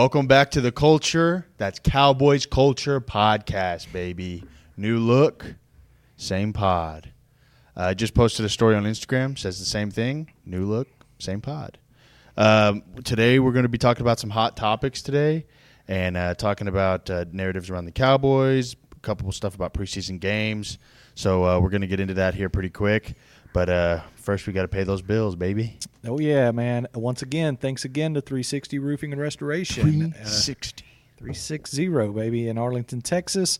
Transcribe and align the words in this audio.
Welcome 0.00 0.26
back 0.28 0.52
to 0.52 0.62
the 0.62 0.72
culture. 0.72 1.46
That's 1.58 1.78
Cowboys 1.78 2.46
Culture 2.46 3.02
Podcast, 3.02 3.92
baby. 3.92 4.44
New 4.78 4.98
look, 4.98 5.56
same 6.16 6.54
pod. 6.54 7.12
I 7.76 7.90
uh, 7.90 7.94
just 7.94 8.14
posted 8.14 8.46
a 8.46 8.48
story 8.48 8.76
on 8.76 8.84
Instagram, 8.84 9.36
says 9.36 9.58
the 9.58 9.66
same 9.66 9.90
thing. 9.90 10.32
New 10.46 10.64
look, 10.64 10.88
same 11.18 11.42
pod. 11.42 11.76
Um, 12.38 12.82
today, 13.04 13.40
we're 13.40 13.52
going 13.52 13.64
to 13.64 13.68
be 13.68 13.76
talking 13.76 14.00
about 14.00 14.18
some 14.18 14.30
hot 14.30 14.56
topics 14.56 15.02
today 15.02 15.44
and 15.86 16.16
uh, 16.16 16.32
talking 16.34 16.66
about 16.66 17.10
uh, 17.10 17.26
narratives 17.30 17.68
around 17.68 17.84
the 17.84 17.92
Cowboys, 17.92 18.76
a 18.92 19.00
couple 19.00 19.28
of 19.28 19.34
stuff 19.34 19.54
about 19.54 19.74
preseason 19.74 20.18
games. 20.18 20.78
So, 21.14 21.44
uh, 21.44 21.60
we're 21.60 21.68
going 21.68 21.82
to 21.82 21.86
get 21.86 22.00
into 22.00 22.14
that 22.14 22.34
here 22.34 22.48
pretty 22.48 22.70
quick. 22.70 23.16
But 23.52 23.68
uh, 23.68 24.00
first, 24.16 24.46
we 24.46 24.52
got 24.52 24.62
to 24.62 24.68
pay 24.68 24.84
those 24.84 25.02
bills, 25.02 25.34
baby. 25.34 25.78
Oh 26.06 26.18
yeah, 26.18 26.50
man! 26.52 26.86
Once 26.94 27.22
again, 27.22 27.56
thanks 27.56 27.84
again 27.84 28.14
to 28.14 28.20
360 28.20 28.78
Roofing 28.78 29.12
and 29.12 29.20
Restoration. 29.20 29.82
360, 29.82 30.84
uh, 30.84 31.18
360, 31.18 31.88
baby, 32.12 32.48
in 32.48 32.58
Arlington, 32.58 33.02
Texas, 33.02 33.58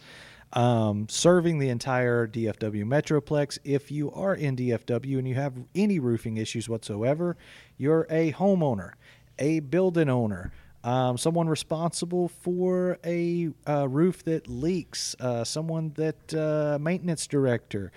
um, 0.52 1.08
serving 1.08 1.58
the 1.58 1.68
entire 1.68 2.26
DFW 2.26 2.84
Metroplex. 2.84 3.58
If 3.64 3.90
you 3.90 4.10
are 4.12 4.34
in 4.34 4.56
DFW 4.56 5.18
and 5.18 5.28
you 5.28 5.34
have 5.34 5.54
any 5.74 5.98
roofing 5.98 6.36
issues 6.36 6.68
whatsoever, 6.68 7.36
you're 7.76 8.06
a 8.10 8.32
homeowner, 8.32 8.92
a 9.38 9.60
building 9.60 10.08
owner. 10.08 10.52
Um, 10.82 11.18
someone 11.18 11.46
responsible 11.46 12.28
for 12.28 12.98
a 13.04 13.50
uh, 13.68 13.86
roof 13.86 14.24
that 14.24 14.48
leaks, 14.48 15.14
uh, 15.20 15.44
someone 15.44 15.92
that 15.96 16.32
uh, 16.32 16.78
maintenance 16.80 17.26
director, 17.26 17.92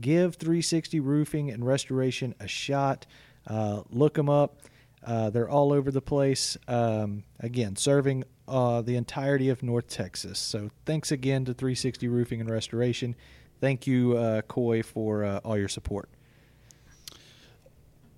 give 0.00 0.36
360 0.36 1.00
Roofing 1.00 1.50
and 1.50 1.66
Restoration 1.66 2.34
a 2.40 2.48
shot. 2.48 3.06
Uh, 3.46 3.82
look 3.90 4.14
them 4.14 4.28
up. 4.28 4.62
Uh, 5.04 5.30
they're 5.30 5.48
all 5.48 5.72
over 5.72 5.90
the 5.90 6.00
place. 6.00 6.56
Um, 6.66 7.22
again, 7.38 7.76
serving 7.76 8.24
uh, 8.48 8.82
the 8.82 8.96
entirety 8.96 9.48
of 9.48 9.62
North 9.62 9.88
Texas. 9.88 10.38
So 10.38 10.70
thanks 10.84 11.12
again 11.12 11.44
to 11.44 11.54
360 11.54 12.08
Roofing 12.08 12.40
and 12.40 12.50
Restoration. 12.50 13.14
Thank 13.60 13.86
you, 13.86 14.16
uh, 14.16 14.42
Coy, 14.42 14.82
for 14.82 15.24
uh, 15.24 15.40
all 15.44 15.56
your 15.56 15.68
support. 15.68 16.08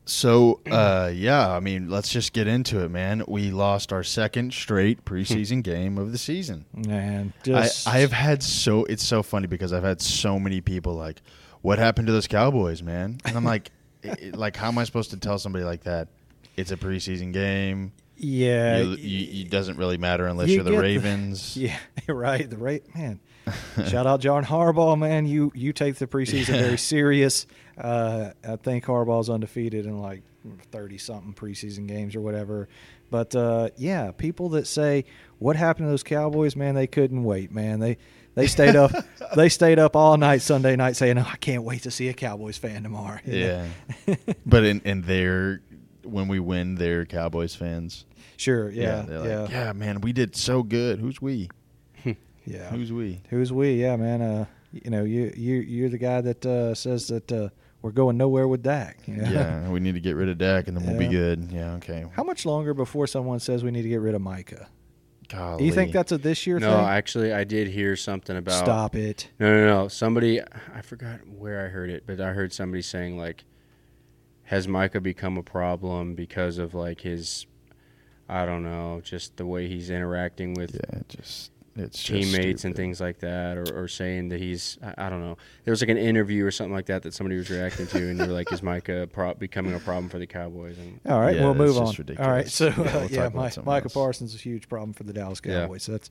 So, 0.08 0.60
uh, 0.70 1.10
yeah, 1.14 1.50
I 1.50 1.60
mean, 1.60 1.90
let's 1.90 2.08
just 2.08 2.32
get 2.32 2.46
into 2.46 2.80
it, 2.80 2.90
man. 2.90 3.22
We 3.28 3.50
lost 3.50 3.92
our 3.92 4.02
second 4.02 4.54
straight 4.54 5.04
preseason 5.04 5.62
game 5.62 5.98
of 5.98 6.12
the 6.12 6.18
season. 6.18 6.64
Man, 6.72 7.34
just... 7.42 7.86
I, 7.86 7.96
I 7.96 7.98
have 7.98 8.12
had 8.12 8.42
so, 8.42 8.84
it's 8.84 9.04
so 9.04 9.22
funny 9.22 9.46
because 9.46 9.74
I've 9.74 9.84
had 9.84 10.00
so 10.00 10.38
many 10.38 10.62
people 10.62 10.94
like, 10.94 11.20
what 11.62 11.78
happened 11.78 12.06
to 12.06 12.12
those 12.12 12.26
Cowboys, 12.26 12.82
man? 12.82 13.18
And 13.24 13.36
I'm 13.36 13.44
like, 13.44 13.70
it, 14.02 14.36
like, 14.36 14.56
how 14.56 14.68
am 14.68 14.78
I 14.78 14.84
supposed 14.84 15.10
to 15.10 15.16
tell 15.16 15.38
somebody 15.38 15.64
like 15.64 15.84
that? 15.84 16.08
It's 16.56 16.70
a 16.70 16.76
preseason 16.76 17.32
game. 17.32 17.92
Yeah, 18.20 18.78
you, 18.78 18.96
you, 18.96 19.42
it 19.42 19.50
doesn't 19.50 19.76
really 19.76 19.96
matter 19.96 20.26
unless 20.26 20.48
you 20.48 20.60
are 20.60 20.64
the 20.64 20.76
Ravens. 20.76 21.54
The, 21.54 21.60
yeah, 21.60 21.78
right. 22.08 22.50
The 22.50 22.56
right 22.56 22.82
man. 22.94 23.20
Shout 23.86 24.06
out 24.06 24.20
John 24.20 24.44
Harbaugh, 24.44 24.98
man. 24.98 25.24
You 25.24 25.52
you 25.54 25.72
take 25.72 25.94
the 25.94 26.08
preseason 26.08 26.58
very 26.58 26.78
serious. 26.78 27.46
Uh, 27.78 28.32
I 28.46 28.56
think 28.56 28.84
Harbaugh's 28.84 29.30
undefeated 29.30 29.86
in 29.86 30.00
like 30.00 30.22
thirty 30.72 30.98
something 30.98 31.32
preseason 31.32 31.86
games 31.86 32.16
or 32.16 32.20
whatever. 32.20 32.68
But 33.08 33.36
uh, 33.36 33.70
yeah, 33.76 34.10
people 34.10 34.48
that 34.50 34.66
say 34.66 35.04
what 35.38 35.54
happened 35.54 35.86
to 35.86 35.90
those 35.90 36.02
Cowboys, 36.02 36.56
man, 36.56 36.74
they 36.74 36.88
couldn't 36.88 37.22
wait, 37.22 37.52
man. 37.52 37.78
They 37.78 37.98
they 38.38 38.46
stayed 38.46 38.76
up. 38.76 38.92
they 39.36 39.48
stayed 39.48 39.78
up 39.78 39.96
all 39.96 40.16
night 40.16 40.42
Sunday 40.42 40.76
night 40.76 40.96
saying, 40.96 41.18
"Oh, 41.18 41.26
I 41.26 41.36
can't 41.36 41.64
wait 41.64 41.82
to 41.82 41.90
see 41.90 42.08
a 42.08 42.14
Cowboys 42.14 42.56
fan 42.56 42.82
tomorrow." 42.82 43.18
Yeah, 43.26 43.66
but 44.46 44.64
in 44.64 44.80
in 44.82 45.02
their 45.02 45.60
when 46.04 46.28
we 46.28 46.38
win, 46.38 46.76
they're 46.76 47.04
Cowboys 47.04 47.54
fans. 47.54 48.06
Sure. 48.36 48.70
Yeah. 48.70 49.04
Yeah. 49.08 49.24
yeah. 49.24 49.40
Like, 49.40 49.50
yeah. 49.50 49.72
man, 49.72 50.00
we 50.00 50.12
did 50.12 50.36
so 50.36 50.62
good. 50.62 51.00
Who's 51.00 51.20
we? 51.20 51.50
yeah. 52.44 52.70
Who's 52.70 52.92
we? 52.92 53.20
Who's 53.30 53.52
we? 53.52 53.72
Yeah, 53.74 53.96
man. 53.96 54.22
Uh, 54.22 54.44
you 54.72 54.90
know, 54.90 55.04
you 55.04 55.32
you 55.36 55.56
you're 55.56 55.88
the 55.88 55.98
guy 55.98 56.20
that 56.20 56.46
uh, 56.46 56.74
says 56.74 57.08
that 57.08 57.30
uh, 57.32 57.48
we're 57.82 57.90
going 57.90 58.16
nowhere 58.16 58.46
with 58.46 58.62
Dak. 58.62 58.98
You 59.06 59.16
know? 59.16 59.30
Yeah, 59.30 59.68
we 59.68 59.80
need 59.80 59.94
to 59.94 60.00
get 60.00 60.14
rid 60.14 60.28
of 60.28 60.38
Dak, 60.38 60.68
and 60.68 60.76
then 60.76 60.84
yeah. 60.84 60.90
we'll 60.90 60.98
be 60.98 61.08
good. 61.08 61.48
Yeah. 61.50 61.72
Okay. 61.74 62.06
How 62.12 62.22
much 62.22 62.46
longer 62.46 62.72
before 62.72 63.06
someone 63.08 63.40
says 63.40 63.64
we 63.64 63.72
need 63.72 63.82
to 63.82 63.88
get 63.88 64.00
rid 64.00 64.14
of 64.14 64.22
Micah? 64.22 64.68
Golly. 65.28 65.58
Do 65.58 65.64
you 65.64 65.72
think 65.72 65.92
that's 65.92 66.10
a 66.10 66.18
this 66.18 66.46
year 66.46 66.58
no, 66.58 66.70
thing? 66.70 66.80
No, 66.82 66.88
actually, 66.88 67.32
I 67.32 67.44
did 67.44 67.68
hear 67.68 67.96
something 67.96 68.36
about. 68.36 68.64
Stop 68.64 68.94
it. 68.94 69.28
No, 69.38 69.50
no, 69.50 69.66
no. 69.66 69.88
Somebody, 69.88 70.40
I 70.40 70.80
forgot 70.82 71.20
where 71.26 71.64
I 71.64 71.68
heard 71.68 71.90
it, 71.90 72.04
but 72.06 72.20
I 72.20 72.32
heard 72.32 72.52
somebody 72.52 72.82
saying 72.82 73.18
like, 73.18 73.44
has 74.44 74.66
Micah 74.66 75.00
become 75.00 75.36
a 75.36 75.42
problem 75.42 76.14
because 76.14 76.56
of 76.56 76.72
like 76.72 77.02
his, 77.02 77.46
I 78.28 78.46
don't 78.46 78.62
know, 78.62 79.02
just 79.04 79.36
the 79.36 79.44
way 79.44 79.68
he's 79.68 79.90
interacting 79.90 80.54
with. 80.54 80.74
Yeah, 80.74 81.00
just 81.08 81.50
it's 81.80 82.02
teammates 82.02 82.64
and 82.64 82.74
things 82.74 83.00
like 83.00 83.18
that, 83.20 83.56
or, 83.56 83.82
or 83.84 83.88
saying 83.88 84.28
that 84.30 84.40
he's 84.40 84.78
I, 84.82 85.06
I, 85.06 85.10
don't 85.10 85.20
know. 85.20 85.36
There 85.64 85.72
was 85.72 85.80
like 85.80 85.88
an 85.88 85.98
interview 85.98 86.44
or 86.44 86.50
something 86.50 86.72
like 86.72 86.86
that 86.86 87.02
that 87.02 87.14
somebody 87.14 87.36
was 87.36 87.50
reacting 87.50 87.86
to, 87.88 88.10
and 88.10 88.18
they're 88.18 88.26
like, 88.26 88.52
"Is 88.52 88.62
Micah 88.62 89.08
pro- 89.12 89.34
becoming 89.34 89.74
a 89.74 89.78
problem 89.78 90.08
for 90.08 90.18
the 90.18 90.26
Cowboys?" 90.26 90.78
And 90.78 91.00
all 91.06 91.20
right, 91.20 91.36
yeah, 91.36 91.44
we'll 91.44 91.54
move 91.54 91.76
on. 91.76 91.94
Ridiculous. 91.96 92.20
All 92.20 92.32
right, 92.32 92.48
so 92.48 92.66
yeah, 92.68 92.72
uh, 92.72 93.00
we'll 93.00 93.10
yeah 93.10 93.28
My, 93.32 93.50
Micah 93.64 93.84
else. 93.84 93.94
Parsons 93.94 94.34
is 94.34 94.40
a 94.40 94.42
huge 94.42 94.68
problem 94.68 94.92
for 94.92 95.04
the 95.04 95.12
Dallas 95.12 95.40
Cowboys. 95.40 95.82
Yeah. 95.82 95.86
So 95.86 95.92
that's 95.92 96.10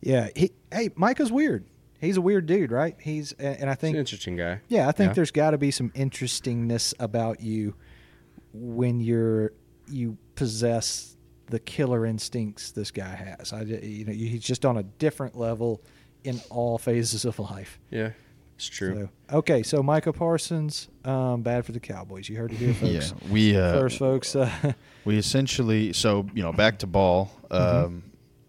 yeah. 0.00 0.28
He, 0.34 0.52
hey, 0.70 0.90
Micah's 0.94 1.32
weird. 1.32 1.66
He's 2.00 2.16
a 2.16 2.20
weird 2.20 2.46
dude, 2.46 2.72
right? 2.72 2.96
He's 3.00 3.32
and 3.32 3.70
I 3.70 3.74
think 3.74 3.96
interesting 3.96 4.36
guy. 4.36 4.60
Yeah, 4.68 4.88
I 4.88 4.92
think 4.92 5.10
yeah. 5.10 5.14
there's 5.14 5.30
got 5.30 5.52
to 5.52 5.58
be 5.58 5.70
some 5.70 5.92
interestingness 5.94 6.94
about 6.98 7.40
you 7.40 7.74
when 8.52 9.00
you're 9.00 9.52
you 9.88 10.16
possess 10.34 11.16
the 11.52 11.60
killer 11.60 12.06
instincts 12.06 12.70
this 12.70 12.90
guy 12.90 13.14
has. 13.14 13.52
I, 13.52 13.60
you 13.60 14.06
know, 14.06 14.12
he's 14.12 14.42
just 14.42 14.64
on 14.64 14.78
a 14.78 14.82
different 14.82 15.36
level 15.36 15.82
in 16.24 16.40
all 16.48 16.78
phases 16.78 17.26
of 17.26 17.38
life. 17.50 17.78
Yeah, 17.90 18.12
it's 18.56 18.68
true. 18.68 19.10
So, 19.28 19.36
okay, 19.38 19.62
so 19.62 19.82
Micah 19.82 20.14
Parsons, 20.14 20.88
um, 21.04 21.42
bad 21.42 21.66
for 21.66 21.72
the 21.72 21.78
Cowboys. 21.78 22.26
You 22.30 22.38
heard 22.38 22.52
it 22.52 22.56
here, 22.56 22.72
folks. 23.04 23.12
yeah, 23.22 23.30
we 23.30 23.54
uh, 23.54 23.72
first, 23.74 23.98
folks. 23.98 24.34
Uh, 24.34 24.72
we 25.04 25.18
essentially 25.18 25.92
so 25.92 26.26
you 26.34 26.42
know 26.42 26.54
back 26.54 26.78
to 26.78 26.86
ball. 26.86 27.30
Um, 27.50 28.02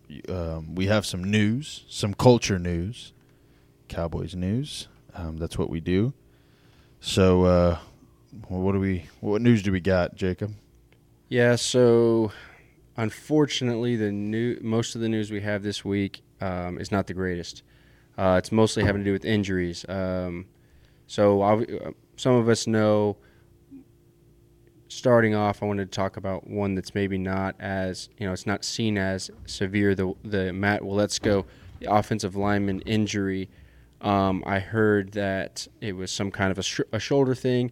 mm-hmm. 0.09 0.33
um, 0.33 0.75
we 0.75 0.87
have 0.87 1.05
some 1.05 1.25
news, 1.25 1.83
some 1.89 2.13
culture 2.13 2.57
news, 2.57 3.11
Cowboys 3.89 4.33
news. 4.33 4.87
Um, 5.13 5.35
that's 5.35 5.57
what 5.57 5.69
we 5.69 5.81
do. 5.81 6.13
So, 7.01 7.43
uh, 7.43 7.79
what 8.47 8.71
do 8.71 8.79
we? 8.79 9.07
What 9.19 9.41
news 9.41 9.61
do 9.61 9.73
we 9.73 9.81
got, 9.81 10.15
Jacob? 10.15 10.53
Yeah, 11.27 11.57
so 11.57 12.31
unfortunately, 12.97 13.95
the 13.95 14.11
new 14.11 14.57
most 14.61 14.95
of 14.95 15.01
the 15.01 15.09
news 15.09 15.31
we 15.31 15.41
have 15.41 15.63
this 15.63 15.83
week 15.83 16.21
um, 16.41 16.77
is 16.79 16.91
not 16.91 17.07
the 17.07 17.13
greatest. 17.13 17.63
Uh, 18.17 18.35
it's 18.37 18.51
mostly 18.51 18.83
having 18.83 19.01
to 19.01 19.05
do 19.05 19.11
with 19.11 19.25
injuries. 19.25 19.85
Um, 19.89 20.45
so 21.07 21.41
uh, 21.41 21.91
some 22.17 22.35
of 22.35 22.49
us 22.49 22.67
know. 22.67 23.17
Starting 24.89 25.33
off, 25.33 25.63
I 25.63 25.65
wanted 25.65 25.91
to 25.91 25.95
talk 25.95 26.17
about 26.17 26.47
one 26.47 26.75
that's 26.75 26.93
maybe 26.93 27.17
not 27.17 27.55
as 27.59 28.09
you 28.19 28.27
know, 28.27 28.33
it's 28.33 28.45
not 28.45 28.63
seen 28.63 28.95
as 28.95 29.31
severe. 29.47 29.95
The 29.95 30.13
the 30.23 30.53
Matt 30.53 30.81
Waletzko, 30.81 31.45
the 31.79 31.91
offensive 31.91 32.35
lineman 32.35 32.81
injury. 32.81 33.49
Um, 34.01 34.43
I 34.45 34.59
heard 34.59 35.13
that 35.13 35.67
it 35.81 35.93
was 35.93 36.11
some 36.11 36.29
kind 36.29 36.51
of 36.51 36.59
a, 36.59 36.63
sh- 36.63 36.81
a, 36.91 36.99
shoulder 36.99 37.33
thing, 37.33 37.71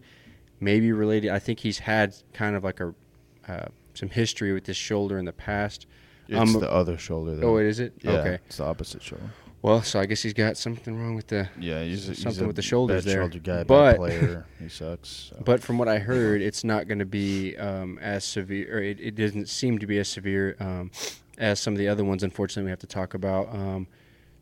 maybe 0.60 0.90
related. 0.90 1.30
I 1.30 1.38
think 1.38 1.60
he's 1.60 1.78
had 1.78 2.16
kind 2.32 2.56
of 2.56 2.64
like 2.64 2.80
a 2.80 2.94
uh, 3.46 3.66
some 3.94 4.08
history 4.08 4.52
with 4.52 4.64
this 4.64 4.76
shoulder 4.76 5.18
in 5.18 5.24
the 5.24 5.32
past. 5.32 5.86
It's 6.28 6.38
um, 6.38 6.60
the 6.60 6.70
other 6.70 6.96
shoulder. 6.98 7.36
Though. 7.36 7.54
Oh, 7.54 7.56
is 7.58 7.80
it? 7.80 7.94
Yeah, 8.02 8.12
okay, 8.12 8.38
it's 8.46 8.58
the 8.58 8.64
opposite 8.64 9.02
shoulder. 9.02 9.30
Well, 9.62 9.80
so 9.82 10.00
I 10.00 10.06
guess 10.06 10.20
he's 10.22 10.32
got 10.32 10.56
something 10.56 10.98
wrong 10.98 11.14
with 11.14 11.28
the 11.28 11.48
yeah, 11.58 11.84
he's 11.84 12.04
something 12.04 12.24
he's 12.24 12.42
with 12.42 12.56
the 12.56 12.62
shoulders 12.62 13.04
there. 13.04 13.22
Shoulder 13.22 13.38
guy, 13.38 13.62
but 13.62 13.96
player, 13.96 14.44
he 14.58 14.68
sucks. 14.68 15.30
So. 15.30 15.42
But 15.44 15.62
from 15.62 15.78
what 15.78 15.88
I 15.88 15.98
heard, 15.98 16.42
it's 16.42 16.64
not 16.64 16.88
going 16.88 16.98
to 16.98 17.06
be 17.06 17.56
um, 17.58 17.98
as 17.98 18.24
severe, 18.24 18.78
or 18.78 18.82
it, 18.82 18.98
it, 19.00 19.14
doesn't 19.14 19.48
seem 19.48 19.78
to 19.78 19.86
be 19.86 19.98
as 19.98 20.08
severe 20.08 20.56
um, 20.58 20.90
as 21.38 21.60
some 21.60 21.74
of 21.74 21.78
the 21.78 21.86
other 21.86 22.04
ones. 22.04 22.24
Unfortunately, 22.24 22.64
we 22.64 22.70
have 22.70 22.80
to 22.80 22.88
talk 22.88 23.14
about. 23.14 23.54
Um, 23.54 23.86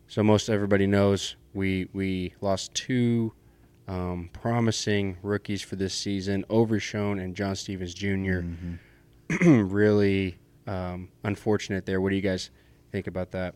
so 0.09 0.23
most 0.23 0.49
everybody 0.49 0.87
knows 0.87 1.37
we 1.53 1.89
we 1.93 2.33
lost 2.41 2.75
two 2.75 3.35
um, 3.89 4.31
promising 4.33 5.19
rookies 5.23 5.61
for 5.61 5.77
this 5.77 5.93
season, 5.93 6.47
Overshown 6.49 7.19
and 7.19 7.35
John 7.35 7.57
Stephens 7.57 7.93
junior 7.93 8.43
mm-hmm. 8.43 8.75
really 9.45 10.39
um, 10.67 11.09
unfortunate 11.23 11.87
there. 11.87 12.01
What 12.01 12.11
do 12.11 12.17
you 12.17 12.23
guys 12.23 12.51
think 12.91 13.07
about 13.07 13.33
that? 13.33 13.55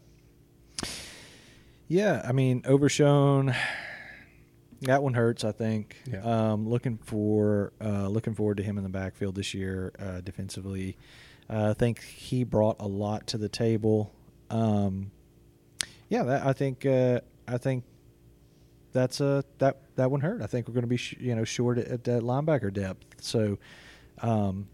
Yeah, 1.89 2.23
I 2.25 2.33
mean, 2.33 2.63
Overshown. 2.65 3.55
That 4.83 5.03
one 5.03 5.15
hurts. 5.15 5.45
I 5.45 5.53
think. 5.53 5.97
Yeah. 6.11 6.23
Um, 6.23 6.69
looking 6.69 6.99
for 6.99 7.73
uh, 7.81 8.09
looking 8.09 8.35
forward 8.35 8.59
to 8.59 8.63
him 8.63 8.77
in 8.77 8.85
the 8.85 8.91
backfield 8.91 9.35
this 9.35 9.55
year 9.55 9.93
uh, 9.99 10.21
defensively. 10.21 10.97
Uh, 11.49 11.71
I 11.71 11.75
think 11.75 12.03
he 12.03 12.45
brought 12.45 12.77
a 12.81 12.87
lot 12.87 13.27
to 13.29 13.39
the 13.39 13.49
table. 13.49 14.13
Um, 14.51 15.11
yeah, 16.09 16.23
that, 16.25 16.47
I 16.47 16.53
think 16.53 16.85
uh, 16.85 17.21
I 17.49 17.59
think 17.59 17.85
that's 18.93 19.21
a 19.21 19.45
that 19.59 19.81
that 19.97 20.11
one 20.11 20.21
hurt. 20.21 20.43
I 20.43 20.47
think 20.47 20.69
we're 20.69 20.75
going 20.75 20.83
to 20.83 20.89
be 20.89 20.97
sh- 20.97 21.17
you 21.19 21.35
know 21.35 21.45
short 21.45 21.79
at, 21.79 22.07
at 22.07 22.23
linebacker 22.23 22.73
depth. 22.73 23.07
So 23.21 23.59
um, 24.21 24.69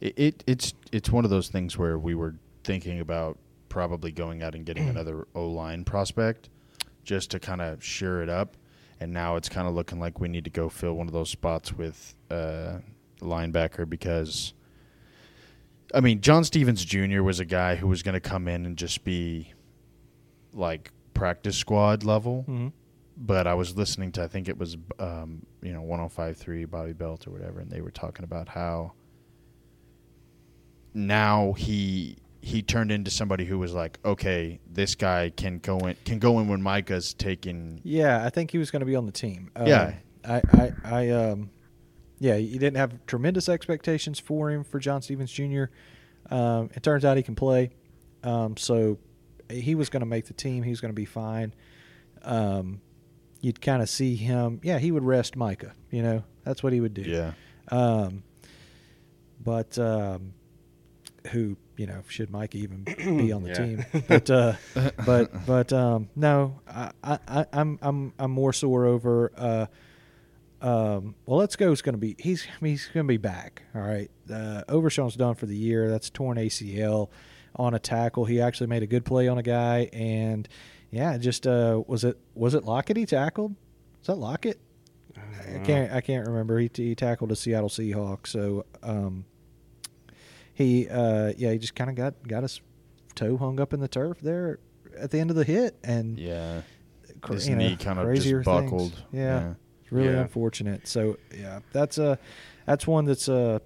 it, 0.00 0.18
it, 0.18 0.44
it's 0.46 0.74
it's 0.92 1.10
one 1.10 1.24
of 1.24 1.30
those 1.30 1.48
things 1.48 1.76
where 1.78 1.98
we 1.98 2.14
were 2.14 2.34
thinking 2.64 3.00
about 3.00 3.38
probably 3.68 4.10
going 4.12 4.42
out 4.42 4.54
and 4.54 4.64
getting 4.64 4.88
another 4.88 5.26
O 5.34 5.46
line 5.48 5.84
prospect 5.84 6.48
just 7.04 7.30
to 7.30 7.38
kind 7.40 7.60
of 7.60 7.82
sure 7.84 8.22
it 8.22 8.28
up. 8.28 8.56
And 9.00 9.12
now 9.12 9.36
it's 9.36 9.48
kind 9.48 9.68
of 9.68 9.74
looking 9.74 10.00
like 10.00 10.20
we 10.20 10.28
need 10.28 10.44
to 10.44 10.50
go 10.50 10.68
fill 10.68 10.94
one 10.94 11.06
of 11.06 11.12
those 11.12 11.28
spots 11.28 11.72
with 11.72 12.14
uh, 12.30 12.78
linebacker 13.20 13.88
because, 13.88 14.54
I 15.94 16.00
mean, 16.00 16.22
John 16.22 16.44
Stephens 16.44 16.84
Jr. 16.84 17.22
was 17.22 17.38
a 17.38 17.44
guy 17.44 17.76
who 17.76 17.88
was 17.88 18.02
going 18.02 18.14
to 18.14 18.20
come 18.20 18.48
in 18.48 18.64
and 18.64 18.76
just 18.76 19.04
be 19.04 19.52
like 20.54 20.90
practice 21.12 21.56
squad 21.56 22.04
level. 22.04 22.44
Mhm. 22.48 22.72
But 23.18 23.46
I 23.46 23.54
was 23.54 23.76
listening 23.76 24.12
to, 24.12 24.22
I 24.22 24.28
think 24.28 24.48
it 24.48 24.58
was, 24.58 24.76
um, 24.98 25.44
you 25.62 25.72
know, 25.72 25.82
105.3 25.82 26.68
Bobby 26.70 26.92
Belt 26.92 27.26
or 27.26 27.30
whatever, 27.30 27.60
and 27.60 27.70
they 27.70 27.80
were 27.80 27.90
talking 27.90 28.24
about 28.24 28.48
how 28.48 28.92
now 30.96 31.52
he 31.52 32.16
he 32.40 32.62
turned 32.62 32.92
into 32.92 33.10
somebody 33.10 33.44
who 33.44 33.58
was 33.58 33.74
like, 33.74 33.98
okay, 34.04 34.60
this 34.70 34.94
guy 34.94 35.30
can 35.36 35.58
go 35.58 35.78
in 35.78 35.96
can 36.04 36.18
go 36.18 36.38
in 36.40 36.48
when 36.48 36.62
Micah's 36.62 37.12
taking. 37.14 37.80
Yeah, 37.84 38.24
I 38.24 38.30
think 38.30 38.50
he 38.50 38.58
was 38.58 38.70
going 38.70 38.80
to 38.80 38.86
be 38.86 38.96
on 38.96 39.06
the 39.06 39.12
team. 39.12 39.50
Um, 39.54 39.66
Yeah. 39.66 39.94
I, 40.24 40.42
I, 40.52 40.72
I, 40.84 41.10
um, 41.10 41.50
yeah, 42.18 42.34
you 42.34 42.58
didn't 42.58 42.78
have 42.78 43.06
tremendous 43.06 43.48
expectations 43.48 44.18
for 44.18 44.50
him 44.50 44.64
for 44.64 44.80
John 44.80 45.00
Stephens 45.02 45.30
Jr. 45.30 45.64
Um, 46.30 46.70
it 46.74 46.82
turns 46.82 47.04
out 47.04 47.16
he 47.16 47.22
can 47.22 47.36
play, 47.36 47.70
um, 48.24 48.56
so 48.56 48.98
he 49.48 49.76
was 49.76 49.88
going 49.88 50.00
to 50.00 50.06
make 50.06 50.26
the 50.26 50.32
team. 50.34 50.64
He 50.64 50.70
was 50.70 50.80
going 50.80 50.90
to 50.90 50.96
be 50.96 51.04
fine. 51.04 51.54
Um, 52.22 52.80
you'd 53.40 53.60
kind 53.60 53.82
of 53.82 53.88
see 53.88 54.16
him. 54.16 54.60
Yeah, 54.64 54.80
he 54.80 54.90
would 54.90 55.04
rest 55.04 55.36
Micah. 55.36 55.74
You 55.92 56.02
know, 56.02 56.24
that's 56.42 56.60
what 56.62 56.72
he 56.72 56.80
would 56.80 56.94
do. 56.94 57.02
Yeah, 57.02 57.32
Um, 57.68 58.24
but 59.40 59.78
um, 59.78 60.32
who 61.26 61.56
you 61.76 61.86
know 61.86 62.02
should 62.08 62.30
Mike 62.30 62.54
even 62.54 62.84
be 62.98 63.32
on 63.32 63.42
the 63.42 63.48
Yeah. 63.50 63.54
team? 63.54 63.84
But 64.08 64.30
uh, 64.30 64.52
but 65.04 65.46
but 65.46 65.72
um, 65.72 66.08
no, 66.16 66.60
I, 66.68 66.90
I 67.04 67.18
I- 67.28 67.46
I'm 67.52 67.78
I'm 67.82 68.12
I'm 68.18 68.30
more 68.30 68.52
sore 68.52 68.86
over. 68.86 69.32
Uh, 69.36 69.66
um, 70.62 71.14
well, 71.26 71.38
let's 71.38 71.56
go. 71.56 71.70
Is 71.72 71.82
going 71.82 71.94
to 71.94 71.98
be 71.98 72.16
he's 72.18 72.46
he's 72.60 72.86
going 72.86 73.04
to 73.06 73.08
be 73.08 73.18
back. 73.18 73.62
All 73.74 73.82
right, 73.82 74.10
uh, 74.32 74.62
Overshown's 74.68 75.14
done 75.16 75.34
for 75.34 75.46
the 75.46 75.56
year. 75.56 75.90
That's 75.90 76.08
torn 76.10 76.38
ACL 76.38 77.08
on 77.56 77.74
a 77.74 77.78
tackle. 77.78 78.24
He 78.24 78.40
actually 78.40 78.68
made 78.68 78.82
a 78.82 78.86
good 78.86 79.04
play 79.04 79.28
on 79.28 79.36
a 79.38 79.42
guy, 79.42 79.90
and 79.92 80.48
yeah, 80.90 81.18
just 81.18 81.46
uh, 81.46 81.82
was 81.86 82.04
it 82.04 82.16
was 82.34 82.54
it 82.54 82.64
Lockett 82.64 82.96
he 82.96 83.04
tackled? 83.06 83.54
Was 83.98 84.06
that 84.06 84.16
Lockett? 84.16 84.58
I 85.54 85.58
can't 85.60 85.92
I 85.92 86.00
can't 86.00 86.26
remember. 86.26 86.58
He, 86.58 86.70
he 86.74 86.94
tackled 86.94 87.32
a 87.32 87.36
Seattle 87.36 87.68
Seahawk, 87.68 88.26
so 88.26 88.64
um, 88.82 89.24
he 90.56 90.88
uh, 90.88 91.32
yeah 91.36 91.52
he 91.52 91.58
just 91.58 91.74
kind 91.76 91.88
of 91.90 91.94
got 91.96 92.14
got 92.26 92.42
his 92.42 92.60
toe 93.14 93.36
hung 93.36 93.60
up 93.60 93.72
in 93.72 93.78
the 93.80 93.86
turf 93.88 94.18
there 94.20 94.58
at 94.98 95.10
the 95.10 95.20
end 95.20 95.30
of 95.30 95.36
the 95.36 95.44
hit, 95.44 95.76
and 95.84 96.18
yeah. 96.18 96.62
cra- 97.20 97.34
His 97.36 97.48
you 97.48 97.54
know, 97.56 97.68
knee 97.68 97.76
kind 97.76 97.98
of 97.98 98.06
crazier 98.06 98.42
just 98.42 98.48
things. 98.50 98.70
buckled. 98.70 99.02
Yeah, 99.12 99.54
it's 99.82 99.92
really 99.92 100.14
Yeah. 100.14 100.20
unfortunate. 100.22 100.88
So 100.88 101.18
yeah, 101.38 101.60
that's 101.72 101.98
a 101.98 102.18
that's 102.64 102.86
one 102.86 103.04
that's 103.04 103.28
uh 103.28 103.58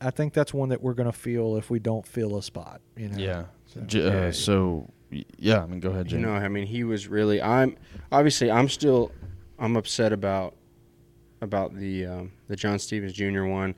I 0.00 0.10
think 0.10 0.34
that's 0.34 0.52
one 0.52 0.68
that 0.70 0.82
we're 0.82 0.94
gonna 0.94 1.12
feel 1.12 1.56
if 1.56 1.70
we 1.70 1.78
don't 1.78 2.06
fill 2.06 2.36
a 2.36 2.42
spot. 2.42 2.80
You 2.96 3.08
know. 3.08 3.16
yeah. 3.18 3.44
So- 3.66 3.80
J- 3.82 4.06
uh, 4.06 4.12
Yeah. 4.12 4.30
so 4.32 4.90
yeah, 5.38 5.62
I 5.62 5.66
mean, 5.66 5.78
go 5.80 5.90
ahead, 5.90 6.10
You 6.10 6.18
Jay. 6.18 6.22
know, 6.24 6.32
I 6.32 6.48
mean, 6.48 6.66
he 6.66 6.82
was 6.82 7.06
really. 7.06 7.40
I'm 7.40 7.76
obviously. 8.10 8.50
I'm 8.50 8.68
still. 8.68 9.12
I'm 9.60 9.76
upset 9.76 10.12
about 10.12 10.56
about 11.40 11.76
the 11.76 12.06
um, 12.06 12.32
the 12.48 12.56
John 12.56 12.78
Stephens 12.80 13.12
Jr. 13.12 13.44
one. 13.44 13.76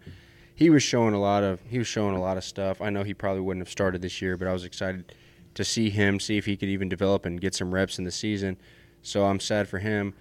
He 0.56 0.70
was 0.70 0.82
showing 0.82 1.12
a 1.12 1.20
lot 1.20 1.44
of. 1.44 1.60
He 1.68 1.78
was 1.78 1.86
showing 1.86 2.16
a 2.16 2.20
lot 2.20 2.38
of 2.38 2.42
stuff. 2.42 2.80
I 2.80 2.88
know 2.88 3.04
he 3.04 3.12
probably 3.12 3.42
wouldn't 3.42 3.64
have 3.64 3.70
started 3.70 4.00
this 4.00 4.22
year, 4.22 4.38
but 4.38 4.48
I 4.48 4.52
was 4.54 4.64
excited 4.64 5.12
to 5.54 5.64
see 5.64 5.90
him, 5.90 6.18
see 6.18 6.38
if 6.38 6.46
he 6.46 6.56
could 6.56 6.70
even 6.70 6.88
develop 6.88 7.26
and 7.26 7.40
get 7.40 7.54
some 7.54 7.72
reps 7.72 7.98
in 7.98 8.04
the 8.04 8.10
season. 8.10 8.56
So 9.02 9.26
I'm 9.26 9.38
sad 9.38 9.68
for 9.68 9.78
him, 9.78 10.14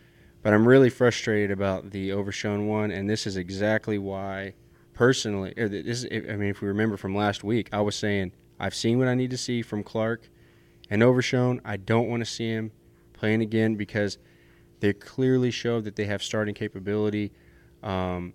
but 0.43 0.53
I'm 0.53 0.67
really 0.67 0.89
frustrated 0.89 1.51
about 1.51 1.91
the 1.91 2.11
Overshown 2.11 2.67
one, 2.67 2.91
and 2.91 3.09
this 3.09 3.25
is 3.25 3.37
exactly 3.37 3.97
why. 3.97 4.53
Personally, 4.93 5.53
this 5.55 6.03
is, 6.03 6.29
I 6.29 6.35
mean, 6.35 6.49
if 6.49 6.61
we 6.61 6.67
remember 6.67 6.97
from 6.97 7.15
last 7.15 7.43
week, 7.43 7.69
I 7.71 7.81
was 7.81 7.95
saying 7.95 8.33
I've 8.59 8.75
seen 8.75 8.99
what 8.99 9.07
I 9.07 9.15
need 9.15 9.31
to 9.31 9.37
see 9.37 9.61
from 9.61 9.83
Clark 9.83 10.29
and 10.89 11.01
Overshown. 11.01 11.61
I 11.65 11.77
don't 11.77 12.09
want 12.09 12.21
to 12.21 12.25
see 12.25 12.49
him 12.49 12.71
playing 13.13 13.41
again 13.41 13.75
because 13.75 14.17
they 14.81 14.93
clearly 14.93 15.51
showed 15.51 15.85
that 15.85 15.95
they 15.95 16.05
have 16.05 16.21
starting 16.21 16.55
capability. 16.55 17.31
Um, 17.83 18.33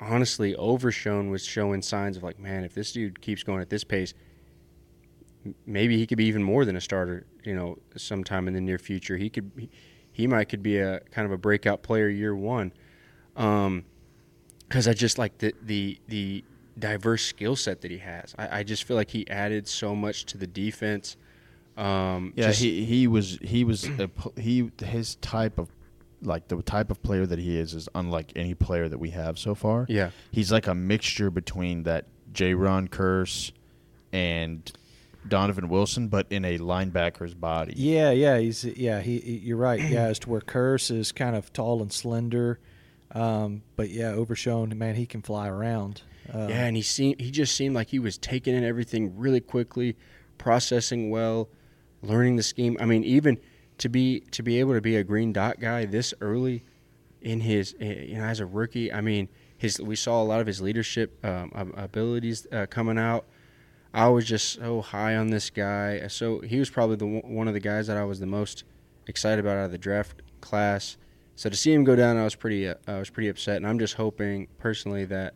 honestly, 0.00 0.54
Overshown 0.56 1.30
was 1.30 1.44
showing 1.44 1.82
signs 1.82 2.16
of 2.16 2.22
like, 2.22 2.38
man, 2.38 2.64
if 2.64 2.74
this 2.74 2.92
dude 2.92 3.20
keeps 3.20 3.42
going 3.42 3.60
at 3.60 3.70
this 3.70 3.84
pace, 3.84 4.14
maybe 5.66 5.96
he 5.96 6.06
could 6.06 6.18
be 6.18 6.26
even 6.26 6.42
more 6.42 6.64
than 6.64 6.76
a 6.76 6.80
starter. 6.80 7.26
You 7.44 7.54
know, 7.54 7.78
sometime 7.96 8.48
in 8.48 8.54
the 8.54 8.60
near 8.60 8.78
future, 8.78 9.16
he 9.16 9.30
could, 9.30 9.50
he, 9.56 9.70
he 10.12 10.26
might 10.26 10.48
could 10.48 10.62
be 10.62 10.78
a 10.78 11.00
kind 11.10 11.24
of 11.26 11.32
a 11.32 11.38
breakout 11.38 11.82
player 11.82 12.08
year 12.08 12.34
one. 12.34 12.72
Um, 13.36 13.84
because 14.68 14.86
I 14.86 14.92
just 14.92 15.18
like 15.18 15.38
the 15.38 15.52
the 15.62 15.98
the 16.06 16.44
diverse 16.78 17.22
skill 17.24 17.56
set 17.56 17.80
that 17.80 17.90
he 17.90 17.98
has. 17.98 18.34
I, 18.38 18.60
I 18.60 18.62
just 18.62 18.84
feel 18.84 18.96
like 18.96 19.10
he 19.10 19.28
added 19.28 19.66
so 19.66 19.94
much 19.96 20.26
to 20.26 20.38
the 20.38 20.46
defense. 20.46 21.16
Um, 21.76 22.32
Yeah, 22.36 22.48
just- 22.48 22.60
he 22.60 22.84
he 22.84 23.06
was 23.08 23.38
he 23.42 23.64
was 23.64 23.86
a, 23.88 24.08
he 24.38 24.70
his 24.82 25.16
type 25.16 25.58
of 25.58 25.68
like 26.22 26.48
the 26.48 26.60
type 26.62 26.90
of 26.90 27.02
player 27.02 27.24
that 27.26 27.38
he 27.38 27.58
is 27.58 27.74
is 27.74 27.88
unlike 27.94 28.32
any 28.36 28.54
player 28.54 28.88
that 28.88 28.98
we 28.98 29.10
have 29.10 29.38
so 29.38 29.54
far. 29.54 29.86
yeah, 29.88 30.10
He's 30.30 30.52
like 30.52 30.66
a 30.66 30.74
mixture 30.74 31.30
between 31.30 31.84
that 31.84 32.06
Jayron 32.32 32.88
Kearse 32.88 33.52
and 34.12 34.70
Donovan 35.28 35.68
Wilson, 35.68 36.08
but 36.08 36.26
in 36.30 36.44
a 36.44 36.58
linebacker's 36.58 37.34
body. 37.34 37.74
Yeah, 37.76 38.10
yeah, 38.10 38.38
he's 38.38 38.64
yeah. 38.64 39.00
He, 39.00 39.18
he- 39.18 39.36
you're 39.38 39.56
right. 39.56 39.80
Yeah, 39.80 40.04
as 40.04 40.18
to 40.20 40.30
where 40.30 40.40
Kearse 40.40 40.90
is 40.90 41.12
kind 41.12 41.36
of 41.36 41.52
tall 41.52 41.82
and 41.82 41.92
slender, 41.92 42.58
um, 43.12 43.62
but 43.76 43.90
yeah, 43.90 44.10
Overshown, 44.12 44.76
man, 44.78 44.94
he 44.94 45.06
can 45.06 45.22
fly 45.22 45.48
around. 45.48 46.02
Uh, 46.32 46.46
yeah, 46.48 46.64
and 46.66 46.76
he 46.76 46.82
seemed 46.82 47.20
he 47.20 47.30
just 47.30 47.54
seemed 47.56 47.74
like 47.74 47.88
he 47.88 47.98
was 47.98 48.16
taking 48.16 48.54
in 48.54 48.64
everything 48.64 49.16
really 49.18 49.40
quickly, 49.40 49.96
processing 50.38 51.10
well, 51.10 51.48
learning 52.02 52.36
the 52.36 52.42
scheme. 52.42 52.76
I 52.80 52.84
mean, 52.86 53.04
even 53.04 53.38
to 53.80 53.88
be 53.88 54.20
to 54.30 54.42
be 54.42 54.60
able 54.60 54.74
to 54.74 54.80
be 54.80 54.96
a 54.96 55.02
green 55.02 55.32
dot 55.32 55.58
guy 55.58 55.86
this 55.86 56.12
early 56.20 56.62
in 57.22 57.40
his 57.40 57.74
eh, 57.80 58.04
you 58.04 58.18
know 58.18 58.24
as 58.24 58.38
a 58.38 58.46
rookie. 58.46 58.92
I 58.92 59.00
mean, 59.00 59.28
his 59.56 59.80
we 59.80 59.96
saw 59.96 60.22
a 60.22 60.24
lot 60.24 60.40
of 60.40 60.46
his 60.46 60.60
leadership 60.60 61.18
um, 61.24 61.50
abilities 61.76 62.46
uh, 62.52 62.66
coming 62.66 62.98
out. 62.98 63.24
I 63.92 64.08
was 64.08 64.26
just 64.26 64.52
so 64.52 64.82
high 64.82 65.16
on 65.16 65.30
this 65.30 65.48
guy. 65.48 66.06
So 66.08 66.40
he 66.40 66.58
was 66.58 66.68
probably 66.68 66.96
the 66.96 67.06
one 67.06 67.48
of 67.48 67.54
the 67.54 67.60
guys 67.60 67.86
that 67.86 67.96
I 67.96 68.04
was 68.04 68.20
the 68.20 68.26
most 68.26 68.64
excited 69.06 69.40
about 69.40 69.56
out 69.56 69.64
of 69.64 69.72
the 69.72 69.78
draft 69.78 70.22
class. 70.42 70.98
So 71.34 71.48
to 71.48 71.56
see 71.56 71.72
him 71.72 71.82
go 71.82 71.96
down, 71.96 72.18
I 72.18 72.24
was 72.24 72.34
pretty 72.34 72.68
uh, 72.68 72.74
I 72.86 72.98
was 72.98 73.08
pretty 73.08 73.28
upset, 73.28 73.56
and 73.56 73.66
I'm 73.66 73.78
just 73.78 73.94
hoping 73.94 74.46
personally 74.58 75.06
that 75.06 75.32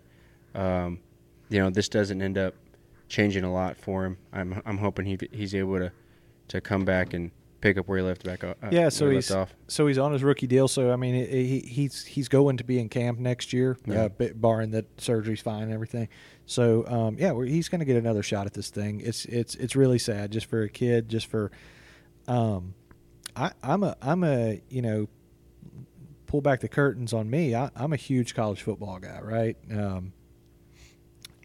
um, 0.55 1.01
you 1.49 1.61
know 1.61 1.71
this 1.71 1.89
doesn't 1.89 2.21
end 2.21 2.37
up 2.37 2.55
changing 3.09 3.45
a 3.45 3.53
lot 3.53 3.79
for 3.79 4.05
him. 4.05 4.19
I'm 4.35 4.61
I'm 4.67 4.77
hoping 4.77 5.07
he 5.07 5.19
he's 5.33 5.55
able 5.55 5.79
to 5.79 5.91
to 6.49 6.61
come 6.61 6.85
back 6.85 7.15
and 7.15 7.31
pick 7.65 7.79
up 7.79 7.89
where 7.89 7.97
he 7.97 8.05
left 8.05 8.23
back 8.23 8.45
uh, 8.45 8.53
Yeah, 8.71 8.91
so 8.91 9.09
he 9.09 9.17
he's 9.17 9.31
off. 9.31 9.55
so 9.69 9.87
he's 9.87 9.97
on 9.97 10.13
his 10.13 10.23
rookie 10.23 10.47
deal. 10.47 10.69
So 10.69 10.93
I 10.93 10.97
mean, 10.97 11.15
he, 11.15 11.45
he 11.47 11.61
he's 11.61 12.05
he's 12.05 12.29
going 12.29 12.59
to 12.59 12.65
be 12.65 12.79
in 12.79 12.91
camp 12.91 13.19
next 13.19 13.55
year, 13.55 13.79
Yeah. 13.87 14.09
uh, 14.21 14.29
barring 14.35 14.71
that 14.73 14.85
surgery's 15.01 15.41
fine 15.41 15.63
and 15.63 15.73
everything. 15.73 16.09
So 16.45 16.87
um, 16.87 17.17
yeah, 17.19 17.33
we're, 17.33 17.47
he's 17.47 17.71
going 17.71 17.79
to 17.79 17.87
get 17.87 17.97
another 17.97 18.23
shot 18.23 18.45
at 18.45 18.53
this 18.53 18.69
thing. 18.69 19.01
It's 19.01 19.25
it's 19.25 19.55
it's 19.55 19.75
really 19.75 19.99
sad, 19.99 20.31
just 20.31 20.47
for 20.47 20.63
a 20.63 20.69
kid, 20.69 21.09
just 21.09 21.27
for. 21.27 21.51
Um, 22.29 22.75
I, 23.35 23.53
I'm 23.63 23.83
a 23.83 23.97
I'm 24.03 24.23
a 24.25 24.61
you 24.69 24.83
know, 24.83 25.09
pull 26.27 26.43
back 26.43 26.61
the 26.61 26.69
curtains 26.69 27.15
on 27.15 27.31
me. 27.31 27.55
I, 27.55 27.71
I'm 27.75 27.95
a 27.95 27.97
huge 27.97 28.35
college 28.35 28.61
football 28.63 28.99
guy, 28.99 29.21
right? 29.23 29.57
Um, 29.73 30.13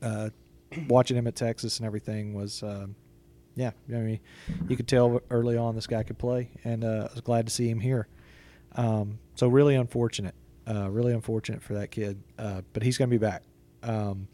uh, 0.02 0.30
watching 0.90 1.16
him 1.16 1.28
at 1.28 1.36
Texas 1.36 1.78
and 1.80 1.86
everything 1.88 2.34
was. 2.34 2.62
Um, 2.62 2.96
yeah, 3.60 3.72
I 3.90 4.02
mean, 4.02 4.20
you 4.68 4.76
could 4.78 4.88
tell 4.88 5.22
early 5.30 5.58
on 5.58 5.76
this 5.76 5.86
guy 5.88 6.04
could 6.04 6.18
play, 6.18 6.50
and 6.64 6.84
uh, 6.84 7.08
I 7.10 7.14
was 7.14 7.22
glad 7.22 7.46
to 7.48 7.54
see 7.54 7.68
him 7.70 7.80
here. 7.80 8.08
Um, 8.76 9.20
so 9.36 9.48
really 9.48 9.76
unfortunate, 9.76 10.36
uh, 10.68 10.90
really 10.90 11.14
unfortunate 11.14 11.62
for 11.62 11.74
that 11.74 11.92
kid, 11.92 12.22
uh, 12.38 12.62
but 12.74 12.84
he's 12.84 12.98
going 12.98 13.10
to 13.10 13.14
be 13.14 13.18
back. 13.24 13.44
Um, 13.84 14.28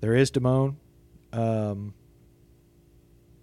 there 0.00 0.14
is 0.14 0.30
Damone. 0.30 0.76
Um, 1.32 1.94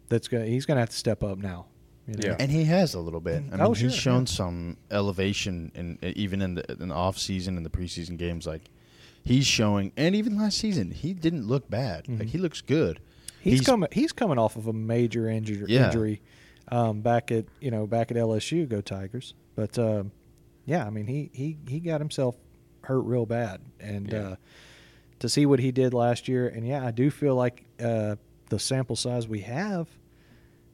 that's 0.07 0.27
going. 0.27 0.47
He's 0.49 0.65
going 0.65 0.75
to 0.77 0.81
have 0.81 0.89
to 0.89 0.95
step 0.95 1.23
up 1.23 1.37
now. 1.37 1.65
You 2.07 2.13
know? 2.15 2.19
Yeah. 2.29 2.35
And 2.39 2.51
he 2.51 2.63
has 2.65 2.93
a 2.95 2.99
little 2.99 3.19
bit. 3.19 3.37
I 3.37 3.57
mean, 3.57 3.61
Oh, 3.61 3.73
he's 3.73 3.95
shown 3.95 4.21
yeah. 4.21 4.25
some 4.33 4.77
elevation, 4.89 5.71
in 5.75 5.99
even 6.01 6.41
in 6.41 6.55
the, 6.55 6.71
in 6.81 6.89
the 6.89 6.95
off 6.95 7.17
season 7.17 7.57
and 7.57 7.65
the 7.65 7.69
preseason 7.69 8.17
games. 8.17 8.47
Like 8.47 8.69
he's 9.23 9.45
showing, 9.45 9.91
and 9.97 10.15
even 10.15 10.37
last 10.37 10.57
season, 10.57 10.91
he 10.91 11.13
didn't 11.13 11.47
look 11.47 11.69
bad. 11.69 12.07
Like 12.07 12.27
Mhm. 12.27 12.29
he 12.29 12.37
looks 12.37 12.61
good. 12.61 12.99
He's, 13.41 13.61
coming. 13.61 13.89
He's 13.91 14.11
coming 14.11 14.37
off 14.37 14.55
of 14.55 14.67
a 14.67 14.73
major 14.73 15.29
injury. 15.29 15.65
Yeah. 15.67 15.87
Injury, 15.87 16.21
um, 16.69 17.01
back 17.01 17.31
at 17.31 17.45
you 17.59 17.71
know 17.71 17.87
back 17.87 18.11
at 18.11 18.17
LSU. 18.17 18.67
Go 18.67 18.81
Tigers! 18.81 19.33
But 19.55 19.77
um, 19.79 20.11
yeah, 20.65 20.85
I 20.85 20.89
mean 20.89 21.07
he 21.07 21.29
he 21.33 21.57
he 21.67 21.79
got 21.79 22.01
himself 22.01 22.35
hurt 22.83 23.01
real 23.01 23.25
bad, 23.25 23.61
and 23.79 24.11
Yeah. 24.11 24.19
uh, 24.19 24.35
to 25.19 25.29
see 25.29 25.45
what 25.45 25.59
he 25.59 25.71
did 25.71 25.93
last 25.93 26.27
year, 26.27 26.47
and 26.47 26.65
yeah, 26.67 26.85
I 26.85 26.91
do 26.91 27.09
feel 27.11 27.35
like 27.35 27.65
uh, 27.83 28.15
the 28.49 28.57
sample 28.59 28.95
size 28.95 29.27
we 29.27 29.41
have, 29.41 29.87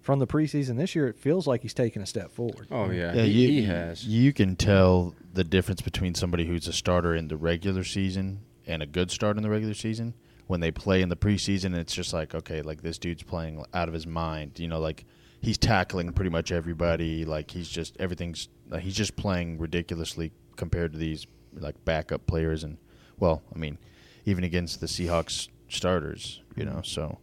from 0.02 0.20
the 0.20 0.28
preseason 0.28 0.78
this 0.78 0.94
year, 0.96 1.08
it 1.08 1.18
feels 1.18 1.48
like 1.48 1.62
he's 1.64 1.74
taken 1.74 2.02
a 2.02 2.06
step 2.06 2.32
forward. 2.32 2.68
Oh 2.72 2.92
yeah, 2.92 3.14
Yeah, 3.16 3.24
he, 3.24 3.32
you, 3.32 3.48
he 3.62 3.64
has. 3.64 4.06
You 4.06 4.34
can 4.34 4.56
tell 4.56 5.16
the 5.34 5.44
difference 5.44 5.82
between 5.82 6.14
somebody 6.14 6.46
who's 6.46 6.68
a 6.68 6.74
starter 6.74 7.16
in 7.16 7.28
the 7.28 7.38
regular 7.38 7.84
season 7.84 8.42
and 8.68 8.84
a 8.84 8.86
good 8.86 9.10
start 9.12 9.36
in 9.38 9.44
the 9.44 9.50
regular 9.50 9.74
season 9.74 10.14
when 10.48 10.60
they 10.60 10.72
play 10.72 11.02
in 11.02 11.10
the 11.10 11.16
preseason. 11.16 11.76
It's 11.76 11.94
just 11.94 12.14
like 12.14 12.36
okay, 12.36 12.62
like 12.62 12.82
this 12.82 12.98
dude's 12.98 13.24
playing 13.24 13.64
out 13.74 13.88
of 13.88 13.94
his 13.94 14.08
mind. 14.08 14.60
You 14.60 14.68
know, 14.68 14.80
like 14.80 15.06
he's 15.42 15.58
tackling 15.58 16.12
pretty 16.14 16.32
much 16.32 16.52
everybody. 16.52 17.26
Like 17.26 17.52
he's 17.52 17.70
just 17.70 17.96
everything's. 18.00 18.50
Like 18.70 18.82
he's 18.82 18.96
just 18.96 19.16
playing 19.16 19.60
ridiculously 19.60 20.32
compared 20.56 20.94
to 20.94 20.98
these 20.98 21.28
like 21.54 21.84
backup 21.86 22.26
players 22.28 22.64
and 22.64 22.78
well, 23.18 23.42
I 23.54 23.58
mean, 23.58 23.78
even 24.26 24.44
against 24.44 24.82
the 24.82 24.88
Seahawks 24.88 25.50
starters. 25.70 26.42
You 26.56 26.66
know, 26.66 26.82
so. 26.84 27.20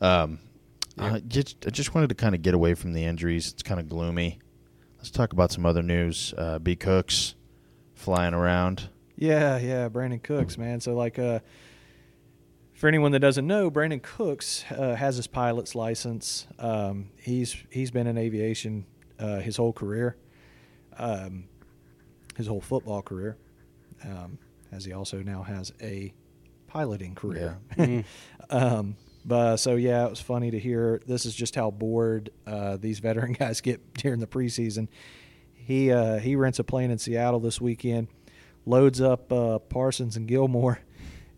Um, 0.00 0.40
I 0.98 1.20
just 1.20 1.66
I 1.66 1.70
just 1.70 1.94
wanted 1.94 2.08
to 2.08 2.14
kind 2.14 2.34
of 2.34 2.42
get 2.42 2.54
away 2.54 2.74
from 2.74 2.92
the 2.92 3.04
injuries. 3.04 3.52
It's 3.52 3.62
kind 3.62 3.80
of 3.80 3.88
gloomy. 3.88 4.38
Let's 4.96 5.10
talk 5.10 5.32
about 5.32 5.52
some 5.52 5.66
other 5.66 5.82
news. 5.82 6.32
Uh, 6.36 6.58
B. 6.58 6.74
Cooks 6.74 7.34
flying 7.94 8.34
around. 8.34 8.88
Yeah, 9.16 9.58
yeah, 9.58 9.88
Brandin 9.88 10.22
Cooks, 10.22 10.58
man. 10.58 10.80
So 10.80 10.94
like, 10.94 11.18
uh, 11.18 11.40
for 12.76 12.88
anyone 12.88 13.12
that 13.12 13.20
doesn't 13.20 13.46
know, 13.46 13.70
Brandin 13.70 14.02
Cooks 14.02 14.64
uh, 14.70 14.94
has 14.94 15.16
his 15.16 15.26
pilot's 15.26 15.74
license. 15.74 16.46
Um, 16.58 17.10
he's 17.16 17.56
he's 17.70 17.90
been 17.90 18.06
in 18.06 18.18
aviation 18.18 18.86
uh, 19.18 19.40
his 19.40 19.56
whole 19.56 19.72
career, 19.72 20.16
um, 20.98 21.44
his 22.36 22.46
whole 22.46 22.60
football 22.60 23.02
career, 23.02 23.36
um, 24.04 24.38
as 24.72 24.84
he 24.84 24.92
also 24.92 25.22
now 25.22 25.42
has 25.42 25.72
a 25.80 26.12
piloting 26.66 27.14
career. 27.14 27.58
Mhm. 27.76 28.04
um, 28.50 28.96
but 29.24 29.56
so 29.56 29.74
yeah, 29.74 30.06
it 30.06 30.10
was 30.10 30.20
funny 30.20 30.50
to 30.52 30.58
hear. 30.58 31.00
This 31.06 31.26
is 31.26 31.34
just 31.34 31.54
how 31.56 31.70
bored 31.70 32.30
uh, 32.46 32.76
these 32.76 33.00
veteran 33.00 33.32
guys 33.38 33.60
get 33.60 33.94
during 33.94 34.20
the 34.20 34.26
preseason. 34.26 34.88
He 35.54 35.90
uh, 35.90 36.18
he 36.18 36.36
rents 36.36 36.58
a 36.60 36.64
plane 36.64 36.90
in 36.92 36.98
Seattle 36.98 37.40
this 37.40 37.60
weekend, 37.60 38.06
loads 38.66 39.00
up 39.00 39.32
uh, 39.32 39.58
Parsons 39.58 40.16
and 40.16 40.28
Gilmore, 40.28 40.78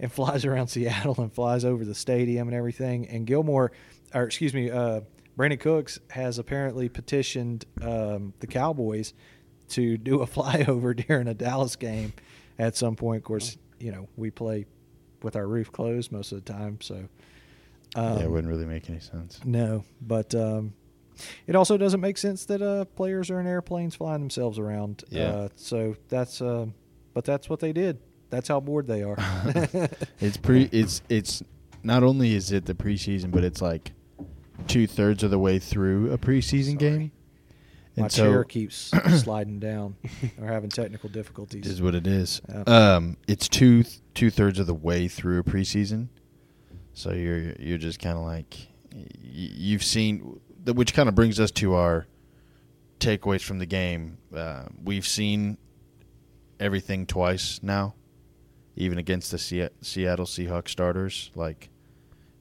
and 0.00 0.12
flies 0.12 0.44
around 0.44 0.68
Seattle 0.68 1.16
and 1.18 1.32
flies 1.32 1.64
over 1.64 1.84
the 1.84 1.94
stadium 1.94 2.48
and 2.48 2.56
everything. 2.56 3.08
And 3.08 3.26
Gilmore, 3.26 3.72
or 4.14 4.24
excuse 4.24 4.54
me, 4.54 4.70
uh, 4.70 5.02
Brandin 5.36 5.60
Cooks 5.60 6.00
has 6.10 6.38
apparently 6.38 6.88
petitioned 6.88 7.64
um, 7.80 8.32
the 8.40 8.46
Cowboys 8.46 9.14
to 9.70 9.96
do 9.96 10.22
a 10.22 10.26
flyover 10.26 10.94
during 10.94 11.28
a 11.28 11.34
Dallas 11.34 11.76
game 11.76 12.12
at 12.58 12.76
some 12.76 12.96
point. 12.96 13.18
Of 13.18 13.24
course, 13.24 13.56
you 13.78 13.92
know 13.92 14.08
we 14.16 14.30
play 14.30 14.66
with 15.22 15.36
our 15.36 15.46
roof 15.46 15.72
closed 15.72 16.12
most 16.12 16.32
of 16.32 16.44
the 16.44 16.52
time, 16.52 16.80
so. 16.80 17.08
Um, 17.96 18.18
yeah, 18.18 18.24
it 18.24 18.30
wouldn't 18.30 18.48
really 18.48 18.66
make 18.66 18.90
any 18.90 19.00
sense. 19.00 19.40
no, 19.46 19.82
but 20.02 20.34
um, 20.34 20.74
it 21.46 21.56
also 21.56 21.76
doesn't 21.76 22.00
make 22.00 22.18
sense 22.18 22.44
that 22.46 22.62
uh, 22.62 22.84
players 22.84 23.30
are 23.30 23.40
in 23.40 23.46
airplanes 23.46 23.94
flying 23.94 24.20
themselves 24.20 24.58
around. 24.58 25.04
Yeah. 25.08 25.30
Uh, 25.30 25.48
so 25.56 25.96
that's, 26.08 26.40
uh, 26.40 26.66
but 27.14 27.24
that's 27.24 27.48
what 27.48 27.60
they 27.60 27.72
did. 27.72 27.98
That's 28.30 28.48
how 28.48 28.60
bored 28.60 28.86
they 28.86 29.02
are. 29.02 29.16
It's 30.20 30.36
pre. 30.36 30.68
It's 30.72 31.02
it's 31.08 31.42
not 31.82 32.02
only 32.02 32.34
is 32.34 32.52
it 32.52 32.66
the 32.66 32.74
preseason, 32.74 33.30
but 33.30 33.44
it's 33.44 33.62
like 33.62 33.92
two 34.66 34.86
thirds 34.86 35.22
of 35.22 35.30
the 35.30 35.38
way 35.38 35.58
through 35.58 36.12
a 36.12 36.18
preseason 36.18 36.78
game. 36.78 37.12
My 37.96 38.04
And 38.04 38.12
so 38.12 38.30
chair 38.30 38.44
keeps 38.44 38.76
sliding 39.22 39.58
down. 39.60 39.96
We're 40.38 40.46
having 40.52 40.70
technical 40.70 41.08
difficulties. 41.08 41.66
is 41.66 41.80
what 41.82 41.94
it 41.94 42.06
is. 42.06 42.40
Um, 42.66 43.16
it's 43.26 43.48
two 43.48 43.84
two 44.14 44.30
thirds 44.30 44.58
of 44.58 44.66
the 44.66 44.74
way 44.74 45.08
through 45.08 45.38
a 45.38 45.42
preseason, 45.44 46.08
so 46.92 47.12
you're 47.12 47.52
you're 47.58 47.78
just 47.78 47.98
kind 48.00 48.18
of 48.18 48.24
like 48.24 48.68
y- 48.92 49.06
you've 49.22 49.82
seen, 49.84 50.38
which 50.66 50.92
kind 50.94 51.08
of 51.08 51.14
brings 51.14 51.40
us 51.40 51.50
to 51.52 51.74
our 51.74 52.06
takeaways 53.00 53.42
from 53.42 53.58
the 53.58 53.66
game. 53.66 54.18
Uh, 54.34 54.64
we've 54.84 55.06
seen 55.06 55.56
everything 56.60 57.06
twice 57.06 57.60
now, 57.62 57.94
even 58.78 58.96
against 58.98 59.30
the 59.30 59.38
Se- 59.38 59.70
Seattle 59.82 60.24
Seahawks 60.24 60.68
starters. 60.68 61.30
Like 61.34 61.68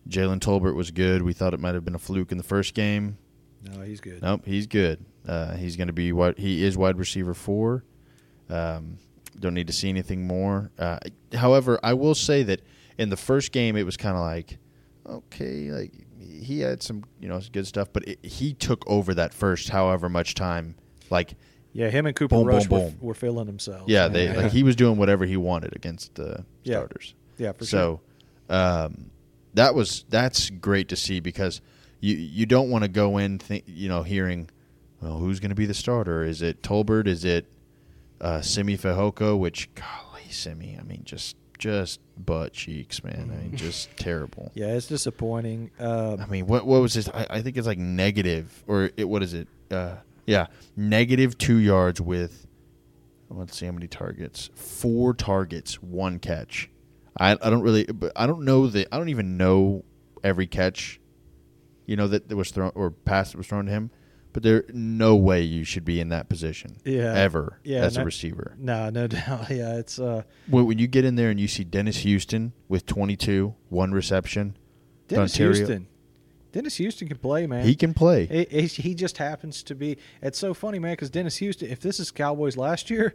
Jalen 0.08 0.40
Tolbert 0.40 0.76
was 0.76 0.92
good. 0.92 1.22
We 1.22 1.34
thought 1.34 1.54
it 1.54 1.60
might 1.60 1.76
have 1.76 1.84
been 1.84 1.96
a 1.96 2.00
fluke 2.00 2.32
in 2.32 2.38
the 2.38 2.44
first 2.44 2.74
game. 2.74 3.18
no, 3.64 3.82
he's 3.82 4.00
good. 4.00 4.22
Nope, 4.22 4.44
he's 4.46 4.68
good. 4.68 5.04
Uh, 5.28 5.56
he's 5.56 5.76
going 5.76 5.88
to 5.88 5.94
be 5.94 6.14
what 6.14 6.38
he 6.38 6.64
is 6.64 6.78
wide 6.78 6.98
receiver 6.98 7.34
four. 7.34 7.84
Um, 8.50 8.98
don't 9.40 9.54
need 9.54 9.68
to 9.68 9.74
see 9.74 9.90
anything 9.90 10.26
more. 10.26 10.72
Uh, 10.80 11.00
however, 11.34 11.80
I 11.84 11.94
will 11.94 12.16
say 12.16 12.44
that 12.44 12.62
in 12.98 13.10
the 13.10 13.18
first 13.18 13.52
game, 13.52 13.76
it 13.76 13.84
was 13.84 13.98
kind 13.98 14.16
of 14.16 14.22
like, 14.22 14.58
okay, 15.06 15.72
like 15.72 15.92
he 16.20 16.62
had 16.62 16.82
some 16.82 17.04
you 17.20 17.28
know 17.28 17.42
good 17.52 17.68
stuff, 17.68 17.90
but 17.92 18.08
it, 18.08 18.24
he 18.24 18.54
took 18.54 18.88
over 18.88 19.14
that 19.16 19.34
first 19.34 19.70
however 19.70 20.08
much 20.08 20.34
time. 20.34 20.76
Like, 21.10 21.36
Yeah, 21.78 21.90
him 21.92 22.08
and 22.08 22.16
Cooper 22.16 22.36
Boom, 22.38 22.46
boom, 22.46 22.56
Rush 22.56 22.68
were, 22.70 22.80
boom. 22.80 22.98
were 23.00 23.14
filling 23.14 23.46
themselves. 23.46 23.84
yeah, 23.88 24.08
they 24.08 24.34
like 24.36 24.52
he 24.52 24.64
was 24.64 24.76
doing 24.76 24.98
whatever 24.98 25.26
he 25.26 25.38
wanted 25.38 25.76
against 25.76 26.16
the 26.16 26.44
Yeah. 26.64 26.78
starters. 26.78 27.14
yeah, 27.38 27.52
for 27.52 27.66
so 27.66 28.02
um, 28.50 29.12
that 29.54 29.76
was 29.76 30.04
that's 30.10 30.50
great 30.50 30.90
to 30.90 30.96
see 30.96 31.20
because 31.20 31.62
you 32.00 32.16
you 32.16 32.46
don't 32.48 32.72
want 32.72 32.84
to 32.84 32.88
go 32.88 33.18
in 33.20 33.38
think, 33.38 33.64
you 33.68 33.90
know 33.90 34.02
hearing 34.04 34.50
well 35.02 35.20
who's 35.20 35.40
going 35.40 35.50
to 35.50 35.56
be 35.56 35.68
the 35.68 35.74
starter 35.76 36.24
is 36.24 36.42
it 36.42 36.64
Tolbert 36.64 37.06
is 37.08 37.24
it 37.24 37.46
uh, 38.20 38.42
Simi 38.42 38.76
Fehoko 38.76 39.38
which 39.38 39.70
golly 39.76 40.30
Simi 40.32 40.78
I 40.80 40.84
mean 40.84 41.04
just 41.06 41.36
just 41.60 42.00
butt 42.18 42.54
cheeks 42.54 43.04
man 43.04 43.32
I 43.32 43.44
mean 43.44 43.56
just 43.56 43.96
terrible. 43.98 44.52
Yeah, 44.56 44.68
it's 44.74 44.88
disappointing. 44.88 45.70
Uh, 45.80 46.18
I 46.20 46.26
mean 46.26 46.48
what 46.48 46.66
what 46.66 46.82
was 46.82 46.96
this 46.96 47.08
I, 47.10 47.28
I 47.30 47.42
think 47.44 47.56
it's 47.58 47.68
like 47.68 47.78
negative 47.78 48.64
or 48.66 48.90
it 48.98 49.04
what 49.08 49.22
is 49.22 49.34
it 49.36 49.48
uh, 49.70 49.96
yeah 50.28 50.46
negative 50.76 51.38
two 51.38 51.58
yards 51.58 52.00
with 52.00 52.46
let's 53.30 53.58
see 53.58 53.66
how 53.66 53.72
many 53.72 53.88
targets 53.88 54.50
four 54.56 55.14
targets 55.14 55.82
one 55.82 56.20
catch 56.20 56.70
I, 57.20 57.32
I 57.32 57.50
don't 57.50 57.62
really 57.62 57.86
but 57.86 58.12
I 58.16 58.28
don't 58.28 58.44
know 58.46 58.68
the 58.68 58.88
I 58.94 58.98
don't 58.98 59.10
even 59.10 59.38
know 59.38 59.84
every 60.24 60.46
catch 60.48 61.00
you 61.88 61.96
know 61.96 62.08
that, 62.08 62.32
was 62.36 62.52
thrown 62.52 62.72
or 62.76 62.92
pass 62.92 63.32
that 63.32 63.38
was 63.38 63.48
thrown 63.48 63.66
to 63.66 63.72
him 63.72 63.90
but 64.34 64.44
there 64.44 64.66
no 64.72 65.16
way 65.16 65.42
you 65.42 65.64
should 65.64 65.84
be 65.86 66.00
in 66.00 66.10
that 66.10 66.30
position 66.30 66.78
Yeah. 66.86 67.14
ever 67.16 67.60
Yeah, 67.64 67.80
as 67.80 67.98
a 67.98 68.04
receiver 68.06 68.56
no, 68.60 68.90
no 68.92 69.08
doubt. 69.18 69.50
Yeah, 69.50 69.78
it's 69.78 69.98
uh, 70.00 70.24
when, 70.48 70.66
when 70.68 70.78
you 70.80 70.86
get 70.88 71.06
in 71.06 71.16
there 71.16 71.30
and 71.32 71.40
you 71.40 71.48
see 71.48 71.64
Dennis 71.64 71.98
Houston 72.00 72.54
with 72.68 72.86
22 72.86 73.56
one 73.70 73.92
reception 73.94 74.56
Dennis 75.08 75.34
Ontario- 75.34 75.54
Houston. 75.56 75.88
Dennis 76.58 76.78
Houston 76.78 77.08
can 77.08 77.18
play, 77.18 77.46
man. 77.46 77.64
he 77.64 77.76
can 77.76 77.94
play 77.94 78.24
It, 78.24 78.48
it- 78.52 78.72
he 78.72 78.96
just 78.96 79.20
happens 79.20 79.62
to 79.62 79.76
be. 79.76 79.96
It's 80.24 80.40
so 80.40 80.56
funny, 80.56 80.80
man, 80.80 80.94
because 80.94 81.12
Dennis 81.12 81.38
Houston. 81.38 81.70
If 81.70 81.80
this 81.82 82.00
is 82.00 82.10
Cowboys 82.10 82.58
last 82.58 82.90
year, 82.90 83.14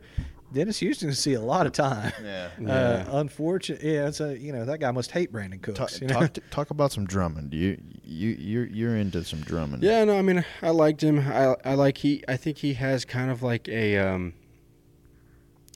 Dennis 0.52 0.78
Houston 0.78 1.08
can 1.08 1.16
see 1.16 1.34
a 1.34 1.40
lot 1.40 1.66
of 1.66 1.72
time. 1.72 2.12
Yeah. 2.22 2.50
Uh, 2.56 2.62
Yeah. 2.62 3.04
unfortunate. 3.18 3.82
Yeah, 3.82 4.06
it's 4.06 4.20
a 4.20 4.38
you 4.38 4.52
know 4.52 4.64
that 4.64 4.78
guy 4.78 4.92
must 4.92 5.11
hate 5.11 5.32
Brandin 5.32 5.61
Cooks. 5.61 5.76
talk, 5.76 6.00
you 6.00 6.06
know? 6.06 6.14
talk, 6.20 6.38
talk 6.52 6.70
about 6.70 6.92
some 6.92 7.04
Drummond 7.04 7.52
you 7.52 7.80
you 8.04 8.28
you're 8.38 8.66
you're 8.66 8.96
into 8.96 9.25
some 9.25 9.40
Drummond 9.40 9.82
Yeah, 9.82 10.04
no, 10.04 10.16
I 10.16 10.22
mean, 10.22 10.44
I 10.62 10.70
liked 10.70 11.02
him. 11.02 11.18
I, 11.18 11.56
I 11.64 11.75
like 11.75 11.99
he. 11.99 12.22
I 12.28 12.37
think 12.37 12.58
he 12.58 12.75
has 12.75 13.04
kind 13.04 13.28
of 13.32 13.42
like 13.42 13.68
a. 13.68 13.99
Um, 13.99 14.34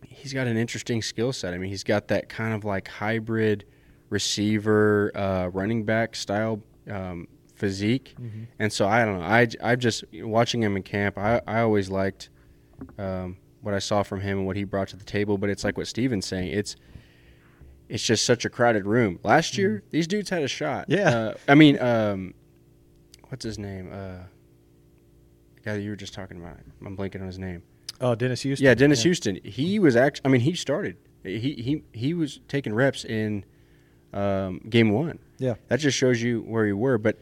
he's 0.06 0.32
got 0.32 0.46
an 0.46 0.56
interesting 0.56 1.02
skill 1.02 1.32
set. 1.32 1.52
I 1.52 1.58
mean, 1.58 1.70
he's 1.70 1.84
got 1.84 2.06
that 2.08 2.28
kind 2.28 2.54
of 2.54 2.64
like 2.64 2.86
hybrid 2.86 3.64
receiver, 4.08 5.10
uh, 5.16 5.48
running 5.48 5.84
back 5.84 6.14
style 6.14 6.62
um, 6.88 7.26
physique, 7.56 8.14
Mhm. 8.20 8.46
and 8.58 8.72
so 8.72 8.86
I 8.86 9.04
don't 9.04 9.18
know. 9.18 9.24
I 9.24 9.48
I 9.62 9.74
just 9.76 10.04
watching 10.12 10.62
him 10.62 10.76
in 10.76 10.82
camp. 10.82 11.18
I 11.18 11.40
I 11.46 11.60
always 11.60 11.90
liked 11.90 12.28
um, 12.98 13.38
what 13.62 13.74
I 13.74 13.78
saw 13.80 14.02
from 14.02 14.20
him 14.20 14.38
and 14.38 14.46
what 14.46 14.56
he 14.56 14.64
brought 14.64 14.88
to 14.88 14.96
the 14.96 15.04
table. 15.04 15.38
But 15.38 15.50
it's 15.50 15.64
like 15.64 15.76
what 15.76 15.86
Steven's 15.88 16.26
saying. 16.26 16.52
It's 16.52 16.76
it's 17.88 18.02
just 18.04 18.24
such 18.24 18.44
a 18.44 18.50
crowded 18.50 18.84
room. 18.86 19.18
Last 19.24 19.56
year, 19.56 19.82
these 19.90 20.06
dudes 20.06 20.30
had 20.30 20.42
a 20.42 20.48
shot. 20.48 20.86
Yeah. 20.88 21.08
Uh, 21.08 21.34
I 21.48 21.54
mean, 21.54 21.78
um, 21.80 22.34
what's 23.28 23.44
his 23.44 23.58
name? 23.58 23.90
Uh, 23.92 24.24
the 25.54 25.60
guy 25.62 25.74
that 25.76 25.82
you 25.82 25.90
were 25.90 25.96
just 25.96 26.12
talking 26.14 26.36
about. 26.38 26.58
I'm 26.84 26.96
blanking 26.96 27.20
on 27.20 27.26
his 27.26 27.38
name. 27.38 27.62
Oh, 28.00 28.14
Dennis 28.14 28.42
Houston. 28.42 28.64
Yeah, 28.64 28.74
Dennis 28.74 29.02
Houston. 29.04 29.38
He 29.42 29.78
was 29.78 29.96
actually. 29.96 30.22
I 30.26 30.28
mean, 30.28 30.40
he 30.42 30.54
started. 30.54 30.96
He 31.24 31.54
he 31.54 31.82
he 31.92 32.12
was 32.14 32.40
taking 32.48 32.74
reps 32.74 33.04
in 33.04 33.44
um, 34.12 34.60
game 34.68 34.90
one. 34.90 35.18
Yeah. 35.38 35.54
That 35.68 35.80
just 35.80 35.96
shows 35.96 36.20
you 36.22 36.40
where 36.42 36.66
you 36.66 36.76
were. 36.76 36.98
But 36.98 37.18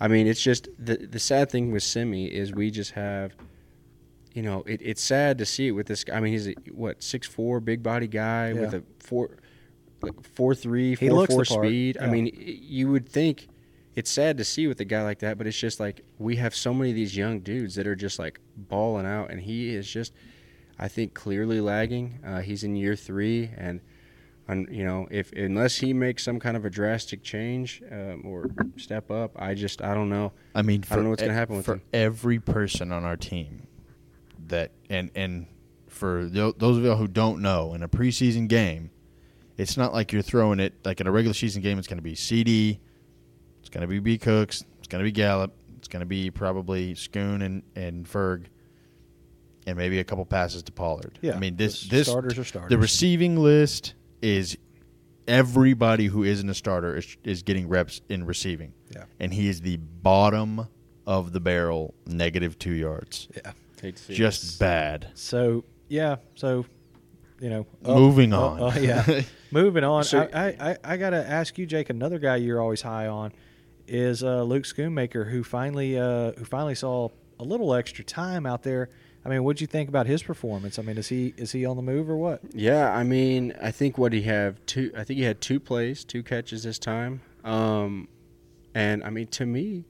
I 0.00 0.08
mean, 0.08 0.26
it's 0.26 0.40
just 0.40 0.68
the 0.78 0.96
the 0.96 1.18
sad 1.18 1.50
thing 1.50 1.72
with 1.72 1.82
Simi 1.82 2.26
is 2.26 2.52
we 2.52 2.70
just 2.70 2.92
have. 2.92 3.34
You 4.32 4.42
know, 4.42 4.62
it, 4.64 4.80
it's 4.80 5.02
sad 5.02 5.38
to 5.38 5.44
see 5.44 5.66
it 5.66 5.72
with 5.72 5.88
this 5.88 6.04
guy. 6.04 6.16
I 6.16 6.20
mean, 6.20 6.32
he's 6.32 6.46
a 6.48 6.54
what 6.72 7.02
six 7.02 7.26
four 7.26 7.58
big 7.58 7.82
body 7.82 8.06
guy 8.06 8.52
with 8.52 8.74
a 8.74 8.84
four 9.00 9.38
like 10.02 10.22
four 10.22 10.54
three 10.54 10.94
He 10.94 11.10
looks 11.10 11.34
four 11.34 11.44
part, 11.44 11.66
speed. 11.66 11.98
I 11.98 12.06
mean, 12.06 12.30
you 12.36 12.90
would 12.90 13.08
think 13.08 13.48
it's 13.96 14.10
sad 14.10 14.38
to 14.38 14.44
see 14.44 14.66
with 14.66 14.80
a 14.80 14.84
guy 14.84 15.02
like 15.02 15.18
that, 15.20 15.36
but 15.36 15.46
it's 15.46 15.58
just 15.58 15.80
like 15.80 16.04
we 16.18 16.36
have 16.36 16.54
so 16.54 16.72
many 16.72 16.90
of 16.90 16.96
these 16.96 17.16
young 17.16 17.40
dudes 17.40 17.74
that 17.74 17.86
are 17.86 17.96
just 17.96 18.18
like 18.18 18.40
balling 18.56 19.06
out, 19.06 19.30
and 19.30 19.40
he 19.40 19.74
is 19.74 19.90
just, 19.90 20.12
I 20.78 20.88
think, 20.88 21.12
clearly 21.12 21.60
lagging. 21.60 22.20
Uh, 22.24 22.40
he's 22.40 22.62
in 22.62 22.76
year 22.76 22.96
three, 22.96 23.50
and 23.56 23.80
un, 24.50 24.66
you 24.70 24.84
know, 24.84 25.06
if 25.10 25.32
unless 25.32 25.76
he 25.76 25.92
makes 25.92 26.22
some 26.22 26.40
kind 26.40 26.56
of 26.56 26.64
a 26.64 26.70
drastic 26.70 27.22
change 27.22 27.82
um, 27.90 28.22
or 28.24 28.46
step 28.76 29.10
up, 29.10 29.32
I 29.40 29.54
just 29.54 29.82
I 29.82 29.94
don't 29.94 30.10
know. 30.10 30.32
I 30.54 30.62
mean, 30.62 30.84
I 30.90 30.94
don't 30.96 31.04
know 31.04 31.10
what's 31.10 31.22
gonna 31.22 31.32
e- 31.32 31.36
happen 31.36 31.56
with 31.56 31.68
him. 31.68 31.74
for 31.78 31.80
him. 31.80 31.82
every 31.92 32.38
person 32.40 32.92
on 32.92 33.04
our 33.04 33.16
team 33.16 33.66
that 34.48 34.72
and 34.88 35.10
and 35.14 35.46
for 35.88 36.24
tho- 36.26 36.52
those 36.56 36.76
of 36.78 36.84
y'all 36.84 36.96
who 36.96 37.08
don't 37.08 37.40
know, 37.40 37.74
in 37.74 37.82
a 37.82 37.88
preseason 37.88 38.48
game, 38.48 38.90
it's 39.56 39.76
not 39.76 39.92
like 39.92 40.12
you're 40.12 40.22
throwing 40.22 40.60
it 40.60 40.74
like 40.84 41.00
in 41.00 41.06
a 41.06 41.10
regular 41.12 41.34
season 41.34 41.62
game. 41.62 41.78
It's 41.78 41.88
going 41.88 41.98
to 41.98 42.02
be 42.02 42.14
CeeDee, 42.14 42.78
it's 43.60 43.68
going 43.68 43.82
to 43.82 43.86
be 43.88 43.98
B 43.98 44.18
Cooks, 44.18 44.64
it's 44.78 44.88
going 44.88 45.00
to 45.00 45.04
be 45.04 45.12
Gallup, 45.12 45.54
it's 45.78 45.88
going 45.88 46.00
to 46.00 46.06
be 46.06 46.30
probably 46.30 46.94
Schoon 46.94 47.44
and 47.44 47.62
and 47.76 48.06
Ferg, 48.06 48.46
and 49.66 49.76
maybe 49.76 49.98
a 50.00 50.04
couple 50.04 50.24
passes 50.24 50.62
to 50.64 50.72
Pollard. 50.72 51.18
Yeah, 51.22 51.34
I 51.34 51.38
mean 51.38 51.56
this 51.56 51.82
the 51.82 51.96
this 51.96 52.08
starters 52.08 52.38
are 52.38 52.44
starters. 52.44 52.70
The 52.70 52.78
receiving 52.78 53.36
list 53.36 53.94
is 54.22 54.56
everybody 55.28 56.06
who 56.06 56.24
isn't 56.24 56.48
a 56.48 56.54
starter 56.54 56.96
is, 56.96 57.16
is 57.24 57.42
getting 57.42 57.68
reps 57.68 58.00
in 58.08 58.24
receiving 58.26 58.72
Yeah. 58.94 59.04
and 59.18 59.32
he 59.32 59.48
is 59.48 59.60
the 59.60 59.76
bottom 59.76 60.66
of 61.06 61.32
the 61.32 61.40
barrel, 61.40 61.94
negative 62.06 62.58
two 62.58 62.72
yards. 62.74 63.28
Yeah. 63.36 63.52
Hate 63.80 63.96
to 63.96 64.02
see 64.02 64.12
it. 64.12 64.16
Just 64.16 64.58
bad. 64.58 65.08
So 65.14 65.64
yeah, 65.88 66.16
so 66.34 66.66
you 67.40 67.48
know, 67.48 67.60
up- 67.84 67.96
Moving 67.96 68.32
up- 68.34 68.60
on. 68.60 68.62
uh, 68.62 68.78
yeah, 68.80 69.22
moving 69.50 69.82
on. 69.84 70.04
So- 70.04 70.28
I, 70.32 70.48
I, 70.48 70.70
I, 70.72 70.76
I 70.84 70.96
got 70.98 71.10
to 71.10 71.26
ask 71.26 71.56
you, 71.56 71.64
Jake. 71.64 71.88
Another 71.88 72.18
guy 72.18 72.36
you're 72.36 72.60
always 72.60 72.82
high 72.82 73.06
on 73.06 73.32
is 73.86 74.22
uh, 74.22 74.42
Luke 74.42 74.64
Schoonmaker, 74.64 75.30
who 75.30 75.42
finally 75.42 75.98
uh, 75.98 76.32
who 76.32 76.44
finally 76.44 76.74
saw 76.74 77.08
a 77.38 77.44
little 77.44 77.72
extra 77.74 78.04
time 78.04 78.44
out 78.44 78.62
there. 78.62 78.90
I 79.24 79.28
mean, 79.28 79.44
what'd 79.44 79.60
you 79.60 79.66
think 79.66 79.88
about 79.88 80.06
his 80.06 80.22
performance? 80.22 80.78
I 80.78 80.82
mean, 80.82 80.96
is 80.96 81.08
he 81.08 81.34
is 81.36 81.52
he 81.52 81.66
on 81.66 81.76
the 81.76 81.82
move 81.82 82.08
or 82.08 82.16
what? 82.16 82.40
Yeah, 82.54 82.90
I 82.94 83.02
mean, 83.02 83.54
I 83.60 83.70
think 83.70 83.98
what 83.98 84.12
he 84.12 84.22
have 84.22 84.64
two. 84.64 84.92
I 84.96 85.04
think 85.04 85.18
he 85.18 85.24
had 85.24 85.40
two 85.40 85.60
plays, 85.60 86.04
two 86.04 86.22
catches 86.22 86.62
this 86.62 86.78
time. 86.78 87.20
Um, 87.44 88.08
and 88.74 89.04
I 89.04 89.10
mean, 89.10 89.26
to 89.28 89.44
me, 89.44 89.84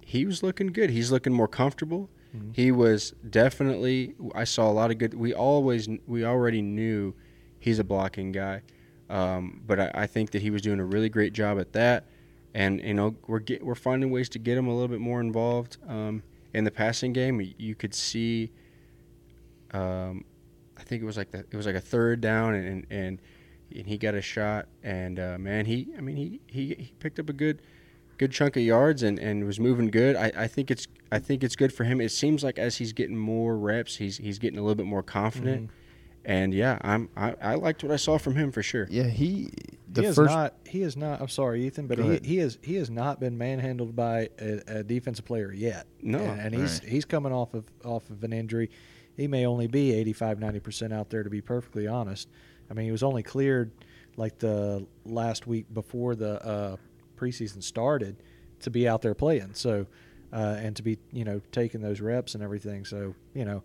he 0.00 0.26
was 0.26 0.42
looking 0.42 0.68
good. 0.68 0.90
He's 0.90 1.12
looking 1.12 1.32
more 1.32 1.48
comfortable. 1.48 2.10
He 2.52 2.72
was 2.72 3.14
definitely. 3.30 4.16
I 4.34 4.42
saw 4.42 4.68
a 4.68 4.72
lot 4.72 4.90
of 4.90 4.98
good. 4.98 5.14
We 5.14 5.32
always, 5.32 5.88
we 6.08 6.24
already 6.24 6.62
knew 6.62 7.14
he's 7.60 7.78
a 7.78 7.84
blocking 7.84 8.32
guy, 8.32 8.62
um, 9.08 9.62
but 9.64 9.78
I, 9.78 9.90
I 9.94 10.06
think 10.08 10.32
that 10.32 10.42
he 10.42 10.50
was 10.50 10.60
doing 10.60 10.80
a 10.80 10.84
really 10.84 11.08
great 11.08 11.32
job 11.32 11.60
at 11.60 11.72
that. 11.74 12.06
And 12.52 12.82
you 12.82 12.94
know, 12.94 13.14
we're 13.28 13.38
get, 13.38 13.64
we're 13.64 13.76
finding 13.76 14.10
ways 14.10 14.28
to 14.30 14.40
get 14.40 14.58
him 14.58 14.66
a 14.66 14.72
little 14.72 14.88
bit 14.88 14.98
more 14.98 15.20
involved 15.20 15.76
um, 15.86 16.24
in 16.52 16.64
the 16.64 16.72
passing 16.72 17.12
game. 17.12 17.40
You 17.56 17.76
could 17.76 17.94
see. 17.94 18.50
Um, 19.74 20.24
I 20.76 20.82
think 20.82 21.02
it 21.02 21.04
was 21.06 21.16
like 21.16 21.30
the, 21.30 21.38
it 21.38 21.54
was 21.54 21.66
like 21.66 21.74
a 21.76 21.80
third 21.80 22.20
down 22.20 22.54
and 22.54 22.86
and, 22.90 23.20
and 23.74 23.86
he 23.86 23.98
got 23.98 24.14
a 24.14 24.22
shot 24.22 24.66
and 24.82 25.18
uh, 25.18 25.36
man 25.38 25.66
he 25.66 25.88
I 25.96 26.00
mean 26.00 26.16
he, 26.16 26.40
he 26.46 26.68
he 26.78 26.92
picked 26.98 27.18
up 27.18 27.28
a 27.28 27.32
good 27.32 27.62
good 28.18 28.30
chunk 28.30 28.56
of 28.56 28.62
yards 28.62 29.02
and, 29.02 29.18
and 29.18 29.44
was 29.44 29.58
moving 29.58 29.88
good. 29.88 30.14
I, 30.16 30.30
I 30.36 30.46
think 30.46 30.70
it's 30.70 30.86
I 31.10 31.18
think 31.18 31.42
it's 31.42 31.56
good 31.56 31.72
for 31.72 31.84
him. 31.84 32.00
It 32.00 32.10
seems 32.10 32.44
like 32.44 32.58
as 32.58 32.76
he's 32.76 32.92
getting 32.92 33.16
more 33.16 33.56
reps, 33.56 33.96
he's 33.96 34.16
he's 34.18 34.38
getting 34.38 34.58
a 34.58 34.62
little 34.62 34.76
bit 34.76 34.86
more 34.86 35.02
confident. 35.02 35.70
And 36.26 36.54
yeah, 36.54 36.78
I'm 36.80 37.08
I, 37.16 37.34
I 37.42 37.54
liked 37.56 37.82
what 37.82 37.92
I 37.92 37.96
saw 37.96 38.16
from 38.18 38.34
him 38.34 38.50
for 38.52 38.62
sure. 38.62 38.86
Yeah, 38.90 39.08
he 39.08 39.50
the 39.92 40.02
he 40.02 40.06
is 40.08 40.16
first 40.16 40.32
not. 40.32 40.54
He 40.66 40.82
is 40.82 40.96
not. 40.96 41.20
I'm 41.20 41.28
sorry, 41.28 41.66
Ethan, 41.66 41.86
but 41.86 41.98
he, 41.98 42.18
he 42.24 42.38
is 42.38 42.58
he 42.62 42.76
has 42.76 42.88
not 42.90 43.20
been 43.20 43.36
manhandled 43.36 43.94
by 43.94 44.30
a, 44.40 44.60
a 44.78 44.82
defensive 44.82 45.24
player 45.26 45.52
yet. 45.52 45.86
No. 46.00 46.18
and, 46.18 46.40
and 46.40 46.54
he's 46.54 46.80
Right. 46.82 46.88
he's 46.92 47.04
coming 47.04 47.32
off 47.32 47.52
of 47.52 47.64
off 47.84 48.08
of 48.10 48.24
an 48.24 48.32
injury. 48.32 48.70
He 49.16 49.26
may 49.28 49.46
only 49.46 49.66
be 49.66 49.92
85, 49.92 50.38
90 50.40 50.60
percent 50.60 50.92
out 50.92 51.10
there. 51.10 51.22
To 51.22 51.30
be 51.30 51.40
perfectly 51.40 51.86
honest, 51.86 52.28
I 52.70 52.74
mean, 52.74 52.86
he 52.86 52.92
was 52.92 53.02
only 53.02 53.22
cleared 53.22 53.70
like 54.16 54.38
the 54.38 54.86
last 55.04 55.46
week 55.46 55.66
before 55.72 56.14
the 56.14 56.44
uh, 56.44 56.76
preseason 57.16 57.62
started 57.62 58.16
to 58.60 58.70
be 58.70 58.88
out 58.88 59.02
there 59.02 59.14
playing. 59.14 59.50
So, 59.54 59.86
uh, 60.32 60.56
and 60.58 60.74
to 60.76 60.82
be 60.82 60.98
you 61.12 61.24
know 61.24 61.40
taking 61.52 61.80
those 61.80 62.00
reps 62.00 62.34
and 62.34 62.42
everything. 62.42 62.84
So, 62.84 63.14
you 63.34 63.44
know, 63.44 63.62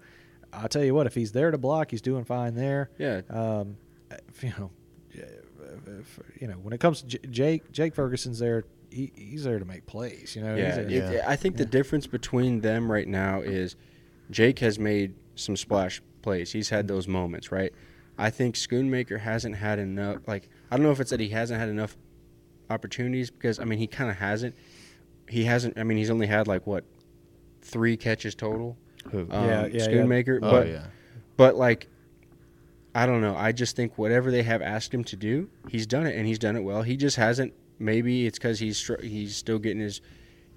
I'll 0.53 0.67
tell 0.69 0.83
you 0.83 0.93
what, 0.93 1.07
if 1.07 1.15
he's 1.15 1.31
there 1.31 1.51
to 1.51 1.57
block, 1.57 1.91
he's 1.91 2.01
doing 2.01 2.25
fine 2.25 2.53
there. 2.55 2.89
Yeah. 2.97 3.21
Um, 3.29 3.77
you 4.41 4.53
know, 4.57 4.71
if, 5.13 6.19
you 6.39 6.47
know, 6.47 6.55
when 6.55 6.73
it 6.73 6.79
comes 6.79 7.01
to 7.01 7.07
J- 7.07 7.27
Jake, 7.29 7.71
Jake 7.71 7.95
Ferguson's 7.95 8.39
there. 8.39 8.65
He, 8.91 9.11
he's 9.15 9.43
there 9.43 9.59
to 9.59 9.65
make 9.65 9.85
plays. 9.85 10.35
You 10.35 10.41
know. 10.41 10.55
Yeah, 10.55 10.75
there- 10.77 10.89
Yeah. 10.89 11.23
I 11.27 11.35
think 11.35 11.57
the 11.57 11.65
difference 11.65 12.07
between 12.07 12.61
them 12.61 12.91
right 12.91 13.07
now 13.07 13.41
is 13.41 13.75
Jake 14.31 14.57
has 14.59 14.79
made 14.79 15.13
some 15.39 15.55
splash 15.55 16.01
plays. 16.21 16.51
He's 16.51 16.69
had 16.69 16.87
those 16.87 17.07
moments, 17.07 17.51
right? 17.51 17.73
I 18.17 18.29
think 18.29 18.55
Schoonmaker 18.55 19.19
hasn't 19.19 19.55
had 19.55 19.79
enough. 19.79 20.17
Like 20.27 20.49
I 20.69 20.75
don't 20.75 20.83
know 20.85 20.91
if 20.91 20.99
it's 20.99 21.11
that 21.11 21.19
he 21.19 21.29
hasn't 21.29 21.59
had 21.59 21.69
enough 21.69 21.95
opportunities 22.69 23.31
because 23.31 23.59
I 23.59 23.63
mean 23.65 23.79
he 23.79 23.87
kind 23.87 24.09
of 24.09 24.17
hasn't. 24.17 24.55
He 25.27 25.45
hasn't. 25.45 25.77
I 25.77 25.83
mean 25.83 25.97
he's 25.97 26.09
only 26.09 26.27
had 26.27 26.47
like 26.47 26.67
what 26.67 26.83
three 27.61 27.97
catches 27.97 28.35
total. 28.35 28.77
who? 29.11 29.21
Um, 29.31 29.45
Yeah, 29.45 29.65
yeah, 29.67 29.87
Schoonmaker, 29.87 30.39
oh 30.41 30.51
but 30.51 30.67
yeah. 30.67 30.85
but 31.37 31.55
like 31.55 31.87
I 32.93 33.05
don't 33.05 33.21
know. 33.21 33.35
I 33.35 33.51
just 33.51 33.75
think 33.75 33.97
whatever 33.97 34.31
they 34.31 34.43
have 34.43 34.61
asked 34.61 34.93
him 34.93 35.03
to 35.05 35.15
do, 35.15 35.49
he's 35.69 35.85
done 35.85 36.05
it 36.07 36.15
and 36.15 36.25
he's 36.27 36.39
done 36.39 36.55
it 36.55 36.63
well. 36.63 36.81
He 36.81 36.97
just 36.97 37.15
hasn't. 37.17 37.53
Maybe 37.77 38.25
it's 38.25 38.37
because 38.37 38.59
he's 38.59 38.77
str- 38.77 39.01
he's 39.01 39.35
still 39.37 39.59
getting 39.59 39.79
his, 39.79 40.01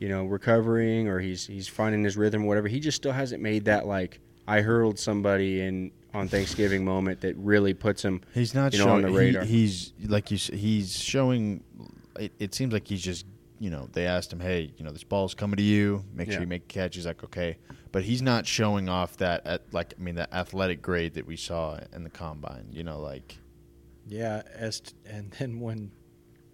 you 0.00 0.08
know, 0.08 0.24
recovering 0.24 1.06
or 1.06 1.20
he's 1.20 1.46
he's 1.46 1.68
finding 1.68 2.02
his 2.02 2.16
rhythm, 2.16 2.44
whatever. 2.46 2.66
He 2.68 2.80
just 2.80 2.96
still 2.96 3.12
hasn't 3.12 3.40
made 3.42 3.66
that 3.66 3.86
like 3.86 4.18
I 4.46 4.60
hurled 4.62 4.98
somebody 4.98 5.60
in 5.60 5.92
on 6.14 6.28
Thanksgiving 6.28 6.84
moment 6.84 7.20
that 7.22 7.36
really 7.36 7.74
puts 7.74 8.02
him. 8.04 8.20
He's 8.34 8.54
not 8.54 8.72
you 8.72 8.78
know, 8.80 8.84
showing 8.86 9.04
on 9.06 9.12
the 9.12 9.20
he- 9.20 9.26
radar. 9.26 9.44
he's 9.44 9.92
like 10.06 10.30
you. 10.30 10.36
s- 10.36 10.50
He's 10.52 10.98
showing. 10.98 11.62
It, 12.18 12.32
it 12.38 12.54
seems 12.54 12.72
like 12.72 12.86
he's 12.88 13.02
just. 13.02 13.26
You 13.58 13.70
know, 13.70 13.88
they 13.92 14.06
asked 14.06 14.32
him, 14.32 14.40
"Hey, 14.40 14.72
you 14.76 14.84
know, 14.84 14.90
this 14.90 15.04
ball's 15.04 15.34
coming 15.34 15.56
to 15.56 15.62
you. 15.62 16.04
Make 16.12 16.26
Yeah. 16.26 16.34
sure 16.34 16.40
you 16.42 16.48
make 16.48 16.64
a 16.64 16.66
catch." 16.66 16.96
He's 16.96 17.06
like, 17.06 17.22
"Okay," 17.22 17.58
but 17.92 18.02
he's 18.02 18.20
not 18.20 18.44
showing 18.44 18.88
off 18.88 19.16
that, 19.18 19.46
at, 19.46 19.72
like, 19.72 19.94
I 19.96 20.02
mean, 20.02 20.16
that 20.16 20.32
athletic 20.34 20.82
grade 20.82 21.14
that 21.14 21.26
we 21.28 21.36
saw 21.36 21.78
in 21.94 22.02
the 22.02 22.10
combine. 22.10 22.66
You 22.72 22.82
know, 22.82 22.98
like, 23.00 23.38
Yeah, 24.08 24.42
as 24.52 24.80
t- 24.80 24.94
and 25.06 25.30
then 25.38 25.60
when 25.60 25.92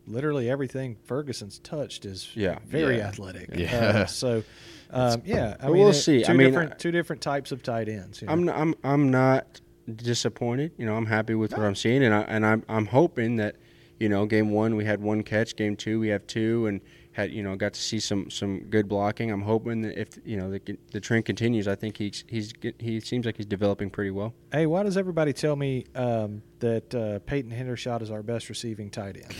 literally 0.07 0.51
everything 0.51 0.97
Ferguson's 1.05 1.59
touched 1.61 2.05
is 2.05 2.29
Yeah. 2.35 2.59
very 2.67 2.99
Yeah. 2.99 3.09
athletic. 3.09 3.49
Yeah. 3.57 3.77
Uh, 4.03 4.07
so 4.07 4.43
um, 4.91 5.23
yeah, 5.25 5.57
I 5.61 5.67
mean, 5.67 5.79
we'll 5.79 5.91
it- 5.91 5.95
see. 5.95 6.23
Two 6.23 6.33
I 6.33 6.37
mean, 6.37 6.49
different 6.49 6.79
two 6.79 6.91
different 6.91 7.23
types 7.23 7.53
of 7.53 7.63
tight 7.63 7.89
ends. 7.89 8.23
You 8.23 8.27
know? 8.27 8.33
I'm 8.33 8.45
not, 8.45 8.57
I'm 8.57 8.75
I'm 8.85 9.11
not 9.11 9.61
disappointed. 9.97 10.73
You 10.77 10.87
know, 10.87 10.97
I'm 10.97 11.07
happy 11.07 11.35
with 11.35 11.53
what 11.53 11.63
I'm 11.63 11.75
seeing, 11.75 12.03
and 12.05 12.15
I 12.15 12.21
and 12.23 12.45
I'm 12.45 12.65
I'm 12.69 12.87
hoping 12.87 13.37
that, 13.37 13.57
you 13.99 14.09
know, 14.09 14.27
game 14.27 14.51
one 14.51 14.77
we 14.77 14.85
had 14.85 15.01
one 15.01 15.23
catch, 15.23 15.57
game 15.57 15.77
two 15.77 16.01
we 16.01 16.09
have 16.09 16.27
two, 16.27 16.67
and 16.67 16.81
had 17.13 17.33
you 17.33 17.43
know 17.43 17.57
got 17.57 17.75
to 17.75 17.81
see 17.81 17.99
some 17.99 18.31
some 18.31 18.61
good 18.71 18.89
blocking. 18.89 19.31
I'm 19.31 19.43
hoping 19.43 19.83
that 19.83 20.01
if 20.01 20.09
you 20.25 20.37
know 20.37 20.51
the 20.51 20.79
the 20.93 21.01
trend 21.01 21.25
continues, 21.25 21.67
I 21.67 21.75
think 21.75 21.97
he's 21.97 22.25
he's 22.29 22.53
he 22.79 23.01
seems 23.01 23.27
like 23.27 23.37
he's 23.37 23.47
developing 23.47 23.91
pretty 23.91 24.13
well. 24.13 24.35
Hey, 24.53 24.67
why 24.67 24.85
does 24.85 24.97
everybody 24.97 25.33
tell 25.33 25.57
me 25.57 25.85
um, 25.95 26.43
that 26.61 26.95
uh, 26.95 27.19
Peyton 27.27 27.51
Hendershot 27.51 28.03
is 28.03 28.11
our 28.11 28.23
best 28.23 28.49
receiving 28.49 28.89
tight 28.89 29.17
end? 29.17 29.35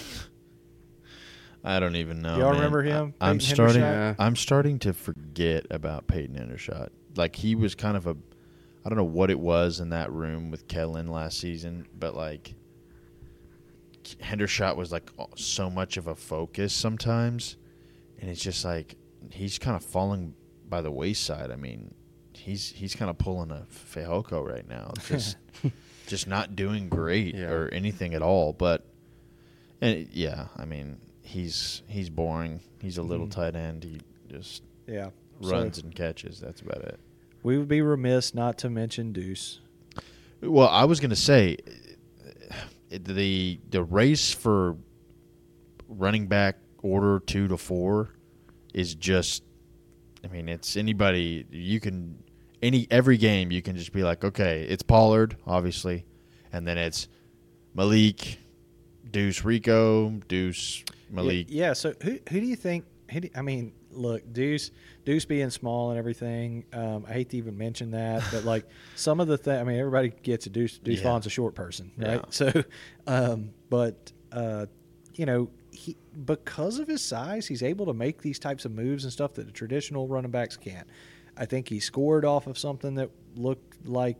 I 1.69 1.81
don't 1.81 1.97
even 1.97 2.23
know. 2.23 2.39
Y'all 2.39 2.47
man. 2.53 2.55
remember 2.57 2.83
him, 2.83 3.13
I, 3.21 3.29
am 3.31 3.41
starting. 3.41 3.83
Hendershot? 3.83 4.17
I'm 4.19 4.37
starting 4.37 4.79
to 4.81 4.93
forget 4.95 5.67
about 5.71 6.07
Peyton 6.07 6.35
Hendershot. 6.37 6.89
Like 7.15 7.37
he 7.37 7.55
was 7.55 7.75
kind 7.75 7.97
of 7.97 8.07
a. 8.07 8.17
I 8.85 8.89
don't 8.89 8.97
know 8.97 9.05
what 9.05 9.31
it 9.31 9.39
was 9.39 9.81
in 9.81 9.91
that 9.91 10.11
room 10.11 10.51
with 10.51 10.67
Kellen 10.67 11.09
last 11.09 11.39
season, 11.39 11.87
but 11.99 12.15
like 12.17 12.55
Hendershot 14.23 14.77
was 14.77 14.91
like 14.93 15.11
so 15.37 15.69
much 15.69 15.97
of 15.99 16.07
a 16.07 16.15
focus 16.15 16.73
sometimes, 16.73 17.57
and 18.21 18.31
it's 18.31 18.43
just 18.43 18.65
like 18.65 18.97
he's 19.31 19.59
kind 19.59 19.77
of 19.77 19.85
falling 19.85 20.35
by 20.69 20.81
the 20.81 20.91
wayside. 20.91 21.51
I 21.51 21.57
mean, 21.57 21.95
he's 22.33 22.71
he's 22.71 22.95
kind 22.95 23.11
of 23.11 23.19
pulling 23.19 23.51
a 23.51 23.67
Fehoko 23.71 24.43
right 24.43 24.67
now, 24.67 24.95
just 25.07 25.37
just 26.07 26.27
not 26.27 26.57
doing 26.57 26.89
great 26.89 27.35
Yeah. 27.35 27.51
or 27.51 27.69
anything 27.69 28.15
at 28.15 28.23
all. 28.23 28.55
But 28.55 28.87
and 29.83 30.09
yeah, 30.13 30.47
I 30.57 30.65
mean, 30.65 30.99
he's 31.29 31.83
he's 31.87 32.09
boring. 32.11 32.61
He's 32.81 32.99
a 32.99 33.03
little 33.03 33.27
Mhm. 33.27 33.31
tight 33.33 33.55
end. 33.57 33.85
He 33.85 34.01
just 34.29 34.63
Yeah, 34.87 35.11
so 35.43 35.51
runs 35.51 35.79
and 35.79 35.95
catches. 35.95 36.41
That's 36.41 36.61
about 36.63 36.83
it. 36.85 36.99
we 37.43 37.57
would 37.59 37.69
be 37.69 37.81
remiss 37.83 38.35
not 38.35 38.59
to 38.59 38.71
mention 38.71 39.13
Deuce. 39.13 39.61
Well, 40.41 40.69
I 40.69 40.85
was 40.85 41.01
going 41.01 41.11
to 41.11 41.17
say 41.17 41.57
the 42.91 43.59
the 43.71 43.83
race 43.85 44.33
for 44.33 44.77
running 45.89 46.27
back 46.27 46.57
order 46.83 47.21
2 47.21 47.49
to 47.49 47.57
4 47.57 48.11
is 48.75 48.95
just 48.95 49.43
I 50.25 50.29
mean, 50.29 50.49
it's 50.49 50.77
anybody 50.77 51.45
you 51.51 51.81
can 51.81 52.23
any 52.63 52.87
every 52.91 53.17
game 53.19 53.53
you 53.53 53.63
can 53.63 53.77
just 53.77 53.93
be 53.93 54.03
like, 54.03 54.25
okay, 54.25 54.63
it's 54.63 54.83
Pollard 54.83 55.37
obviously, 55.47 56.05
and 56.53 56.67
then 56.67 56.79
it's 56.79 57.09
Malik, 57.75 58.39
Deuce 59.11 59.45
Rico, 59.45 60.11
Deuce 60.29 60.83
Malik. 61.11 61.47
Yeah, 61.51 61.73
so 61.73 61.95
who 62.03 62.19
who 62.31 62.41
do 62.41 62.47
you 62.47 62.57
think 62.57 62.85
he, 63.11 63.21
di- 63.21 63.31
I 63.35 63.43
mean, 63.43 63.73
look, 63.91 64.31
Deuce, 64.33 64.71
Deuce 65.05 65.25
being 65.25 65.49
small 65.51 65.91
and 65.91 65.99
everything. 65.99 66.65
Um, 66.73 67.07
I 67.09 67.13
hate 67.15 67.31
to 67.31 67.37
even 67.39 67.57
mention 67.57 67.91
that, 67.93 68.23
but 68.31 68.45
like 68.45 68.67
some 68.97 69.19
of 69.21 69.29
the 69.29 69.39
thing, 69.39 69.59
I 69.59 69.65
mean, 69.65 69.79
everybody 69.79 70.11
gets 70.23 70.47
a 70.47 70.51
Deuce. 70.51 70.79
Deuce 70.79 70.99
Yeah. 70.99 71.05
Vaughn's 71.05 71.27
a 71.27 71.31
short 71.31 71.55
person, 71.55 71.91
right? 71.97 72.17
Yeah. 72.17 72.23
So, 72.31 72.53
um, 73.07 73.51
but 73.71 74.13
uh, 74.33 74.67
you 75.15 75.25
know, 75.27 75.51
he 75.73 75.97
because 76.25 76.79
of 76.79 76.89
his 76.89 77.03
size, 77.03 77.47
he's 77.47 77.63
able 77.63 77.87
to 77.87 77.95
make 77.95 78.21
these 78.23 78.39
types 78.39 78.65
of 78.65 78.73
moves 78.73 79.05
and 79.05 79.13
stuff 79.13 79.35
that 79.35 79.47
the 79.47 79.53
traditional 79.53 80.07
running 80.09 80.31
backs 80.31 80.57
can't. 80.57 80.87
I 81.37 81.47
think 81.47 81.69
he 81.69 81.79
scored 81.81 82.25
off 82.25 82.47
of 82.47 82.59
something 82.59 82.97
that 82.97 83.11
looked 83.37 83.87
like 83.87 84.17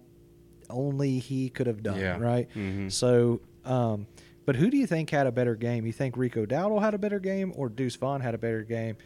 only 0.71 1.19
he 1.19 1.49
could 1.51 1.67
have 1.67 1.83
done, 1.83 1.99
Yeah. 1.99 2.19
right? 2.19 2.49
Mhm. 2.55 2.93
So, 2.93 3.41
um, 3.65 4.07
but 4.49 4.57
who 4.57 4.71
do 4.71 4.79
you 4.79 4.87
think 4.87 5.11
had 5.11 5.27
a 5.27 5.31
better 5.31 5.55
game? 5.55 5.85
You 5.85 5.93
think 5.93 6.17
Rico 6.17 6.47
Dowdle 6.47 6.81
had 6.81 6.95
a 6.95 6.99
better 6.99 7.19
game 7.19 7.53
or 7.55 7.69
Deuce 7.69 7.97
Vaughn 7.97 8.23
had 8.23 8.35
a 8.35 8.39
better 8.39 8.63
game? 8.63 8.97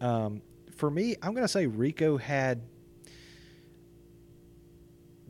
Um, 0.00 0.40
for 0.76 0.88
me, 0.88 1.16
I'm 1.20 1.34
going 1.34 1.42
to 1.42 1.48
say 1.48 1.66
Rico 1.66 2.16
had 2.16 2.62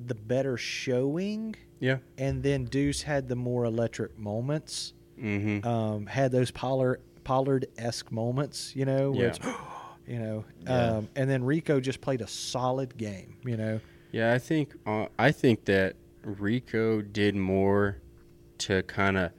the 0.05 0.14
better 0.14 0.59
showing, 0.59 1.55
Yeah. 1.81 1.96
and 2.18 2.42
then 2.42 2.66
Deuce 2.66 3.00
had 3.00 3.27
the 3.27 3.37
more 3.37 3.64
electric 3.64 4.18
moments. 4.18 4.92
Mm-hmm. 5.18 5.66
Um, 5.66 6.05
had 6.05 6.31
those 6.31 6.50
Pollard 6.50 7.00
Pollard 7.24 7.64
esque 7.79 8.12
moments, 8.12 8.77
you 8.77 8.85
know, 8.85 9.12
where 9.12 9.22
Yeah. 9.22 9.29
it's, 9.29 9.38
you 10.07 10.18
know, 10.18 10.44
Yeah. 10.64 10.96
um, 10.96 11.09
and 11.16 11.31
then 11.31 11.42
Rico 11.42 11.81
just 11.81 12.03
played 12.03 12.20
a 12.20 12.27
solid 12.29 12.98
game, 12.98 13.38
you 13.46 13.57
know. 13.57 13.81
Yeah, 14.12 14.35
I 14.35 14.38
think 14.40 14.74
uh, 14.85 15.07
I 15.18 15.33
think 15.33 15.64
that 15.64 15.96
Rico 16.22 17.00
did 17.00 17.35
more 17.35 17.96
to 18.59 18.83
kind 18.83 19.16
of 19.16 19.33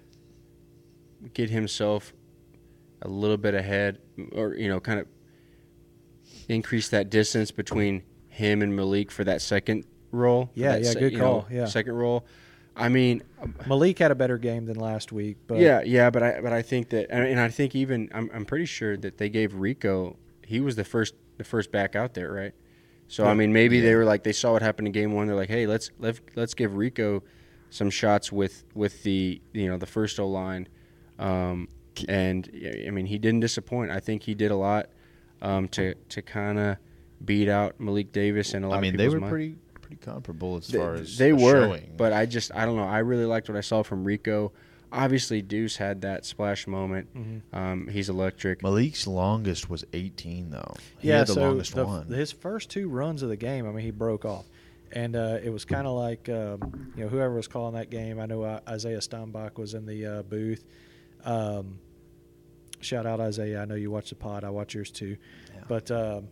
get 1.33 1.49
himself 1.49 2.13
a 3.01 3.07
little 3.07 3.37
bit 3.37 3.53
ahead, 3.53 3.99
or 4.31 4.53
you 4.55 4.67
know, 4.67 4.79
kind 4.79 4.99
of 4.99 5.07
increase 6.47 6.89
that 6.89 7.09
distance 7.09 7.51
between 7.51 8.03
him 8.29 8.61
and 8.61 8.75
Malik 8.75 9.11
for 9.11 9.23
that 9.23 9.41
second 9.41 9.85
role. 10.11 10.51
Yeah, 10.53 10.77
yeah, 10.77 10.93
good 10.93 11.17
call, 11.17 11.41
know, 11.41 11.47
yeah. 11.51 11.65
second 11.65 11.93
role. 11.93 12.25
I 12.77 12.89
mean, 12.89 13.23
um, 13.41 13.55
Malik 13.67 13.99
had 13.99 14.11
a 14.11 14.15
better 14.15 14.37
game 14.37 14.65
than 14.65 14.75
last 14.75 15.11
week, 15.11 15.37
but 15.47 15.59
yeah, 15.59 15.81
yeah, 15.83 16.09
but 16.09 16.23
I 16.23 16.41
but 16.41 16.51
I 16.51 16.61
think 16.61 16.89
that, 16.89 17.09
and 17.09 17.39
I 17.39 17.49
think 17.49 17.75
even 17.75 18.09
I'm 18.13 18.29
I'm 18.33 18.45
pretty 18.45 18.65
sure 18.65 18.97
that 18.97 19.17
they 19.17 19.29
gave 19.29 19.55
Rico 19.55 20.17
he 20.45 20.59
was 20.59 20.75
the 20.75 20.83
first 20.83 21.15
the 21.37 21.43
first 21.43 21.71
back 21.71 21.95
out 21.95 22.13
there, 22.13 22.31
right? 22.31 22.53
So 23.07 23.25
I 23.25 23.33
mean, 23.33 23.53
maybe 23.53 23.81
they 23.81 23.93
were 23.95 24.05
like 24.05 24.23
they 24.23 24.31
saw 24.31 24.53
what 24.53 24.61
happened 24.61 24.87
in 24.87 24.91
game 24.91 25.13
one. 25.13 25.27
They're 25.27 25.35
like, 25.35 25.49
hey, 25.49 25.67
let's 25.67 25.91
let's 25.99 26.21
let's 26.35 26.53
give 26.53 26.75
Rico 26.75 27.23
some 27.69 27.89
shots 27.89 28.31
with 28.31 28.63
with 28.73 29.03
the 29.03 29.41
you 29.53 29.67
know 29.67 29.77
the 29.77 29.85
first 29.85 30.19
O 30.19 30.27
line, 30.27 30.67
um, 31.19 31.67
and 32.07 32.49
I 32.87 32.89
mean 32.91 33.05
he 33.05 33.17
didn't 33.17 33.39
disappoint. 33.41 33.91
I 33.91 33.99
think 33.99 34.23
he 34.23 34.33
did 34.35 34.51
a 34.51 34.55
lot 34.55 34.89
um, 35.41 35.67
to 35.69 35.93
to 36.09 36.21
kind 36.21 36.59
of 36.59 36.77
beat 37.23 37.49
out 37.49 37.79
Malik 37.79 38.11
Davis 38.11 38.53
and 38.53 38.65
a 38.65 38.67
lot. 38.67 38.77
I 38.77 38.81
mean, 38.81 38.93
of 38.95 38.97
they 38.97 39.09
were 39.09 39.19
mind. 39.19 39.31
pretty 39.31 39.55
pretty 39.81 39.97
comparable 39.97 40.57
as 40.57 40.67
They- 40.67 40.77
far 40.77 40.95
as 40.95 41.17
they 41.17 41.31
were, 41.33 41.67
showing. 41.67 41.93
but 41.97 42.11
I 42.13 42.25
just 42.25 42.53
I 42.55 42.65
don't 42.65 42.75
know. 42.75 42.83
I 42.83 42.99
really 42.99 43.25
liked 43.25 43.47
what 43.49 43.57
I 43.57 43.61
saw 43.61 43.83
from 43.83 44.03
Rico. 44.03 44.51
Obviously, 44.91 45.41
Deuce 45.41 45.75
had 45.77 46.01
that 46.01 46.25
splash 46.25 46.67
moment. 46.67 47.13
Mm-hmm. 47.13 47.55
Um, 47.55 47.87
he's 47.87 48.07
electric. 48.07 48.61
Malik's 48.63 49.07
longest 49.07 49.69
was 49.69 49.83
18 49.93 50.51
though. 50.51 50.73
He 50.99 51.09
yeah, 51.09 51.17
had 51.19 51.27
the 51.27 51.33
so 51.33 51.41
longest 51.41 51.75
the- 51.75 51.85
one. 51.85 52.07
his 52.07 52.31
first 52.31 52.69
two 52.69 52.87
runs 52.87 53.21
of 53.21 53.29
the 53.29 53.35
game, 53.35 53.67
I 53.67 53.71
mean, 53.71 53.83
he 53.83 53.91
broke 53.91 54.23
off, 54.25 54.45
and 54.93 55.15
uh, 55.15 55.39
it 55.43 55.49
was 55.49 55.65
kind 55.65 55.85
of 55.87 55.93
like 55.97 56.29
um, 56.29 56.91
you 56.95 57.03
know 57.03 57.09
whoever 57.09 57.33
was 57.35 57.47
calling 57.47 57.73
that 57.75 57.89
game. 57.89 58.19
I 58.19 58.25
know 58.25 58.43
uh, 58.43 58.59
Isaiah 58.69 58.99
Stanback 58.99 59.57
was 59.57 59.73
in 59.73 59.85
the 59.85 60.05
uh, 60.05 60.21
booth. 60.23 60.63
Um, 61.25 61.79
shout 62.81 63.05
out 63.05 63.19
Isaiah. 63.19 63.61
I 63.61 63.65
know 63.65 63.75
you 63.75 63.91
watch 63.91 64.09
the 64.09 64.15
pod. 64.15 64.43
I 64.43 64.49
watch 64.49 64.73
yours 64.75 64.91
too, 64.91 65.17
Yeah. 65.53 65.61
but 65.67 65.91
um, 65.91 66.27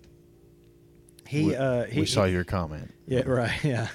he 1.27 1.45
we, 1.47 1.55
uh, 1.55 1.85
he 1.85 2.01
we 2.01 2.05
saw 2.05 2.25
he- 2.25 2.33
your 2.33 2.43
comment. 2.43 2.93
Yeah, 3.07 3.21
right. 3.25 3.63
Yeah. 3.63 3.87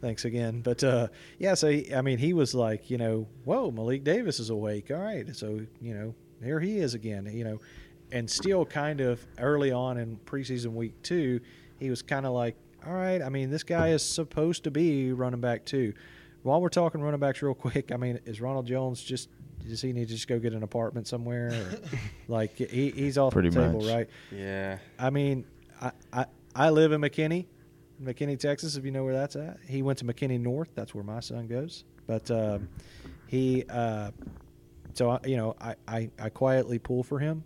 Thanks 0.00 0.24
again. 0.24 0.60
But 0.62 0.82
uh, 0.84 1.08
yeah, 1.38 1.54
so 1.54 1.68
he, 1.68 1.92
I 1.94 2.00
mean, 2.02 2.18
he 2.18 2.32
was 2.32 2.54
like, 2.54 2.90
you 2.90 2.96
know, 2.98 3.26
whoa, 3.44 3.70
Malik 3.70 4.04
Davis 4.04 4.40
is 4.40 4.50
awake. 4.50 4.90
All 4.90 4.98
right, 4.98 5.34
so 5.36 5.60
you 5.80 5.94
know, 5.94 6.14
here 6.42 6.60
he 6.60 6.78
is 6.78 6.94
again. 6.94 7.28
You 7.32 7.44
know, 7.44 7.60
and 8.12 8.30
still 8.30 8.64
kind 8.64 9.00
of 9.00 9.24
early 9.38 9.72
on 9.72 9.98
in 9.98 10.16
preseason 10.24 10.72
week 10.74 10.94
two, 11.02 11.40
he 11.80 11.90
was 11.90 12.02
kind 12.02 12.24
of 12.24 12.32
like, 12.32 12.56
all 12.86 12.94
right. 12.94 13.20
I 13.20 13.28
mean, 13.28 13.50
this 13.50 13.62
guy 13.64 13.88
is 13.88 14.02
supposed 14.02 14.64
to 14.64 14.70
be 14.70 15.12
running 15.12 15.40
back 15.40 15.64
too. 15.66 15.92
While 16.44 16.60
we're 16.60 16.68
talking 16.68 17.00
running 17.00 17.18
backs, 17.20 17.42
real 17.42 17.54
quick, 17.54 17.90
I 17.90 17.96
mean, 17.96 18.20
is 18.24 18.40
Ronald 18.40 18.66
Jones 18.66 19.02
just? 19.02 19.28
Does 19.68 19.82
he 19.82 19.92
need 19.92 20.08
to 20.08 20.14
just 20.14 20.28
go 20.28 20.38
get 20.38 20.52
an 20.52 20.62
apartment 20.62 21.06
somewhere? 21.08 21.48
Or, 21.52 21.80
like 22.28 22.56
he, 22.56 22.90
he's 22.90 23.18
off 23.18 23.32
Pretty 23.32 23.48
the 23.50 23.60
table, 23.62 23.80
much. 23.80 23.92
right? 23.92 24.08
Yeah, 24.32 24.78
I 24.98 25.10
mean, 25.10 25.44
I, 25.80 25.92
I 26.12 26.26
I 26.54 26.70
live 26.70 26.92
in 26.92 27.00
McKinney, 27.00 27.46
McKinney, 28.02 28.38
Texas. 28.38 28.76
If 28.76 28.84
you 28.84 28.90
know 28.90 29.04
where 29.04 29.14
that's 29.14 29.36
at, 29.36 29.58
he 29.68 29.82
went 29.82 29.98
to 29.98 30.04
McKinney 30.04 30.40
North. 30.40 30.70
That's 30.74 30.94
where 30.94 31.04
my 31.04 31.20
son 31.20 31.46
goes. 31.46 31.84
But 32.06 32.30
um, 32.30 32.68
he, 33.26 33.64
uh, 33.68 34.10
so 34.94 35.10
I, 35.10 35.18
you 35.26 35.36
know, 35.36 35.54
I, 35.60 35.74
I 35.88 36.10
I 36.20 36.28
quietly 36.28 36.78
pull 36.78 37.02
for 37.02 37.18
him. 37.18 37.44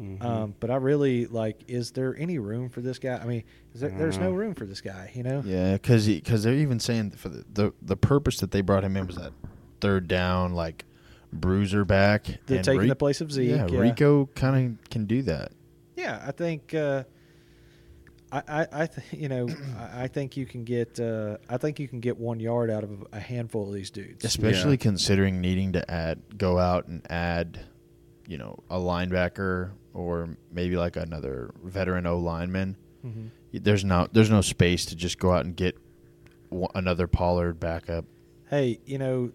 Mhm. 0.00 0.20
Um, 0.24 0.54
but 0.58 0.72
I 0.72 0.76
really 0.76 1.26
like. 1.26 1.62
Is 1.68 1.92
there 1.92 2.16
any 2.18 2.40
room 2.40 2.68
for 2.68 2.80
this 2.80 2.98
guy? 2.98 3.16
I 3.16 3.24
mean, 3.26 3.44
is 3.74 3.80
there, 3.80 3.90
there's 3.90 4.18
no 4.18 4.32
Mhm. 4.32 4.36
room 4.36 4.54
for 4.54 4.66
this 4.66 4.80
guy. 4.80 5.12
You 5.14 5.22
know. 5.22 5.42
Yeah, 5.46 5.74
because 5.74 6.06
because 6.08 6.42
they're 6.42 6.54
even 6.54 6.80
saying 6.80 7.12
for 7.12 7.28
the, 7.28 7.44
the 7.52 7.72
the 7.80 7.96
purpose 7.96 8.38
that 8.40 8.50
they 8.50 8.60
brought 8.60 8.82
him 8.82 8.96
in 8.96 9.06
was 9.06 9.14
that 9.16 9.32
third 9.80 10.08
down 10.08 10.52
like 10.52 10.84
bruiser 11.34 11.84
back. 11.84 12.26
They're 12.46 12.56
and 12.58 12.64
taking 12.64 12.80
Ri- 12.82 12.88
the 12.88 12.96
place 12.96 13.20
of 13.20 13.30
Zeke. 13.32 13.50
Yeah, 13.50 13.66
Yeah, 13.68 13.78
Rico 13.80 14.26
kind 14.34 14.78
of 14.78 14.90
can 14.90 15.06
do 15.06 15.22
that. 15.22 15.52
Yeah, 15.96 16.22
I 16.26 16.32
think. 16.32 16.74
Uh, 16.74 17.04
I, 18.32 18.42
I, 18.48 18.66
I 18.82 18.86
th- 18.86 19.12
you 19.12 19.28
know, 19.28 19.48
I, 19.78 20.04
I 20.04 20.08
think 20.08 20.36
you 20.36 20.46
can 20.46 20.64
get. 20.64 20.98
Uh, 20.98 21.36
I 21.48 21.56
think 21.56 21.78
you 21.78 21.88
can 21.88 22.00
get 22.00 22.16
one 22.18 22.40
yard 22.40 22.70
out 22.70 22.82
of 22.84 23.06
a 23.12 23.20
handful 23.20 23.68
of 23.68 23.74
these 23.74 23.90
dudes. 23.90 24.24
Especially 24.24 24.72
Yeah. 24.72 24.76
considering 24.78 25.40
needing 25.40 25.72
to 25.72 25.90
add 25.90 26.20
go 26.36 26.58
out 26.58 26.88
and 26.88 27.02
add, 27.10 27.60
you 28.26 28.38
know, 28.38 28.58
a 28.70 28.76
linebacker 28.78 29.70
or 29.92 30.36
maybe 30.52 30.76
like 30.76 30.96
another 30.96 31.52
veteran 31.62 32.06
O 32.06 32.18
lineman. 32.18 32.76
Mhm. 33.06 33.30
There's 33.52 33.84
no 33.84 34.08
there's 34.12 34.30
no 34.30 34.40
space 34.40 34.86
to 34.86 34.96
just 34.96 35.18
go 35.20 35.30
out 35.32 35.44
and 35.44 35.54
get 35.54 35.76
one, 36.48 36.70
another 36.74 37.06
Pollard 37.06 37.60
backup. 37.60 38.04
Hey, 38.50 38.80
you 38.84 38.98
know, 38.98 39.30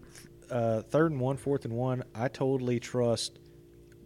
uh, 0.50 0.82
third 0.82 1.12
and 1.12 1.20
one, 1.20 1.36
fourth 1.36 1.64
and 1.64 1.74
one. 1.74 2.04
I 2.14 2.28
totally 2.28 2.80
trust 2.80 3.38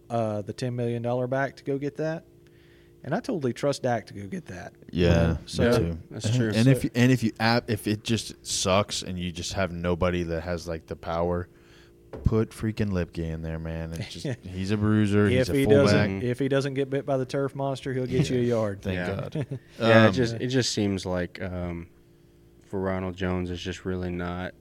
uh, 0.09 0.41
the 0.41 0.53
ten 0.53 0.75
million 0.75 1.01
dollar 1.01 1.27
back 1.27 1.55
to 1.57 1.63
go 1.63 1.77
get 1.77 1.97
that, 1.97 2.25
and 3.03 3.13
I 3.15 3.19
totally 3.19 3.53
trust 3.53 3.83
Dak 3.83 4.05
to 4.07 4.13
go 4.13 4.27
get 4.27 4.45
that. 4.47 4.73
Yeah, 4.91 5.09
You 5.09 5.15
know, 5.15 5.33
me 5.33 5.37
so 5.45 5.77
too. 5.77 5.97
that's 6.11 6.35
true. 6.35 6.51
And 6.53 6.65
So- 6.65 6.71
if 6.71 6.85
and 6.95 7.11
if 7.11 7.23
you 7.23 7.31
app 7.39 7.69
if 7.69 7.87
it 7.87 8.03
just 8.03 8.45
sucks 8.45 9.01
and 9.01 9.17
you 9.19 9.31
just 9.31 9.53
have 9.53 9.71
nobody 9.71 10.23
that 10.23 10.41
has 10.41 10.67
like 10.67 10.85
the 10.87 10.95
power, 10.95 11.47
put 12.23 12.51
freaking 12.51 12.91
Luepke 12.91 13.17
in 13.17 13.41
there, 13.41 13.59
man. 13.59 13.91
It's 13.93 14.13
just 14.13 14.39
he's 14.43 14.71
a 14.71 14.77
bruiser. 14.77 15.25
if 15.25 15.31
he's 15.31 15.49
a 15.49 15.53
he 15.55 15.65
fullback. 15.65 15.85
doesn't, 15.85 16.23
if 16.23 16.39
he 16.39 16.47
doesn't 16.47 16.73
get 16.75 16.89
bit 16.89 17.05
by 17.05 17.17
the 17.17 17.25
turf 17.25 17.55
monster, 17.55 17.93
he'll 17.93 18.05
get 18.05 18.29
you 18.29 18.39
a 18.39 18.43
yard. 18.43 18.81
Thank 18.81 18.95
Yeah. 18.95 19.15
God. 19.15 19.59
yeah. 19.79 20.03
Um, 20.03 20.09
it 20.09 20.11
just 20.13 20.33
it 20.35 20.47
just 20.47 20.71
seems 20.71 21.05
like 21.05 21.41
um, 21.41 21.87
for 22.69 22.79
Ronald 22.79 23.15
Jones, 23.15 23.49
it's 23.51 23.61
just 23.61 23.85
really 23.85 24.11
not. 24.11 24.53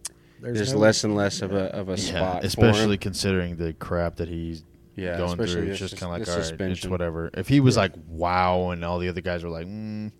There's 0.44 0.56
There's 0.58 0.72
no- 0.74 0.78
less 0.80 1.04
and 1.04 1.16
less 1.16 1.40
of 1.42 1.52
a 1.52 1.74
of 1.74 1.88
a 1.88 1.92
yeah, 1.92 1.96
spot, 1.96 2.40
for 2.42 2.46
especially 2.46 2.94
him. 2.94 3.00
considering 3.00 3.56
the 3.56 3.72
crap 3.72 4.16
that 4.16 4.28
he's 4.28 4.62
yeah, 4.94 5.16
going 5.16 5.36
through. 5.36 5.62
It's 5.64 5.78
just 5.78 5.96
kind 5.96 6.12
of 6.12 6.18
like 6.20 6.28
all 6.28 6.40
right, 6.42 6.60
it's 6.70 6.86
whatever. 6.86 7.30
If 7.34 7.48
he 7.48 7.60
was 7.60 7.76
Yeah. 7.76 7.82
like 7.82 7.92
wow, 8.08 8.70
and 8.70 8.84
all 8.84 8.98
the 8.98 9.08
other 9.08 9.20
guys 9.22 9.42
were 9.42 9.50
like, 9.50 9.66
mm, 9.66 10.12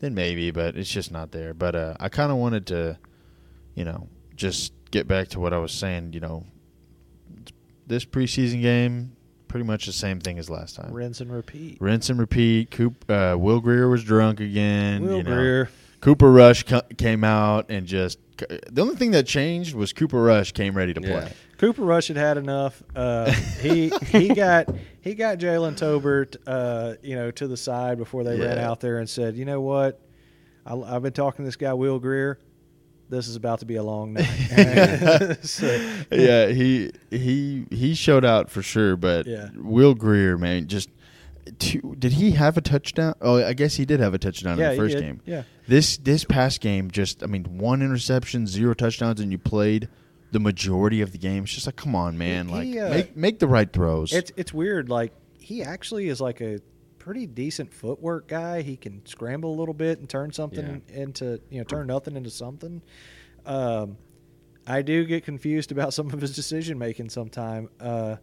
then 0.00 0.14
maybe, 0.14 0.50
but 0.50 0.76
it's 0.76 0.90
just 0.90 1.10
not 1.12 1.30
there. 1.30 1.54
But 1.54 1.74
uh, 1.74 1.94
I 2.00 2.08
kind 2.08 2.30
of 2.32 2.38
wanted 2.38 2.66
to, 2.66 2.98
you 3.74 3.84
know, 3.84 4.08
just 4.34 4.72
get 4.90 5.06
back 5.08 5.28
to 5.28 5.40
what 5.40 5.52
I 5.54 5.58
was 5.58 5.72
saying. 5.72 6.12
You 6.12 6.20
know, 6.20 6.44
this 7.86 8.04
preseason 8.04 8.60
game, 8.60 9.12
pretty 9.48 9.64
much 9.64 9.86
the 9.86 9.92
same 9.92 10.20
thing 10.20 10.38
as 10.38 10.50
last 10.50 10.76
time. 10.76 10.92
rinse 10.92 11.20
and 11.20 11.32
repeat. 11.32 11.78
Rinse 11.80 12.10
and 12.10 12.18
repeat. 12.20 12.70
Coop, 12.70 13.10
uh, 13.10 13.36
Will 13.38 13.60
Grier 13.60 13.88
was 13.88 14.04
drunk 14.04 14.40
again. 14.40 15.02
Will 15.04 15.18
you 15.18 15.22
know. 15.22 15.34
Grier. 15.34 15.70
Cooper 16.00 16.30
Rush 16.30 16.62
co- 16.62 16.82
came 16.96 17.24
out 17.24 17.70
and 17.70 17.86
just 17.86 18.18
the 18.38 18.82
only 18.82 18.94
thing 18.94 19.10
that 19.10 19.26
changed 19.26 19.74
was 19.74 19.92
Cooper 19.92 20.22
Rush 20.22 20.52
came 20.52 20.76
ready 20.76 20.94
to 20.94 21.00
Yeah. 21.02 21.20
play. 21.20 21.32
Cooper 21.58 21.82
Rush 21.82 22.06
had 22.08 22.16
had 22.16 22.36
enough. 22.38 22.82
Uh, 22.94 23.32
he 23.60 23.90
he 24.06 24.28
got 24.32 24.68
he 25.00 25.14
got 25.14 25.38
Jalen 25.38 25.76
Tolbert, 25.76 26.36
uh, 26.46 26.94
you 27.02 27.16
know, 27.16 27.30
to 27.32 27.48
the 27.48 27.56
side 27.56 27.98
before 27.98 28.22
they 28.22 28.38
ran 28.38 28.58
out 28.58 28.78
there 28.80 28.98
and 28.98 29.08
said, 29.10 29.34
you 29.36 29.44
know 29.44 29.60
what, 29.60 30.00
I, 30.64 30.74
I've 30.76 31.02
been 31.02 31.12
talking 31.12 31.44
to 31.44 31.48
this 31.48 31.56
guy 31.56 31.72
Will 31.72 31.98
Grier. 31.98 32.38
This 33.10 33.26
is 33.26 33.36
about 33.36 33.60
to 33.60 33.66
be 33.66 33.76
a 33.76 33.82
long 33.82 34.12
night. 34.12 34.28
So- 35.42 35.94
yeah, 36.12 36.46
he 36.48 36.92
he 37.10 37.64
he 37.70 37.94
showed 37.94 38.24
out 38.24 38.50
for 38.50 38.62
sure, 38.62 38.96
but 38.96 39.26
Yeah. 39.26 39.48
Will 39.56 39.94
Grier, 39.94 40.38
man, 40.38 40.68
just 40.68 40.90
two, 41.58 41.94
did 41.98 42.12
he 42.12 42.32
have 42.32 42.56
a 42.56 42.60
touchdown? 42.60 43.14
Oh, 43.20 43.42
I 43.44 43.52
guess 43.52 43.74
he 43.76 43.84
did 43.84 44.00
have 44.00 44.14
a 44.14 44.18
touchdown 44.18 44.58
yeah, 44.58 44.70
in 44.72 44.76
the 44.76 44.82
he 44.82 44.92
first 44.92 45.02
game. 45.02 45.20
Yeah, 45.24 45.42
This 45.66 45.96
this 45.96 46.24
past 46.24 46.60
game, 46.60 46.90
just 46.90 47.22
I 47.22 47.26
mean, 47.26 47.58
one 47.58 47.82
interception, 47.82 48.46
zero 48.46 48.74
touchdowns, 48.74 49.20
and 49.20 49.32
you 49.32 49.38
played 49.38 49.88
the 50.32 50.40
majority 50.40 51.00
of 51.00 51.12
the 51.12 51.18
game. 51.18 51.44
It's 51.44 51.52
just 51.52 51.66
like, 51.66 51.76
come 51.76 51.94
on, 51.94 52.18
man, 52.18 52.48
He- 52.48 52.80
like 52.80 52.90
uh, 52.90 52.94
make 52.94 53.16
make 53.16 53.38
the 53.38 53.48
right 53.48 53.72
throws. 53.72 54.12
it's 54.12 54.32
it's 54.36 54.52
weird. 54.52 54.88
Like 54.88 55.12
he 55.38 55.62
actually 55.62 56.08
is 56.08 56.20
like 56.20 56.40
a 56.40 56.60
pretty 56.98 57.26
decent 57.26 57.72
footwork 57.72 58.28
guy. 58.28 58.62
He 58.62 58.76
can 58.76 59.04
scramble 59.06 59.54
a 59.54 59.56
little 59.58 59.74
bit 59.74 59.98
and 59.98 60.08
turn 60.08 60.32
something 60.32 60.82
into 60.88 61.40
you 61.50 61.58
know 61.58 61.64
turn 61.64 61.86
nothing 61.86 62.16
into 62.16 62.30
something. 62.30 62.82
Um, 63.46 63.96
I 64.66 64.82
do 64.82 65.06
get 65.06 65.24
confused 65.24 65.72
about 65.72 65.94
some 65.94 66.10
of 66.12 66.20
his 66.20 66.36
decision 66.36 66.78
making 66.78 67.08
sometime, 67.08 67.70
uh, 67.80 68.16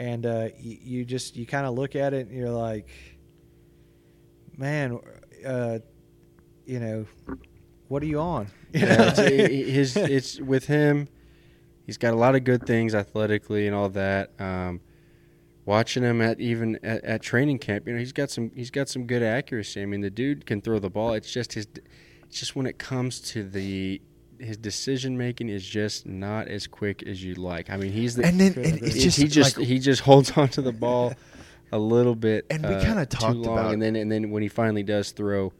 and 0.00 0.24
uh, 0.26 0.48
you, 0.58 0.78
you 0.82 1.04
just 1.04 1.36
you 1.36 1.46
kind 1.46 1.66
of 1.66 1.74
look 1.74 1.94
at 1.94 2.12
it 2.14 2.26
and 2.26 2.36
you're 2.36 2.50
like, 2.50 2.88
man, 4.56 4.98
uh, 5.46 5.78
you 6.66 6.80
know, 6.80 7.06
what 7.88 8.02
are 8.02 8.06
you 8.06 8.18
on? 8.18 8.48
Yeah, 8.72 9.08
it's, 9.10 9.18
it- 9.18 9.50
it- 9.50 9.68
his 9.68 9.96
it's 9.96 10.40
with 10.40 10.66
him. 10.66 11.08
He's 11.86 11.98
got 11.98 12.14
a 12.14 12.16
lot 12.16 12.36
of 12.36 12.44
good 12.44 12.64
things 12.66 12.94
athletically 12.94 13.66
and 13.66 13.74
all 13.74 13.88
that. 13.88 14.30
Um, 14.38 14.80
watching 15.64 16.04
him 16.04 16.20
at 16.22 16.38
even 16.40 16.78
at, 16.84 17.02
at 17.04 17.20
training 17.20 17.58
camp, 17.58 17.88
you 17.88 17.92
know, 17.94 17.98
he's 17.98 18.12
got 18.12 18.30
some 18.30 18.52
he's 18.54 18.70
got 18.70 18.88
some 18.88 19.06
good 19.08 19.24
accuracy. 19.24 19.82
I 19.82 19.86
mean, 19.86 20.02
the 20.02 20.10
dude 20.10 20.46
can 20.46 20.60
throw 20.60 20.78
the 20.78 20.88
ball. 20.88 21.14
It's 21.14 21.32
just 21.32 21.54
his, 21.54 21.66
it's 22.22 22.38
just 22.38 22.54
when 22.54 22.64
it 22.66 22.78
comes 22.78 23.20
to 23.32 23.42
the 23.42 24.00
his 24.40 24.56
decision 24.56 25.16
making 25.18 25.48
is 25.48 25.64
just 25.66 26.06
not 26.06 26.48
as 26.48 26.66
quick 26.66 27.02
as 27.04 27.22
you'd 27.22 27.38
like. 27.38 27.70
I 27.70 27.76
mean, 27.76 27.92
he's 27.92 28.16
the 28.16 28.24
And 28.24 28.40
then 28.40 28.54
Couldn't 28.54 28.72
and 28.74 28.82
it's 28.82 29.02
just 29.02 29.18
he 29.18 29.28
just 29.28 29.58
like, 29.58 29.66
he 29.66 29.78
just 29.78 30.00
holds 30.02 30.30
on 30.36 30.48
to 30.50 30.62
the 30.62 30.72
ball 30.72 31.12
a 31.72 31.78
little 31.78 32.14
bit. 32.14 32.46
And 32.50 32.62
we 32.66 32.74
uh, 32.74 32.82
kinda 32.82 33.06
too 33.06 33.16
talked 33.18 33.36
long, 33.36 33.58
about- 33.58 33.72
and 33.74 33.82
then 33.82 33.96
and 33.96 34.10
then 34.10 34.30
when 34.30 34.42
he 34.42 34.48
finally 34.48 34.82
does 34.82 35.10
throw, 35.12 35.52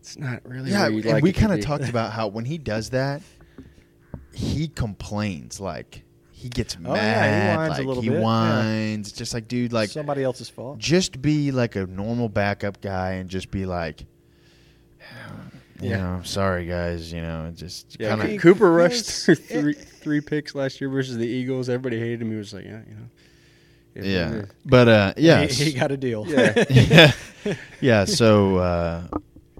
it's 0.00 0.16
not 0.18 0.40
really 0.44 0.70
yeah, 0.70 0.82
where 0.82 0.90
you'd 0.90 1.04
and 1.06 1.14
like 1.14 1.22
we 1.22 1.32
kind 1.32 1.52
of 1.52 1.60
talked 1.60 1.88
about 1.88 2.12
how 2.12 2.28
when 2.36 2.44
he 2.44 2.58
does 2.58 2.90
that, 2.90 3.22
he 4.32 4.68
complains 4.68 5.60
like 5.60 6.04
he 6.30 6.48
gets 6.48 6.76
Oh, 6.76 6.92
mad, 6.92 6.94
yeah, 6.96 7.50
he 7.50 7.56
whines 7.56 7.78
a 7.78 7.82
little 7.82 8.02
he 8.02 8.08
bit, 8.10 8.18
yeah. 8.18 8.22
whines, 8.24 9.12
just 9.12 9.34
like 9.34 9.48
dude, 9.48 9.72
like 9.72 9.88
somebody 9.90 10.22
else's 10.22 10.48
fault. 10.48 10.78
just 10.78 11.20
be 11.20 11.50
like 11.50 11.74
a 11.74 11.86
normal 11.86 12.28
backup 12.28 12.80
guy 12.80 13.12
and 13.14 13.28
just 13.28 13.50
be 13.50 13.66
like, 13.66 14.06
you 15.80 15.90
Yeah. 15.90 15.98
know, 15.98 16.08
I'm 16.14 16.24
sorry 16.24 16.66
guys, 16.66 17.12
you 17.12 17.20
know, 17.20 17.46
it 17.46 17.54
just 17.56 17.96
Yeah, 18.00 18.16
kind 18.16 18.32
of. 18.34 18.40
Cooper 18.40 18.70
rushed 18.70 19.04
through 19.06 19.34
three 19.36 19.74
three 19.74 20.20
picks 20.20 20.54
last 20.54 20.80
year 20.80 20.90
versus 20.90 21.16
the 21.16 21.26
Eagles. 21.26 21.68
Everybody 21.68 21.98
hated 21.98 22.22
him. 22.22 22.30
He 22.30 22.36
was 22.36 22.52
like, 22.54 22.64
yeah, 22.64 22.80
you 22.88 22.94
know. 22.94 23.08
it 23.94 24.04
is 24.04 24.12
Yeah, 24.14 24.30
is. 24.42 24.48
but 24.64 24.88
uh, 24.88 25.14
yeah, 25.18 25.44
he, 25.46 25.64
he 25.64 25.72
got 25.72 25.90
a 25.92 25.96
deal. 25.96 26.26
Yeah. 26.26 26.64
yeah, 26.70 27.12
yeah. 27.80 28.04
So 28.04 28.56
uh, 28.56 29.02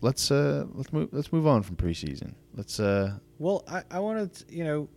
let's 0.00 0.31
uh, 0.31 0.66
let's 0.74 0.92
move 0.92 1.09
let's 1.12 1.33
move 1.33 1.46
on 1.46 1.62
from 1.62 1.76
preseason. 1.76 2.35
Let's 2.54 2.81
uh, 2.81 3.14
well, 3.38 3.62
I, 3.68 3.83
I 3.90 4.00
wanted 4.00 4.35
to, 4.35 4.44
you 4.54 4.64
know, 4.64 4.88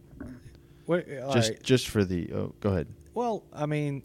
what, 0.85 1.07
just 1.33 1.49
right. 1.51 1.63
just 1.63 1.89
for 1.89 2.03
the 2.03 2.31
oh, 2.33 2.55
go 2.59 2.69
ahead. 2.71 2.87
well, 3.13 3.43
I 3.53 3.65
mean, 3.67 4.01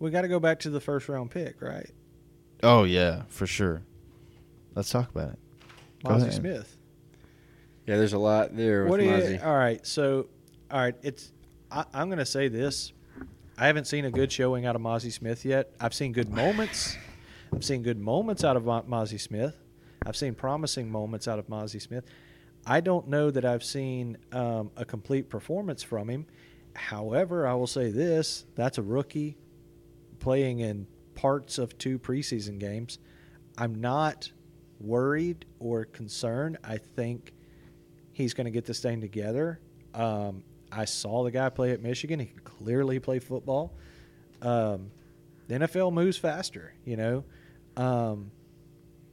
we 0.00 0.10
got 0.10 0.22
to 0.22 0.28
go 0.28 0.40
back 0.40 0.58
to 0.60 0.70
the 0.70 0.80
first 0.80 1.08
round 1.08 1.30
pick, 1.30 1.62
right? 1.62 1.88
Oh 2.62 2.82
yeah, 2.84 3.22
for 3.28 3.46
sure. 3.46 3.82
Let's 4.74 4.90
talk 4.90 5.10
about 5.10 5.30
it. 5.34 5.38
Go 6.04 6.14
Mazi. 6.14 6.32
Smith. 6.32 6.76
Yeah, 7.86 7.96
there's 7.96 8.12
a 8.12 8.18
lot 8.18 8.56
there 8.56 8.86
What 8.86 8.98
do 8.98 9.04
you? 9.04 9.10
Mazi. 9.10 9.44
All 9.44 9.56
right, 9.56 9.84
so, 9.86 10.28
all 10.70 10.80
right, 10.80 10.94
it's. 11.02 11.32
I, 11.70 11.84
I'm 11.92 12.08
going 12.08 12.18
to 12.18 12.26
say 12.26 12.48
this. 12.48 12.92
I 13.56 13.66
haven't 13.66 13.86
seen 13.86 14.04
a 14.04 14.10
good 14.10 14.32
showing 14.32 14.66
out 14.66 14.74
of 14.74 14.82
Mazi 14.82 15.12
Smith 15.12 15.44
yet. 15.44 15.70
I've 15.80 15.94
seen 15.94 16.12
good 16.12 16.28
moments. 16.30 16.96
I've 17.54 17.64
seen 17.64 17.82
good 17.82 18.00
moments 18.00 18.42
out 18.42 18.56
of 18.56 18.64
Mo- 18.64 18.84
Mazi 18.88 19.20
Smith. 19.20 19.56
I've 20.04 20.16
seen 20.16 20.34
promising 20.34 20.90
moments 20.90 21.28
out 21.28 21.38
of 21.38 21.46
Mazi 21.48 21.80
Smith. 21.80 22.04
I 22.66 22.80
don't 22.80 23.08
know 23.08 23.30
that 23.30 23.44
I've 23.44 23.62
seen 23.62 24.16
um, 24.32 24.70
a 24.76 24.84
complete 24.84 25.28
performance 25.28 25.82
from 25.82 26.08
him. 26.08 26.26
However, 26.74 27.46
I 27.46 27.54
will 27.54 27.66
say 27.66 27.90
this: 27.90 28.44
that's 28.54 28.78
a 28.78 28.82
rookie 28.82 29.36
playing 30.18 30.60
in 30.60 30.86
parts 31.14 31.58
of 31.58 31.78
two 31.78 31.98
preseason 31.98 32.58
games. 32.58 32.98
I'm 33.56 33.74
not 33.76 34.32
worried 34.84 35.44
or 35.58 35.84
concerned. 35.84 36.58
I 36.64 36.78
think 36.78 37.32
he's 38.12 38.34
going 38.34 38.44
to 38.46 38.50
get 38.50 38.64
this 38.64 38.80
thing 38.80 39.00
together. 39.00 39.60
Um, 39.94 40.42
I 40.70 40.84
saw 40.84 41.24
the 41.24 41.30
guy 41.30 41.48
play 41.50 41.70
at 41.72 41.82
Michigan. 41.82 42.18
He 42.20 42.26
can 42.26 42.40
clearly 42.40 42.98
play 42.98 43.18
football. 43.18 43.72
Um, 44.42 44.90
the 45.48 45.54
NFL 45.56 45.92
moves 45.92 46.16
faster, 46.16 46.74
you 46.84 46.96
know. 46.96 47.24
Um, 47.76 48.30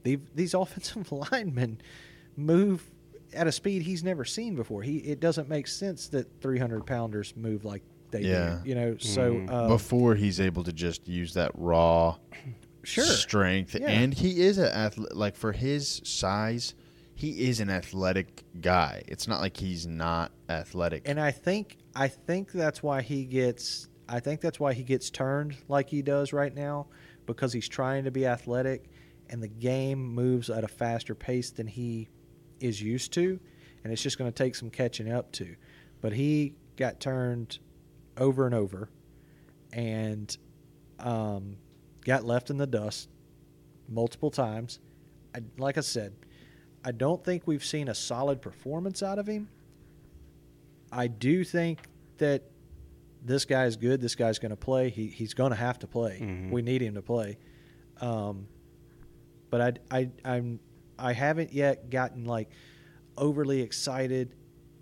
the, 0.04 0.20
these 0.36 0.54
offensive 0.56 1.12
linemen 1.12 1.82
move 2.36 2.84
at 3.34 3.48
a 3.48 3.52
speed 3.52 3.82
he's 3.84 4.04
never 4.04 4.26
seen 4.26 4.56
before. 4.56 4.82
He 4.84 4.98
it 4.98 5.20
doesn't 5.20 5.48
make 5.48 5.68
sense 5.68 6.08
that 6.10 6.42
300 6.42 6.86
pounders 6.86 7.34
move 7.36 7.64
like 7.64 7.82
they 8.12 8.22
Yeah. 8.22 8.60
do, 8.64 8.70
you 8.70 8.76
know. 8.76 8.98
So 8.98 9.34
Mhm. 9.36 9.50
um, 9.52 9.68
Before 9.68 10.16
he's 10.16 10.40
able 10.42 10.64
to 10.66 10.74
just 10.74 11.08
use 11.08 11.34
that 11.36 11.52
raw 11.56 12.18
sure, 12.84 13.06
strength, 13.06 13.76
Yeah. 13.80 13.90
and 13.90 14.14
he 14.14 14.42
is 14.42 14.58
a 14.58 14.70
athle- 14.72 15.14
like 15.16 15.36
for 15.36 15.52
his 15.52 16.02
size, 16.04 16.74
he 17.16 17.48
is 17.48 17.60
an 17.60 17.70
athletic 17.70 18.44
guy. 18.62 19.04
It's 19.08 19.28
not 19.28 19.42
like 19.42 19.58
he's 19.58 19.86
not 19.88 20.32
athletic. 20.50 21.08
and 21.08 21.20
I 21.20 21.32
think 21.32 21.78
I 21.96 22.08
think 22.08 22.52
that's 22.52 22.82
why 22.82 23.02
he 23.02 23.26
gets 23.26 23.88
I 24.10 24.20
think 24.20 24.42
that's 24.42 24.60
why 24.60 24.74
he 24.74 24.84
gets 24.84 25.10
turned 25.10 25.56
like 25.68 25.90
he 25.90 26.02
does 26.02 26.34
right 26.34 26.54
now 26.54 26.88
because 27.26 27.54
he's 27.54 27.68
trying 27.70 28.04
to 28.06 28.12
be 28.12 28.26
athletic 28.26 28.90
and 29.30 29.42
the 29.42 29.48
game 29.48 30.04
moves 30.04 30.50
at 30.50 30.64
a 30.64 30.68
faster 30.68 31.16
pace 31.16 31.52
than 31.52 31.68
he 31.68 32.10
is 32.60 32.82
used 32.82 33.14
to 33.14 33.40
and 33.84 33.94
it's 33.94 34.02
just 34.02 34.18
going 34.18 34.30
to 34.32 34.36
take 34.44 34.56
some 34.56 34.70
catching 34.70 35.12
up 35.12 35.32
to. 35.34 35.56
But 36.02 36.14
he 36.14 36.56
got 36.78 37.00
turned 37.00 37.60
over 38.18 38.46
and 38.46 38.56
over 38.56 38.90
and 39.74 40.36
um, 41.00 41.56
got 42.06 42.24
left 42.26 42.50
in 42.50 42.58
the 42.58 42.68
dust 42.68 43.10
multiple 43.90 44.32
times. 44.32 44.80
I, 45.36 45.40
like 45.58 45.78
I 45.78 45.82
said, 45.82 46.14
I 46.84 46.92
don't 46.92 47.24
think 47.24 47.46
we've 47.46 47.64
seen 47.64 47.88
a 47.88 47.96
solid 47.96 48.42
performance 48.42 49.04
out 49.04 49.20
of 49.20 49.28
him. 49.28 49.50
I 50.92 51.08
do 51.08 51.44
think 51.44 51.80
that 52.18 52.44
this 53.24 53.46
guy's 53.46 53.76
good. 53.76 54.02
This 54.02 54.16
guy's 54.16 54.40
going 54.40 54.50
to 54.50 54.56
play. 54.58 54.90
He, 54.90 55.08
he's 55.08 55.34
going 55.34 55.52
to 55.52 55.56
have 55.58 55.80
to 55.80 55.88
play. 55.88 56.20
Mhm. 56.22 56.50
We 56.52 56.62
need 56.62 56.82
him 56.82 56.96
to 56.96 57.02
play. 57.02 57.38
Um, 58.02 58.48
but 59.50 59.80
I, 59.92 59.98
I, 60.00 60.10
I'm, 60.26 60.60
I 60.98 61.14
haven't 61.14 61.54
yet 61.54 61.90
gotten 61.90 62.26
like 62.26 62.50
overly 63.18 63.62
excited 63.62 64.34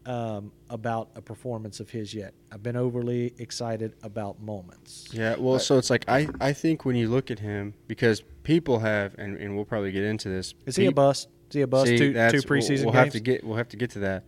um, 0.10 0.52
about 0.72 1.10
a 1.16 1.22
performance 1.22 1.80
of 1.80 1.90
his 1.90 2.14
yet. 2.14 2.34
I've 2.52 2.64
been 2.64 2.76
overly 2.76 3.34
excited 3.38 3.94
about 4.02 4.42
moments. 4.42 5.08
Yeah, 5.12 5.36
well, 5.38 5.60
so 5.60 5.78
it's 5.78 5.92
like 5.92 6.04
I, 6.10 6.28
I 6.42 6.52
think 6.52 6.84
when 6.84 6.96
you 6.96 7.08
look 7.10 7.30
at 7.30 7.38
him, 7.38 7.76
because 7.88 8.24
people 8.42 8.80
have, 8.80 9.14
and, 9.20 9.38
and 9.38 9.56
we'll 9.56 9.66
probably 9.66 9.92
get 9.92 10.04
into 10.04 10.28
this. 10.28 10.56
Is 10.66 10.76
he 10.76 10.88
a 10.88 10.92
bust? 10.92 11.28
Is 11.50 11.54
he 11.54 11.62
a 11.62 11.68
bust? 11.68 11.88
See, 11.88 11.98
two, 11.98 12.08
two 12.08 12.14
that's- 12.14 12.46
we'll- 12.50 12.60
we'll, 12.60 12.68
games. 12.68 12.96
have 12.96 13.10
to 13.12 13.20
get 13.20 13.44
we'll 13.44 13.58
have 13.58 13.70
to 13.70 13.78
get 13.78 13.92
to 13.92 14.00
that. 14.00 14.24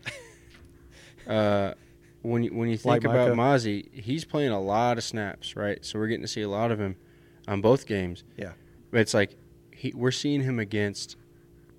uh, 1.28 1.74
when 2.22 2.44
you 2.44 2.54
when 2.54 2.70
you 2.70 2.78
Like 2.84 3.02
think 3.02 3.14
about. 3.14 3.36
Mazi, 3.36 3.92
he's 3.92 4.24
playing 4.26 4.52
a 4.52 4.62
lot 4.62 4.98
of 5.00 5.04
snaps, 5.04 5.56
right? 5.56 5.84
So 5.84 5.98
we're 5.98 6.08
getting 6.08 6.22
to 6.22 6.28
see 6.28 6.42
a 6.42 6.50
lot 6.50 6.72
of 6.72 6.80
him 6.80 6.96
on 7.48 7.62
both 7.62 7.88
games. 7.88 8.24
Yeah. 8.38 8.52
but 8.92 9.00
it's 9.02 9.14
like 9.16 9.36
he, 9.72 9.92
we're 9.96 10.12
seeing 10.12 10.42
him 10.44 10.60
against 10.60 11.16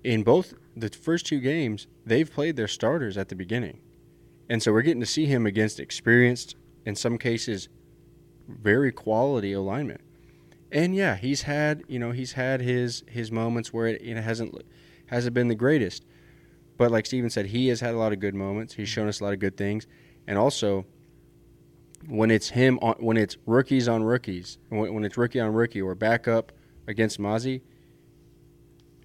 in 0.03 0.23
both 0.23 0.53
the 0.75 0.89
first 0.89 1.25
two 1.25 1.39
games. 1.39 1.87
They've 2.05 2.29
played 2.29 2.57
their 2.57 2.67
starters 2.67 3.17
at 3.17 3.29
the 3.29 3.35
beginning, 3.35 3.79
and 4.49 4.61
so 4.61 4.71
we're 4.71 4.81
getting 4.81 4.99
to 4.99 5.05
see 5.05 5.25
him 5.25 5.45
against 5.45 5.79
experienced, 5.79 6.55
in 6.85 6.95
some 6.95 7.17
cases, 7.17 7.69
very 8.47 8.91
quality 8.91 9.53
alignment. 9.53 10.01
And 10.71 10.95
yeah, 10.95 11.15
he's 11.15 11.43
had 11.43 11.83
you 11.87 11.99
know 11.99 12.11
he's 12.11 12.33
had 12.33 12.61
his 12.61 13.03
his 13.07 13.31
moments 13.31 13.71
where 13.71 13.87
it 13.87 14.03
know, 14.03 14.21
hasn't 14.21 14.55
hasn't 15.07 15.33
been 15.33 15.47
the 15.47 15.55
greatest, 15.55 16.05
but 16.77 16.91
like 16.91 17.05
Steven 17.05 17.29
said, 17.29 17.47
he 17.47 17.67
has 17.67 17.79
had 17.79 17.93
a 17.93 17.97
lot 17.97 18.11
of 18.11 18.19
good 18.19 18.35
moments. 18.35 18.73
He's 18.73 18.89
shown 18.89 19.07
us 19.07 19.19
a 19.19 19.23
lot 19.23 19.33
of 19.33 19.39
good 19.39 19.55
things, 19.55 19.87
and 20.27 20.37
also 20.37 20.85
when 22.07 22.31
it's 22.31 22.49
him 22.49 22.79
on 22.81 22.95
when 22.99 23.17
it's 23.17 23.37
rookies 23.45 23.87
on 23.87 24.03
rookies, 24.03 24.57
when, 24.69 24.93
when 24.93 25.05
it's 25.05 25.17
rookie 25.17 25.39
on 25.39 25.53
rookie 25.53 25.81
or 25.81 25.95
backup 25.95 26.51
against 26.87 27.19
Mazi, 27.19 27.61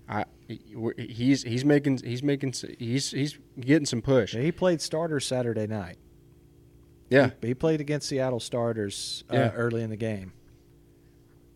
I 0.09 0.25
he's 0.49 1.43
he's 1.43 1.65
making 1.65 1.99
he's 1.99 2.23
making 2.23 2.55
he's 2.79 3.11
he's 3.11 3.39
getting 3.61 3.87
some 3.87 4.03
push. 4.03 4.35
Yeah, 4.35 4.43
he 4.43 4.53
played 4.53 4.81
starters 4.81 5.27
Saturday 5.27 5.67
night. 5.67 5.99
Yeah, 7.11 7.31
He 7.41 7.55
played 7.55 7.81
against 7.81 8.07
Seattle 8.09 8.41
starters 8.41 9.25
uh, 9.33 9.37
Yeah. 9.37 9.51
early 9.53 9.83
in 9.83 9.89
the 9.89 9.97
game, 9.97 10.33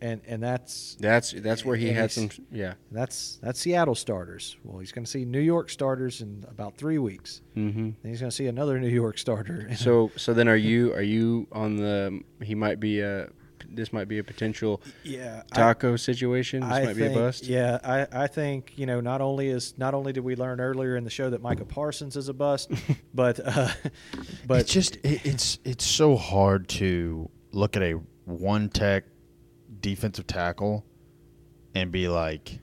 and 0.00 0.22
and 0.26 0.42
that's 0.42 0.96
that's 0.98 1.32
that's 1.32 1.62
where 1.64 1.76
he 1.76 1.88
And 1.88 1.96
had 1.98 2.10
some 2.10 2.30
yeah. 2.50 2.74
that's 2.90 3.38
that's 3.42 3.60
Seattle 3.60 3.94
starters. 3.94 4.56
Well, 4.64 4.78
he's 4.78 4.92
going 4.92 5.04
to 5.04 5.10
see 5.10 5.24
New 5.26 5.40
York 5.40 5.68
starters 5.68 6.22
in 6.22 6.44
about 6.48 6.76
three 6.78 6.96
weeks. 6.98 7.42
Mm-hmm. 7.54 7.82
Then 8.02 8.10
he's 8.10 8.20
going 8.20 8.30
to 8.30 8.34
see 8.36 8.46
another 8.46 8.80
New 8.86 8.88
York 8.88 9.18
starter. 9.18 9.68
So 9.76 10.10
so 10.16 10.32
then 10.32 10.48
are 10.48 10.56
you 10.56 10.94
are 10.94 11.02
you 11.02 11.46
on 11.52 11.76
the 11.76 12.22
he 12.42 12.54
might 12.54 12.80
be 12.80 13.00
a 13.00 13.28
this 13.68 13.92
might 13.92 14.08
be 14.08 14.18
a 14.18 14.24
potential 14.24 14.82
yeah, 15.02 15.42
taco 15.52 15.96
situation. 15.96 16.60
This 16.60 16.70
I 16.70 16.84
might 16.84 16.96
think, 16.96 16.98
be 16.98 17.06
a 17.06 17.10
bust. 17.14 17.46
Yeah, 17.46 17.78
I, 17.84 18.24
I 18.24 18.26
think 18.26 18.72
you 18.76 18.86
know 18.86 19.00
not 19.00 19.20
only 19.20 19.48
is 19.48 19.74
not 19.78 19.94
only 19.94 20.12
did 20.12 20.24
we 20.24 20.36
learn 20.36 20.60
earlier 20.60 20.96
in 20.96 21.04
the 21.04 21.10
show 21.10 21.30
that 21.30 21.42
Micah 21.42 21.64
Parsons 21.64 22.16
is 22.16 22.28
a 22.28 22.34
bust, 22.34 22.70
but 23.14 23.40
uh, 23.44 23.68
but 24.46 24.60
it's 24.60 24.72
just 24.72 24.96
it, 24.96 25.24
it's 25.24 25.58
it's 25.64 25.84
so 25.84 26.16
hard 26.16 26.68
to 26.70 27.28
look 27.52 27.76
at 27.76 27.82
a 27.82 28.00
one 28.24 28.68
tech 28.68 29.04
defensive 29.80 30.26
tackle 30.26 30.84
and 31.74 31.90
be 31.90 32.08
like, 32.08 32.58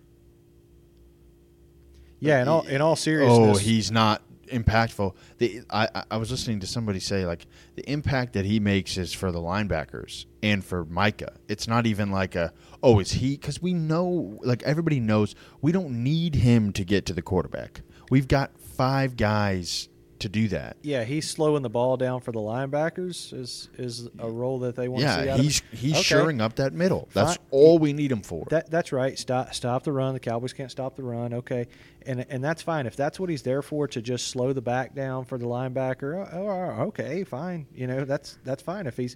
Yeah, 2.19 2.41
in 2.41 2.47
all 2.47 2.61
in 2.63 2.81
all 2.81 2.95
seriousness, 2.95 3.57
oh, 3.57 3.59
he's 3.59 3.91
not 3.91 4.21
impactful. 4.49 5.15
The 5.37 5.61
I 5.69 6.03
I- 6.09 6.17
was 6.17 6.31
listening 6.31 6.59
to 6.61 6.67
somebody 6.67 6.99
say 6.99 7.25
like 7.25 7.47
the 7.75 7.89
impact 7.89 8.33
that 8.33 8.45
he 8.45 8.59
makes 8.59 8.97
is 8.97 9.13
for 9.13 9.31
the 9.31 9.39
linebackers 9.39 10.25
and 10.43 10.63
for 10.63 10.85
Micah. 10.85 11.33
It's 11.47 11.67
not 11.67 11.85
even 11.85 12.11
like 12.11 12.35
a 12.35 12.53
oh, 12.81 12.99
is 12.99 13.11
he? 13.13 13.31
Because 13.31 13.61
we 13.61 13.73
know, 13.73 14.39
like 14.41 14.63
everybody 14.63 14.99
knows, 14.99 15.35
we 15.61 15.71
don't 15.71 16.03
need 16.03 16.35
him 16.35 16.71
to 16.73 16.83
get 16.85 17.05
to 17.07 17.13
the 17.13 17.21
quarterback. 17.21 17.81
We've 18.09 18.27
got 18.27 18.59
five 18.59 19.17
guys 19.17 19.88
to 20.19 20.29
do 20.29 20.47
that. 20.49 20.77
yeah, 20.81 21.03
he's 21.03 21.29
slowing 21.29 21.61
the 21.63 21.69
ball 21.69 21.97
down 21.97 22.21
for 22.21 22.31
the 22.31 22.39
linebackers. 22.39 23.33
Is 23.33 23.69
is 23.77 24.07
a 24.19 24.29
role 24.29 24.59
that 24.59 24.75
they 24.75 24.87
want 24.87 25.03
to 25.03 25.13
see 25.19 25.25
Yeah, 25.25 25.37
he's 25.37 25.61
he's 25.71 25.93
Okay. 25.93 26.01
shoring 26.03 26.41
up 26.41 26.55
that 26.57 26.73
middle. 26.73 27.07
That's 27.13 27.37
Fine. 27.37 27.45
all 27.51 27.79
we 27.79 27.93
need 27.93 28.11
him 28.11 28.21
for. 28.21 28.45
That 28.49 28.69
that's 28.69 28.91
right. 28.91 29.17
Stop 29.17 29.53
stop 29.53 29.83
the 29.83 29.91
run. 29.91 30.13
The 30.13 30.19
Cowboys 30.19 30.53
can't 30.53 30.71
stop 30.71 30.95
the 30.95 31.03
run. 31.03 31.33
Okay, 31.33 31.67
and 32.05 32.25
and 32.29 32.43
that's 32.43 32.61
fine 32.61 32.85
if 32.85 32.95
that's 32.95 33.19
what 33.19 33.29
he's 33.29 33.41
there 33.43 33.61
for 33.61 33.87
to 33.87 34.01
just 34.01 34.27
slow 34.27 34.53
the 34.53 34.61
back 34.61 34.93
down 34.95 35.25
for 35.25 35.37
the 35.37 35.45
linebacker. 35.45 36.27
Oh, 36.33 36.47
oh, 36.49 36.83
okay, 36.87 37.23
fine. 37.23 37.65
You 37.73 37.87
know 37.87 38.05
that's 38.05 38.37
that's 38.43 38.61
fine 38.63 38.87
if 38.87 38.97
he's. 38.97 39.15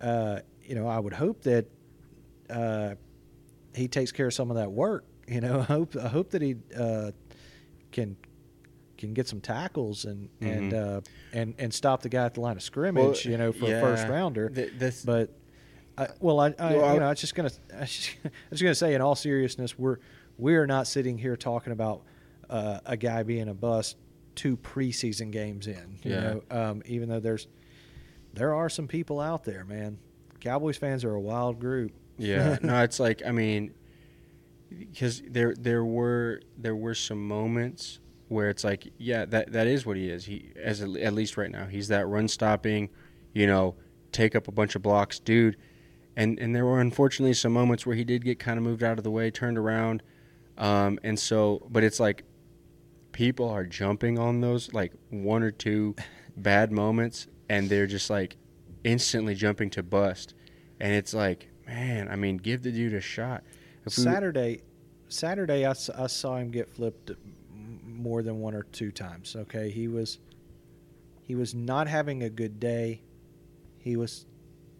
Uh, 0.00 0.40
you 0.64 0.74
know, 0.74 0.86
I 0.86 0.98
would 0.98 1.12
hope 1.12 1.42
that 1.42 1.66
uh, 2.48 2.94
he 3.74 3.88
takes 3.88 4.12
care 4.12 4.28
of 4.28 4.34
some 4.34 4.50
of 4.50 4.56
that 4.56 4.70
work. 4.72 5.04
You 5.28 5.40
know, 5.40 5.60
I 5.60 5.64
hope 5.64 5.96
I 5.96 6.08
hope 6.08 6.30
that 6.30 6.42
he 6.42 6.56
uh, 6.76 7.10
can 7.92 8.16
can 9.00 9.14
get 9.14 9.26
some 9.26 9.40
tackles 9.40 10.04
and 10.04 10.28
and 10.40 10.72
Mhm. 10.72 10.96
uh, 10.98 11.00
and 11.32 11.54
and 11.58 11.74
stop 11.74 12.02
the 12.02 12.08
guy 12.08 12.24
at 12.26 12.34
the 12.34 12.40
line 12.40 12.56
of 12.56 12.62
scrimmage. 12.62 13.24
you 13.26 13.36
know, 13.36 13.52
for 13.52 13.64
a 13.66 13.80
first 13.80 14.06
rounder. 14.06 14.48
th- 14.50 14.72
this- 14.78 15.04
But 15.04 15.30
I, 15.98 16.08
well, 16.20 16.38
I, 16.40 16.54
I 16.58 16.76
Well, 16.76 16.94
you 16.94 17.00
know, 17.00 17.06
I 17.06 17.10
was 17.10 17.20
just 17.20 17.34
gonna, 17.34 17.50
I 17.76 17.80
was 17.80 17.90
just, 17.96 18.10
I 18.24 18.30
was 18.50 18.62
gonna 18.62 18.74
say, 18.74 18.94
in 18.94 19.00
all 19.00 19.14
seriousness, 19.16 19.78
we're 19.78 19.98
we 20.38 20.54
are 20.56 20.66
not 20.66 20.86
sitting 20.86 21.18
here 21.18 21.36
talking 21.36 21.72
about 21.72 22.02
uh, 22.48 22.80
a 22.86 22.96
guy 22.96 23.22
being 23.22 23.48
a 23.48 23.54
bust 23.54 23.96
two 24.34 24.56
preseason 24.56 25.30
games 25.30 25.66
in. 25.66 25.98
You 26.02 26.12
Yeah. 26.12 26.20
know, 26.20 26.42
um, 26.50 26.82
even 26.86 27.08
though 27.08 27.20
there's 27.20 27.48
there 28.32 28.54
are 28.54 28.68
some 28.68 28.86
people 28.88 29.20
out 29.20 29.44
there, 29.44 29.64
man. 29.64 29.98
Cowboys 30.40 30.76
fans 30.78 31.04
are 31.04 31.14
a 31.14 31.20
wild 31.20 31.58
group. 31.60 31.92
Yeah, 32.16 32.58
no, 32.62 32.82
it's 32.82 32.98
like 33.00 33.22
I 33.26 33.32
mean, 33.32 33.72
because 34.70 35.22
there 35.28 35.54
there 35.54 35.84
were 35.84 36.40
there 36.56 36.76
were 36.76 36.94
some 36.94 37.26
moments 37.26 37.98
where 38.30 38.48
it's 38.48 38.62
like, 38.62 38.92
yeah, 38.96 39.24
that 39.24 39.50
that 39.52 39.66
is 39.66 39.84
what 39.84 39.96
he 39.96 40.08
is. 40.08 40.24
He 40.24 40.52
as 40.56 40.80
a, 40.82 41.04
at 41.04 41.12
least 41.12 41.36
right 41.36 41.50
now, 41.50 41.66
he's 41.66 41.88
that 41.88 42.06
run 42.06 42.28
stopping, 42.28 42.88
you 43.34 43.44
know, 43.44 43.74
take 44.12 44.36
up 44.36 44.46
a 44.46 44.52
bunch 44.52 44.76
of 44.76 44.82
blocks, 44.82 45.18
dude. 45.18 45.56
And 46.16 46.38
and 46.38 46.54
there 46.54 46.64
were 46.64 46.80
unfortunately 46.80 47.34
some 47.34 47.52
moments 47.52 47.84
where 47.84 47.96
he 47.96 48.04
did 48.04 48.24
get 48.24 48.38
kind 48.38 48.56
of 48.56 48.62
moved 48.62 48.84
out 48.84 48.98
of 48.98 49.04
the 49.04 49.10
way, 49.10 49.32
turned 49.32 49.58
around, 49.58 50.04
um, 50.58 51.00
and 51.02 51.18
so, 51.18 51.66
but 51.70 51.82
it's 51.82 51.98
like 51.98 52.22
people 53.10 53.48
are 53.48 53.64
jumping 53.64 54.16
on 54.16 54.40
those 54.40 54.72
like 54.72 54.92
one 55.10 55.42
or 55.42 55.50
two 55.50 55.96
bad 56.36 56.70
moments, 56.70 57.26
and 57.48 57.68
they're 57.68 57.88
just 57.88 58.10
like 58.10 58.36
instantly 58.84 59.34
jumping 59.34 59.70
to 59.70 59.82
bust, 59.82 60.34
and 60.78 60.92
it's 60.92 61.12
like, 61.14 61.48
man, 61.66 62.08
I 62.08 62.14
mean, 62.14 62.36
give 62.36 62.62
the 62.62 62.70
dude 62.70 62.94
a 62.94 63.00
shot. 63.00 63.42
If 63.84 63.96
we- 63.98 64.04
Saturday, 64.04 64.62
Saturday, 65.08 65.66
I 65.66 65.72
saw 65.72 66.36
him 66.36 66.50
get 66.52 66.68
flipped 66.68 67.10
more 68.00 68.22
than 68.22 68.40
one 68.40 68.54
or 68.54 68.62
two 68.64 68.90
times. 68.90 69.36
Okay, 69.36 69.70
he 69.70 69.88
was 69.88 70.18
he 71.22 71.34
was 71.34 71.54
not 71.54 71.86
having 71.88 72.22
a 72.22 72.30
good 72.30 72.58
day. 72.58 73.02
He 73.78 73.96
was 73.96 74.26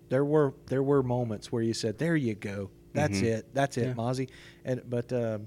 there 0.08 0.24
were 0.24 0.54
there 0.66 0.82
were 0.82 1.02
moments 1.02 1.52
where 1.52 1.62
you 1.62 1.74
said, 1.74 1.98
"There 1.98 2.16
you 2.16 2.34
go, 2.34 2.70
that's 2.92 3.18
Mhm. 3.18 3.24
it, 3.24 3.54
that's 3.54 3.76
it, 3.76 3.86
Yeah. 3.88 3.94
Mazi," 3.94 4.28
and 4.64 4.82
but 4.88 5.12
um, 5.12 5.46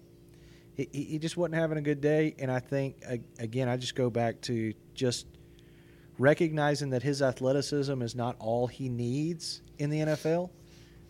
he 0.74 0.88
he 0.94 1.20
just 1.20 1.36
wasn't 1.38 1.56
having 1.56 1.78
a 1.78 1.82
good 1.82 2.02
day. 2.02 2.36
And 2.40 2.50
I 2.52 2.60
think 2.60 3.04
again, 3.40 3.68
I 3.68 3.78
just 3.78 3.96
go 3.96 4.10
back 4.10 4.42
to 4.42 4.74
just 4.94 5.28
recognizing 6.18 6.92
that 6.92 7.04
his 7.04 7.22
athleticism 7.22 8.02
is 8.02 8.16
not 8.16 8.36
all 8.40 8.68
he 8.68 8.88
needs 8.90 9.62
in 9.80 9.90
the 9.90 10.00
NFL. 10.00 10.52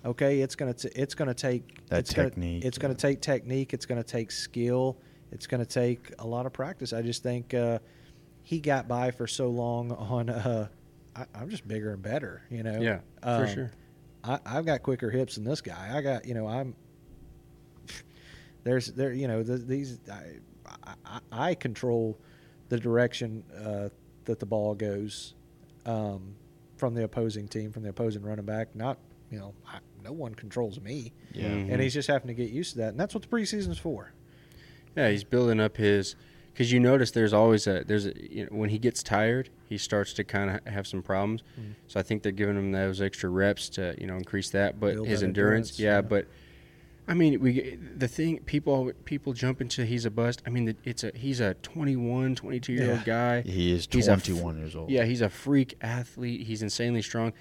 Okay, 0.05 0.41
it's 0.41 0.55
gonna 0.55 0.73
t- 0.73 0.89
it's 0.95 1.15
gonna 1.15 1.33
take 1.33 1.85
That 1.87 1.99
it's 1.99 2.13
technique, 2.13 2.61
Gonna, 2.61 2.67
it's 2.67 2.77
gonna 2.77 2.93
take 2.95 3.21
technique. 3.21 3.73
It's 3.73 3.85
gonna 3.85 4.03
take 4.03 4.31
skill. 4.31 4.97
It's 5.33 5.47
gonna 5.47 5.65
take 5.65 6.13
a 6.19 6.25
lot 6.27 6.45
of 6.45 6.53
practice. 6.53 6.93
I 6.93 7.01
just 7.01 7.23
think 7.23 7.53
uh, 7.53 7.79
he 8.43 8.59
got 8.59 8.87
by 8.87 9.11
for 9.11 9.27
so 9.27 9.49
long 9.49 9.91
on. 9.91 10.29
Uh, 10.29 10.67
I, 11.15 11.25
I'm 11.35 11.49
just 11.49 11.67
bigger 11.67 11.93
and 11.93 12.01
better, 12.01 12.41
you 12.49 12.63
know. 12.63 12.79
yeah, 12.79 12.99
Um, 13.21 13.45
for 13.45 13.53
sure. 13.53 13.71
I, 14.23 14.39
I've 14.45 14.65
got 14.65 14.81
quicker 14.83 15.11
hips 15.11 15.35
than 15.35 15.43
this 15.43 15.61
guy. 15.61 15.91
I 15.95 16.01
got, 16.01 16.25
you 16.25 16.33
know, 16.33 16.47
I'm. 16.47 16.75
There's 18.63 18.87
there, 18.87 19.11
you 19.11 19.27
know, 19.27 19.43
the, 19.43 19.57
these. 19.57 19.99
I, 20.11 20.37
I, 21.05 21.19
I 21.31 21.55
control 21.55 22.17
the 22.69 22.79
direction 22.79 23.43
uh, 23.63 23.89
that 24.25 24.39
the 24.39 24.45
ball 24.45 24.73
goes 24.73 25.33
um, 25.85 26.35
from 26.77 26.93
the 26.93 27.03
opposing 27.03 27.47
team, 27.47 27.71
from 27.71 27.83
the 27.83 27.89
opposing 27.89 28.21
running 28.23 28.45
back. 28.45 28.73
Not, 28.75 28.97
you 29.29 29.37
know, 29.39 29.53
I, 29.67 29.79
no 30.03 30.13
one 30.13 30.33
controls 30.33 30.79
me, 30.79 31.11
yeah. 31.33 31.49
Mhm. 31.49 31.71
and 31.73 31.81
he's 31.81 31.93
just 31.93 32.07
having 32.07 32.27
to 32.29 32.33
get 32.33 32.49
used 32.51 32.71
to 32.73 32.77
that. 32.79 32.89
And 32.89 32.99
that's 32.99 33.13
what 33.13 33.21
the 33.23 33.29
preseason's 33.29 33.77
for. 33.77 34.13
Yeah, 34.95 35.09
he's 35.09 35.23
building 35.23 35.59
up 35.59 35.77
his 35.77 36.15
because 36.53 36.71
you 36.71 36.79
notice 36.79 37.11
there's 37.11 37.33
always 37.33 37.65
a 37.67 37.83
there's 37.85 38.05
a 38.05 38.13
you 38.33 38.43
know 38.43 38.49
when 38.57 38.69
he 38.69 38.77
gets 38.77 39.01
tired 39.01 39.49
he 39.67 39.77
starts 39.77 40.13
to 40.13 40.23
kind 40.23 40.49
of 40.51 40.71
have 40.71 40.85
some 40.85 41.01
problems. 41.01 41.41
Mm. 41.59 41.73
So 41.87 41.99
I 41.99 42.03
think 42.03 42.21
they're 42.21 42.31
giving 42.31 42.55
him 42.55 42.71
those 42.71 43.01
extra 43.01 43.29
reps 43.29 43.69
to 43.69 43.95
you 43.99 44.05
know 44.07 44.15
increase 44.17 44.49
that, 44.51 44.79
but 44.79 44.93
Build 44.95 45.07
his 45.07 45.21
that 45.21 45.25
endurance, 45.27 45.71
endurance, 45.71 45.79
yeah, 45.79 45.95
yeah. 45.95 46.01
But 46.01 46.27
I 47.07 47.15
mean, 47.15 47.39
we 47.41 47.77
the 47.97 48.07
thing 48.07 48.39
people 48.45 48.91
people 49.05 49.33
jump 49.33 49.61
into 49.61 49.83
he's 49.83 50.05
a 50.05 50.11
bust. 50.11 50.41
I 50.45 50.51
mean, 50.51 50.75
it's 50.83 51.03
a 51.03 51.11
he's 51.15 51.39
a 51.39 51.55
21, 51.55 52.35
22 52.35 52.73
year 52.73 52.91
old 52.91 52.99
Yeah. 52.99 53.03
guy. 53.03 53.41
He 53.41 53.71
is 53.73 53.87
He's 53.91 54.07
a 54.07 54.11
f- 54.13 54.23
21 54.23 54.59
years 54.59 54.75
old. 54.75 54.89
Yeah, 54.91 55.05
he's 55.05 55.21
a 55.21 55.29
freak 55.29 55.75
athlete. 55.81 56.41
He's 56.47 56.61
insanely 56.61 57.01
strong. 57.01 57.33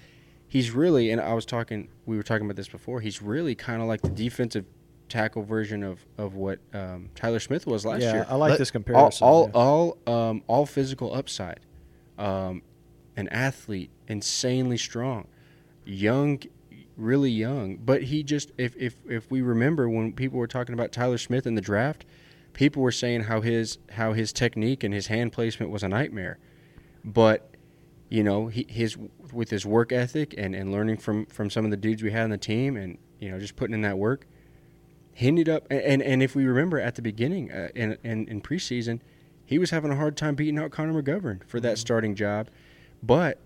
He's 0.47 0.69
really, 0.71 1.09
and 1.11 1.19
I 1.21 1.33
was 1.33 1.45
talking, 1.47 1.87
we 2.05 2.15
were 2.17 2.21
talking 2.23 2.45
about 2.45 2.57
this 2.57 2.67
before. 2.67 2.99
He's 3.01 3.21
really 3.23 3.55
kind 3.55 3.81
of 3.81 3.87
like 3.87 4.01
the 4.01 4.09
defensive 4.09 4.65
tackle 5.09 5.43
version 5.43 5.83
of 5.83 6.05
of 6.17 6.35
what 6.35 6.59
um, 6.73 7.09
Tyler 7.15 7.39
Smith 7.39 7.67
was 7.67 7.85
last 7.85 8.01
yeah, 8.01 8.13
year. 8.13 8.25
I 8.29 8.35
like 8.35 8.51
Let- 8.51 8.59
this 8.59 8.69
all 8.69 8.71
comparison. 8.71 9.27
all 9.27 9.45
yeah. 9.45 9.59
all, 9.59 9.97
um, 10.07 10.43
all 10.47 10.65
physical 10.65 11.13
upside, 11.13 11.59
um, 12.17 12.61
an 13.15 13.27
athlete, 13.29 13.91
insanely 14.07 14.77
strong, 14.77 15.27
young, 15.85 16.41
really 16.97 17.31
young. 17.31 17.77
But 17.77 18.03
he 18.03 18.23
just, 18.23 18.51
if 18.57 18.75
if 18.77 18.95
if 19.07 19.29
we 19.29 19.41
remember 19.41 19.89
when 19.89 20.13
people 20.13 20.39
were 20.39 20.47
talking 20.47 20.73
about 20.73 20.91
Tyler 20.91 21.17
Smith 21.17 21.45
in 21.45 21.55
the 21.55 21.61
draft, 21.61 22.05
people 22.53 22.81
were 22.81 22.91
saying 22.91 23.21
how 23.21 23.41
his 23.41 23.77
how 23.91 24.13
his 24.13 24.33
technique 24.33 24.83
and 24.83 24.93
his 24.93 25.07
hand 25.07 25.31
placement 25.31 25.71
was 25.71 25.83
a 25.83 25.89
nightmare, 25.89 26.39
but 27.03 27.53
you 28.09 28.23
know 28.23 28.47
he, 28.47 28.65
his 28.69 28.97
with 29.31 29.49
his 29.49 29.65
work 29.65 29.91
ethic 29.91 30.35
and, 30.37 30.55
and 30.55 30.71
learning 30.71 30.97
from 30.97 31.25
from 31.25 31.49
some 31.49 31.65
of 31.65 31.71
the 31.71 31.77
dudes 31.77 32.03
we 32.03 32.11
had 32.11 32.23
on 32.25 32.29
the 32.29 32.37
team 32.37 32.77
and 32.77 32.97
you 33.19 33.31
know 33.31 33.39
just 33.39 33.55
putting 33.55 33.73
in 33.73 33.81
that 33.81 33.97
work 33.97 34.27
he 35.13 35.27
ended 35.27 35.47
up 35.49 35.65
and 35.69 36.01
and 36.01 36.21
if 36.23 36.35
we 36.35 36.45
remember 36.45 36.79
at 36.79 36.95
the 36.95 37.01
beginning 37.01 37.51
uh, 37.51 37.69
in, 37.75 37.97
in 38.03 38.27
in 38.27 38.41
preseason 38.41 38.99
he 39.45 39.57
was 39.59 39.69
having 39.69 39.91
a 39.91 39.95
hard 39.95 40.15
time 40.17 40.35
beating 40.35 40.57
out 40.57 40.71
Connor 40.71 41.01
McGovern 41.01 41.43
for 41.45 41.59
that 41.59 41.77
starting 41.77 42.15
job 42.15 42.47
but 43.01 43.39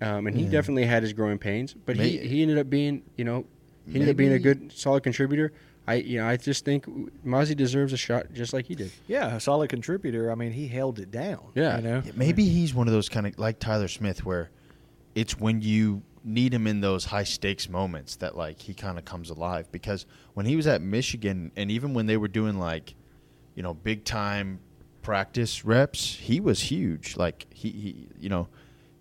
um, 0.00 0.26
and 0.26 0.36
he 0.36 0.44
Yeah. 0.44 0.50
definitely 0.50 0.84
had 0.86 1.02
his 1.02 1.12
growing 1.12 1.38
pains 1.38 1.74
but 1.86 1.96
he, 1.96 2.18
he 2.18 2.42
ended 2.42 2.58
up 2.58 2.68
being 2.68 3.02
you 3.16 3.24
know 3.24 3.44
he 3.86 3.94
ended 3.94 4.10
up 4.10 4.16
being 4.16 4.32
a 4.32 4.38
good 4.38 4.72
solid 4.72 5.02
contributor 5.02 5.52
I 5.86 5.94
you 5.94 6.18
know 6.20 6.26
I 6.26 6.36
just 6.36 6.64
think 6.64 6.86
Mazi 7.24 7.56
deserves 7.56 7.92
a 7.92 7.96
shot 7.96 8.32
just 8.32 8.52
like 8.52 8.66
he 8.66 8.74
did 8.74 8.90
yeah, 9.08 9.34
a 9.36 9.40
solid 9.40 9.68
contributor. 9.68 10.30
I 10.30 10.36
mean, 10.36 10.52
he 10.52 10.68
held 10.68 11.00
it 11.00 11.10
down. 11.10 11.40
Yeah. 11.56 11.76
you 11.78 11.82
know, 11.82 12.02
Maybe 12.14 12.44
he's 12.48 12.72
one 12.72 12.86
of 12.86 12.92
those 12.92 13.08
kind 13.08 13.26
of 13.26 13.36
like 13.36 13.58
Tyler 13.58 13.88
Smith, 13.88 14.24
where 14.24 14.48
it's 15.16 15.40
when 15.40 15.60
you 15.60 16.02
need 16.24 16.54
him 16.54 16.66
in 16.66 16.80
those 16.80 17.06
high 17.06 17.24
stakes 17.24 17.68
moments 17.68 18.16
that 18.16 18.36
like 18.36 18.60
he 18.60 18.74
kind 18.74 18.98
of 18.98 19.04
comes 19.04 19.30
alive. 19.30 19.70
Because 19.72 20.06
when 20.34 20.46
he 20.46 20.56
was 20.56 20.66
at 20.66 20.80
Michigan, 20.80 21.50
and 21.56 21.70
even 21.70 21.94
when 21.94 22.06
they 22.06 22.16
were 22.16 22.28
doing 22.28 22.58
like, 22.58 22.94
you 23.54 23.62
know, 23.62 23.74
big 23.74 24.04
time 24.04 24.60
practice 25.02 25.64
reps, 25.64 26.14
he 26.14 26.40
was 26.40 26.60
huge. 26.60 27.16
Like 27.16 27.46
he, 27.50 27.70
he 27.70 28.08
you 28.20 28.28
know, 28.28 28.48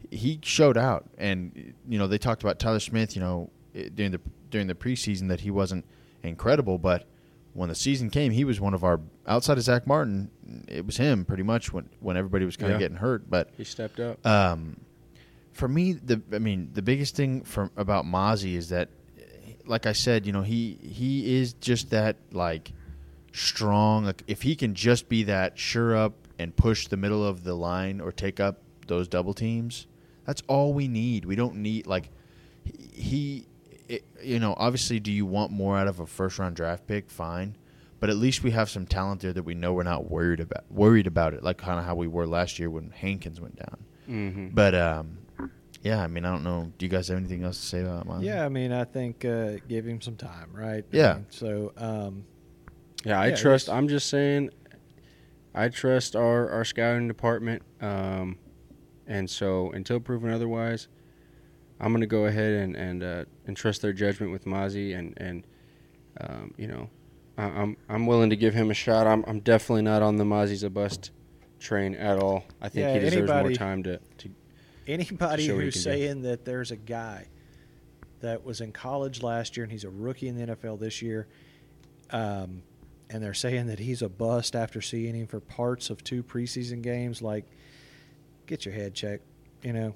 he 0.10 0.40
showed 0.44 0.78
out. 0.78 1.06
And 1.18 1.74
you 1.88 2.00
know, 2.00 2.08
they 2.08 2.18
talked 2.18 2.42
about 2.44 2.60
Tyler 2.60 2.80
Smith, 2.80 3.16
you 3.16 3.22
know, 3.22 3.50
during 3.96 4.12
the 4.12 4.22
during 4.50 4.68
the 4.68 4.76
preseason 4.76 5.30
that 5.30 5.42
he 5.42 5.52
wasn't 5.52 5.86
incredible, 6.24 6.78
but 6.78 7.08
when 7.54 7.68
the 7.70 7.76
season 7.76 8.10
came, 8.10 8.32
he 8.32 8.44
was 8.46 8.60
one 8.62 8.74
of 8.74 8.84
our 8.84 9.00
outside 9.28 9.58
of 9.58 9.64
Zach 9.64 9.86
Martin. 9.86 10.32
It 10.68 10.86
was 10.86 10.98
him 10.98 11.26
pretty 11.26 11.44
much 11.44 11.72
when 11.74 11.90
when 12.00 12.18
everybody 12.18 12.46
was 12.46 12.56
kind 12.58 12.72
of 12.72 12.80
Yeah. 12.80 12.86
getting 12.86 12.98
hurt. 12.98 13.30
But 13.30 13.50
he 13.58 13.64
stepped 13.64 14.00
up 14.00 14.26
um, 14.26 14.78
for 15.54 15.68
me, 15.68 15.94
the 15.94 16.22
I 16.34 16.40
mean, 16.40 16.70
the 16.74 16.82
biggest 16.82 17.16
thing 17.16 17.44
from 17.44 17.72
about 17.76 18.06
Mazi 18.06 18.56
is 18.56 18.70
that, 18.70 18.90
like 19.66 19.86
I 19.86 19.94
said, 19.94 20.26
you 20.26 20.32
know, 20.32 20.42
he 20.42 20.78
he 20.82 21.40
is 21.40 21.54
just 21.54 21.90
that 21.92 22.18
like 22.32 22.72
strong. 23.34 24.06
Like 24.06 24.24
if 24.28 24.42
he 24.42 24.56
can 24.56 24.74
just 24.76 25.10
be 25.10 25.24
that 25.24 25.58
sure 25.58 25.96
up 25.96 26.14
and 26.40 26.56
push 26.56 26.88
the 26.88 26.98
middle 26.98 27.26
of 27.26 27.44
the 27.44 27.54
line 27.54 28.02
or 28.02 28.12
take 28.12 28.40
up 28.40 28.60
those 28.88 29.08
double 29.08 29.34
teams, 29.34 29.88
that's 30.26 30.42
all 30.48 30.74
we 30.74 30.88
need. 30.88 31.26
We 31.26 31.36
don't 31.36 31.56
need 31.56 31.88
like 31.88 32.10
he. 32.64 33.46
it, 33.88 34.04
you 34.24 34.40
know, 34.40 34.56
obviously, 34.58 35.00
do 35.00 35.12
you 35.12 35.26
want 35.26 35.52
more 35.52 35.78
out 35.78 35.88
of 35.88 36.00
a 36.00 36.06
first 36.06 36.40
round 36.40 36.56
draft 36.56 36.88
pick? 36.88 37.10
Fine, 37.10 37.58
but 38.00 38.10
at 38.10 38.16
least 38.16 38.44
we 38.44 38.52
have 38.52 38.70
some 38.70 38.86
talent 38.86 39.22
there 39.22 39.34
that 39.34 39.44
we 39.44 39.54
know 39.54 39.74
we're 39.74 39.84
not 39.84 40.10
worried 40.10 40.40
about 40.40 40.64
worried 40.72 41.08
about 41.08 41.34
it, 41.34 41.44
like 41.44 41.58
kind 41.58 41.80
of 41.80 41.86
how 41.86 41.96
we 41.96 42.08
were 42.08 42.26
last 42.26 42.58
year 42.58 42.70
when 42.70 42.90
Hankins 42.92 43.42
went 43.42 43.58
down. 43.58 43.78
Mm-hmm. 44.10 44.48
But 44.54 44.76
um, 44.76 45.18
yeah, 45.82 46.04
I 46.04 46.08
mean, 46.08 46.26
I 46.26 46.32
don't 46.32 46.44
know. 46.44 46.72
Do 46.78 46.86
you 46.86 46.90
guys 46.90 47.08
have 47.10 47.18
anything 47.18 47.44
else 47.44 47.60
to 47.60 47.66
say 47.66 47.82
about 47.82 48.06
mine? 48.06 48.22
Yeah, 48.22 48.46
I 48.46 48.50
mean, 48.50 48.72
I 48.72 48.84
think 48.84 49.26
uh, 49.26 49.54
give 49.68 49.86
him 49.86 50.02
some 50.02 50.16
time, 50.16 50.52
right? 50.54 50.84
I 50.94 50.96
Yeah. 50.96 51.14
mean, 51.16 51.28
so, 51.30 51.74
um, 51.78 52.26
Yeah, 53.04 53.20
I 53.20 53.28
Yeah, 53.30 53.36
trust. 53.36 53.70
I'm 53.70 53.88
just 53.88 54.10
saying, 54.10 54.52
I 55.56 55.70
trust 55.70 56.16
our 56.16 56.50
our 56.50 56.64
scouting 56.64 57.08
department. 57.08 57.64
Um, 57.82 58.38
and 59.08 59.30
so 59.30 59.72
until 59.72 60.00
proven 60.00 60.30
otherwise, 60.32 60.88
I'm 61.80 61.92
gonna 61.94 62.06
go 62.06 62.26
ahead 62.26 62.54
and 62.54 62.76
and 62.76 63.04
uh, 63.04 63.26
and 63.46 63.58
trust 63.58 63.82
their 63.82 63.92
judgment 63.94 64.32
with 64.32 64.46
Mazi 64.46 64.98
and 64.98 65.14
and 65.18 65.44
um, 66.20 66.54
you 66.58 66.68
know, 66.68 66.90
I, 67.38 67.46
I'm 67.46 67.78
I'm 67.90 68.06
willing 68.06 68.30
to 68.30 68.36
give 68.36 68.54
him 68.54 68.70
a 68.70 68.76
shot. 68.76 69.08
I'm 69.08 69.24
I'm 69.28 69.40
definitely 69.40 69.82
not 69.82 70.02
on 70.04 70.18
the 70.18 70.24
Mazi's 70.24 70.64
a 70.64 70.70
bust 70.70 71.10
train 71.60 71.96
at 71.96 72.20
all. 72.20 72.46
I 72.62 72.70
think 72.70 72.88
Yeah, 72.88 72.94
he 72.94 73.00
deserves 73.00 73.32
more 73.32 73.52
time 73.52 73.84
to 73.84 74.00
to 74.20 74.30
anybody 74.88 75.48
show 75.48 75.54
what 75.56 75.60
he 75.62 75.66
who's 75.66 75.74
can 75.84 75.94
do. 75.94 76.00
saying 76.00 76.22
that 76.24 76.46
there's 76.46 76.72
a 76.72 76.76
guy 76.78 77.28
that 78.22 78.44
was 78.44 78.62
in 78.62 78.72
college 78.72 79.24
last 79.24 79.58
year 79.58 79.64
and 79.64 79.72
he's 79.72 79.84
a 79.84 79.90
rookie 79.90 80.28
in 80.28 80.38
the 80.38 80.56
NFL 80.56 80.80
this 80.80 81.02
year, 81.02 81.28
um, 82.12 82.62
and 83.10 83.24
they're 83.24 83.34
saying 83.34 83.68
that 83.68 83.80
he's 83.80 84.02
a 84.02 84.10
bust 84.10 84.56
after 84.56 84.82
seeing 84.82 85.16
him 85.16 85.28
for 85.28 85.40
parts 85.40 85.90
of 85.90 86.04
two 86.04 86.24
preseason 86.24 86.82
games, 86.82 87.22
like, 87.22 87.46
get 88.46 88.66
your 88.66 88.74
head 88.74 88.94
checked, 88.94 89.24
you 89.64 89.74
know. 89.74 89.94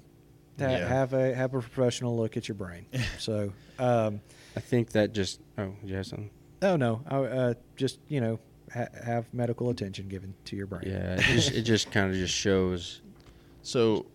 Ha- 0.58 0.66
Yeah. 0.70 0.88
Have 0.88 1.12
a 1.12 1.34
have 1.34 1.52
a 1.54 1.60
professional 1.60 2.16
look 2.16 2.36
at 2.38 2.48
your 2.48 2.54
brain. 2.54 2.86
so, 3.18 3.52
um, 3.78 4.20
I 4.56 4.60
think 4.60 4.90
that 4.92 5.12
just 5.12 5.40
oh, 5.58 5.74
you 5.84 5.94
have 5.96 6.06
something? 6.06 6.30
oh 6.62 6.76
no, 6.76 7.02
I, 7.06 7.16
uh, 7.16 7.54
just 7.76 7.98
you 8.08 8.22
know, 8.22 8.38
ha- 8.72 8.86
have 9.04 9.32
medical 9.34 9.68
attention 9.68 10.08
given 10.08 10.34
to 10.46 10.56
your 10.56 10.66
brain. 10.66 10.84
Yeah, 10.86 11.16
it 11.16 11.20
just 11.20 11.50
it 11.52 11.62
just 11.62 11.90
kind 11.90 12.10
of 12.10 12.16
just 12.16 12.32
shows. 12.34 13.02
So, 13.62 14.06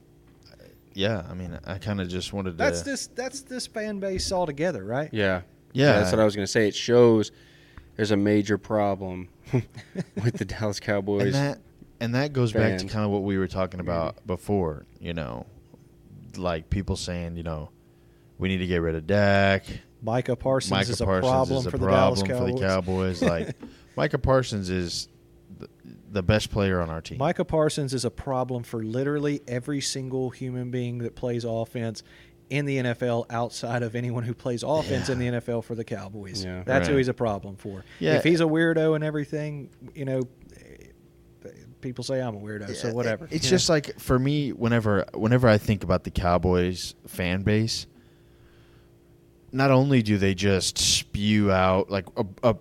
yeah, 0.93 1.23
I 1.29 1.33
mean, 1.33 1.57
I 1.65 1.77
kind 1.77 2.01
of 2.01 2.07
just 2.09 2.33
wanted 2.33 2.51
to. 2.51 2.57
That's 2.57 2.81
this 2.81 3.07
that's 3.07 3.41
this 3.41 3.67
fan 3.67 3.99
base 3.99 4.31
altogether, 4.31 4.83
right? 4.83 5.09
Yeah, 5.11 5.41
Yeah. 5.73 5.93
that's 5.99 6.11
what 6.11 6.19
I 6.19 6.25
was 6.25 6.35
gonna 6.35 6.47
say. 6.47 6.67
It 6.67 6.75
shows 6.75 7.31
there's 7.95 8.11
a 8.11 8.17
major 8.17 8.57
problem 8.57 9.29
with 9.53 10.37
the 10.37 10.45
Dallas 10.45 10.79
Cowboys. 10.79 11.23
and 11.23 11.33
that 11.35 11.59
and 11.99 12.15
that 12.15 12.33
goes 12.33 12.51
back 12.53 12.77
to 12.79 12.85
kind 12.87 13.05
of 13.05 13.11
what 13.11 13.23
we 13.23 13.37
were 13.37 13.47
talking 13.47 13.79
about 13.79 14.25
before. 14.25 14.85
You 14.99 15.13
know, 15.13 15.45
like 16.37 16.69
people 16.69 16.95
saying, 16.95 17.35
you 17.37 17.43
know, 17.43 17.69
we 18.37 18.47
need 18.49 18.57
to 18.59 18.67
get 18.67 18.77
rid 18.77 18.95
of 18.95 19.05
Dak. 19.07 19.65
Micah 20.03 20.35
Parsons 20.35 20.71
Micah 20.71 20.91
is 20.91 21.01
a 21.01 21.05
Parsons 21.05 21.29
problem 21.29 21.57
is 21.59 21.65
a 21.67 21.71
for 21.71 21.77
the 21.77 21.85
problem 21.85 22.27
Dallas 22.27 22.39
for 22.39 22.45
the 22.51 22.59
Cowboys. 22.59 23.19
Cowboys. 23.19 23.21
Like 23.21 23.55
Micah 23.95 24.17
Parsons 24.17 24.69
is 24.69 25.07
the, 25.57 25.69
the 26.11 26.23
best 26.23 26.51
player 26.51 26.81
on 26.81 26.89
our 26.89 27.01
team. 27.01 27.17
Micah 27.17 27.45
Parsons 27.45 27.93
is 27.93 28.05
a 28.05 28.11
problem 28.11 28.63
for 28.63 28.83
literally 28.83 29.41
every 29.47 29.81
single 29.81 30.29
human 30.29 30.71
being 30.71 30.99
that 30.99 31.15
plays 31.15 31.43
offense 31.43 32.03
in 32.49 32.65
the 32.65 32.77
NFL 32.77 33.27
outside 33.29 33.81
of 33.81 33.95
anyone 33.95 34.23
who 34.23 34.33
plays 34.33 34.61
offense 34.61 35.07
in 35.07 35.19
the 35.19 35.27
NFL 35.27 35.63
for 35.63 35.73
the 35.73 35.85
Cowboys. 35.85 36.43
Yeah. 36.43 36.63
That's 36.65 36.87
who 36.87 36.97
he's 36.97 37.07
a 37.07 37.13
problem 37.13 37.55
for. 37.55 37.85
Yeah. 37.99 38.15
If 38.17 38.25
he's 38.25 38.41
a 38.41 38.45
weirdo 38.45 38.93
and 38.95 39.03
everything, 39.03 39.69
you 39.95 40.03
know, 40.03 40.23
people 41.79 42.03
say 42.03 42.21
I'm 42.21 42.35
a 42.35 42.39
weirdo, 42.39 42.75
so 42.75 42.93
whatever. 42.93 43.25
It's 43.31 43.45
you 43.45 43.49
just 43.49 43.69
know? 43.69 43.75
like 43.75 43.99
for 43.99 44.17
me, 44.17 44.51
whenever 44.51 45.05
whenever 45.13 45.47
I 45.47 45.57
think 45.57 45.83
about 45.83 46.03
the 46.03 46.11
Cowboys 46.11 46.93
fan 47.07 47.41
base, 47.43 47.87
not 49.51 49.71
only 49.71 50.01
do 50.01 50.17
they 50.17 50.33
just 50.33 50.77
spew 50.77 51.51
out 51.51 51.89
like 51.89 52.05
a, 52.15 52.25
a 52.43 52.55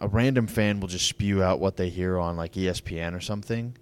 a 0.00 0.08
random 0.08 0.46
fan 0.46 0.80
will 0.80 0.88
just 0.88 1.06
spew 1.06 1.42
out 1.42 1.60
what 1.60 1.76
they 1.76 1.88
hear 1.88 2.18
on 2.18 2.36
like 2.36 2.52
ESPN 2.52 3.14
or 3.16 3.20
something, 3.20 3.76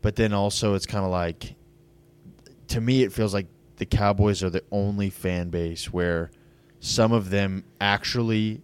but 0.00 0.16
then 0.16 0.32
also 0.32 0.74
it's 0.74 0.86
kind 0.86 1.04
of 1.04 1.10
like 1.10 1.54
to 2.68 2.80
me 2.80 3.02
it 3.02 3.12
feels 3.12 3.34
like 3.34 3.46
the 3.76 3.86
Cowboys 3.86 4.42
are 4.42 4.50
the 4.50 4.62
only 4.70 5.10
fan 5.10 5.50
base 5.50 5.92
where 5.92 6.30
some 6.80 7.12
of 7.12 7.30
them 7.30 7.64
actually 7.80 8.62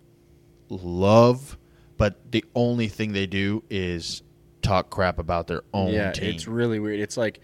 love, 0.68 1.58
but 1.96 2.30
the 2.32 2.44
only 2.54 2.88
thing 2.88 3.12
they 3.12 3.26
do 3.26 3.62
is 3.70 4.22
talk 4.62 4.90
crap 4.90 5.18
about 5.18 5.46
their 5.46 5.62
own 5.72 5.92
yeah, 5.92 6.12
team. 6.12 6.34
it's 6.34 6.46
really 6.46 6.78
weird. 6.78 7.00
It's 7.00 7.16
like 7.16 7.40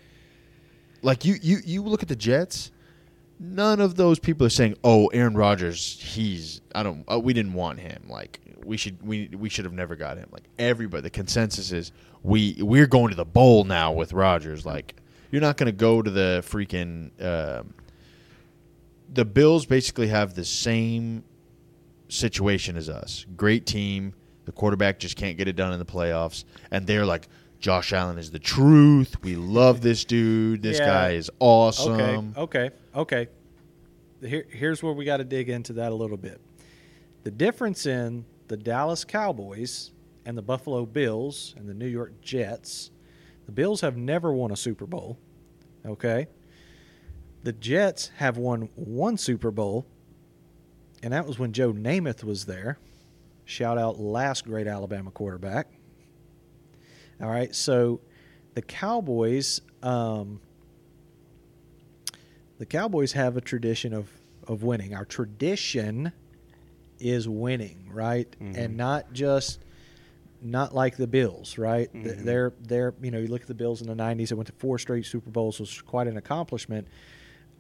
like 1.03 1.25
you, 1.25 1.37
you, 1.41 1.59
you 1.65 1.83
look 1.83 2.03
at 2.03 2.09
the 2.09 2.17
Jets. 2.17 2.71
None 3.47 3.81
of 3.81 3.97
those 3.97 4.19
people 4.19 4.47
are 4.47 4.51
saying, 4.51 4.77
"Oh, 4.83 5.09
Aaron 5.09 5.35
Rodgers, 5.35 6.01
he's 6.01 6.63
I 6.75 6.83
don't 6.83 7.05
uh, 7.11 7.19
we 7.19 7.33
didn't 7.35 7.53
want 7.53 7.79
him. 7.79 8.05
Like 8.09 8.41
we 8.65 8.77
should 8.77 9.03
we 9.07 9.29
we 9.37 9.49
should 9.49 9.67
have 9.67 9.75
never 9.75 9.97
got 9.97 10.17
him." 10.17 10.29
Like 10.33 10.45
everybody, 10.59 11.03
the 11.03 11.11
consensus 11.11 11.71
is 11.71 11.93
we 12.23 12.57
we're 12.61 12.87
going 12.87 13.11
to 13.11 13.17
the 13.17 13.25
bowl 13.25 13.65
now 13.65 13.93
with 13.93 14.13
Rodgers. 14.13 14.65
Like 14.65 14.95
you're 15.31 15.43
not 15.43 15.57
going 15.59 15.67
to 15.67 15.73
go 15.73 16.01
to 16.01 16.11
the 16.11 16.43
freaking. 16.47 17.11
Um, 17.23 17.75
the 19.13 19.25
Bills 19.25 19.67
basically 19.67 20.09
have 20.09 20.35
the 20.35 20.45
same 20.45 21.23
situation 22.09 22.77
as 22.77 22.89
us. 22.89 23.27
Great 23.37 23.67
team. 23.67 24.15
The 24.47 24.53
quarterback 24.53 24.99
just 24.99 25.17
can't 25.17 25.37
get 25.37 25.49
it 25.49 25.57
done 25.57 25.73
in 25.73 25.79
the 25.79 25.85
playoffs, 25.85 26.45
and 26.71 26.87
they're 26.87 27.07
like, 27.07 27.29
Josh 27.65 27.95
Allen 27.95 28.19
is 28.19 28.31
the 28.31 28.39
truth. 28.39 29.17
We 29.23 29.37
love 29.37 29.81
this 29.81 30.05
dude. 30.05 30.61
This 30.61 30.79
Yeah. 30.79 30.85
guy 30.87 31.11
is 31.13 31.31
awesome. 31.41 32.35
Okay, 32.39 32.69
okay, 32.69 32.71
okay. 32.95 33.29
Here, 34.21 34.45
here's 34.51 34.83
where 34.83 34.93
we 34.93 35.07
got 35.07 35.17
to 35.17 35.25
dig 35.25 35.49
into 35.49 35.73
that 35.73 35.91
a 35.91 35.95
little 35.95 36.19
bit. 36.19 36.43
The 37.23 37.31
difference 37.31 37.87
in 37.87 38.27
the 38.49 38.59
Dallas 38.59 39.03
Cowboys 39.07 39.93
and 40.27 40.37
the 40.37 40.43
Buffalo 40.43 40.85
Bills 40.85 41.55
and 41.57 41.67
the 41.67 41.73
New 41.73 41.87
York 41.87 42.21
Jets, 42.21 42.91
the 43.47 43.53
Bills 43.53 43.81
have 43.81 43.97
never 43.97 44.31
won 44.35 44.51
a 44.51 44.57
Super 44.57 44.85
Bowl. 44.87 45.17
Okay. 45.87 46.27
The 47.45 47.53
Jets 47.55 48.09
have 48.17 48.37
won 48.37 48.69
one 48.75 49.17
Super 49.17 49.51
Bowl, 49.51 49.87
and 51.03 51.15
that 51.15 51.27
was 51.27 51.39
when 51.39 51.55
Joe 51.55 51.73
Namath 51.73 52.25
was 52.25 52.45
there. 52.45 52.79
Shout 53.47 53.79
out 53.79 53.99
last 53.99 54.45
great 54.45 54.67
Alabama 54.67 55.11
quarterback. 55.11 55.69
All 57.21 57.29
right, 57.31 57.55
so 57.55 58.01
the 58.55 58.63
Cowboys, 58.63 59.61
um, 59.83 60.41
the 62.59 62.67
Cowboys 62.67 63.13
have 63.13 63.37
a 63.37 63.41
tradition 63.41 63.93
of 63.93 64.09
of 64.47 64.63
winning. 64.63 64.95
Our 64.95 65.05
tradition 65.07 66.13
is 67.01 67.29
winning, 67.29 67.89
right? 67.93 68.29
Mhm. 68.41 68.57
And 68.57 68.77
not 68.77 69.13
just 69.13 69.61
not 70.43 70.75
like 70.75 70.97
the 70.97 71.07
Bills, 71.07 71.57
right? 71.57 71.91
Mhm. 71.95 72.25
They're 72.25 72.53
they're 72.61 72.95
you 73.03 73.11
know 73.11 73.19
you 73.19 73.29
look 73.29 73.43
at 73.43 73.49
the 73.49 73.55
Bills 73.55 73.81
in 73.81 73.89
the 73.89 73.95
'90s. 73.95 74.29
They 74.29 74.35
went 74.35 74.49
to 74.49 74.53
four 74.55 74.79
straight 74.79 75.07
Super 75.07 75.31
Bowls, 75.31 75.59
was 75.61 75.81
quite 75.83 76.07
an 76.07 76.17
accomplishment. 76.17 76.87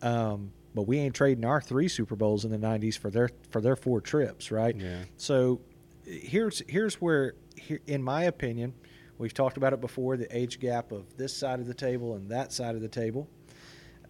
Um, 0.02 0.52
but 0.74 0.82
we 0.82 0.98
ain't 0.98 1.14
trading 1.14 1.44
our 1.44 1.60
three 1.60 1.88
Super 1.88 2.16
Bowls 2.16 2.44
in 2.44 2.50
the 2.50 2.58
'90s 2.58 2.96
for 2.98 3.08
their 3.10 3.30
for 3.50 3.60
their 3.60 3.76
four 3.76 4.00
trips, 4.00 4.50
right? 4.50 4.76
yeah, 4.76 5.04
So 5.16 5.60
here's 6.04 6.62
here's 6.68 6.96
where, 7.00 7.34
here, 7.56 7.80
in 7.86 8.02
my 8.02 8.24
opinion, 8.24 8.74
we've 9.18 9.34
talked 9.34 9.56
about 9.56 9.72
it 9.72 9.80
before. 9.80 10.16
The 10.16 10.36
age 10.36 10.60
gap 10.60 10.92
of 10.92 11.16
this 11.16 11.36
side 11.36 11.60
of 11.60 11.66
the 11.66 11.74
table 11.74 12.14
and 12.14 12.28
that 12.30 12.52
side 12.52 12.74
of 12.74 12.80
the 12.80 12.88
table. 12.88 13.28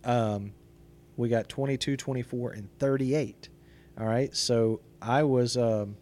Um, 0.05 0.53
we 1.17 1.29
got 1.29 1.49
22, 1.49 1.97
24, 1.97 2.53
and 2.53 2.69
38. 2.79 3.49
All 3.99 4.07
right. 4.07 4.35
So 4.35 4.81
I 5.01 5.23
was 5.23 5.57
um, 5.57 5.97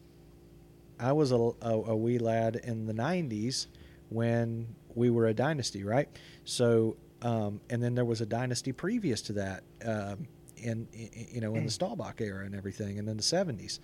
I 0.99 1.13
was 1.13 1.33
a, 1.33 1.37
a, 1.37 1.53
a 1.63 1.97
wee 1.97 2.19
lad 2.19 2.57
in 2.57 2.87
the 2.87 2.95
90s 2.95 3.67
when 4.09 4.75
we 4.95 5.11
were 5.11 5.27
a 5.27 5.35
dynasty, 5.35 5.85
right? 5.85 6.09
So 6.45 6.97
um, 7.23 7.61
and 7.71 7.83
then 7.83 7.95
there 7.95 8.05
was 8.05 8.21
a 8.21 8.27
dynasty 8.27 8.73
previous 8.73 9.23
to 9.23 9.33
that, 9.35 9.63
um, 9.85 10.27
in, 10.57 10.89
in 10.93 11.27
you 11.31 11.41
know 11.41 11.55
in 11.55 11.65
the 11.65 11.71
Staubach 11.71 12.21
era 12.21 12.45
and 12.45 12.55
everything, 12.55 12.99
and 12.99 13.07
then 13.07 13.17
the 13.17 13.23
70s, 13.23 13.79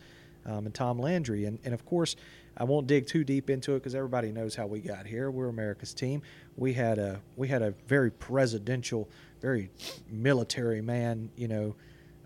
um, 0.48 0.66
and 0.66 0.74
Tom 0.74 0.98
Landry, 0.98 1.44
and 1.44 1.58
and 1.64 1.74
of 1.74 1.84
course 1.84 2.16
I 2.56 2.64
won't 2.64 2.86
dig 2.86 3.06
too 3.06 3.22
deep 3.22 3.50
into 3.50 3.74
it 3.74 3.80
because 3.80 3.94
everybody 3.94 4.32
knows 4.32 4.54
how 4.54 4.66
we 4.66 4.80
got 4.80 5.06
here. 5.06 5.30
We're 5.30 5.48
America's 5.48 5.94
team. 5.94 6.22
We 6.56 6.72
had 6.72 6.98
a 6.98 7.20
we 7.36 7.48
had 7.48 7.62
a 7.62 7.74
very 7.86 8.10
presidential, 8.10 9.08
very 9.40 9.70
military 10.10 10.80
man, 10.80 11.30
you 11.36 11.48
know, 11.48 11.76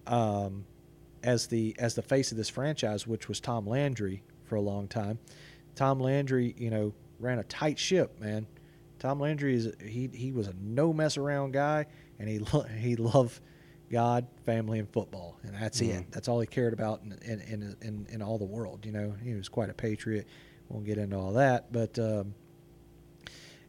um, 0.06 0.64
as 1.22 1.48
the 1.48 1.74
as 1.78 1.94
the 1.94 2.02
face 2.02 2.30
of 2.30 2.38
this 2.38 2.48
franchise, 2.48 3.06
which 3.06 3.28
was 3.28 3.40
Tom 3.40 3.66
Landry 3.66 4.22
for 4.44 4.54
a 4.54 4.60
long 4.60 4.88
time. 4.88 5.18
Tom 5.74 5.98
Landry, 5.98 6.54
you 6.56 6.70
know, 6.70 6.94
ran 7.18 7.38
a 7.38 7.44
tight 7.44 7.78
ship, 7.78 8.20
man. 8.20 8.46
Tom 8.98 9.18
Landry 9.18 9.54
is 9.56 9.72
he 9.84 10.08
he 10.14 10.32
was 10.32 10.46
a 10.46 10.54
no 10.62 10.92
mess 10.92 11.16
around 11.16 11.52
guy, 11.52 11.86
and 12.18 12.28
he 12.28 12.40
he 12.78 12.96
loved 12.96 13.40
God, 13.92 14.26
family, 14.46 14.78
and 14.80 14.88
football, 14.90 15.38
and 15.44 15.54
that's 15.54 15.80
it. 15.82 15.90
Mhm. 15.90 16.10
That's 16.10 16.26
all 16.26 16.40
he 16.40 16.46
cared 16.46 16.72
about 16.72 17.02
in 17.04 17.12
in, 17.22 17.40
in 17.42 17.76
in 17.82 18.06
in 18.10 18.22
all 18.22 18.38
the 18.38 18.44
world. 18.44 18.84
You 18.84 18.92
know, 18.92 19.14
he 19.22 19.34
was 19.34 19.48
quite 19.48 19.68
a 19.70 19.74
patriot. 19.74 20.26
Won't 20.68 20.86
get 20.86 20.96
into 20.98 21.16
all 21.16 21.34
that, 21.34 21.70
but 21.70 21.98
um, 21.98 22.34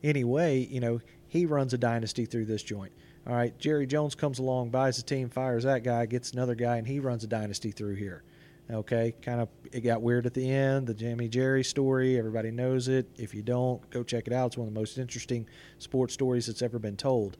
anyway, 0.03 0.59
you 0.59 0.79
know, 0.79 1.01
he 1.27 1.45
runs 1.45 1.73
a 1.73 1.77
dynasty 1.77 2.25
through 2.25 2.45
this 2.45 2.63
joint. 2.63 2.93
All 3.27 3.33
right, 3.33 3.57
Jerry 3.57 3.85
Jones 3.85 4.15
comes 4.15 4.39
along, 4.39 4.69
buys 4.69 4.97
the 4.97 5.03
team, 5.03 5.29
fires 5.29 5.63
that 5.63 5.83
guy, 5.83 6.05
gets 6.05 6.31
another 6.31 6.55
guy, 6.55 6.77
and 6.77 6.87
he 6.87 6.99
runs 6.99 7.23
a 7.23 7.27
dynasty 7.27 7.71
through 7.71 7.95
here. 7.95 8.23
Okay, 8.71 9.13
kind 9.21 9.41
of 9.41 9.49
it 9.73 9.81
got 9.81 10.01
weird 10.01 10.25
at 10.25 10.33
the 10.33 10.49
end. 10.49 10.87
The 10.87 10.93
Jimmy 10.93 11.27
Jerry 11.27 11.65
story, 11.65 12.17
everybody 12.17 12.49
knows 12.51 12.87
it. 12.87 13.07
If 13.17 13.33
you 13.33 13.41
don't, 13.41 13.87
go 13.89 14.03
check 14.03 14.27
it 14.27 14.33
out. 14.33 14.47
It's 14.47 14.57
one 14.57 14.67
of 14.69 14.73
the 14.73 14.79
most 14.79 14.97
interesting 14.97 15.47
sports 15.79 16.13
stories 16.13 16.47
that's 16.47 16.61
ever 16.61 16.79
been 16.79 16.95
told. 16.95 17.35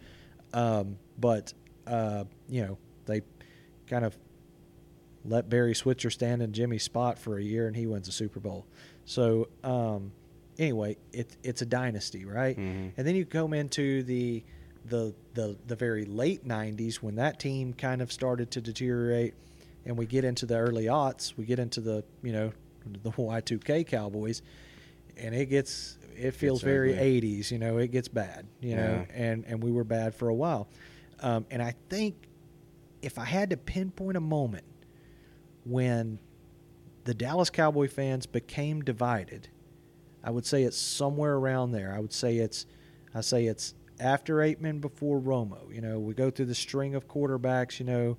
Um, 0.54 0.98
but 1.18 1.54
uh, 1.88 2.24
you 2.50 2.62
know, 2.66 2.78
they 3.06 3.22
kind 3.88 4.06
of 4.06 4.18
let 5.26 5.50
Barry 5.50 5.74
Switzer 5.74 6.10
stand 6.10 6.42
in 6.42 6.52
Jimmy's 6.54 6.84
spot 6.84 7.18
for 7.18 7.38
a 7.38 7.44
year, 7.44 7.68
and 7.68 7.76
he 7.76 7.88
wins 7.88 8.08
the 8.08 8.12
Super 8.12 8.40
Bowl. 8.40 8.66
So 9.06 9.48
um, 9.64 10.12
anyway, 10.58 10.98
it, 11.12 11.36
it's 11.44 11.62
a 11.62 11.66
dynasty, 11.66 12.26
right? 12.26 12.58
Mhm. 12.58 12.92
And 12.98 13.08
then 13.08 13.16
you 13.16 13.26
come 13.26 13.54
into 13.54 14.04
the 14.04 14.44
the 14.86 15.14
the 15.34 15.58
the 15.68 15.76
very 15.76 16.06
late 16.06 16.46
'90s 16.46 16.96
when 16.98 17.16
that 17.16 17.40
team 17.40 17.74
kind 17.74 18.02
of 18.02 18.12
started 18.12 18.52
to 18.52 18.62
deteriorate, 18.62 19.34
and 19.86 19.98
we 19.98 20.06
get 20.06 20.26
into 20.26 20.46
the 20.46 20.58
early 20.58 20.86
aughts. 20.86 21.38
We 21.38 21.46
get 21.46 21.60
into 21.60 21.80
the 21.82 22.04
you 22.22 22.34
know 22.34 22.52
the 23.04 23.12
Y2K 23.12 23.88
Cowboys, 23.88 24.42
and 25.16 25.34
it 25.34 25.46
gets 25.46 25.98
it 26.18 26.32
feels 26.32 26.60
Gets 26.60 26.66
very 26.66 26.94
ugly. 26.94 27.22
80s. 27.22 27.50
You 27.52 27.60
know, 27.60 27.78
it 27.78 27.92
gets 27.92 28.10
bad. 28.10 28.46
You 28.62 28.76
know, 28.76 29.06
and 29.14 29.46
and 29.48 29.64
we 29.64 29.72
were 29.72 29.86
bad 29.86 30.14
for 30.16 30.28
a 30.28 30.36
while. 30.36 30.68
Um, 31.24 31.46
and 31.50 31.62
I 31.62 31.74
think 31.90 32.28
if 33.02 33.18
I 33.18 33.26
had 33.26 33.50
to 33.50 33.58
pinpoint 33.58 34.18
a 34.18 34.22
moment 34.22 34.66
when 35.66 36.20
the 37.06 37.14
Dallas 37.14 37.50
Cowboy 37.50 37.88
fans 37.88 38.26
became 38.26 38.82
divided, 38.82 39.48
I 40.24 40.32
would 40.32 40.46
say 40.46 40.64
it's 40.64 40.78
somewhere 40.78 41.36
around 41.36 41.72
there. 41.72 41.94
I 41.94 42.00
would 42.00 42.14
say 42.14 42.38
it's, 42.38 42.66
I 43.16 43.22
say 43.22 43.46
it's 43.46 43.74
after 44.00 44.36
Aikman, 44.38 44.82
before 44.82 45.20
Romo. 45.20 45.74
You 45.74 45.82
know, 45.82 46.00
we 46.00 46.14
go 46.14 46.30
through 46.30 46.46
the 46.46 46.56
string 46.56 46.94
of 46.96 47.08
quarterbacks. 47.08 47.80
You 47.80 47.86
know, 47.86 48.18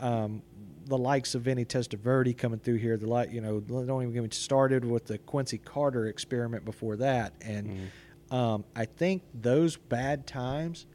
um, 0.00 0.42
the 0.86 0.98
likes 0.98 1.34
of 1.34 1.42
Vinny 1.42 1.64
Testaverde 1.64 2.36
coming 2.36 2.60
through 2.60 2.76
here. 2.76 2.96
The 2.96 3.06
like, 3.06 3.32
you 3.32 3.40
know, 3.40 3.60
don't 3.60 4.02
even 4.02 4.12
get 4.12 4.22
me 4.22 4.28
started 4.30 4.84
with 4.84 5.06
the 5.06 5.18
Quincy 5.18 5.58
Carter 5.58 6.06
experiment 6.06 6.64
before 6.64 6.96
that. 6.96 7.34
And 7.40 7.90
um, 8.30 8.64
I 8.76 8.84
think 8.84 9.22
those 9.32 9.76
bad 9.76 10.26
times 10.26 10.86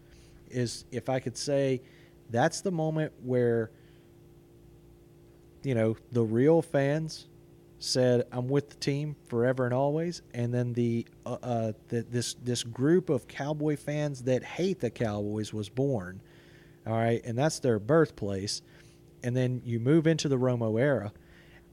is, 0.50 0.86
if 0.92 1.10
I 1.10 1.20
could 1.20 1.38
say, 1.38 1.82
that's 2.30 2.62
the 2.62 2.72
moment 2.72 3.12
where 3.24 3.72
you 5.64 5.76
know, 5.76 5.98
the 6.12 6.24
real 6.24 6.62
fans 6.62 7.28
said, 7.80 8.26
"I'm 8.32 8.48
with 8.48 8.70
the 8.70 8.76
team 8.76 9.16
forever 9.28 9.66
and 9.66 9.74
always," 9.74 10.22
and 10.34 10.54
then 10.54 10.74
the, 10.74 11.06
uh, 11.26 11.38
uh, 11.42 11.72
the 11.90 12.02
this 12.04 12.36
this 12.36 12.64
group 12.64 13.10
of 13.10 13.28
Cowboy 13.28 13.78
fans 13.78 14.24
that 14.24 14.44
hate 14.44 14.80
the 14.80 14.90
Cowboys 14.90 15.54
was 15.54 15.70
born. 15.70 16.22
All 16.88 16.94
right, 16.94 17.22
and 17.24 17.38
that's 17.38 17.60
their 17.60 17.80
birthplace. 17.80 18.62
And 19.22 19.36
then 19.36 19.62
you 19.66 19.80
move 19.80 20.08
into 20.08 20.30
the 20.30 20.38
Romo 20.38 20.80
era, 20.80 21.12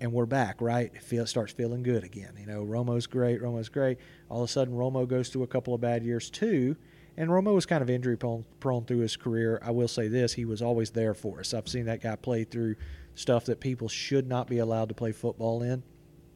and 0.01 0.13
we're 0.13 0.27
back. 0.27 0.61
Right, 0.61 0.91
it 0.95 1.03
feel, 1.03 1.27
starts 1.27 1.53
feeling 1.53 1.83
good 1.83 2.05
again. 2.05 2.35
You 2.39 2.47
know, 2.47 2.65
Romo's 2.65 3.07
great. 3.07 3.41
Romo's 3.41 3.69
great. 3.69 3.99
All 4.29 4.43
of 4.43 4.49
a 4.49 4.53
sudden, 4.53 4.75
Romo 4.75 5.07
goes 5.07 5.29
through 5.29 5.45
a 5.45 5.49
couple 5.49 5.75
of 5.75 5.81
bad 5.81 6.03
years 6.03 6.29
too. 6.31 6.77
And 7.17 7.31
Romo 7.31 7.55
was 7.55 7.65
kind 7.65 7.83
of 7.83 7.89
injury 7.89 8.17
prone, 8.17 8.45
prone 8.61 8.85
through 8.85 8.99
his 8.99 9.17
career. 9.17 9.59
I 9.63 9.71
will 9.71 9.89
say 9.89 10.09
this: 10.09 10.35
he 10.35 10.45
was 10.45 10.61
always 10.61 10.91
there 10.91 11.15
for 11.15 11.41
us. 11.41 11.55
I've 11.55 11.69
seen 11.69 11.87
that 11.87 12.03
guy 12.03 12.17
play 12.17 12.45
through 12.45 12.77
stuff 13.15 13.47
that 13.47 13.61
people 13.61 13.89
should 13.89 14.27
not 14.29 14.49
be 14.49 14.59
allowed 14.59 14.89
to 14.91 14.95
play 14.95 15.13
football 15.13 15.63
in. 15.63 15.83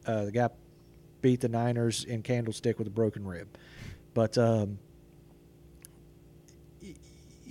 Uh, 0.05 0.25
the 0.25 0.31
guy 0.31 0.49
beat 1.21 1.41
the 1.41 1.49
Niners 1.49 2.03
in 2.03 2.23
Candlestick 2.23 2.79
with 2.79 2.87
a 2.87 2.91
broken 2.91 3.25
rib, 3.27 3.47
but 4.15 4.37
um, 4.39 4.79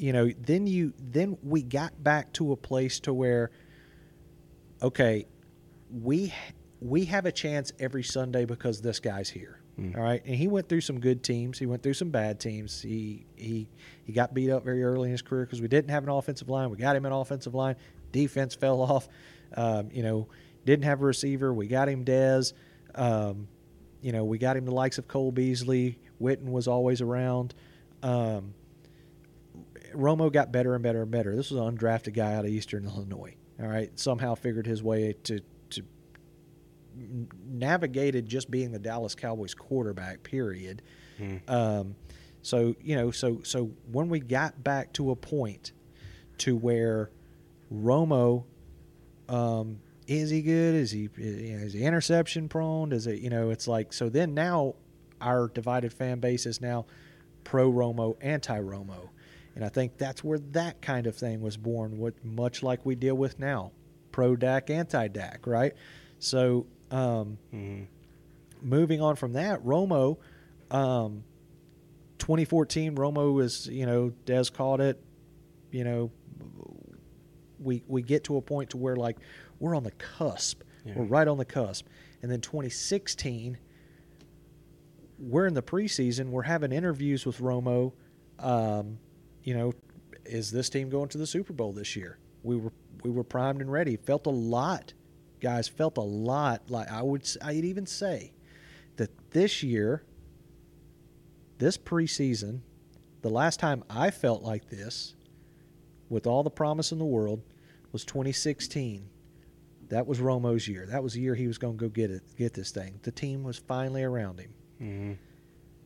you 0.01 0.13
know, 0.13 0.31
then 0.41 0.67
you 0.67 0.95
then 0.99 1.37
we 1.43 1.63
got 1.63 2.03
back 2.03 2.33
to 2.33 2.53
a 2.53 2.57
place 2.57 3.01
to 3.01 3.13
where, 3.13 3.51
okay, 4.83 5.27
we 5.91 6.33
we 6.81 7.05
have 7.05 7.27
a 7.27 7.33
chance 7.33 7.73
every 7.79 8.03
Sunday 8.03 8.47
because 8.47 8.81
this 8.81 8.99
guy's 8.99 9.29
here. 9.29 9.60
Mm. 9.81 9.97
All 9.97 10.03
right, 10.03 10.23
and 10.27 10.35
he 10.35 10.47
went 10.47 10.69
through 10.69 10.83
some 10.83 11.01
good 11.01 11.23
teams. 11.23 11.59
He 11.59 11.67
went 11.67 11.83
through 11.83 11.95
some 11.95 12.11
bad 12.11 12.39
teams. 12.39 12.83
He 12.83 13.25
he 13.37 13.67
he 14.05 14.13
got 14.13 14.35
beat 14.35 14.51
up 14.51 14.65
very 14.65 14.85
early 14.85 15.09
in 15.09 15.13
his 15.13 15.23
career 15.23 15.47
because 15.47 15.63
we 15.63 15.69
didn't 15.69 15.91
have 15.91 16.03
an 16.03 16.11
offensive 16.11 16.49
line. 16.49 16.71
We 16.71 16.77
got 16.77 16.97
him 16.97 17.07
an 17.07 17.13
offensive 17.13 17.55
line. 17.55 17.77
Defense 18.13 18.55
fell 18.55 18.81
off. 18.83 19.09
Um, 19.57 19.89
you 19.93 20.03
know, 20.03 20.29
didn't 20.65 20.85
have 20.85 21.01
a 21.01 21.05
receiver. 21.05 21.53
We 21.53 21.67
got 21.67 21.89
him 21.89 22.05
Dez. 22.05 22.53
Um, 22.95 23.49
you 24.03 24.13
know, 24.13 24.25
we 24.25 24.39
got 24.39 24.57
him 24.57 24.65
the 24.65 24.75
likes 24.75 24.99
of 24.99 25.09
Cole 25.09 25.33
Beasley. 25.33 25.99
Witten 26.21 26.51
was 26.51 26.69
always 26.69 27.01
around. 27.01 27.55
Um, 28.03 28.55
Romo 29.95 30.33
got 30.33 30.53
better 30.53 30.75
and 30.75 30.83
better 30.83 31.03
and 31.03 31.11
better. 31.11 31.35
This 31.35 31.51
was 31.51 31.61
an 31.61 31.77
undrafted 31.77 32.15
guy 32.15 32.35
out 32.35 32.45
of 32.45 32.51
Eastern 32.51 32.85
Illinois. 32.85 33.35
All 33.61 33.67
right, 33.69 33.91
somehow 33.99 34.35
figured 34.35 34.67
his 34.67 34.83
way 34.83 35.15
to 35.25 35.41
navigated 37.47 38.27
just 38.27 38.51
being 38.51 38.73
the 38.73 38.79
Dallas 38.79 39.15
Cowboys 39.15 39.55
quarterback. 39.55 40.23
Period. 40.23 40.83
Mhm. 41.19 41.49
Um, 41.49 41.97
so 42.43 42.75
you 42.83 42.97
know, 42.97 43.11
so 43.11 43.41
so 43.43 43.71
when 43.91 44.09
we 44.09 44.21
got 44.21 44.63
back 44.63 44.93
to 44.95 45.11
a 45.11 45.17
point 45.17 45.73
to 46.39 46.57
where 46.57 47.11
Romo, 47.73 48.45
um, 49.29 49.81
is 50.07 50.31
he 50.31 50.43
good? 50.43 50.75
Is 50.75 50.91
he 50.91 51.09
is 51.17 51.73
he 51.75 51.83
interception 51.85 52.49
prone? 52.49 52.93
Is 52.93 53.07
it 53.07 53.21
you 53.21 53.31
know? 53.31 53.51
It's 53.51 53.69
like 53.69 53.93
so. 53.93 54.09
Then 54.09 54.35
now 54.35 54.75
our 55.21 55.49
divided 55.49 55.93
fan 55.93 56.19
base 56.21 56.47
is 56.47 56.61
now 56.61 56.87
pro 57.45 57.71
Romo, 57.71 58.17
anti 58.21 58.59
Romo, 58.59 59.11
and 59.55 59.65
I 59.65 59.69
think 59.69 59.99
that's 59.99 60.25
where 60.25 60.39
that 60.39 60.81
kind 60.81 61.07
of 61.07 61.15
thing 61.15 61.43
was 61.43 61.57
born. 61.57 61.99
What 61.99 62.25
much 62.25 62.63
like 62.63 62.85
we 62.87 62.95
deal 62.95 63.15
with 63.17 63.39
now, 63.39 63.73
pro 64.13 64.35
Dak, 64.35 64.71
anti 64.71 65.09
Dak, 65.09 65.47
right? 65.47 65.75
So. 66.19 66.67
Um, 66.91 67.39
Mhm. 67.53 67.87
moving 68.63 69.01
on 69.01 69.17
from 69.17 69.33
that, 69.35 69.65
Romo, 69.65 70.19
um, 70.71 71.25
2014, 72.19 72.97
Romo 72.97 73.33
was, 73.33 73.67
you 73.69 73.87
know, 73.87 74.13
Dez 74.27 74.53
caught 74.53 74.81
it. 74.81 75.01
You 75.71 75.85
know, 75.85 76.11
we 77.59 77.83
we 77.87 78.03
get 78.03 78.25
to 78.25 78.37
a 78.37 78.43
point 78.43 78.71
to 78.71 78.77
where 78.77 78.97
like 78.97 79.19
we're 79.59 79.75
on 79.75 79.85
the 79.85 79.91
cusp. 79.93 80.63
Yeah. 80.85 80.95
We're 80.97 81.05
right 81.05 81.29
on 81.29 81.39
the 81.39 81.45
cusp. 81.45 81.87
And 82.23 82.31
then 82.31 82.41
2016, 82.41 83.59
we're 85.19 85.47
in 85.47 85.55
the 85.55 85.63
preseason. 85.63 86.31
We're 86.31 86.43
having 86.43 86.73
interviews 86.73 87.25
with 87.27 87.39
Romo. 87.39 87.93
Um, 88.39 88.99
you 89.45 89.55
know, 89.55 89.73
is 90.25 90.51
this 90.51 90.69
team 90.71 90.89
going 90.91 91.09
to 91.11 91.19
the 91.19 91.27
Super 91.27 91.53
Bowl 91.53 91.73
this 91.73 91.95
year? 91.97 92.19
We 92.43 92.57
were 92.57 92.73
we 93.05 93.11
were 93.11 93.25
primed 93.25 93.61
and 93.61 93.71
ready. 93.71 93.97
Felt 93.97 94.27
a 94.27 94.31
lot, 94.31 94.93
guys. 95.41 95.69
Felt 95.69 95.97
a 95.97 96.03
lot 96.03 96.71
like 96.71 96.91
I 96.91 97.03
would 97.03 97.29
I'd 97.43 97.65
even 97.65 97.87
say 97.87 98.33
that 98.97 99.11
this 99.31 99.63
year, 99.63 100.03
this 101.59 101.77
preseason, 101.77 102.61
the 103.23 103.29
last 103.31 103.61
time 103.61 103.85
I 103.91 104.11
felt 104.11 104.43
like 104.43 104.69
this, 104.69 105.15
with 106.09 106.27
all 106.27 106.43
the 106.43 106.51
promise 106.51 106.93
in 106.93 106.99
the 106.99 107.05
world, 107.05 107.43
was 107.93 108.05
2016. 108.05 109.09
That 109.89 110.07
was 110.07 110.21
Romo's 110.21 110.69
year. 110.69 110.87
That 110.87 111.03
was 111.03 111.15
the 111.15 111.21
year 111.21 111.35
he 111.35 111.49
was 111.49 111.59
going 111.59 111.77
to 111.77 111.85
go 111.85 111.89
get 111.89 112.11
it, 112.11 112.23
get 112.37 112.55
this 112.55 112.71
thing. 112.71 113.01
The 113.03 113.11
team 113.11 113.43
was 113.43 113.59
finally 113.59 114.05
around 114.05 114.39
him. 114.39 114.55
Mhm. 114.81 115.17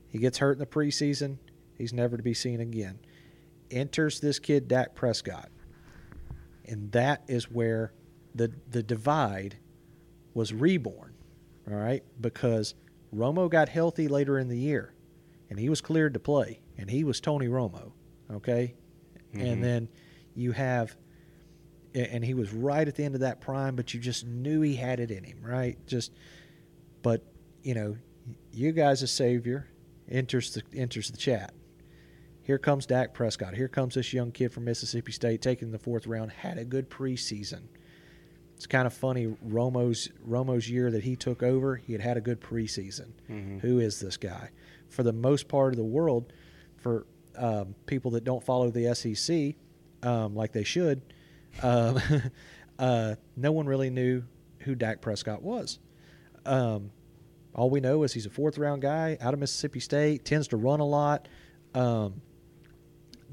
He 0.08 0.18
gets 0.18 0.38
hurt 0.38 0.52
in 0.52 0.58
the 0.58 0.66
preseason. 0.66 1.38
He's 1.76 1.92
never 1.92 2.16
to 2.16 2.22
be 2.22 2.34
seen 2.34 2.60
again. 2.60 2.98
Enters 3.70 4.20
this 4.20 4.38
kid 4.38 4.68
Dak 4.68 4.94
Prescott, 4.94 5.50
and 6.66 6.92
that 6.92 7.24
is 7.26 7.50
where 7.50 7.92
the 8.34 8.52
the 8.70 8.82
divide 8.82 9.56
was 10.34 10.52
reborn. 10.52 11.14
All 11.70 11.76
right, 11.76 12.02
because 12.20 12.74
Romo 13.14 13.48
got 13.48 13.68
healthy 13.68 14.08
later 14.08 14.38
in 14.38 14.48
the 14.48 14.58
year, 14.58 14.92
and 15.48 15.58
he 15.58 15.68
was 15.68 15.80
cleared 15.80 16.14
to 16.14 16.20
play, 16.20 16.60
and 16.76 16.90
he 16.90 17.04
was 17.04 17.20
Tony 17.20 17.46
Romo. 17.46 17.92
Okay, 18.30 18.74
Mhm. 19.34 19.52
and 19.52 19.64
then 19.64 19.88
you 20.34 20.52
have, 20.52 20.96
and 21.94 22.24
he 22.24 22.34
was 22.34 22.52
right 22.52 22.86
at 22.86 22.96
the 22.96 23.04
end 23.04 23.14
of 23.14 23.20
that 23.20 23.40
prime, 23.40 23.76
but 23.76 23.94
you 23.94 24.00
just 24.00 24.26
knew 24.26 24.60
he 24.62 24.74
had 24.76 24.98
it 25.00 25.10
in 25.10 25.22
him, 25.24 25.38
right? 25.42 25.78
Just, 25.86 26.12
but 27.02 27.22
you 27.62 27.74
know, 27.74 27.96
you 28.52 28.72
guys 28.72 29.02
a 29.02 29.06
savior 29.06 29.68
enters 30.08 30.52
the 30.54 30.62
enters 30.78 31.10
the 31.10 31.16
chat. 31.16 31.54
Here 32.42 32.58
comes 32.58 32.84
Dak 32.84 33.14
Prescott. 33.14 33.54
Here 33.54 33.68
comes 33.68 33.94
this 33.94 34.12
young 34.12 34.30
kid 34.32 34.52
from 34.52 34.64
Mississippi 34.64 35.12
State 35.12 35.40
taking 35.40 35.70
the 35.70 35.78
fourth 35.78 36.06
round. 36.06 36.30
Had 36.30 36.58
a 36.58 36.64
good 36.64 36.90
preseason. 36.90 37.62
It's 38.56 38.66
kind 38.66 38.86
of 38.86 38.94
funny. 38.94 39.26
Romo's 39.42 40.08
Romo's 40.24 40.68
year 40.70 40.90
that 40.90 41.02
he 41.02 41.16
took 41.16 41.42
over, 41.42 41.76
he 41.76 41.92
had 41.92 42.00
had 42.00 42.16
a 42.16 42.20
good 42.20 42.40
preseason. 42.40 43.08
Mhm. 43.28 43.60
Who 43.60 43.78
is 43.80 44.00
this 44.00 44.16
guy? 44.16 44.50
For 44.88 45.02
the 45.02 45.12
most 45.12 45.48
part 45.48 45.72
of 45.72 45.76
the 45.76 45.84
world, 45.84 46.32
for 46.76 47.06
um, 47.36 47.74
people 47.86 48.12
that 48.12 48.22
don't 48.24 48.42
follow 48.44 48.70
the 48.70 48.94
SEC 48.94 49.56
um, 50.02 50.34
like 50.36 50.52
they 50.52 50.62
should, 50.64 51.02
um, 51.62 51.98
uh, 52.78 53.14
no 53.36 53.50
one 53.52 53.66
really 53.66 53.90
knew 53.90 54.22
who 54.60 54.74
Dak 54.76 55.00
Prescott 55.00 55.42
was. 55.42 55.78
Um, 56.46 56.90
all 57.54 57.70
we 57.70 57.80
know 57.80 58.02
is 58.02 58.12
he's 58.12 58.26
a 58.26 58.30
fourth 58.30 58.56
round 58.58 58.82
guy 58.82 59.16
out 59.20 59.34
of 59.34 59.40
Mississippi 59.40 59.80
State, 59.80 60.24
tends 60.24 60.48
to 60.48 60.56
run 60.56 60.80
a 60.80 60.84
lot. 60.86 61.26
Um, 61.74 62.20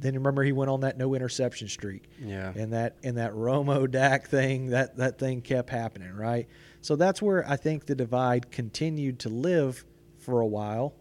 then 0.02 0.16
remember 0.16 0.44
he 0.44 0.52
went 0.52 0.70
on 0.70 0.82
that 0.82 0.98
no 0.98 1.14
interception 1.16 1.68
streak 1.68 2.10
Yeah. 2.20 2.52
and 2.56 2.74
that 2.74 2.98
and 3.04 3.18
that 3.18 3.32
Romo 3.34 3.90
Dak 4.00 4.28
thing 4.28 4.68
that 4.72 4.98
that 4.98 5.18
thing 5.20 5.42
kept 5.42 5.70
happening 5.70 6.14
right 6.14 6.48
So 6.82 6.96
that's 6.96 7.22
where 7.22 7.48
I 7.48 7.56
think 7.58 7.86
the 7.86 7.96
divide 7.96 8.52
continued 8.52 9.20
to 9.20 9.30
live 9.30 9.86
for 10.18 10.40
a 10.42 10.46
while. 10.48 10.94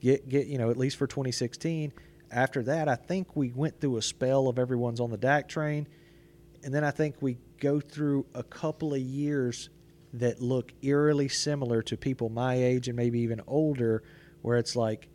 Get 0.00 0.28
get 0.28 0.46
you 0.46 0.58
know 0.58 0.70
at 0.70 0.76
least 0.76 0.96
for 0.96 1.06
2016. 1.06 1.92
After 2.30 2.62
that, 2.64 2.88
I 2.88 2.94
think 2.94 3.34
we 3.36 3.52
went 3.54 3.80
through 3.80 3.96
a 3.96 4.02
spell 4.02 4.48
of 4.48 4.58
everyone's 4.58 5.00
on 5.00 5.10
the 5.10 5.16
Dak 5.16 5.48
train, 5.48 5.88
and 6.62 6.74
then 6.74 6.84
I 6.84 6.90
think 6.90 7.16
we 7.20 7.38
go 7.58 7.80
through 7.80 8.26
a 8.34 8.42
couple 8.42 8.92
of 8.94 9.00
years 9.00 9.70
that 10.14 10.40
look 10.40 10.72
eerily 10.82 11.28
similar 11.28 11.82
to 11.82 11.96
people 11.96 12.28
my 12.28 12.54
age 12.54 12.86
and 12.88 12.96
maybe 12.96 13.20
even 13.20 13.40
older, 13.46 14.02
where 14.42 14.56
it's 14.58 14.76
like 14.76 15.08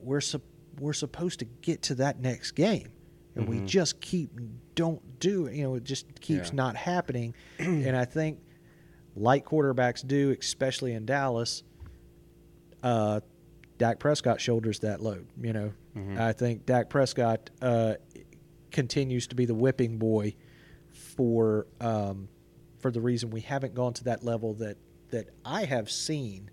we're 0.00 0.20
sup- 0.20 0.42
we're 0.80 0.92
supposed 0.92 1.38
to 1.40 1.44
get 1.44 1.82
to 1.82 1.94
that 1.96 2.20
next 2.20 2.52
game, 2.52 2.88
and 3.36 3.46
we 3.48 3.58
Mhm. 3.60 3.66
just 3.66 4.00
keep 4.00 4.30
don't 4.74 5.18
do. 5.20 5.46
You 5.52 5.62
know, 5.64 5.74
it 5.74 5.84
just 5.84 6.20
keeps 6.20 6.48
Yeah. 6.48 6.54
not 6.56 6.76
happening, 6.76 7.34
and 7.58 7.94
I 7.96 8.04
think 8.06 8.40
like 9.14 9.44
quarterbacks 9.44 10.06
do, 10.06 10.30
especially 10.40 10.92
in 10.94 11.04
Dallas, 11.04 11.62
uh, 12.82 13.20
Dak 13.78 13.98
Prescott 13.98 14.40
shoulders 14.40 14.80
that 14.80 15.00
load. 15.00 15.26
You 15.40 15.52
know, 15.52 15.72
Mhm. 15.96 16.18
I 16.18 16.32
think 16.32 16.66
Dak 16.66 16.88
Prescott 16.90 17.50
uh, 17.60 17.94
continues 18.70 19.26
to 19.28 19.34
be 19.34 19.44
the 19.46 19.54
whipping 19.54 19.98
boy 19.98 20.34
for 20.92 21.66
um, 21.80 22.28
for 22.78 22.90
the 22.90 23.00
reason 23.00 23.30
we 23.30 23.40
haven't 23.42 23.74
gone 23.74 23.92
to 23.94 24.04
that 24.04 24.22
level 24.24 24.54
that 24.54 24.76
that 25.10 25.28
I 25.44 25.64
have 25.64 25.90
seen, 25.90 26.50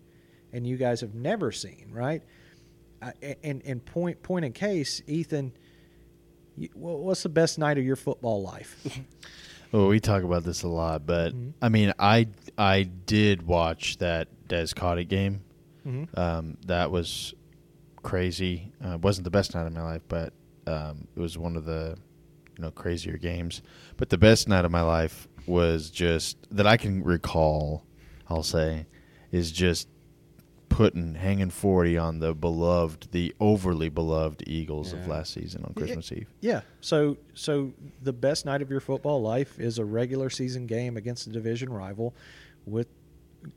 and 0.52 0.66
you 0.66 0.78
guys 0.78 1.02
have 1.02 1.14
never 1.14 1.52
seen, 1.52 1.90
right? 1.92 2.24
Uh, 3.02 3.12
and 3.44 3.62
and 3.66 3.86
point 3.86 4.22
point 4.24 4.44
in 4.46 4.54
case, 4.54 5.02
Ethan, 5.08 5.54
you, 6.56 6.70
wha- 6.76 6.96
what's 6.96 7.24
the 7.24 7.30
best 7.30 7.60
night 7.60 7.78
of 7.78 7.84
your 7.86 7.96
football 7.96 8.42
life? 8.42 9.00
Well, 9.74 9.90
we 9.90 10.00
talk 10.00 10.24
about 10.24 10.46
this 10.46 10.64
a 10.64 10.70
lot, 10.70 11.06
but 11.06 11.34
Mhm. 11.36 11.52
I 11.62 11.68
mean, 11.68 11.92
I 12.00 12.30
I 12.58 12.84
did 12.84 13.46
watch 13.46 13.98
that 13.98 14.30
Dez 14.48 14.74
caught 14.74 14.98
it 14.98 15.10
game. 15.10 15.42
Mhm. 15.86 16.18
Um, 16.18 16.58
that 16.68 16.90
was 16.90 17.34
crazy. 18.02 18.72
Uh, 18.82 18.98
wasn't 18.98 19.26
the 19.26 19.30
best 19.30 19.54
night 19.54 19.68
of 19.68 19.74
my 19.74 19.82
life, 19.84 20.04
but 20.08 20.32
um, 20.68 21.08
it 21.16 21.20
was 21.20 21.38
one 21.38 21.58
of 21.58 21.66
the 21.66 21.98
you 22.58 22.62
know 22.64 22.72
crazier 22.72 23.18
games. 23.18 23.62
But 23.98 24.08
the 24.10 24.18
best 24.18 24.48
night 24.48 24.64
of 24.64 24.72
my 24.72 24.82
life 24.84 25.28
was 25.48 25.90
just 25.90 26.38
that 26.52 26.66
I 26.66 26.78
can 26.78 27.04
recall. 27.04 27.84
I'll 28.30 28.44
say 28.44 28.86
is 29.34 29.52
just 29.52 29.90
putting 30.70 31.16
hanging 31.16 31.50
forty 31.50 31.98
on 31.98 32.20
the 32.20 32.34
beloved, 32.34 33.08
the 33.12 33.34
overly 33.40 33.90
beloved 33.90 34.44
Eagles 34.48 34.94
of 34.94 35.08
last 35.08 35.34
season 35.34 35.64
on 35.64 35.74
Yeah. 35.76 35.82
Christmas 35.84 36.12
Eve. 36.12 36.28
Yeah. 36.42 36.62
So 36.82 37.18
so 37.34 37.74
the 38.02 38.14
best 38.14 38.46
night 38.46 38.62
of 38.62 38.70
your 38.70 38.80
football 38.80 39.22
life 39.22 39.60
is 39.60 39.80
a 39.80 39.86
regular 39.86 40.30
season 40.30 40.68
game 40.68 40.98
against 40.98 41.28
a 41.28 41.30
division 41.32 41.72
rival 41.72 42.14
with 42.66 42.88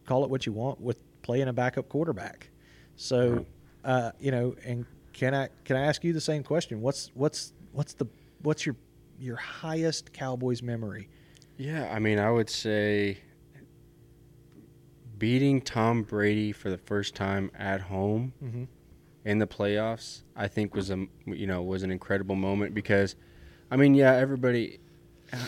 call 0.07 0.25
it 0.25 0.31
what 0.31 0.47
you 0.47 0.53
want 0.53 0.81
with 0.81 0.99
playing 1.23 1.49
a 1.49 1.53
backup 1.53 1.89
quarterback. 1.89 2.49
So 2.97 3.45
uh, 3.85 4.13
you 4.19 4.31
know, 4.31 4.55
and 4.65 4.87
can 5.13 5.35
I 5.35 5.49
can 5.65 5.77
I 5.77 5.83
ask 5.83 6.05
you 6.05 6.13
the 6.13 6.21
same 6.21 6.43
question? 6.43 6.81
What's 6.81 7.11
what's 7.15 7.53
what's 7.73 7.95
the 7.95 8.07
what's 8.43 8.65
your 8.65 8.77
your 9.19 9.37
highest 9.37 10.13
Cowboys 10.13 10.63
memory? 10.63 11.09
Yeah, 11.59 11.93
I 11.95 11.99
mean, 11.99 12.19
I 12.19 12.31
would 12.31 12.49
say 12.49 13.19
beating 15.21 15.61
Tom 15.61 16.03
Brady 16.03 16.51
for 16.51 16.69
the 16.71 16.79
first 16.79 17.15
time 17.15 17.53
at 17.57 17.83
home 17.83 18.33
Mm-hmm. 18.45 18.65
in 19.25 19.39
the 19.39 19.47
playoffs, 19.47 20.23
I 20.35 20.49
think 20.49 20.75
was 20.75 20.91
a 20.91 21.07
you 21.27 21.47
know 21.47 21.63
was 21.63 21.85
an 21.85 21.93
incredible 21.93 22.35
moment 22.35 22.75
because, 22.75 23.15
I 23.71 23.77
mean, 23.77 23.95
yeah, 23.95 24.15
everybody 24.15 24.81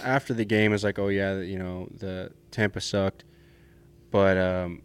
after 0.04 0.32
the 0.34 0.44
game 0.44 0.72
is 0.72 0.84
like, 0.84 0.98
oh 1.00 1.08
yeah, 1.08 1.40
you 1.40 1.58
know 1.58 1.88
the 1.98 2.30
Tampa 2.52 2.80
sucked, 2.80 3.24
but 4.12 4.36
um, 4.36 4.82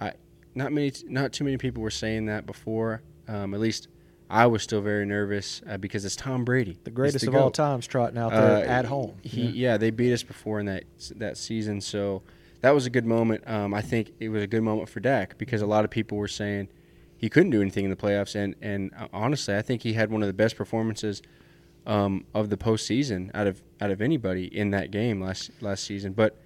I 0.00 0.12
not 0.54 0.72
many 0.72 0.92
not 1.06 1.32
too 1.32 1.44
many 1.44 1.56
people 1.56 1.82
were 1.82 1.90
saying 1.90 2.26
that 2.26 2.44
before. 2.44 3.02
Um, 3.28 3.54
at 3.54 3.60
least 3.60 3.88
I 4.28 4.46
was 4.46 4.62
still 4.62 4.80
very 4.82 5.06
nervous 5.06 5.62
uh, 5.68 5.76
because 5.78 6.04
it's 6.04 6.16
Tom 6.16 6.44
Brady, 6.44 6.76
The 6.84 6.90
greatest 6.90 7.24
the 7.24 7.30
of 7.30 7.36
all 7.36 7.42
GOAT. 7.44 7.54
times 7.54 7.86
trotting 7.86 8.18
out 8.18 8.32
there 8.32 8.56
Uh, 8.58 8.60
at 8.78 8.84
home. 8.86 9.14
He, 9.22 9.46
yeah. 9.48 9.76
they 9.76 9.90
beat 9.90 10.12
us 10.12 10.22
before 10.22 10.60
in 10.60 10.66
that 10.66 10.84
that 11.16 11.36
season, 11.38 11.80
so 11.80 12.22
that 12.64 12.74
was 12.74 12.86
a 12.86 12.90
good 12.90 13.04
moment. 13.04 13.46
Um, 13.46 13.74
I 13.74 13.82
think 13.82 14.12
it 14.20 14.30
was 14.30 14.42
a 14.42 14.46
good 14.46 14.62
moment 14.62 14.88
for 14.88 14.98
Dak 14.98 15.36
because 15.36 15.60
a 15.60 15.66
lot 15.66 15.84
of 15.84 15.90
people 15.90 16.16
were 16.16 16.26
saying 16.26 16.68
he 17.14 17.28
couldn't 17.28 17.50
do 17.50 17.60
anything 17.60 17.84
in 17.84 17.90
the 17.90 17.96
playoffs, 17.96 18.34
and 18.34 18.54
and 18.62 18.90
uh, 18.98 19.06
honestly, 19.12 19.54
I 19.54 19.60
think 19.60 19.82
he 19.82 19.92
had 19.92 20.10
one 20.10 20.22
of 20.22 20.28
the 20.28 20.32
best 20.32 20.56
performances 20.56 21.20
um, 21.84 22.24
of 22.32 22.48
the 22.48 22.56
postseason 22.56 23.30
out 23.34 23.46
of 23.46 23.62
out 23.82 23.90
of 23.90 24.00
anybody 24.00 24.46
in 24.46 24.70
that 24.70 24.90
game 24.90 25.20
last 25.20 25.50
last 25.60 25.84
season. 25.84 26.14
But 26.14 26.40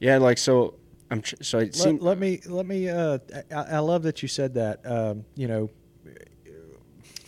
yeah, 0.00 0.18
like 0.18 0.36
so, 0.36 0.74
I'm 1.10 1.22
tr- 1.22 1.36
so 1.40 1.60
it 1.60 1.62
Let, 1.62 1.74
seemed 1.76 2.02
let 2.02 2.18
me 2.18 2.40
let 2.44 2.66
me. 2.66 2.90
Uh, 2.90 3.16
I, 3.50 3.62
I 3.62 3.78
love 3.78 4.02
that 4.02 4.20
you 4.20 4.28
said 4.28 4.52
that. 4.52 4.84
Um, 4.84 5.24
you 5.34 5.48
know, 5.48 5.70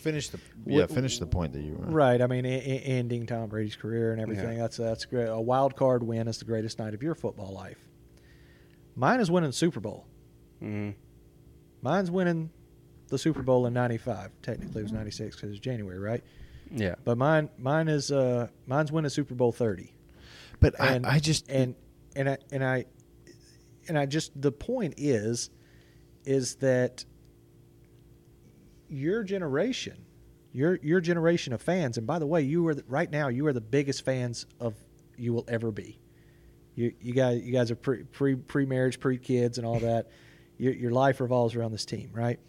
Finish 0.05 0.29
the 0.29 0.39
yeah. 0.67 0.85
Finish 0.85 1.17
the 1.17 1.25
point 1.25 1.53
that 1.53 1.61
you 1.61 1.73
were 1.73 1.87
Right. 1.87 2.21
I 2.21 2.27
mean, 2.27 2.45
e- 2.45 2.57
e- 2.57 2.83
ending 2.85 3.25
Tom 3.25 3.49
Brady's 3.49 3.75
career 3.75 4.11
and 4.11 4.21
everything. 4.21 4.57
Yeah. 4.57 4.61
That's 4.61 4.77
that's 4.77 5.05
great. 5.05 5.25
A 5.25 5.41
wild 5.41 5.75
card 5.75 6.03
win 6.03 6.27
is 6.27 6.37
the 6.37 6.45
greatest 6.45 6.77
night 6.77 6.93
of 6.93 7.01
your 7.01 7.15
football 7.15 7.51
life. 7.51 7.79
Mine 8.95 9.19
is 9.19 9.29
winning 9.29 9.49
the 9.49 9.55
Super 9.55 9.79
Bowl. 9.79 10.05
Mhm. 10.61 10.95
Mine's 11.81 12.09
winning 12.09 12.49
the 13.09 13.17
Super 13.17 13.43
Bowl 13.43 13.65
in 13.67 13.73
'95. 13.73 14.31
Technically, 14.41 14.79
it 14.81 14.83
was 14.83 14.91
'96 14.93 15.35
because 15.35 15.51
it's 15.51 15.59
January, 15.59 15.99
right? 15.99 16.23
yeah. 16.71 16.95
But 17.03 17.17
mine, 17.17 17.49
mine 17.59 17.87
is 17.87 18.11
uh, 18.11 18.47
mine's 18.65 18.91
winning 18.91 19.09
Super 19.09 19.35
Bowl 19.35 19.51
30. 19.51 19.93
But 20.59 20.73
And 20.79 21.05
I, 21.05 21.15
I 21.15 21.19
just 21.19 21.47
and 21.49 21.75
and 22.15 22.29
I 22.29 22.37
and 22.51 22.63
I 22.63 22.85
and 23.87 23.97
I 23.99 24.05
just 24.07 24.39
the 24.41 24.51
point 24.51 24.95
is 24.97 25.49
is 26.25 26.55
that 26.55 27.05
your 28.87 29.23
generation, 29.23 30.05
your 30.53 30.79
your 30.81 31.01
generation 31.01 31.53
of 31.53 31.61
fans, 31.61 31.97
and 31.97 32.07
by 32.07 32.17
the 32.19 32.25
way, 32.25 32.41
you 32.41 32.65
are 32.67 32.73
the, 32.75 32.83
right 32.87 33.11
now 33.11 33.27
you 33.27 33.45
are 33.47 33.53
the 33.53 33.61
biggest 33.61 34.03
fans 34.05 34.45
of 34.59 34.75
you 35.17 35.33
will 35.33 35.45
ever 35.47 35.71
be. 35.71 35.99
You 36.75 36.93
you 37.01 37.13
guys 37.13 37.41
you 37.41 37.51
guys 37.51 37.71
are 37.71 37.75
pre 37.75 38.03
pre 38.03 38.35
pre 38.35 38.65
marriage 38.65 38.99
pre 38.99 39.17
kids 39.17 39.57
and 39.57 39.65
all 39.65 39.79
that. 39.79 40.07
your 40.57 40.73
your 40.73 40.91
life 40.91 41.19
revolves 41.19 41.55
around 41.55 41.71
this 41.71 41.85
team, 41.85 42.09
right? 42.13 42.39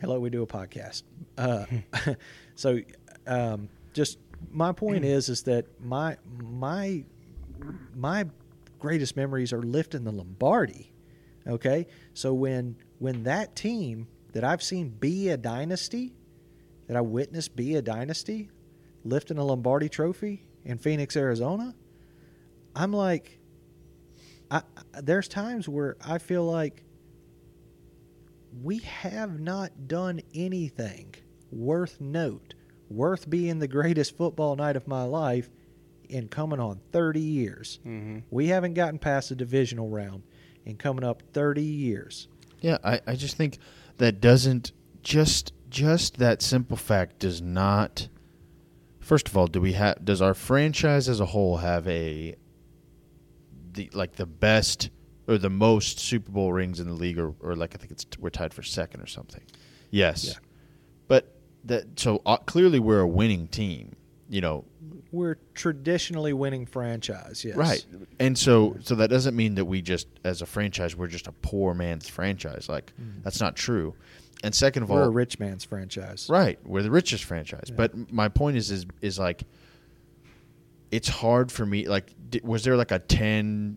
Hello, 0.00 0.18
we 0.18 0.30
do 0.30 0.42
a 0.42 0.46
podcast. 0.46 1.02
Uh, 1.38 1.64
so, 2.54 2.80
um, 3.26 3.68
just 3.92 4.18
my 4.50 4.72
point 4.72 5.04
is 5.04 5.28
is 5.28 5.42
that 5.44 5.66
my 5.80 6.16
my 6.42 7.04
my 7.94 8.26
greatest 8.78 9.16
memories 9.16 9.52
are 9.52 9.62
lifting 9.62 10.04
the 10.04 10.12
Lombardi. 10.12 10.92
Okay, 11.46 11.86
so 12.14 12.34
when 12.34 12.76
when 12.98 13.24
that 13.24 13.54
team 13.54 14.08
that 14.32 14.44
I've 14.44 14.62
seen 14.62 14.88
be 14.88 15.28
a 15.28 15.36
dynasty, 15.36 16.14
that 16.88 16.96
I 16.96 17.00
witnessed 17.00 17.54
be 17.54 17.76
a 17.76 17.82
dynasty, 17.82 18.50
lifting 19.04 19.38
a 19.38 19.44
Lombardi 19.44 19.88
trophy 19.88 20.46
in 20.64 20.78
Phoenix, 20.78 21.16
Arizona, 21.16 21.74
I'm 22.74 22.92
like, 22.92 23.38
I, 24.50 24.58
I- 24.94 25.00
there's 25.00 25.28
times 25.28 25.68
where 25.68 25.96
I 26.04 26.18
feel 26.18 26.44
like 26.44 26.84
we 28.62 28.78
have 28.78 29.40
not 29.40 29.88
done 29.88 30.20
anything 30.34 31.14
worth 31.50 32.00
note, 32.00 32.54
worth 32.88 33.28
being 33.28 33.58
the 33.58 33.68
greatest 33.68 34.16
football 34.16 34.54
night 34.56 34.76
of 34.76 34.86
my 34.86 35.02
life 35.02 35.50
in 36.08 36.28
coming 36.28 36.60
on 36.60 36.80
30 36.92 37.20
years. 37.20 37.80
hmm 37.82 38.18
We 38.30 38.48
haven't 38.48 38.74
gotten 38.74 38.98
past 38.98 39.30
the 39.30 39.34
divisional 39.34 39.88
round 39.88 40.22
in 40.64 40.76
coming 40.76 41.04
up 41.04 41.22
30 41.32 41.62
years. 41.62 42.28
Yeah, 42.60 42.78
I, 42.84 43.00
I 43.06 43.16
just 43.16 43.36
think 43.36 43.58
that 43.98 44.20
doesn't 44.20 44.72
just 45.02 45.52
just 45.68 46.18
that 46.18 46.40
simple 46.40 46.76
fact 46.76 47.18
does 47.18 47.42
not. 47.42 48.08
First 49.00 49.28
of 49.28 49.36
all, 49.36 49.46
do 49.48 49.60
we 49.60 49.72
have 49.72 50.04
does 50.04 50.22
our 50.22 50.32
franchise 50.34 51.08
as 51.08 51.20
a 51.20 51.26
whole 51.26 51.58
have 51.58 51.86
a 51.88 52.36
the 53.74 53.90
like 53.92 54.14
the 54.16 54.26
best 54.26 54.90
or 55.28 55.38
the 55.38 55.50
most 55.50 55.98
Super 55.98 56.30
Bowl 56.32 56.52
rings 56.52 56.80
in 56.80 56.86
the 56.86 56.92
league, 56.94 57.18
or, 57.18 57.34
or 57.40 57.54
like 57.56 57.74
I 57.74 57.78
think 57.78 57.92
it's 57.92 58.06
we're 58.18 58.30
tied 58.30 58.52
for 58.54 58.62
second 58.62 59.00
or 59.00 59.06
something. 59.06 59.42
Yes, 59.90 60.26
Yeah. 60.26 60.32
but 61.08 61.34
that 61.64 61.98
so 61.98 62.20
uh, 62.26 62.36
clearly 62.38 62.78
we're 62.78 63.00
a 63.00 63.08
winning 63.08 63.46
team. 63.48 63.96
You 64.28 64.40
know, 64.40 64.64
We're 65.12 65.36
traditionally 65.54 66.32
winning 66.32 66.64
franchise, 66.66 67.44
yes. 67.44 67.56
Right. 67.56 67.84
And 68.18 68.36
so 68.38 68.76
so 68.80 68.94
that 68.96 69.10
doesn't 69.10 69.36
mean 69.36 69.54
that 69.56 69.66
we 69.66 69.82
just 69.82 70.08
as 70.24 70.40
a 70.42 70.46
franchise 70.46 70.96
we're 70.96 71.08
just 71.08 71.26
a 71.26 71.32
poor 71.32 71.74
man's 71.74 72.08
franchise. 72.08 72.68
Like 72.68 72.92
that's 73.22 73.40
not 73.40 73.54
true. 73.54 73.94
And 74.42 74.54
second 74.54 74.82
of 74.82 74.90
all 74.90 74.96
We're 74.98 75.04
a 75.04 75.10
rich 75.10 75.38
man's 75.38 75.64
franchise. 75.64 76.26
right, 76.28 76.58
we're 76.66 76.82
the 76.82 76.90
richest 76.90 77.24
franchise. 77.24 77.66
Yeah. 77.68 77.74
But 77.76 78.12
my 78.12 78.28
point 78.28 78.56
is 78.56 78.70
is 78.70 78.86
is 79.00 79.18
like 79.18 79.44
it's 80.94 81.08
hard 81.08 81.50
for 81.50 81.66
me 81.66 81.88
like 81.88 82.14
was 82.44 82.62
there 82.62 82.76
like 82.76 82.92
a 82.92 83.00
10, 83.00 83.76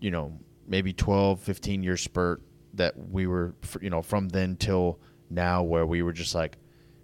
you 0.00 0.10
know, 0.10 0.36
maybe 0.66 0.92
12, 0.92 1.40
15 1.40 1.84
year 1.84 1.96
spurt 1.96 2.42
that 2.74 2.94
we 2.96 3.28
were 3.28 3.54
you 3.80 3.90
know 3.90 4.02
from 4.02 4.28
then 4.28 4.56
till 4.56 4.98
now 5.30 5.62
where 5.62 5.86
we 5.86 6.02
were 6.02 6.12
just 6.12 6.34
like 6.34 6.58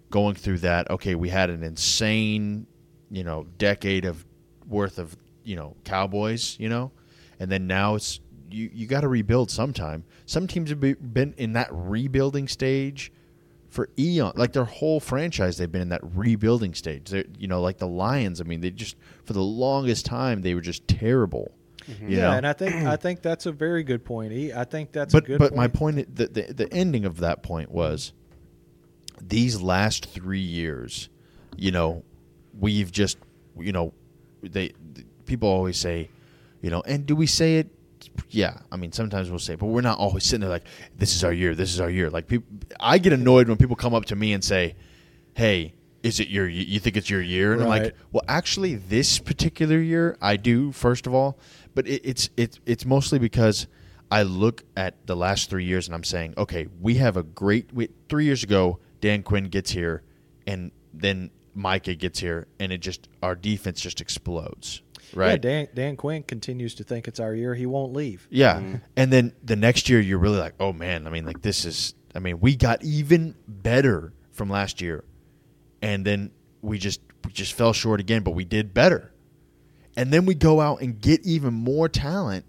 going 0.09 0.35
through 0.35 0.57
that 0.57 0.91
okay, 0.91 1.15
we 1.15 1.29
had 1.29 1.49
an 1.49 1.63
insane, 1.63 2.67
you 3.09 3.23
know, 3.23 3.47
decade 3.57 4.03
of 4.03 4.25
worth 4.67 4.99
of, 4.99 5.15
you 5.45 5.55
know, 5.55 5.77
Cowboys, 5.85 6.57
you 6.59 6.67
know, 6.67 6.91
and 7.39 7.49
then 7.49 7.65
now 7.65 7.95
it's 7.95 8.19
you 8.51 8.69
you 8.73 8.87
got 8.87 9.01
to 9.01 9.07
rebuild 9.07 9.49
sometime. 9.49 10.03
Some 10.25 10.47
teams 10.47 10.69
have 10.69 10.81
be, 10.81 10.95
been 10.95 11.33
in 11.37 11.53
that 11.53 11.69
rebuilding 11.71 12.49
stage 12.49 13.09
for 13.75 13.89
eon, 13.99 14.31
like 14.35 14.53
their 14.53 14.63
whole 14.63 15.01
franchise. 15.01 15.57
They've 15.57 15.71
been 15.71 15.81
in 15.81 15.89
that 15.89 15.99
rebuilding 16.01 16.73
stage. 16.73 17.09
They're, 17.09 17.25
you 17.37 17.47
know, 17.47 17.61
like 17.61 17.77
the 17.77 17.87
Lions. 17.87 18.39
I 18.39 18.45
mean, 18.45 18.61
they 18.61 18.71
just 18.71 18.95
for 19.25 19.33
the 19.33 19.43
longest 19.43 20.05
time 20.05 20.41
they 20.41 20.55
were 20.55 20.61
just 20.61 20.87
terrible. 20.87 21.51
Mm-hmm. 21.81 22.09
You 22.09 22.17
yeah, 22.17 22.23
know? 22.23 22.31
and 22.37 22.47
I 22.47 22.53
think 22.53 22.73
I 22.73 22.95
think 23.05 23.21
that's 23.21 23.45
a 23.45 23.51
very 23.51 23.83
good 23.83 24.05
point. 24.05 24.31
He, 24.31 24.53
I 24.53 24.63
think 24.63 24.93
that's 24.93 25.13
but 25.13 25.25
a 25.25 25.27
good 25.27 25.39
but 25.39 25.49
point. 25.49 25.57
my 25.57 25.67
point, 25.67 26.15
the, 26.15 26.27
the 26.27 26.53
the 26.53 26.73
ending 26.73 27.03
of 27.03 27.17
that 27.17 27.43
point 27.43 27.69
was 27.69 28.13
these 29.21 29.61
last 29.61 30.05
three 30.05 30.39
years. 30.39 31.09
You 31.57 31.71
know, 31.71 32.03
we've 32.57 32.91
just 32.91 33.17
you 33.59 33.73
know 33.73 33.93
they 34.41 34.71
people 35.25 35.49
always 35.49 35.77
say, 35.77 36.09
you 36.61 36.69
know, 36.69 36.81
and 36.87 37.05
do 37.05 37.13
we 37.13 37.27
say 37.27 37.57
it? 37.57 37.69
Yeah, 38.29 38.59
I 38.71 38.77
mean 38.77 38.91
sometimes 38.91 39.29
we'll 39.29 39.39
say, 39.39 39.55
but 39.55 39.67
we're 39.67 39.81
not 39.81 39.97
always 39.97 40.23
sitting 40.23 40.41
there 40.41 40.49
like 40.49 40.67
this 40.97 41.15
is 41.15 41.23
our 41.23 41.33
year, 41.33 41.55
this 41.55 41.73
is 41.73 41.79
our 41.79 41.89
year. 41.89 42.09
Like 42.09 42.27
people, 42.27 42.47
I 42.79 42.97
get 42.97 43.13
annoyed 43.13 43.47
when 43.47 43.57
people 43.57 43.75
come 43.75 43.93
up 43.93 44.05
to 44.05 44.15
me 44.15 44.33
and 44.33 44.43
say, 44.43 44.75
"Hey, 45.33 45.75
is 46.03 46.19
it 46.19 46.27
your? 46.27 46.47
You 46.47 46.79
think 46.79 46.97
it's 46.97 47.09
your 47.09 47.21
year?" 47.21 47.53
And 47.53 47.61
I'm 47.61 47.69
like, 47.69 47.95
well, 48.11 48.23
actually, 48.27 48.75
this 48.75 49.19
particular 49.19 49.79
year, 49.79 50.17
I 50.21 50.37
do. 50.37 50.71
First 50.71 51.07
of 51.07 51.13
all, 51.13 51.39
but 51.73 51.87
it, 51.87 52.01
it's 52.03 52.29
it's 52.37 52.59
it's 52.65 52.85
mostly 52.85 53.19
because 53.19 53.67
I 54.11 54.23
look 54.23 54.63
at 54.77 55.07
the 55.07 55.15
last 55.15 55.49
three 55.49 55.65
years 55.65 55.87
and 55.87 55.95
I'm 55.95 56.03
saying, 56.03 56.35
okay, 56.37 56.67
we 56.79 56.95
have 56.95 57.17
a 57.17 57.23
great. 57.23 57.73
We, 57.73 57.89
three 58.07 58.25
years 58.25 58.43
ago, 58.43 58.79
Dan 59.01 59.23
Quinn 59.23 59.45
gets 59.45 59.71
here, 59.71 60.03
and 60.45 60.71
then 60.93 61.31
Micah 61.53 61.95
gets 61.95 62.19
here, 62.19 62.47
and 62.59 62.71
it 62.71 62.79
just 62.79 63.07
our 63.23 63.35
defense 63.35 63.81
just 63.81 64.01
explodes, 64.01 64.81
right? 65.13 65.31
Yeah, 65.31 65.37
Dan 65.37 65.67
Dan 65.73 65.95
Quinn 65.97 66.23
continues 66.23 66.75
to 66.75 66.83
think 66.83 67.07
it's 67.07 67.19
our 67.19 67.33
year. 67.33 67.55
He 67.55 67.65
won't 67.65 67.93
leave. 67.93 68.27
Yeah. 68.29 68.55
Mm-hmm. 68.55 68.75
And 68.95 69.13
then 69.13 69.33
the 69.43 69.55
next 69.55 69.89
year 69.89 69.99
you're 69.99 70.19
really 70.19 70.39
like, 70.39 70.55
"Oh 70.59 70.73
man, 70.73 71.07
I 71.07 71.09
mean 71.09 71.25
like 71.25 71.41
this 71.41 71.65
is 71.65 71.93
I 72.13 72.19
mean, 72.19 72.39
we 72.39 72.55
got 72.55 72.83
even 72.83 73.35
better 73.47 74.13
from 74.31 74.49
last 74.49 74.81
year." 74.81 75.03
And 75.81 76.05
then 76.05 76.31
we 76.61 76.79
just 76.79 77.01
we 77.23 77.31
just 77.31 77.53
fell 77.53 77.73
short 77.73 77.99
again, 77.99 78.23
but 78.23 78.31
we 78.31 78.45
did 78.45 78.73
better. 78.73 79.11
And 79.97 80.11
then 80.11 80.25
we 80.25 80.35
go 80.35 80.59
out 80.59 80.81
and 80.81 80.99
get 80.99 81.25
even 81.25 81.53
more 81.53 81.87
talent 81.87 82.45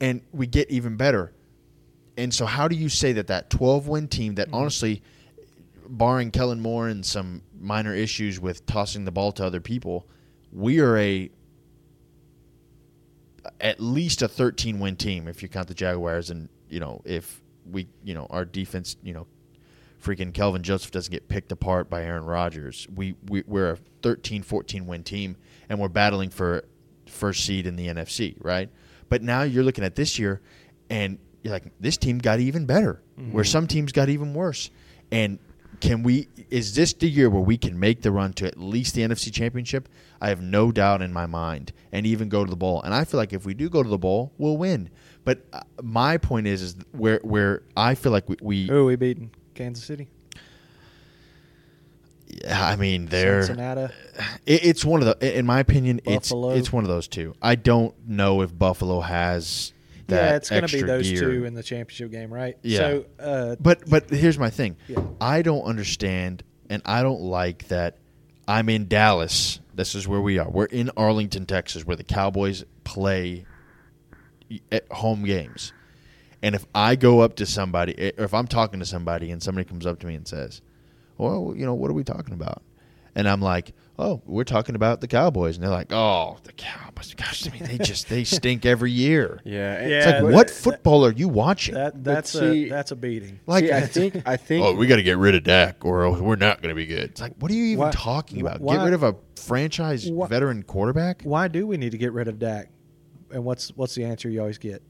and 0.00 0.20
we 0.32 0.46
get 0.46 0.70
even 0.70 0.96
better. 0.96 1.32
And 2.18 2.32
so 2.32 2.46
how 2.46 2.68
do 2.68 2.76
you 2.76 2.88
say 2.88 3.12
that 3.12 3.28
that 3.28 3.50
12 3.50 3.88
win 3.88 4.08
team 4.08 4.34
that 4.36 4.48
mm-hmm. 4.48 4.56
honestly 4.56 5.02
barring 5.88 6.30
Kellen 6.30 6.60
Moore 6.60 6.88
and 6.88 7.04
some 7.04 7.42
minor 7.58 7.94
issues 7.94 8.40
with 8.40 8.66
tossing 8.66 9.04
the 9.04 9.10
ball 9.10 9.32
to 9.32 9.44
other 9.44 9.60
people, 9.60 10.06
we 10.52 10.80
are 10.80 10.96
a 10.96 11.30
at 13.60 13.80
least 13.80 14.22
a 14.22 14.28
13 14.28 14.78
win 14.78 14.96
team 14.96 15.28
if 15.28 15.42
you 15.42 15.48
count 15.48 15.68
the 15.68 15.74
Jaguars 15.74 16.30
and 16.30 16.48
you 16.68 16.80
know 16.80 17.00
if 17.04 17.40
we 17.70 17.88
you 18.04 18.14
know 18.14 18.26
our 18.30 18.44
defense 18.44 18.96
you 19.02 19.12
know 19.12 19.26
freaking 20.02 20.32
Kelvin 20.32 20.62
Joseph 20.62 20.90
doesn't 20.90 21.10
get 21.10 21.28
picked 21.28 21.50
apart 21.52 21.90
by 21.90 22.04
Aaron 22.04 22.24
Rodgers. 22.24 22.86
We, 22.94 23.16
we 23.28 23.42
we're 23.46 23.72
a 23.72 23.78
13 24.02 24.42
14 24.42 24.86
win 24.86 25.02
team 25.02 25.36
and 25.68 25.80
we're 25.80 25.88
battling 25.88 26.30
for 26.30 26.64
first 27.06 27.44
seed 27.44 27.66
in 27.66 27.76
the 27.76 27.88
NFC, 27.88 28.36
right? 28.40 28.68
But 29.08 29.22
now 29.22 29.42
you're 29.42 29.64
looking 29.64 29.84
at 29.84 29.94
this 29.94 30.18
year 30.18 30.40
and 30.90 31.18
you're 31.42 31.52
like 31.52 31.72
this 31.80 31.96
team 31.96 32.18
got 32.18 32.40
even 32.40 32.66
better 32.66 33.02
mm-hmm. 33.18 33.32
where 33.32 33.44
some 33.44 33.66
teams 33.66 33.92
got 33.92 34.08
even 34.08 34.34
worse. 34.34 34.70
And 35.10 35.38
can 35.80 36.02
we 36.02 36.28
is 36.50 36.74
this 36.74 36.92
the 36.92 37.08
year 37.08 37.28
where 37.28 37.42
we 37.42 37.56
can 37.56 37.78
make 37.78 38.02
the 38.02 38.12
run 38.12 38.32
to 38.34 38.46
at 38.46 38.58
least 38.58 38.94
the 38.94 39.02
NFC 39.02 39.32
championship? 39.32 39.88
I 40.20 40.28
have 40.28 40.40
no 40.40 40.72
doubt 40.72 41.02
in 41.02 41.12
my 41.12 41.26
mind 41.26 41.72
and 41.92 42.06
even 42.06 42.28
go 42.28 42.44
to 42.44 42.50
the 42.50 42.56
bowl. 42.56 42.82
And 42.82 42.94
I 42.94 43.04
feel 43.04 43.18
like 43.18 43.32
if 43.32 43.44
we 43.44 43.54
do 43.54 43.68
go 43.68 43.82
to 43.82 43.88
the 43.88 43.98
bowl, 43.98 44.32
we'll 44.38 44.56
win. 44.56 44.90
But 45.24 45.44
uh, 45.52 45.60
my 45.82 46.18
point 46.18 46.46
is 46.46 46.62
is 46.62 46.76
where 46.92 47.20
where 47.22 47.62
I 47.76 47.94
feel 47.94 48.12
like 48.12 48.28
we, 48.28 48.36
we 48.40 48.66
Who 48.66 48.78
are 48.78 48.84
we 48.84 48.96
beating? 48.96 49.30
Kansas 49.54 49.84
City, 49.84 50.08
Yeah, 52.26 52.66
I 52.66 52.76
mean, 52.76 53.06
they're 53.06 53.42
Cincinnati. 53.42 53.92
it, 54.46 54.64
it's 54.64 54.84
one 54.84 55.02
of 55.02 55.06
the. 55.06 55.38
In 55.38 55.46
my 55.46 55.60
opinion, 55.60 56.00
Buffalo. 56.04 56.50
it's 56.50 56.60
it's 56.60 56.72
one 56.72 56.84
of 56.84 56.88
those 56.88 57.08
two. 57.08 57.34
I 57.40 57.54
don't 57.54 57.94
know 58.06 58.42
if 58.42 58.56
Buffalo 58.56 59.00
has 59.00 59.72
that. 60.08 60.30
yeah, 60.30 60.36
it's 60.36 60.50
going 60.50 60.66
to 60.66 60.72
be 60.72 60.82
those 60.82 61.08
gear. 61.08 61.20
two 61.20 61.44
in 61.44 61.54
the 61.54 61.62
championship 61.62 62.10
game, 62.10 62.32
right? 62.32 62.56
Yeah. 62.62 62.78
So, 62.78 63.06
uh, 63.18 63.56
But 63.60 63.88
but 63.88 64.10
here's 64.10 64.38
my 64.38 64.50
thing. 64.50 64.76
Yeah. 64.88 65.00
I 65.20 65.42
don't 65.42 65.62
understand, 65.62 66.42
and 66.70 66.82
I 66.84 67.02
don't 67.02 67.20
like 67.22 67.68
that. 67.68 67.98
I'm 68.48 68.68
in 68.68 68.86
Dallas. 68.88 69.60
This 69.74 69.94
is 69.94 70.06
where 70.06 70.20
we 70.20 70.38
are. 70.38 70.48
We're 70.48 70.66
in 70.66 70.90
Arlington, 70.96 71.46
Texas, 71.46 71.84
where 71.84 71.96
the 71.96 72.04
Cowboys 72.04 72.64
play 72.84 73.44
at 74.70 74.90
home 74.92 75.24
games. 75.24 75.72
And 76.42 76.54
if 76.54 76.64
I 76.74 76.96
go 76.96 77.20
up 77.20 77.36
to 77.36 77.46
somebody, 77.46 78.12
or 78.16 78.24
if 78.24 78.32
I'm 78.34 78.46
talking 78.46 78.80
to 78.80 78.86
somebody, 78.86 79.30
and 79.30 79.42
somebody 79.42 79.64
comes 79.66 79.84
up 79.86 79.98
to 80.00 80.06
me 80.06 80.14
and 80.14 80.26
says, 80.26 80.62
"Well, 81.18 81.54
you 81.56 81.66
know, 81.66 81.74
what 81.74 81.90
are 81.90 81.94
we 81.94 82.04
talking 82.04 82.34
about?" 82.34 82.62
and 83.16 83.26
I'm 83.28 83.40
like, 83.40 83.72
"Oh, 83.98 84.22
we're 84.26 84.44
talking 84.44 84.74
about 84.74 85.00
the 85.00 85.08
Cowboys," 85.08 85.56
and 85.56 85.62
they're 85.64 85.70
like, 85.70 85.92
"Oh, 85.92 86.36
the 86.44 86.52
Cowboys! 86.52 87.14
Gosh, 87.14 87.46
I 87.48 87.50
mean, 87.52 87.64
they 87.64 87.78
just 87.78 88.08
they 88.08 88.24
stink 88.38 88.66
every 88.66 88.90
year." 88.92 89.40
Yeah, 89.44 89.86
Yeah, 89.86 89.96
It's 89.96 90.06
like, 90.06 90.22
but- 90.22 90.32
what 90.32 90.50
football 90.50 91.04
are 91.06 91.12
you 91.12 91.28
watching? 91.28 91.74
that 91.74 92.02
that's 92.04 92.30
see- 92.32 92.66
a 92.66 92.68
that's 92.70 92.90
a 92.90 92.96
beating. 92.96 93.40
like, 93.46 93.64
See, 93.66 93.72
I 93.72 93.80
think 93.82 94.22
I 94.26 94.36
think 94.36 94.64
oh, 94.66 94.74
we 94.74 94.86
got 94.86 94.96
to 94.96 95.02
get 95.02 95.18
rid 95.18 95.34
of 95.34 95.44
Dak, 95.44 95.84
or 95.84 96.10
we're 96.20 96.36
not 96.36 96.60
going 96.62 96.70
to 96.70 96.74
be 96.76 96.86
good. 96.86 97.04
It's 97.10 97.20
like, 97.20 97.34
what 97.38 97.50
are 97.50 97.54
you 97.54 97.64
even 97.64 97.84
Why- 97.84 97.90
talking 97.92 98.40
about? 98.40 98.60
why- 98.60 98.76
get 98.76 98.84
rid 98.84 98.94
of 98.94 99.02
a 99.02 99.16
franchise 99.36 100.10
why- 100.10 100.26
veteran 100.28 100.62
quarterback? 100.62 101.22
Why 101.22 101.48
do 101.48 101.66
we 101.66 101.76
need 101.76 101.92
to 101.92 101.98
get 101.98 102.12
rid 102.12 102.28
of 102.28 102.38
Dak? 102.38 102.68
And 103.32 103.44
what's 103.44 103.70
what's 103.76 103.94
the 103.94 104.04
answer 104.04 104.28
you 104.28 104.40
always 104.40 104.58
get? 104.58 104.82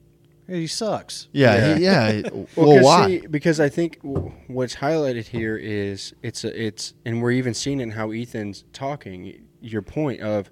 He 0.48 0.66
sucks. 0.68 1.28
Yeah, 1.32 1.74
he- 1.76 1.84
yeah. 1.84 2.20
Well, 2.32 2.46
well, 2.56 2.76
'cause 2.76 2.84
why? 2.84 3.06
see, 3.20 3.26
because 3.26 3.58
I 3.60 3.68
think 3.68 3.98
what's 4.02 4.76
highlighted 4.76 5.26
here 5.26 5.56
is 5.56 6.14
it's 6.22 6.44
a, 6.44 6.66
it's 6.66 6.94
and 7.04 7.20
we're 7.22 7.32
even 7.32 7.52
seeing 7.54 7.80
in 7.80 7.92
how 7.92 8.10
Ethan's 8.12 8.64
talking. 8.72 9.42
Your 9.60 9.82
point 9.82 10.20
of 10.20 10.50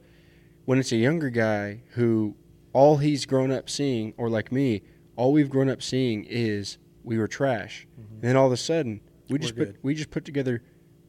when 0.64 0.78
it's 0.78 0.90
a 0.90 0.96
younger 0.96 1.30
guy 1.30 1.82
who 1.90 2.34
all 2.72 2.96
he's 2.96 3.24
grown 3.26 3.52
up 3.52 3.70
seeing, 3.70 4.14
or 4.16 4.28
like 4.28 4.50
me, 4.50 4.82
all 5.16 5.32
we've 5.32 5.50
grown 5.50 5.68
up 5.68 5.80
seeing 5.82 6.24
is 6.24 6.78
we 7.04 7.16
were 7.18 7.28
trash. 7.28 7.86
And 7.96 8.20
then 8.22 8.36
all 8.36 8.46
of 8.46 8.52
a 8.52 8.56
sudden, 8.56 9.00
we 9.28 9.38
just 9.38 9.54
We're 9.56 9.66
put, 9.66 9.72
good. 9.74 9.78
we 9.84 9.94
just 9.94 10.10
put 10.10 10.24
together 10.24 10.62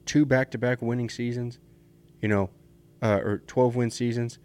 two 0.06 0.26
back-to-back 0.26 0.82
winning 0.84 1.10
seasons, 1.10 1.58
you 2.22 2.28
know, 2.28 2.50
uh, 3.02 3.20
or 3.24 3.38
twelve 3.48 3.76
win 3.76 3.90
seasons. 3.90 4.38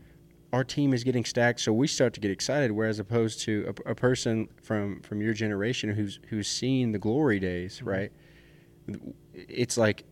Our 0.53 0.65
team 0.65 0.93
is 0.93 1.05
getting 1.05 1.25
stacked, 1.25 1.61
so 1.61 1.73
we 1.73 1.87
start 1.87 2.13
to 2.15 2.21
get 2.21 2.31
excited. 2.31 2.73
Whereas 2.73 2.99
opposed 2.99 3.41
to 3.43 3.73
a, 3.87 3.91
a 3.91 3.95
person 3.95 4.49
from 4.63 5.01
from 5.03 5.21
your 5.23 5.33
generation 5.33 5.91
who's 5.91 6.19
who's 6.29 6.49
seen 6.49 6.91
the 6.93 6.99
glory 6.99 7.39
days, 7.39 7.83
right? 7.83 8.11
It's 9.35 9.77
like 9.77 10.05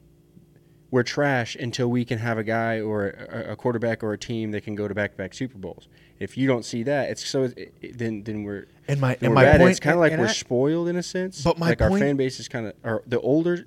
we're 0.90 1.02
trash 1.02 1.54
until 1.56 1.88
we 1.88 2.04
can 2.04 2.18
have 2.18 2.38
a 2.38 2.44
guy 2.44 2.80
or 2.80 3.08
a, 3.08 3.52
a 3.52 3.56
quarterback 3.56 4.02
or 4.02 4.12
a 4.12 4.18
team 4.18 4.52
that 4.52 4.62
can 4.62 4.74
go 4.74 4.88
to 4.88 4.94
back-to-back 4.94 5.34
Super 5.34 5.58
Bowls. 5.58 5.86
If 6.18 6.38
you 6.38 6.46
don't 6.46 6.64
see 6.64 6.82
that, 6.84 7.10
it's 7.10 7.26
so 7.26 7.48
it, 7.56 7.98
then 7.98 8.22
then 8.22 8.44
we're 8.44 8.68
And 8.86 9.00
my 9.00 9.16
and 9.20 9.34
my 9.34 9.42
bad. 9.44 9.58
point. 9.60 9.70
it's 9.72 9.80
kind 9.80 9.94
of 9.94 10.00
like 10.00 10.12
we're 10.16 10.26
I- 10.26 10.32
spoiled 10.32 10.88
in 10.88 10.96
a 10.96 11.02
sense. 11.02 11.42
But 11.42 11.58
my 11.58 11.70
like 11.70 11.82
our 11.82 11.90
fan 11.98 12.16
base 12.16 12.38
is 12.40 12.48
kind 12.48 12.66
of 12.68 12.74
or 12.84 13.02
the 13.06 13.20
older 13.20 13.66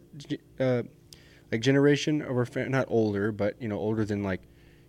uh, 0.60 0.84
like 1.52 1.62
generation 1.62 2.22
of 2.22 2.32
our 2.38 2.46
fan, 2.46 2.72
not 2.72 2.86
older, 2.88 3.32
but 3.34 3.62
you 3.62 3.68
know 3.68 3.78
older 3.78 4.06
than 4.06 4.24
like 4.24 4.42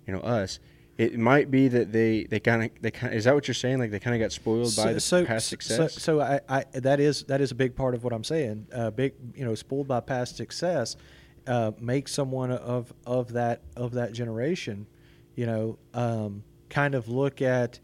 you 0.06 0.12
know 0.12 0.20
us. 0.20 0.60
It 0.98 1.18
might 1.18 1.50
be 1.50 1.68
that 1.68 1.90
they 1.90 2.24
they 2.24 2.38
kind 2.38 2.64
of 2.64 2.70
they 2.82 2.90
kind 2.90 3.14
is 3.14 3.24
that 3.24 3.34
what 3.34 3.48
you're 3.48 3.54
saying? 3.54 3.78
Like 3.78 3.90
they 3.90 3.98
kind 3.98 4.14
of 4.14 4.20
got 4.20 4.30
spoiled 4.32 4.76
by 4.76 4.92
the 4.92 5.24
past 5.26 5.48
success. 5.48 5.94
So, 5.94 5.98
so 5.98 6.20
I, 6.20 6.40
I 6.48 6.64
that 6.74 7.00
is 7.00 7.24
that 7.24 7.40
is 7.40 7.50
a 7.50 7.54
big 7.54 7.74
part 7.74 7.94
of 7.94 8.04
what 8.04 8.12
I'm 8.12 8.24
saying. 8.24 8.66
Uh, 8.72 8.90
big, 8.90 9.14
you 9.34 9.44
know, 9.44 9.54
spoiled 9.54 9.88
by 9.88 10.00
past 10.00 10.36
success, 10.36 10.96
uh, 11.46 11.72
make 11.80 12.08
someone 12.08 12.50
of 12.52 12.92
of 13.06 13.32
that 13.32 13.62
of 13.74 13.92
that 13.92 14.12
generation, 14.12 14.86
you 15.34 15.46
know, 15.46 15.78
um, 15.94 16.44
kind 16.68 16.94
of 16.94 17.08
look 17.08 17.40
at 17.40 17.80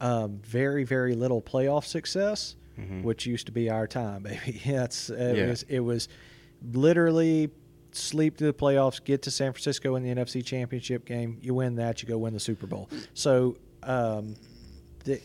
um, 0.00 0.38
very 0.44 0.84
very 0.84 1.14
little 1.16 1.42
playoff 1.42 1.84
success, 1.84 2.54
Mhm. 2.78 3.02
which 3.02 3.26
used 3.26 3.46
to 3.46 3.52
be 3.52 3.68
our 3.68 3.88
time, 3.88 4.22
baby. 4.30 4.60
That's 4.64 5.10
it 5.10 5.36
Yeah. 5.36 5.46
was 5.48 5.64
it 5.64 5.80
was 5.80 6.08
literally 6.72 7.50
sleep 7.96 8.36
to 8.38 8.44
the 8.44 8.52
playoffs, 8.52 9.02
get 9.02 9.22
to 9.22 9.30
San 9.30 9.52
Francisco 9.52 9.96
in 9.96 10.02
the 10.02 10.14
NFC 10.14 10.44
Championship 10.44 11.04
game. 11.04 11.38
You 11.40 11.54
win 11.54 11.76
that, 11.76 12.02
you 12.02 12.08
go 12.08 12.18
win 12.18 12.34
the 12.34 12.40
Super 12.40 12.66
Bowl. 12.66 12.88
So. 13.14 13.56
Um, 13.82 14.36
the, 15.04 15.20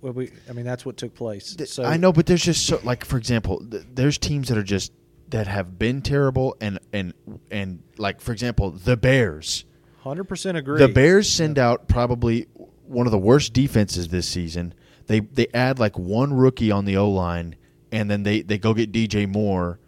well, 0.00 0.12
we, 0.12 0.30
I 0.48 0.52
mean, 0.52 0.64
that's 0.64 0.86
what 0.86 0.96
took 0.96 1.14
place. 1.14 1.56
So 1.66 1.84
I 1.84 1.96
know, 1.96 2.12
but 2.12 2.26
there's 2.26 2.44
just 2.44 2.66
so 2.66 2.80
like 2.84 3.04
for 3.04 3.18
example, 3.18 3.64
th- 3.68 3.84
there's 3.92 4.16
teams 4.16 4.48
that 4.48 4.56
are 4.56 4.62
just 4.62 4.92
that 5.30 5.46
have 5.46 5.78
been 5.78 6.02
terrible 6.02 6.56
and 6.60 6.78
and 6.92 7.14
and 7.50 7.82
like 7.96 8.20
for 8.20 8.32
example, 8.32 8.70
the 8.70 8.96
Bears. 8.96 9.64
hundred 10.00 10.24
percent 10.24 10.56
agree. 10.56 10.78
The 10.78 10.88
Bears 10.88 11.28
send 11.28 11.58
out 11.58 11.88
probably 11.88 12.46
one 12.86 13.06
of 13.06 13.10
the 13.10 13.18
worst 13.18 13.52
defenses 13.52 14.08
this 14.08 14.28
season. 14.28 14.74
They 15.06 15.20
they 15.20 15.48
add 15.52 15.78
like 15.78 15.98
one 15.98 16.32
rookie 16.32 16.70
on 16.70 16.84
the 16.84 16.96
O 16.96 17.10
line, 17.10 17.56
and 17.90 18.10
then 18.10 18.22
they, 18.22 18.42
they 18.42 18.58
go 18.58 18.74
get 18.74 18.92
DJ 18.92 19.28
Moore, 19.28 19.80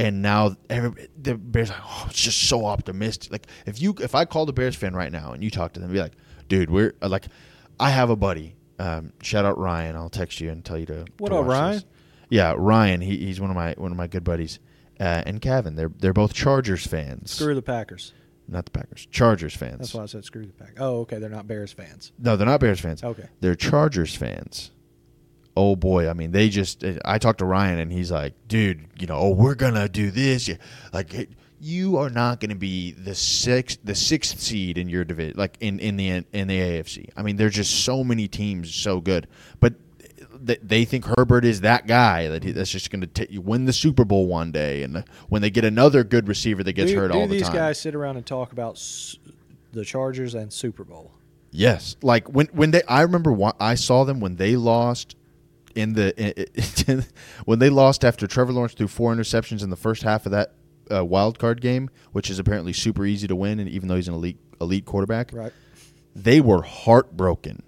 and 0.00 0.22
now 0.22 0.56
every, 0.68 1.08
the 1.20 1.34
Bears 1.36 1.68
like 1.68 1.80
oh 1.82 2.06
it's 2.08 2.20
just 2.20 2.48
so 2.48 2.64
optimistic. 2.64 3.30
Like 3.30 3.46
if 3.66 3.80
you 3.80 3.94
if 4.00 4.14
I 4.14 4.24
called 4.24 4.48
a 4.48 4.52
Bears 4.52 4.74
fan 4.74 4.94
right 4.94 5.12
now 5.12 5.32
and 5.32 5.44
you 5.44 5.50
talk 5.50 5.74
to 5.74 5.80
them, 5.80 5.92
be 5.92 6.00
like, 6.00 6.14
dude, 6.48 6.70
we're 6.70 6.94
uh, 7.02 7.08
like, 7.08 7.26
I 7.78 7.90
have 7.90 8.10
a 8.10 8.16
buddy. 8.16 8.56
Um, 8.78 9.12
shout 9.22 9.44
out 9.44 9.58
Ryan. 9.58 9.96
I'll 9.96 10.08
text 10.08 10.40
you 10.40 10.50
and 10.50 10.64
tell 10.64 10.78
you 10.78 10.86
to. 10.86 11.04
What 11.18 11.30
to 11.30 11.36
up, 11.36 11.46
Ryan? 11.46 11.74
this. 11.74 11.84
Yeah, 12.30 12.54
Ryan. 12.56 13.00
He, 13.00 13.18
he's 13.18 13.40
one 13.40 13.50
of 13.50 13.56
my 13.56 13.74
one 13.76 13.90
of 13.90 13.98
my 13.98 14.06
good 14.06 14.24
buddies. 14.24 14.58
Uh, 14.98 15.22
and 15.26 15.40
Kevin. 15.40 15.76
They're 15.76 15.92
they're 15.98 16.12
both 16.12 16.32
Chargers 16.32 16.86
fans. 16.86 17.32
Screw 17.32 17.54
the 17.54 17.62
Packers. 17.62 18.14
Not 18.48 18.64
the 18.64 18.72
Packers. 18.72 19.06
Chargers 19.10 19.54
fans. 19.54 19.78
That's 19.78 19.94
why 19.94 20.02
I 20.02 20.06
said 20.06 20.24
screw 20.24 20.44
the 20.44 20.52
Packers. 20.52 20.78
Oh, 20.80 21.00
okay. 21.00 21.18
They're 21.18 21.30
not 21.30 21.46
Bears 21.46 21.72
fans. 21.72 22.12
No, 22.18 22.36
they're 22.36 22.46
not 22.46 22.60
Bears 22.60 22.80
fans. 22.80 23.04
Okay. 23.04 23.28
They're 23.40 23.54
Chargers 23.54 24.14
fans. 24.14 24.72
Oh 25.60 25.76
boy, 25.76 26.08
I 26.08 26.14
mean, 26.14 26.32
they 26.32 26.48
just. 26.48 26.82
I 27.04 27.18
talked 27.18 27.38
to 27.40 27.44
Ryan 27.44 27.78
and 27.80 27.92
he's 27.92 28.10
like, 28.10 28.32
"Dude, 28.48 28.86
you 28.98 29.06
know, 29.06 29.16
oh, 29.16 29.30
we're 29.30 29.54
gonna 29.54 29.88
do 29.88 30.10
this. 30.10 30.48
Like, 30.92 31.28
you 31.60 31.98
are 31.98 32.08
not 32.08 32.40
gonna 32.40 32.54
be 32.54 32.92
the 32.92 33.14
sixth, 33.14 33.78
the 33.84 33.94
sixth 33.94 34.40
seed 34.40 34.78
in 34.78 34.88
your 34.88 35.04
division, 35.04 35.34
like 35.36 35.56
in 35.60 35.78
in 35.78 35.96
the 35.96 36.08
in 36.32 36.48
the 36.48 36.58
AFC. 36.58 37.10
I 37.16 37.22
mean, 37.22 37.36
there's 37.36 37.54
just 37.54 37.84
so 37.84 38.02
many 38.02 38.26
teams 38.28 38.74
so 38.74 39.00
good, 39.00 39.26
but 39.60 39.74
th- 40.46 40.60
they 40.62 40.84
think 40.86 41.04
Herbert 41.04 41.44
is 41.44 41.60
that 41.60 41.86
guy 41.86 42.28
that 42.28 42.42
he, 42.44 42.52
that's 42.52 42.70
just 42.70 42.90
going 42.90 43.06
to 43.06 43.38
win 43.38 43.66
the 43.66 43.72
Super 43.74 44.04
Bowl 44.06 44.26
one 44.26 44.52
day, 44.52 44.82
and 44.82 45.04
when 45.28 45.42
they 45.42 45.50
get 45.50 45.64
another 45.64 46.04
good 46.04 46.28
receiver 46.28 46.62
that 46.64 46.72
gets 46.72 46.90
do, 46.92 46.96
hurt 46.98 47.12
do 47.12 47.18
all 47.18 47.26
the 47.26 47.34
these 47.34 47.42
time. 47.42 47.54
guys 47.56 47.78
sit 47.80 47.94
around 47.94 48.16
and 48.16 48.24
talk 48.24 48.52
about 48.52 48.76
s- 48.76 49.16
the 49.72 49.84
Chargers 49.84 50.34
and 50.34 50.50
Super 50.52 50.84
Bowl? 50.84 51.12
Yes, 51.52 51.96
like 52.00 52.28
when 52.28 52.46
when 52.52 52.70
they, 52.70 52.82
I 52.84 53.02
remember 53.02 53.36
I 53.60 53.74
saw 53.74 54.04
them 54.04 54.20
when 54.20 54.36
they 54.36 54.54
lost 54.56 55.16
in 55.74 55.92
the 55.94 57.06
when 57.44 57.58
they 57.58 57.70
lost 57.70 58.04
after 58.04 58.26
Trevor 58.26 58.52
Lawrence 58.52 58.74
threw 58.74 58.88
four 58.88 59.14
interceptions 59.14 59.62
in 59.62 59.70
the 59.70 59.76
first 59.76 60.02
half 60.02 60.26
of 60.26 60.32
that 60.32 60.54
uh, 60.92 61.04
wild 61.04 61.38
card 61.38 61.60
game, 61.60 61.90
which 62.12 62.30
is 62.30 62.38
apparently 62.38 62.72
super 62.72 63.06
easy 63.06 63.26
to 63.28 63.36
win, 63.36 63.60
and 63.60 63.68
even 63.68 63.88
though 63.88 63.96
he's 63.96 64.08
an 64.08 64.14
elite 64.14 64.38
elite 64.60 64.84
quarterback, 64.84 65.30
Right. 65.32 65.52
they 66.14 66.40
were 66.40 66.62
heartbroken, 66.62 67.62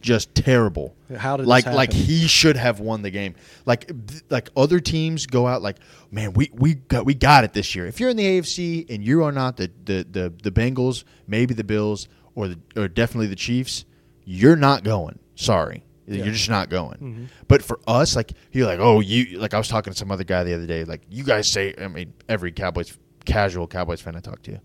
just 0.00 0.34
terrible. 0.34 0.96
How 1.16 1.36
did 1.36 1.46
like 1.46 1.66
like 1.66 1.92
he 1.92 2.26
should 2.26 2.56
have 2.56 2.80
won 2.80 3.02
the 3.02 3.10
game. 3.10 3.34
Like 3.66 3.90
like 4.30 4.48
other 4.56 4.80
teams 4.80 5.26
go 5.26 5.46
out 5.46 5.62
like, 5.62 5.76
man, 6.10 6.32
we 6.32 6.50
we 6.54 6.74
got 6.74 7.04
we 7.04 7.14
got 7.14 7.44
it 7.44 7.52
this 7.52 7.74
year. 7.74 7.86
If 7.86 8.00
you're 8.00 8.10
in 8.10 8.16
the 8.16 8.24
AFC 8.40 8.88
and 8.90 9.04
you 9.04 9.22
are 9.24 9.32
not 9.32 9.56
the 9.58 9.70
the 9.84 10.06
the, 10.10 10.32
the 10.42 10.50
Bengals, 10.50 11.04
maybe 11.26 11.54
the 11.54 11.64
Bills 11.64 12.08
or 12.34 12.48
the 12.48 12.58
or 12.76 12.88
definitely 12.88 13.26
the 13.28 13.36
Chiefs, 13.36 13.84
you're 14.24 14.56
not 14.56 14.82
going. 14.84 15.18
Sorry. 15.34 15.84
Yeah. 16.06 16.24
You're 16.24 16.32
just 16.34 16.50
not 16.50 16.68
going. 16.68 16.98
Mhm. 16.98 17.28
But 17.48 17.62
for 17.62 17.78
us, 17.86 18.16
like 18.16 18.32
you're 18.50 18.66
like, 18.66 18.80
oh, 18.80 19.00
you 19.00 19.38
like 19.38 19.54
I 19.54 19.58
was 19.58 19.68
talking 19.68 19.92
to 19.92 19.98
some 19.98 20.10
other 20.10 20.24
guy 20.24 20.42
the 20.44 20.54
other 20.54 20.66
day. 20.66 20.84
Like 20.84 21.02
you 21.08 21.22
guys 21.24 21.48
say, 21.48 21.74
I 21.80 21.88
mean, 21.88 22.12
every 22.28 22.50
Cowboys 22.52 22.96
casual 23.24 23.68
Cowboys 23.68 24.00
fan 24.00 24.16
I 24.16 24.20
talk 24.20 24.42
to, 24.42 24.60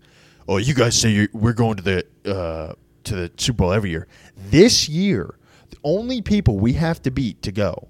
oh, 0.48 0.56
you 0.56 0.74
guys 0.74 0.98
say 1.00 1.10
you're, 1.10 1.28
we're 1.32 1.52
going 1.52 1.76
to 1.76 1.82
the 1.82 2.06
uh, 2.34 2.72
to 3.04 3.14
the 3.14 3.30
Super 3.36 3.58
Bowl 3.58 3.72
every 3.72 3.90
year. 3.90 4.08
This 4.36 4.88
year, 4.88 5.36
the 5.70 5.76
only 5.84 6.22
people 6.22 6.58
we 6.58 6.72
have 6.72 7.00
to 7.02 7.10
beat 7.12 7.40
to 7.42 7.52
go 7.52 7.88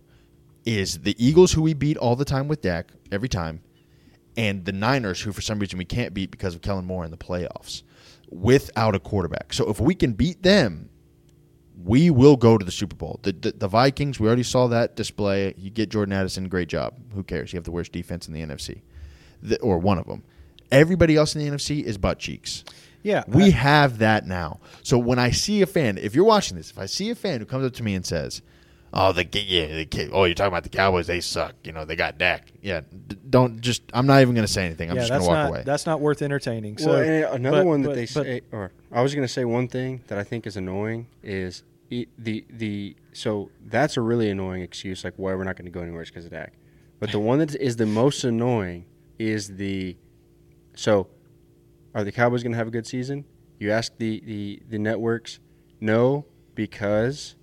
is 0.67 0.99
the 0.99 1.17
Eagles, 1.25 1.53
who 1.53 1.63
we 1.63 1.73
beat 1.73 1.97
all 1.97 2.17
the 2.17 2.27
time 2.27 2.49
with 2.49 2.61
Dak 2.61 2.93
every 3.11 3.29
time, 3.31 3.63
and 4.37 4.67
the 4.67 4.73
Niners, 4.73 5.23
who 5.23 5.33
for 5.33 5.41
some 5.41 5.59
reason 5.59 5.79
we 5.79 5.87
can't 5.87 6.13
beat 6.13 6.31
because 6.31 6.55
of 6.55 6.61
Kellen 6.61 6.85
Moore 6.85 7.07
in 7.07 7.11
the 7.11 7.17
playoffs 7.17 7.83
without 8.31 8.95
a 8.95 9.01
quarterback. 9.01 9.55
So 9.55 9.71
if 9.71 9.81
we 9.81 9.95
can 9.95 10.13
beat 10.13 10.43
them, 10.43 10.91
we 11.85 12.11
will 12.11 12.37
go 12.37 12.59
to 12.59 12.65
the 12.65 12.73
Super 12.73 12.97
Bowl. 12.97 13.21
The, 13.23 13.33
the, 13.33 13.53
the 13.53 13.69
Vikings, 13.69 14.19
we 14.19 14.27
already 14.27 14.43
saw 14.43 14.67
that 14.69 14.97
display. 14.97 15.55
You 15.57 15.71
get 15.71 15.91
Jordan 15.91 16.13
Addison, 16.13 16.49
great 16.49 16.69
job. 16.69 16.95
Who 17.15 17.23
cares? 17.23 17.53
You 17.53 17.57
have 17.59 17.65
the 17.65 17.71
worst 17.71 17.93
defense 17.93 18.27
in 18.27 18.35
the 18.35 18.41
NFC, 18.43 18.81
the, 19.43 19.61
or 19.61 19.79
one 19.79 19.99
of 19.99 20.07
them. 20.07 20.23
Everybody 20.71 21.17
else 21.17 21.35
in 21.35 21.43
the 21.45 21.51
NFC 21.57 21.83
is 21.83 21.97
butt 21.97 22.19
cheeks. 22.19 22.65
Yeah. 23.03 23.23
We 23.29 23.45
I- 23.45 23.51
have 23.51 23.99
that 23.99 24.27
now. 24.27 24.61
So 24.83 24.99
when 24.99 25.19
I 25.19 25.31
see 25.31 25.63
a 25.63 25.67
fan, 25.67 25.99
if 25.99 26.15
you're 26.15 26.25
watching 26.25 26.57
this, 26.57 26.71
if 26.71 26.79
I 26.79 26.87
see 26.87 27.11
a 27.11 27.15
fan 27.15 27.39
who 27.41 27.47
comes 27.47 27.65
up 27.65 27.73
to 27.75 27.83
me 27.83 27.95
and 27.95 28.05
says, 28.05 28.43
"Oh, 28.93 29.13
the 29.13 29.25
yeah, 29.33 29.67
the, 29.77 29.87
Ca- 29.87 30.11
oh, 30.13 30.25
you're 30.25 30.35
talking 30.35 30.49
about 30.53 30.63
the 30.65 30.69
Cowboys? 30.71 31.07
They 31.07 31.21
suck. 31.21 31.55
You 31.65 31.73
know, 31.73 31.85
they 31.85 31.97
got 31.97 32.19
Dak. 32.19 32.53
Yeah, 32.63 32.81
d- 32.81 33.17
don't 33.29 33.61
just. 33.61 33.83
I'm 33.93 34.07
not 34.07 34.21
even 34.23 34.35
going 34.35 34.47
to 34.47 34.53
say 34.53 34.65
anything. 34.65 34.91
I'm 34.91 34.97
yeah, 34.97 35.03
just 35.03 35.11
going 35.11 35.23
to 35.23 35.27
walk 35.29 35.35
not 35.37 35.49
away. 35.51 35.63
that's 35.65 35.87
not 35.87 36.01
worth 36.01 36.23
entertaining. 36.23 36.79
So 36.79 36.89
well, 36.91 36.99
and 37.01 37.25
another 37.47 37.59
but- 37.59 37.67
one 37.67 37.83
that 37.83 37.89
but- 37.89 37.95
they 37.95 38.03
but- 38.03 38.25
say, 38.25 38.41
or 38.53 38.73
I 38.93 39.03
was 39.03 39.15
going 39.15 39.27
to 39.27 39.33
say 39.33 39.45
one 39.45 39.69
thing 39.69 40.03
that 40.09 40.19
I 40.19 40.25
think 40.25 40.47
is 40.47 40.57
annoying 40.57 41.07
is 41.23 41.63
e- 41.91 42.07
the 42.19 42.45
the 42.51 42.97
so 43.13 43.51
that's 43.67 43.97
a 43.97 44.01
really 44.01 44.31
annoying 44.31 44.63
excuse, 44.63 45.05
like 45.05 45.15
why 45.17 45.35
we're 45.35 45.45
not 45.45 45.57
going 45.57 45.67
to 45.67 45.71
go 45.71 45.81
anywhere 45.81 46.03
is 46.03 46.11
because 46.11 46.25
of 46.25 46.31
Dak. 46.33 46.53
But 47.01 47.13
the 47.13 47.21
one 47.21 47.39
that 47.39 47.55
is 47.55 47.77
the 47.77 47.87
most 47.87 48.25
annoying 48.25 48.85
is 49.19 49.57
the 49.57 49.97
so 50.75 51.09
are 51.95 52.05
the 52.05 52.13
Cowboys 52.13 52.43
going 52.43 52.53
to 52.53 52.59
have 52.59 52.69
a 52.69 52.71
good 52.71 52.87
season? 52.87 53.25
You 53.59 53.71
ask 53.73 53.93
the 53.99 54.21
the 54.25 54.63
the 54.69 54.79
networks, 54.79 55.41
no, 55.81 56.25
because 56.55 57.35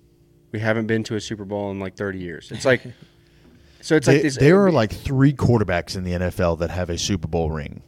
we 0.56 0.60
haven't 0.62 0.86
been 0.86 1.02
to 1.04 1.16
a 1.16 1.20
Super 1.20 1.44
Bowl 1.44 1.70
in 1.70 1.78
like 1.78 1.96
30 1.96 2.18
years. 2.18 2.50
It's 2.50 2.64
like 2.64 2.80
so 3.82 3.96
it's 3.96 4.06
They- 4.06 4.14
like 4.14 4.22
this. 4.22 4.36
there 4.38 4.64
are 4.64 4.72
like 4.72 4.90
three 4.90 5.34
quarterbacks 5.34 5.96
in 5.96 6.02
the 6.04 6.12
NFL 6.12 6.60
that 6.60 6.70
have 6.70 6.88
a 6.88 6.96
Super 6.96 7.28
Bowl 7.28 7.50
ring 7.50 7.82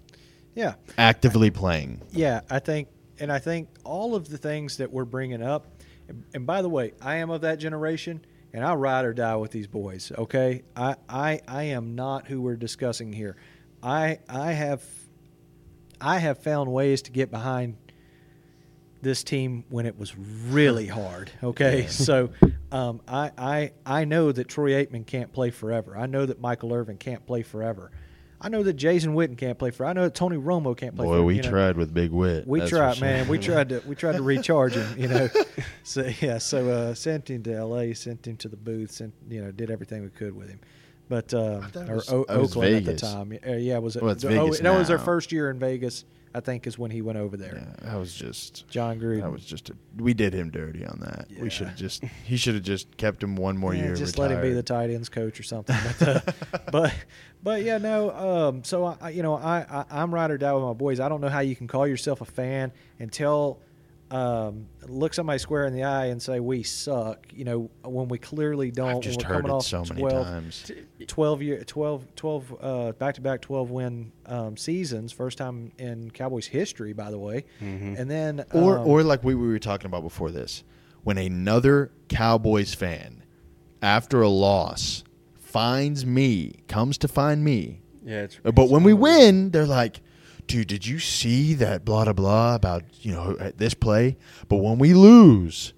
yeah, 0.55 0.75
actively 0.99 1.51
playing. 1.51 2.03
yeah. 2.11 2.41
I 2.51 2.59
think, 2.59 2.89
and 3.21 3.31
I 3.33 3.39
think 3.39 3.69
all 3.85 4.15
of 4.17 4.29
the 4.29 4.37
things 4.37 4.77
that 4.79 4.93
we're 4.93 5.05
bringing 5.05 5.41
up. 5.43 5.67
And, 6.09 6.25
and 6.35 6.47
by 6.47 6.61
the 6.63 6.69
way, 6.69 6.93
I 7.01 7.17
am 7.17 7.31
of 7.31 7.41
that 7.43 7.59
generation, 7.59 8.21
and 8.53 8.65
I 8.65 8.75
ride 8.75 9.05
or 9.07 9.15
die 9.15 9.37
with 9.37 9.51
these 9.53 9.67
boys. 9.69 10.11
Okay, 10.19 10.63
I 10.77 10.97
I 11.09 11.41
I 11.49 11.63
am 11.65 11.95
not 11.95 12.27
who 12.27 12.43
we're 12.43 12.57
discussing 12.57 13.13
here. 13.15 13.37
I 13.83 14.19
I 14.29 14.53
have 14.53 14.83
I 16.01 16.19
have 16.19 16.39
found 16.43 16.71
ways 16.73 17.03
to 17.03 17.13
get 17.13 17.31
behind 17.31 17.77
this 19.03 19.23
team 19.23 19.65
when 19.69 19.87
it 19.87 19.99
was 19.99 20.17
really 20.17 20.87
hard. 20.87 21.31
Okay, 21.43 21.87
so 21.89 22.31
um, 22.73 23.01
I, 23.07 23.33
I 23.39 23.73
I 23.87 24.05
know 24.05 24.33
that 24.33 24.49
Troy 24.49 24.73
Aikman 24.73 25.07
can't 25.07 25.33
play 25.33 25.51
forever. 25.51 25.97
I 25.97 26.07
know 26.07 26.27
that 26.27 26.41
Michael 26.41 26.73
Irvin 26.73 26.97
can't 26.97 27.25
play 27.27 27.43
forever. 27.43 27.91
I 28.41 28.49
know 28.49 28.63
that 28.63 28.75
Jason 28.75 29.15
Witten 29.15 29.37
can't 29.37 29.59
play 29.59 29.71
forever. 29.71 29.91
I 29.91 29.93
know 29.95 30.05
that 30.05 30.15
Tony 30.15 30.37
Romo 30.37 30.77
can't 30.77 30.95
play. 30.95 31.05
Boy, 31.05 31.13
forever. 31.13 31.25
we 31.25 31.37
you 31.37 31.43
know. 31.43 31.51
tried 31.51 31.77
with 31.77 31.93
Big 31.93 32.13
Wit. 32.13 32.47
We 32.47 32.61
tried, 32.61 32.95
sure. 32.97 33.07
man. 33.07 33.27
We 33.27 33.39
tried 33.39 33.71
to 33.71 33.83
we 33.87 33.95
tried 33.95 34.17
to 34.17 34.23
recharge 34.23 34.75
him. 34.75 34.99
You 34.99 35.09
know, 35.09 35.29
so 35.83 36.09
yeah. 36.21 36.39
So 36.39 36.69
uh, 36.71 36.95
sent 36.95 37.31
him 37.31 37.43
to 37.45 37.55
L.A. 37.55 37.95
Sent 37.95 38.27
him 38.27 38.37
to 38.39 38.49
the 38.49 38.57
booth. 38.57 38.93
Sent 38.93 39.13
you 39.29 39.43
know 39.43 39.51
did 39.51 39.71
everything 39.71 40.03
we 40.03 40.11
could 40.11 40.37
with 40.37 40.49
him. 40.49 40.61
But 41.09 41.33
uh, 41.33 41.63
or 41.75 41.97
was- 41.97 42.13
O- 42.13 42.27
Oakland 42.29 42.77
at 42.77 42.85
the 42.85 42.97
time. 42.97 43.33
Yeah, 43.33 43.57
yeah, 43.57 43.79
was 43.79 43.97
it? 43.97 44.03
Well, 44.03 44.13
it's 44.13 44.25
oh, 44.25 44.29
Vegas 44.29 44.61
that 44.61 44.79
was 44.79 44.89
their 44.89 44.99
first 44.99 45.33
year 45.33 45.51
in 45.51 45.59
Vegas. 45.59 46.05
I 46.35 46.41
think 46.41 46.67
is 46.67 46.79
when 46.79 46.91
he 46.91 47.01
went 47.03 47.19
over 47.19 47.37
there. 47.37 47.55
Yeah, 47.83 47.91
that 47.91 47.99
was 47.99 48.15
just. 48.15 48.69
Jon 48.69 49.01
Gruden. 49.01 49.23
That 49.23 49.33
was 49.33 49.45
just 49.45 49.71
a, 49.71 49.77
we 49.97 50.15
did 50.15 50.35
him 50.35 50.51
dirty 50.51 50.85
on 50.85 51.01
that. 51.01 51.27
Yeah. 51.31 51.43
We 51.43 51.51
should 51.51 51.69
have 51.69 51.77
just 51.77 52.05
he 52.25 52.37
should 52.37 52.55
have 52.55 52.63
just 52.65 52.97
kept 52.97 53.23
him 53.23 53.37
one 53.37 53.57
more 53.57 53.75
Yeah, 53.75 53.85
year. 53.85 53.95
Just 53.97 54.19
let 54.19 54.31
him 54.31 54.41
be 54.43 54.53
the 54.53 54.63
tight 54.63 54.91
ends 54.91 55.09
coach 55.09 55.41
or 55.41 55.43
something. 55.43 55.77
But 55.99 56.09
uh, 56.09 56.33
but 56.73 56.95
but 57.43 57.63
yeah, 57.63 57.79
no. 57.79 58.11
Um, 58.11 58.65
so 58.65 58.85
I, 58.85 58.97
I- 59.01 59.11
you 59.11 59.23
know, 59.23 59.35
I, 59.35 59.61
I 59.71 59.85
I'm 60.03 60.13
ride 60.15 60.31
or 60.31 60.39
die 60.39 60.53
with 60.53 60.63
my 60.65 60.73
boys. 60.75 61.01
I 61.01 61.09
don't 61.09 61.21
know 61.21 61.29
how 61.29 61.41
you 61.41 61.57
can 61.57 61.67
call 61.67 61.87
yourself 61.87 62.21
a 62.21 62.25
fan 62.27 62.73
and 62.99 63.13
tell. 63.13 63.61
Um, 64.11 64.67
look 64.87 65.13
somebody 65.13 65.39
square 65.39 65.67
in 65.67 65.75
the 65.75 65.83
eye 65.85 66.07
and 66.07 66.23
say 66.23 66.41
we 66.41 66.63
suck. 66.63 67.27
You 67.31 67.45
know 67.45 67.71
when 67.85 68.09
we 68.09 68.17
clearly 68.19 68.71
don't. 68.71 68.89
I've 68.97 69.01
just 69.03 69.19
we're 69.23 69.27
heard 69.29 69.35
coming 69.43 69.51
it 69.51 69.55
off 69.55 69.67
so 69.67 69.85
many 69.85 70.01
times. 70.09 70.71
12 71.07 71.43
year 71.43 71.65
12 71.65 72.15
12 72.17 72.57
uh 72.61 72.93
back 72.93 73.15
to 73.17 73.21
back 73.21 73.41
12 73.43 73.71
win 73.71 74.13
um 74.27 74.57
seasons 74.57 75.13
first 75.13 75.39
time 75.39 75.73
in 75.79 76.11
Cowboys 76.11 76.47
history 76.47 76.93
by 76.93 77.11
the 77.11 77.19
way 77.19 77.45
Mhm. 77.63 77.99
and 77.99 78.11
then 78.11 78.45
Or 78.53 78.79
um, 78.79 78.87
or 78.87 79.03
like 79.03 79.23
we, 79.23 79.35
we 79.35 79.47
were 79.47 79.59
talking 79.59 79.87
about 79.87 80.03
before 80.03 80.31
this, 80.31 80.65
when 81.05 81.19
another 81.19 81.91
Cowboys 82.09 82.75
fan, 82.75 83.23
after 83.83 84.23
a 84.23 84.29
loss, 84.29 85.05
finds 85.37 86.05
me, 86.05 86.55
comes 86.67 86.99
to 86.99 87.09
find 87.09 87.45
me. 87.45 87.81
yeah, 88.05 88.23
it's, 88.23 88.39
But 88.43 88.71
when 88.71 88.83
we 88.85 88.93
win, 88.93 89.51
they're 89.51 89.67
like, 89.67 90.01
dude, 90.49 90.67
did 90.67 90.87
you 90.87 90.99
see 90.99 91.55
that 91.55 91.85
blah 91.85 92.05
blah 92.05 92.13
blah 92.13 92.55
about 92.57 92.83
you 93.03 93.13
know 93.13 93.37
at 93.39 93.59
this 93.59 93.75
play? 93.75 94.17
But 94.49 94.57
when 94.57 94.79
we 94.79 94.95
lose, 94.95 95.75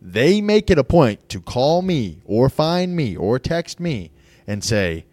they 0.00 0.40
make 0.40 0.70
it 0.70 0.78
a 0.78 0.84
point 0.84 1.28
to 1.28 1.40
call 1.40 1.82
me 1.82 2.22
or 2.24 2.48
find 2.48 2.96
me 2.96 3.16
or 3.16 3.38
text 3.38 3.78
me 3.78 4.12
and 4.46 4.64
say, 4.64 5.04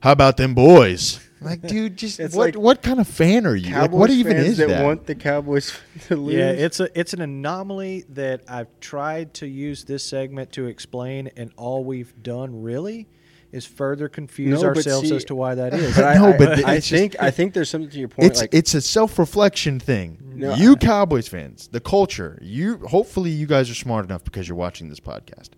"How 0.00 0.12
about 0.12 0.36
them 0.36 0.54
boys?" 0.54 1.18
Like, 1.40 1.62
dude, 1.62 1.96
just 1.96 2.20
what 2.20 2.34
like 2.34 2.54
what 2.54 2.82
kind 2.82 3.00
of 3.00 3.08
fan 3.08 3.46
are 3.46 3.56
you? 3.56 3.74
Like, 3.74 3.90
what 3.90 4.10
even 4.10 4.36
fans 4.36 4.48
is 4.48 4.56
that, 4.58 4.68
that? 4.68 4.84
want 4.84 5.06
the 5.06 5.14
Cowboys 5.14 5.76
to 6.06 6.16
lose? 6.16 6.36
Yeah, 6.36 6.50
it's 6.50 6.78
a 6.78 6.88
it's 6.98 7.12
an 7.14 7.22
anomaly 7.22 8.04
that 8.10 8.42
I've 8.48 8.68
tried 8.80 9.34
to 9.34 9.46
use 9.46 9.84
this 9.84 10.04
segment 10.04 10.52
to 10.52 10.66
explain, 10.66 11.30
and 11.36 11.50
all 11.56 11.84
we've 11.84 12.14
done 12.22 12.62
really 12.62 13.08
is 13.52 13.66
further 13.66 14.08
confuse 14.08 14.62
No, 14.62 14.68
ourselves 14.68 15.08
see- 15.10 15.14
as 15.16 15.24
to 15.26 15.34
why 15.34 15.54
that 15.54 15.74
is. 15.74 15.94
But 15.94 16.04
I, 16.12 16.14
No, 16.14 16.28
I, 16.32 16.36
but 16.38 16.48
I, 16.48 16.52
it's 16.54 16.64
I 16.64 16.76
just- 16.76 16.90
think 16.90 17.16
I 17.20 17.30
think 17.30 17.54
there's 17.54 17.70
something 17.70 17.90
to 17.90 17.98
your 17.98 18.08
point. 18.08 18.30
it's 18.30 18.40
like 18.40 18.52
it's 18.54 18.74
a 18.74 18.80
self 18.80 19.18
reflection 19.18 19.78
thing. 19.78 20.18
No, 20.34 20.54
you 20.54 20.72
I- 20.72 20.76
Cowboys 20.76 21.28
fans, 21.28 21.68
the 21.68 21.80
culture. 21.80 22.38
You 22.42 22.78
hopefully 22.78 23.30
you 23.30 23.46
guys 23.46 23.70
are 23.70 23.74
smart 23.74 24.04
enough 24.06 24.24
because 24.24 24.48
you're 24.48 24.56
watching 24.56 24.88
this 24.88 25.00
podcast. 25.00 25.50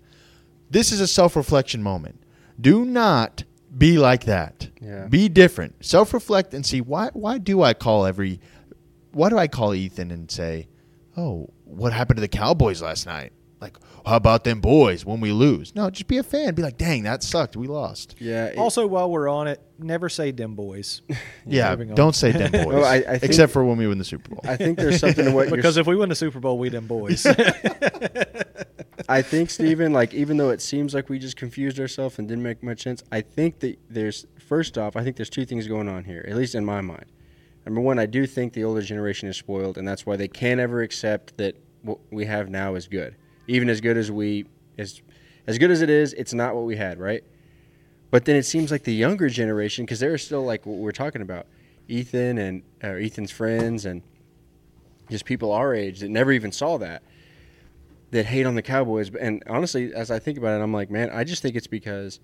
This 0.70 0.90
is 0.92 1.00
a 1.00 1.06
self 1.06 1.36
reflection 1.36 1.82
moment. 1.82 2.22
Do 2.60 2.84
not 2.84 3.44
be 3.76 3.98
like 3.98 4.24
that. 4.24 4.68
Yeah. 4.80 5.06
Be 5.06 5.28
different. 5.28 5.84
Self 5.84 6.12
reflect 6.14 6.54
and 6.54 6.64
see 6.66 6.80
why 6.80 7.10
why 7.12 7.38
do 7.38 7.62
I 7.62 7.74
call 7.74 8.06
every 8.06 8.40
why 9.12 9.28
do 9.30 9.38
I 9.38 9.46
call 9.46 9.74
Ethan 9.74 10.10
and 10.10 10.28
say, 10.30 10.66
"Oh, 11.16 11.50
what 11.64 11.92
happened 11.92 12.16
to 12.16 12.20
the 12.20 12.28
Cowboys 12.28 12.82
last 12.82 13.06
night?" 13.06 13.32
Like 13.60 13.76
how 14.04 14.16
about 14.16 14.44
them 14.44 14.60
boys 14.60 15.04
when 15.06 15.20
we 15.20 15.32
lose? 15.32 15.74
No, 15.74 15.88
just 15.90 16.06
be 16.06 16.18
a 16.18 16.22
fan. 16.22 16.54
Be 16.54 16.62
like, 16.62 16.76
dang, 16.76 17.04
that 17.04 17.22
sucked. 17.22 17.56
We 17.56 17.66
lost. 17.66 18.16
Yeah. 18.18 18.46
it- 18.46 18.58
Also, 18.58 18.86
while 18.86 19.10
we're 19.10 19.28
on 19.28 19.48
it, 19.48 19.62
never 19.78 20.08
say 20.08 20.32
"dim 20.32 20.54
boys." 20.54 21.02
Yeah, 21.46 21.74
don't 21.76 22.14
say 22.14 22.32
them 22.32 22.50
boys. 22.64 22.66
Well, 22.66 22.84
I- 22.84 22.96
I 22.96 23.02
think- 23.18 23.24
except 23.24 23.52
for 23.52 23.64
when 23.64 23.76
we 23.78 23.86
win 23.86 23.98
the 23.98 24.04
Super 24.04 24.30
Bowl. 24.30 24.40
I 24.44 24.56
think 24.56 24.78
there's 24.78 25.00
something 25.00 25.24
to 25.24 25.30
what 25.32 25.48
you're 25.48 25.56
because 25.56 25.76
if 25.76 25.86
we 25.86 25.96
win 25.96 26.08
the 26.08 26.14
Super 26.14 26.40
Bowl, 26.40 26.58
we 26.58 26.68
them 26.68 26.86
boys. 26.86 27.26
I 29.08 29.20
think 29.22 29.50
Stephen, 29.50 29.92
like 29.92 30.14
even 30.14 30.36
though 30.36 30.50
it 30.50 30.60
seems 30.62 30.94
like 30.94 31.08
we 31.08 31.18
just 31.18 31.36
confused 31.36 31.78
ourselves 31.78 32.18
and 32.18 32.26
didn't 32.28 32.42
make 32.42 32.62
much 32.62 32.82
sense, 32.82 33.02
I 33.12 33.20
think 33.20 33.60
that 33.60 33.78
there's 33.90 34.26
first 34.38 34.78
off, 34.78 34.96
I 34.96 35.04
think 35.04 35.16
there's 35.16 35.30
two 35.30 35.44
things 35.44 35.66
going 35.68 35.88
on 35.88 36.04
here, 36.04 36.24
at 36.28 36.36
least 36.36 36.54
in 36.54 36.64
my 36.64 36.80
mind. 36.80 37.06
Number 37.66 37.80
one, 37.80 37.98
I 37.98 38.06
do 38.06 38.26
think 38.26 38.52
the 38.52 38.64
older 38.64 38.82
generation 38.82 39.28
is 39.28 39.36
spoiled, 39.36 39.76
and 39.78 39.86
that's 39.88 40.04
why 40.06 40.16
they 40.16 40.28
can't 40.28 40.60
ever 40.60 40.80
accept 40.82 41.36
that 41.38 41.56
what 41.82 41.98
we 42.10 42.24
have 42.26 42.48
now 42.48 42.74
is 42.76 42.88
good, 42.88 43.16
even 43.46 43.68
as 43.68 43.80
good 43.80 43.96
as 43.96 44.10
we 44.10 44.46
as 44.78 45.02
as 45.46 45.58
good 45.58 45.70
as 45.70 45.82
it 45.82 45.90
is. 45.90 46.12
It's 46.14 46.34
not 46.34 46.54
what 46.54 46.64
we 46.64 46.76
had, 46.76 46.98
right? 46.98 47.24
But 48.10 48.24
then 48.24 48.36
it 48.36 48.44
seems 48.44 48.70
like 48.70 48.84
the 48.84 48.94
younger 48.94 49.28
generation, 49.28 49.84
because 49.84 50.00
they're 50.00 50.18
still 50.18 50.44
like 50.44 50.66
what 50.66 50.78
we're 50.78 50.92
talking 50.92 51.22
about, 51.22 51.46
Ethan 51.88 52.38
and 52.38 52.62
or 52.82 52.98
Ethan's 52.98 53.30
friends 53.30 53.84
and 53.84 54.02
just 55.10 55.24
people 55.24 55.52
our 55.52 55.74
age 55.74 56.00
that 56.00 56.08
never 56.08 56.32
even 56.32 56.52
saw 56.52 56.78
that 56.78 57.02
that 58.10 58.26
hate 58.26 58.46
on 58.46 58.54
the 58.54 58.62
Cowboys. 58.62 59.10
And 59.14 59.42
honestly, 59.48 59.92
as 59.92 60.10
I 60.10 60.18
think 60.18 60.38
about 60.38 60.60
it, 60.60 60.62
I'm 60.62 60.72
like, 60.72 60.90
man, 60.90 61.10
I 61.10 61.24
just 61.24 61.42
think 61.42 61.56
it's 61.56 61.66
because 61.66 62.20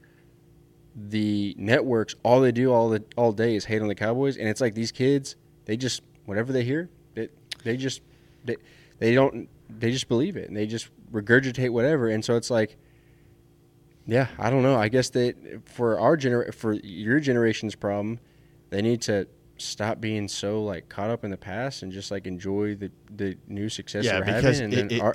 the 0.94 1.54
networks 1.58 2.14
all 2.22 2.40
they 2.40 2.52
do 2.52 2.72
all 2.72 2.88
the 2.88 3.02
all 3.16 3.32
day 3.32 3.54
is 3.54 3.64
hate 3.64 3.82
on 3.82 3.88
the 3.88 3.94
Cowboys, 3.94 4.36
and 4.36 4.48
it's 4.48 4.60
like 4.60 4.74
these 4.74 4.92
kids, 4.92 5.36
they 5.64 5.76
just 5.76 6.02
whatever 6.24 6.52
they 6.52 6.64
hear, 6.64 6.88
they 7.14 7.28
they 7.64 7.76
just 7.76 8.02
they, 8.44 8.56
they 8.98 9.14
don't 9.14 9.48
they 9.78 9.90
just 9.90 10.08
believe 10.08 10.36
it 10.36 10.48
and 10.48 10.56
they 10.56 10.66
just 10.66 10.88
regurgitate 11.12 11.70
whatever, 11.70 12.08
and 12.08 12.24
so 12.24 12.36
it's 12.36 12.50
like. 12.50 12.76
Yeah, 14.06 14.26
I 14.38 14.50
don't 14.50 14.62
know. 14.62 14.76
I 14.76 14.88
guess 14.88 15.10
that 15.10 15.36
for 15.66 15.98
our 16.00 16.16
gener 16.16 16.52
for 16.54 16.72
your 16.72 17.20
generation's 17.20 17.74
problem, 17.76 18.18
they 18.70 18.82
need 18.82 19.02
to 19.02 19.28
stop 19.58 20.00
being 20.00 20.26
so 20.26 20.64
like 20.64 20.88
caught 20.88 21.10
up 21.10 21.22
in 21.22 21.30
the 21.30 21.36
past 21.36 21.82
and 21.82 21.92
just 21.92 22.10
like 22.10 22.26
enjoy 22.26 22.74
the 22.74 22.90
the 23.14 23.36
new 23.46 23.68
success 23.68 24.04
Yeah, 24.04 24.12
they're 24.20 24.24
because 24.24 24.58
having. 24.58 24.62
And 24.64 24.72
it- 24.74 24.88
then 24.88 24.98
it- 24.98 25.02
our 25.02 25.14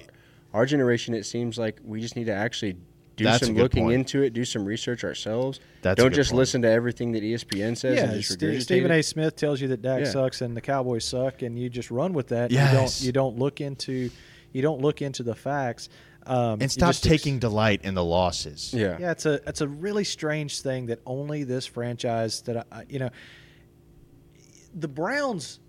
our 0.54 0.66
generation, 0.66 1.14
it 1.14 1.26
seems 1.26 1.58
like 1.58 1.80
we 1.84 2.00
just 2.00 2.16
need 2.16 2.26
to 2.26 2.34
actually 2.34 2.78
do 3.18 3.26
That's 3.26 3.46
some 3.46 3.56
looking 3.56 3.86
point. 3.86 3.96
into 3.96 4.22
it, 4.22 4.32
do 4.34 4.46
some 4.46 4.64
research 4.64 5.04
ourselves. 5.04 5.60
That's 5.82 5.98
Don't 6.02 6.14
just 6.14 6.32
point. 6.32 6.38
listen 6.40 6.62
to 6.62 6.70
everything 6.70 7.12
that 7.14 7.24
ESPN 7.24 7.76
says 7.76 8.00
and 8.00 8.12
yeah, 8.12 8.18
just 8.18 8.34
Ste- 8.34 8.40
regurgitate 8.42 8.62
Stephen. 8.62 8.92
A. 8.92 9.02
Smith 9.02 9.36
tells 9.36 9.60
you 9.60 9.68
that 9.70 9.82
Dak 9.82 10.02
Yeah. 10.06 10.12
sucks 10.12 10.42
and 10.42 10.56
the 10.56 10.62
Cowboys 10.62 11.04
suck, 11.04 11.42
and 11.42 11.58
you 11.60 11.70
just 11.70 11.92
run 11.92 12.14
with 12.14 12.28
that. 12.30 12.52
Yes. 12.52 12.72
You 12.72 12.78
don't 12.78 13.02
you 13.08 13.12
don't 13.12 13.40
look 13.40 13.60
into 13.62 14.10
you 14.56 14.62
don't 14.62 14.80
look 14.82 15.02
into 15.02 15.22
the 15.22 15.36
facts. 15.36 15.90
Um, 16.28 16.60
and 16.62 16.72
stop 16.72 16.90
just 16.90 17.06
ex- 17.06 17.22
taking 17.22 17.38
delight 17.40 17.82
in 17.84 17.94
the 17.94 18.04
losses. 18.04 18.74
Yeah. 18.74 18.98
Yeah, 19.00 19.12
it's 19.12 19.26
a 19.28 19.34
it's 19.48 19.62
a 19.62 19.68
really 19.68 20.04
strange 20.06 20.62
thing 20.62 20.88
that 20.88 21.00
only 21.06 21.44
this 21.44 21.66
franchise 21.68 22.42
that 22.44 22.58
I, 22.58 22.64
I- 22.72 22.86
you 22.90 23.00
know 23.00 23.10
the 24.74 24.88
Browns 24.88 25.60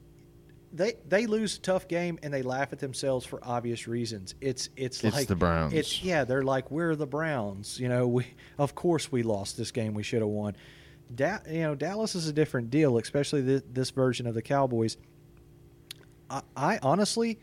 they 0.73 0.95
they 1.09 1.27
lose 1.27 1.57
a 1.57 1.61
tough 1.61 1.89
game 1.89 2.19
and 2.23 2.33
they 2.33 2.43
laugh 2.43 2.73
at 2.73 2.79
themselves 2.79 3.25
for 3.27 3.39
obvious 3.43 3.87
reasons. 3.89 4.35
It's 4.41 4.69
it's, 4.77 5.03
It's 5.05 5.17
like 5.17 5.27
the 5.29 5.37
Browns. 5.37 5.73
It's 5.73 6.03
yeah, 6.03 6.25
they're 6.25 6.43
like 6.43 6.71
we're 6.71 6.95
the 6.97 7.07
Browns. 7.07 7.79
You 7.81 7.89
know, 7.89 8.07
we 8.09 8.27
of 8.59 8.75
course 8.75 9.11
we 9.13 9.23
lost 9.23 9.57
this 9.57 9.71
game. 9.71 9.95
We 9.95 10.03
should 10.03 10.21
have 10.21 10.29
won. 10.29 10.57
Da- 11.15 11.39
you 11.49 11.61
know, 11.63 11.75
Dallas 11.75 12.15
is 12.15 12.29
a 12.29 12.33
different 12.33 12.71
deal, 12.71 12.99
especially 12.99 13.41
this, 13.43 13.63
this 13.73 13.91
version 13.91 14.27
of 14.27 14.35
the 14.35 14.43
Cowboys. 14.43 14.97
I, 16.29 16.43
I 16.57 16.79
honestly, 16.83 17.39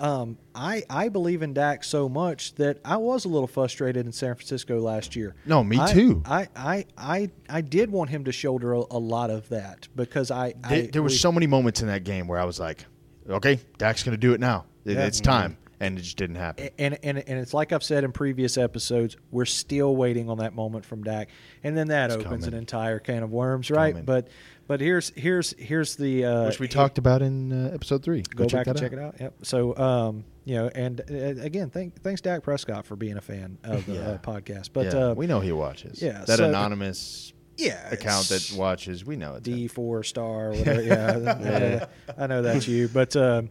um, 0.00 0.38
I 0.54 0.82
I 0.88 1.08
believe 1.08 1.42
in 1.42 1.52
Dak 1.54 1.84
so 1.84 2.08
much 2.08 2.54
that 2.56 2.78
I 2.84 2.96
was 2.96 3.24
a 3.24 3.28
little 3.28 3.46
frustrated 3.46 4.06
in 4.06 4.12
San 4.12 4.34
Francisco 4.34 4.80
last 4.80 5.14
year. 5.16 5.34
No, 5.46 5.62
me 5.64 5.78
I- 5.78 5.92
too. 5.92 6.22
I, 6.24 6.48
I 6.56 6.84
I 6.96 7.30
I 7.48 7.60
did 7.60 7.90
want 7.90 8.10
him 8.10 8.24
to 8.24 8.32
shoulder 8.32 8.72
a, 8.74 8.82
a 8.90 8.98
lot 8.98 9.30
of 9.30 9.48
that 9.50 9.88
because 9.96 10.30
I, 10.30 10.54
There, 10.68 10.82
I 10.84 10.86
there 10.92 11.02
were 11.02 11.08
we- 11.08 11.14
so 11.14 11.30
many 11.32 11.46
moments 11.46 11.80
in 11.82 11.88
that 11.88 12.04
game 12.04 12.26
where 12.28 12.38
I 12.40 12.44
was 12.44 12.58
like, 12.60 12.84
okay, 13.28 13.60
Dak's 13.78 14.02
going 14.02 14.12
to 14.14 14.20
do 14.20 14.32
it 14.34 14.40
now. 14.40 14.64
It- 14.84 14.92
Yeah. 14.96 15.06
It's 15.06 15.20
time. 15.20 15.56
And 15.80 15.96
it 15.96 16.02
just 16.02 16.16
didn't 16.16 16.34
happen. 16.36 16.70
and, 16.76 16.98
and 17.04 17.18
and 17.18 17.38
it's 17.38 17.54
like 17.54 17.72
I've 17.72 17.84
said 17.84 18.02
in 18.02 18.10
previous 18.10 18.58
episodes, 18.58 19.16
we're 19.30 19.44
still 19.44 19.94
waiting 19.94 20.28
on 20.28 20.38
that 20.38 20.52
moment 20.52 20.84
from 20.84 21.04
Dak, 21.04 21.28
and 21.62 21.76
then 21.76 21.86
that 21.86 22.10
It's 22.10 22.16
opens 22.16 22.46
coming. 22.46 22.54
an 22.54 22.58
entire 22.58 22.98
can 22.98 23.22
of 23.22 23.30
worms, 23.30 23.70
right? 23.70 23.92
coming. 23.92 24.04
But 24.04 24.26
but 24.68 24.80
here's 24.80 25.08
here's 25.16 25.52
here's 25.58 25.96
the 25.96 26.24
uh, 26.24 26.46
Which 26.46 26.60
we 26.60 26.66
he- 26.66 26.72
talked 26.72 26.98
about 26.98 27.20
in 27.22 27.52
uh, 27.52 27.70
episode 27.74 28.04
three. 28.04 28.22
Go, 28.22 28.46
back 28.46 28.66
and 28.68 28.76
that 28.76 28.80
check 28.80 28.92
it 28.92 28.98
out. 29.00 29.16
Yep. 29.18 29.34
So 29.42 29.76
um, 29.76 30.24
you 30.44 30.54
know, 30.54 30.70
and 30.74 31.00
uh, 31.00 31.42
again, 31.42 31.70
thank, 31.70 32.00
thanks 32.02 32.20
Dak 32.20 32.42
Prescott 32.44 32.86
for 32.86 32.94
being 32.94 33.16
a 33.16 33.20
fan 33.20 33.58
of 33.64 33.84
the 33.86 33.94
Yeah. 33.94 34.00
uh, 34.00 34.18
podcast. 34.18 34.70
But 34.72 34.86
yeah, 34.92 34.98
uh, 35.08 35.14
we 35.14 35.26
know 35.26 35.40
he 35.40 35.50
watches. 35.52 36.00
yeah, 36.00 36.24
that 36.26 36.38
so- 36.38 36.48
anonymous 36.48 37.32
yeah, 37.56 37.88
account 37.90 38.28
that 38.28 38.52
watches, 38.56 39.04
we 39.04 39.16
know 39.16 39.34
it's 39.34 39.48
him. 39.48 39.54
D 39.56 39.66
four 39.66 40.04
star, 40.04 40.50
whatever. 40.50 40.82
Yeah, 40.82 41.10
I, 41.36 41.48
know 41.58 41.86
I 42.18 42.26
know 42.28 42.42
that's 42.42 42.68
you. 42.68 42.86
But 42.88 43.16
um, 43.16 43.50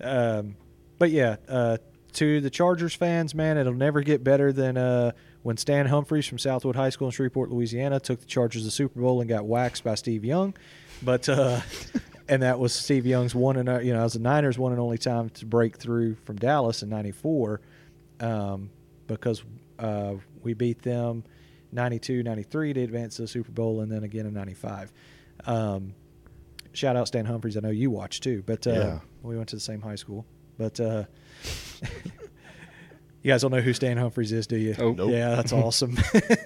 um, 0.00 0.56
but 0.98 1.10
yeah, 1.10 1.36
uh, 1.48 1.78
to 2.12 2.40
the 2.40 2.50
Chargers 2.50 2.94
fans, 2.94 3.34
man, 3.34 3.56
it'll 3.58 3.72
never 3.74 4.02
get 4.02 4.22
better 4.22 4.52
than 4.52 4.76
uh, 4.76 5.12
when 5.42 5.56
Stan 5.56 5.86
Humphries 5.86 6.26
from 6.26 6.38
Southwood 6.38 6.76
High 6.76 6.90
School 6.90 7.08
in 7.08 7.12
Shreveport, 7.12 7.50
Louisiana, 7.50 7.98
took 8.00 8.20
the 8.20 8.26
Chargers 8.26 8.62
to 8.62 8.66
the 8.66 8.70
Super 8.70 9.00
Bowl 9.00 9.20
and 9.20 9.28
got 9.28 9.46
waxed 9.46 9.84
by 9.84 9.94
Steve 9.94 10.24
Young. 10.24 10.54
But 11.02 11.28
uh, 11.28 11.60
and 12.28 12.42
that 12.42 12.58
was 12.58 12.72
Steve 12.74 13.06
Young's 13.06 13.34
one 13.34 13.56
and 13.56 13.68
uh, 13.68 13.78
you 13.80 13.92
know, 13.92 14.04
as 14.04 14.12
the 14.14 14.18
Niners' 14.18 14.58
one 14.58 14.72
and 14.72 14.80
only 14.80 14.98
time 14.98 15.30
to 15.30 15.46
break 15.46 15.76
through 15.78 16.14
from 16.24 16.36
Dallas 16.36 16.82
in 16.82 16.88
'94, 16.90 17.60
um, 18.20 18.70
because 19.06 19.42
uh, 19.78 20.14
we 20.42 20.52
beat 20.54 20.82
them 20.82 21.24
92, 21.72 22.22
93 22.22 22.72
to 22.74 22.82
advance 22.82 23.16
to 23.16 23.22
the 23.22 23.28
Super 23.28 23.50
Bowl, 23.52 23.80
and 23.80 23.90
then 23.90 24.04
again 24.04 24.26
in 24.26 24.34
'95. 24.34 24.92
Um, 25.46 25.94
shout 26.74 26.96
out 26.96 27.08
Stan 27.08 27.24
Humphries. 27.24 27.56
I 27.56 27.60
know 27.60 27.70
you 27.70 27.90
watched 27.90 28.22
too, 28.22 28.42
but 28.44 28.66
uh, 28.66 28.70
Yeah. 28.72 28.98
we 29.22 29.36
went 29.38 29.48
to 29.50 29.56
the 29.56 29.60
same 29.60 29.80
high 29.80 29.94
school. 29.96 30.26
But 30.58 30.78
uh, 30.78 31.04
you 33.22 33.30
guys 33.30 33.42
don't 33.42 33.50
know 33.50 33.60
who 33.60 33.72
Stan 33.72 33.96
Humphries 33.96 34.32
is, 34.32 34.46
do 34.46 34.56
you? 34.56 34.74
Oh. 34.78 34.92
Nope. 34.92 35.10
Yeah, 35.10 35.34
that's 35.34 35.52
awesome. 35.64 35.96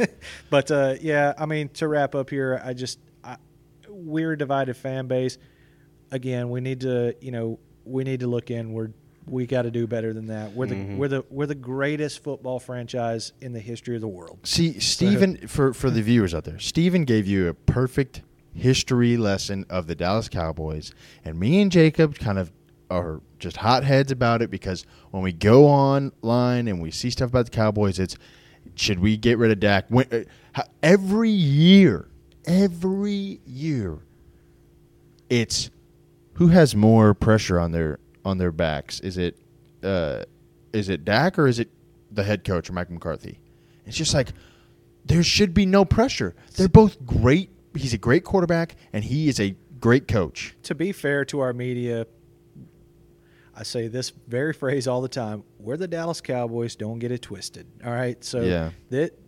but 0.51 0.71
uh, 0.71 0.95
yeah, 1.01 1.33
I 1.39 1.47
mean, 1.47 1.69
to 1.71 1.89
wrap 1.89 2.15
up 2.15 2.31
here, 2.31 2.61
I 2.65 2.73
just 2.75 2.99
I, 3.23 3.37
we're 3.89 4.33
a 4.33 4.39
divided 4.39 4.77
fan 4.77 5.07
base. 5.07 5.39
Again, 6.11 6.51
we 6.51 6.61
need 6.61 6.81
to, 6.81 7.15
you 7.21 7.31
know, 7.33 7.59
we 7.85 8.05
need 8.05 8.21
to 8.21 8.27
look 8.27 8.51
inward. 8.51 8.95
We 9.27 9.47
got 9.47 9.63
to 9.63 9.71
do 9.71 9.87
better 9.87 10.13
than 10.13 10.27
that. 10.27 10.53
We're 10.53 10.67
the 10.67 10.75
Mhm. 10.75 10.97
we're 10.99 11.09
the 11.09 11.25
we're 11.31 11.47
the 11.47 11.55
greatest 11.55 12.23
football 12.23 12.59
franchise 12.61 13.33
in 13.41 13.53
the 13.55 13.61
history 13.61 13.95
of 13.95 14.03
the 14.03 14.09
world. 14.09 14.41
See, 14.43 14.79
Steven, 14.81 15.49
for, 15.49 15.73
for 15.73 15.89
the 15.91 16.03
viewers 16.03 16.35
out 16.35 16.45
there, 16.45 16.59
Steven 16.59 17.05
gave 17.05 17.27
you 17.27 17.49
a 17.49 17.55
perfect 17.55 18.21
history 18.53 19.17
lesson 19.17 19.65
of 19.71 19.87
the 19.87 19.95
Dallas 19.95 20.29
Cowboys. 20.29 20.93
And 21.25 21.41
me 21.41 21.61
and 21.63 21.73
Jacob 21.73 22.19
kind 22.19 22.39
of 22.39 22.53
are 22.91 23.21
just 23.39 23.57
hotheads 23.59 24.13
about 24.13 24.43
it 24.43 24.51
because 24.51 24.85
when 25.11 25.23
we 25.23 25.33
go 25.33 25.67
online 25.67 26.69
and 26.69 26.81
we 26.81 26.91
see 26.91 27.11
stuff 27.11 27.31
about 27.31 27.47
the 27.47 27.51
Cowboys, 27.51 27.99
it's 27.99 28.17
should 28.75 28.99
we 28.99 29.17
get 29.17 29.39
rid 29.39 29.51
of 29.51 29.61
Dak? 29.61 29.87
When, 29.89 30.07
uh, 30.55 30.63
every 30.83 31.31
year, 31.31 32.09
every 32.47 33.41
year, 33.47 33.99
it's 35.29 35.71
who 36.35 36.49
has 36.49 36.75
more 36.75 37.15
pressure 37.15 37.59
on 37.59 37.73
their 37.73 37.99
on 38.25 38.39
their 38.39 38.53
backs? 38.53 39.01
Is 39.01 39.19
it 39.19 39.39
uh, 39.83 40.25
is 40.73 40.89
it 40.89 41.05
Dak 41.05 41.39
or 41.39 41.47
is 41.47 41.59
it 41.59 41.71
the 42.11 42.25
head 42.25 42.45
coach 42.45 42.71
Mike 42.71 42.91
McCarthy? 42.91 43.39
It's 43.87 43.97
just 43.97 44.15
like 44.15 44.29
there 45.05 45.23
should 45.23 45.55
be 45.55 45.67
no 45.67 45.85
pressure. 45.85 46.35
They're 46.57 46.69
both 46.69 47.05
great. 47.05 47.51
He's 47.77 47.95
a 47.95 47.99
great 47.99 48.25
quarterback 48.25 48.77
and 48.93 49.05
he 49.05 49.29
is 49.29 49.41
a 49.41 49.57
great 49.81 50.09
coach. 50.09 50.57
To 50.65 50.75
be 50.75 50.93
fair 50.93 51.25
to 51.27 51.41
our 51.41 51.53
media, 51.53 52.07
I 53.57 53.63
say 53.63 53.89
this 53.89 54.11
very 54.29 54.53
phrase 54.53 54.87
all 54.89 55.01
the 55.01 55.09
time: 55.09 55.45
"We're 55.59 55.77
the 55.77 55.89
Dallas 55.89 56.21
Cowboys. 56.21 56.77
Don't 56.77 56.99
get 56.99 57.13
it 57.13 57.23
twisted." 57.23 57.67
All 57.85 57.93
right, 57.93 58.23
so 58.25 58.41
Yeah. 58.41 58.71
that 58.91 59.19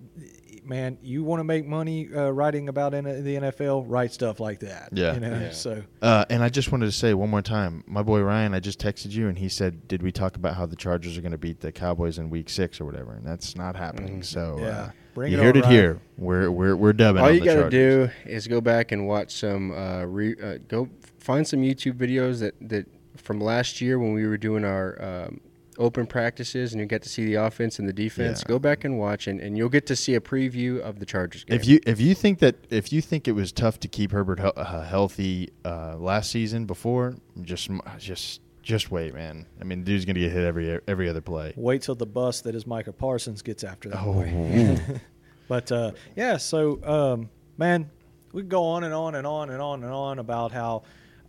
man, 0.64 0.98
you 1.00 1.22
want 1.22 1.38
to 1.38 1.44
make 1.44 1.64
money 1.64 2.08
uh, 2.12 2.28
writing 2.30 2.68
about 2.68 2.92
in 2.92 3.04
the 3.04 3.36
NFL, 3.36 3.84
write 3.86 4.12
stuff 4.12 4.40
like 4.40 4.58
that. 4.60 4.88
Yeah. 4.92 5.14
you 5.14 5.20
know. 5.20 5.30
Yeah. 5.38 5.50
So 5.52 5.82
Uh, 6.02 6.24
and 6.28 6.42
I 6.42 6.48
just 6.48 6.72
wanted 6.72 6.86
to 6.86 6.92
say 6.92 7.14
one 7.14 7.30
more 7.30 7.42
time, 7.42 7.84
my 7.86 8.02
boy 8.02 8.20
Ryan, 8.20 8.52
I 8.52 8.58
just 8.60 8.80
texted 8.80 9.12
you 9.12 9.28
and 9.28 9.38
he 9.38 9.48
said, 9.48 9.86
"Did 9.86 10.02
we 10.02 10.10
talk 10.10 10.34
about 10.36 10.56
how 10.56 10.66
the 10.66 10.74
Chargers 10.76 11.16
are 11.16 11.20
going 11.20 11.32
to 11.32 11.38
beat 11.38 11.60
the 11.60 11.70
Cowboys 11.70 12.18
in 12.18 12.30
Week 12.30 12.48
Six 12.48 12.80
or 12.80 12.84
whatever?" 12.84 13.12
And 13.12 13.24
that's 13.24 13.54
not 13.56 13.76
happening. 13.76 14.20
Mhm. 14.20 14.24
So 14.24 14.56
Yeah. 14.58 14.66
uh, 14.66 14.90
Bring 15.14 15.32
you 15.32 15.38
it 15.38 15.42
heard 15.44 15.56
on, 15.56 15.62
it 15.62 15.66
Ryan. 15.66 15.72
here. 15.76 16.00
We're 16.18 16.50
we're 16.50 16.76
we're 16.76 16.92
dubbing. 16.92 17.22
All 17.22 17.28
on 17.28 17.34
you 17.34 17.40
the 17.40 17.46
got 17.46 17.54
to 17.54 17.60
Chargers. 17.62 18.10
do 18.24 18.30
is 18.30 18.48
go 18.48 18.60
back 18.60 18.90
and 18.92 19.06
watch 19.06 19.34
some. 19.36 19.70
Uh, 19.72 20.04
re, 20.04 20.34
uh, 20.42 20.58
go 20.68 20.88
find 21.20 21.46
some 21.46 21.60
YouTube 21.62 21.94
videos 21.94 22.40
that 22.40 22.54
that 22.68 22.86
from 23.26 23.40
last 23.40 23.80
year 23.80 23.98
when 23.98 24.12
we 24.12 24.24
were 24.26 24.36
doing 24.38 24.64
our 24.64 25.02
um, 25.02 25.40
open 25.78 26.06
practices, 26.06 26.72
and 26.72 26.80
you 26.80 26.86
get 26.86 27.02
to 27.02 27.08
see 27.08 27.24
the 27.26 27.34
offense 27.34 27.78
and 27.78 27.88
the 27.88 27.92
defense. 27.92 28.40
Yeah. 28.42 28.48
Go 28.48 28.58
back 28.58 28.84
and 28.84 28.98
watch, 28.98 29.26
and, 29.26 29.40
and 29.40 29.58
you'll 29.58 29.68
get 29.68 29.84
to 29.86 29.96
see 29.96 30.14
a 30.14 30.20
preview 30.20 30.80
of 30.80 31.00
the 31.00 31.06
Chargers 31.06 31.44
game. 31.44 31.58
If 31.58 31.66
you 31.66 31.80
if 31.86 32.00
you 32.00 32.14
think 32.14 32.38
that 32.38 32.54
if 32.70 32.92
you 32.92 33.02
think 33.02 33.28
it 33.28 33.32
was 33.32 33.52
tough 33.52 33.80
to 33.80 33.88
keep 33.88 34.12
Herbert 34.12 34.38
he- 34.40 34.46
uh, 34.56 34.82
healthy 34.84 35.50
uh, 35.64 35.96
last 35.98 36.30
season 36.30 36.64
before, 36.66 37.16
just 37.42 37.68
just 37.98 38.40
just 38.62 38.90
wait, 38.90 39.12
man. 39.12 39.46
I 39.60 39.64
mean, 39.64 39.82
dude's 39.82 40.04
gonna 40.04 40.20
get 40.20 40.32
hit 40.32 40.44
every 40.44 40.80
every 40.86 41.08
other 41.08 41.20
play. 41.20 41.52
Wait 41.56 41.82
till 41.82 41.96
the 41.96 42.06
bus 42.06 42.40
that 42.42 42.54
is 42.54 42.66
Micah 42.66 42.92
Parsons 42.92 43.42
gets 43.42 43.64
after 43.64 43.88
that 43.90 44.02
Oh, 44.02 44.12
boy. 44.12 44.78
but 45.48 45.70
uh, 45.72 45.92
yeah, 46.14 46.36
so 46.36 46.80
um, 46.84 47.28
man, 47.58 47.90
we 48.32 48.42
go 48.42 48.62
on 48.64 48.84
and 48.84 48.94
on 48.94 49.16
and 49.16 49.26
on 49.26 49.50
and 49.50 49.60
on 49.60 49.82
and 49.82 49.92
on 49.92 50.18
about 50.20 50.52
how 50.52 50.84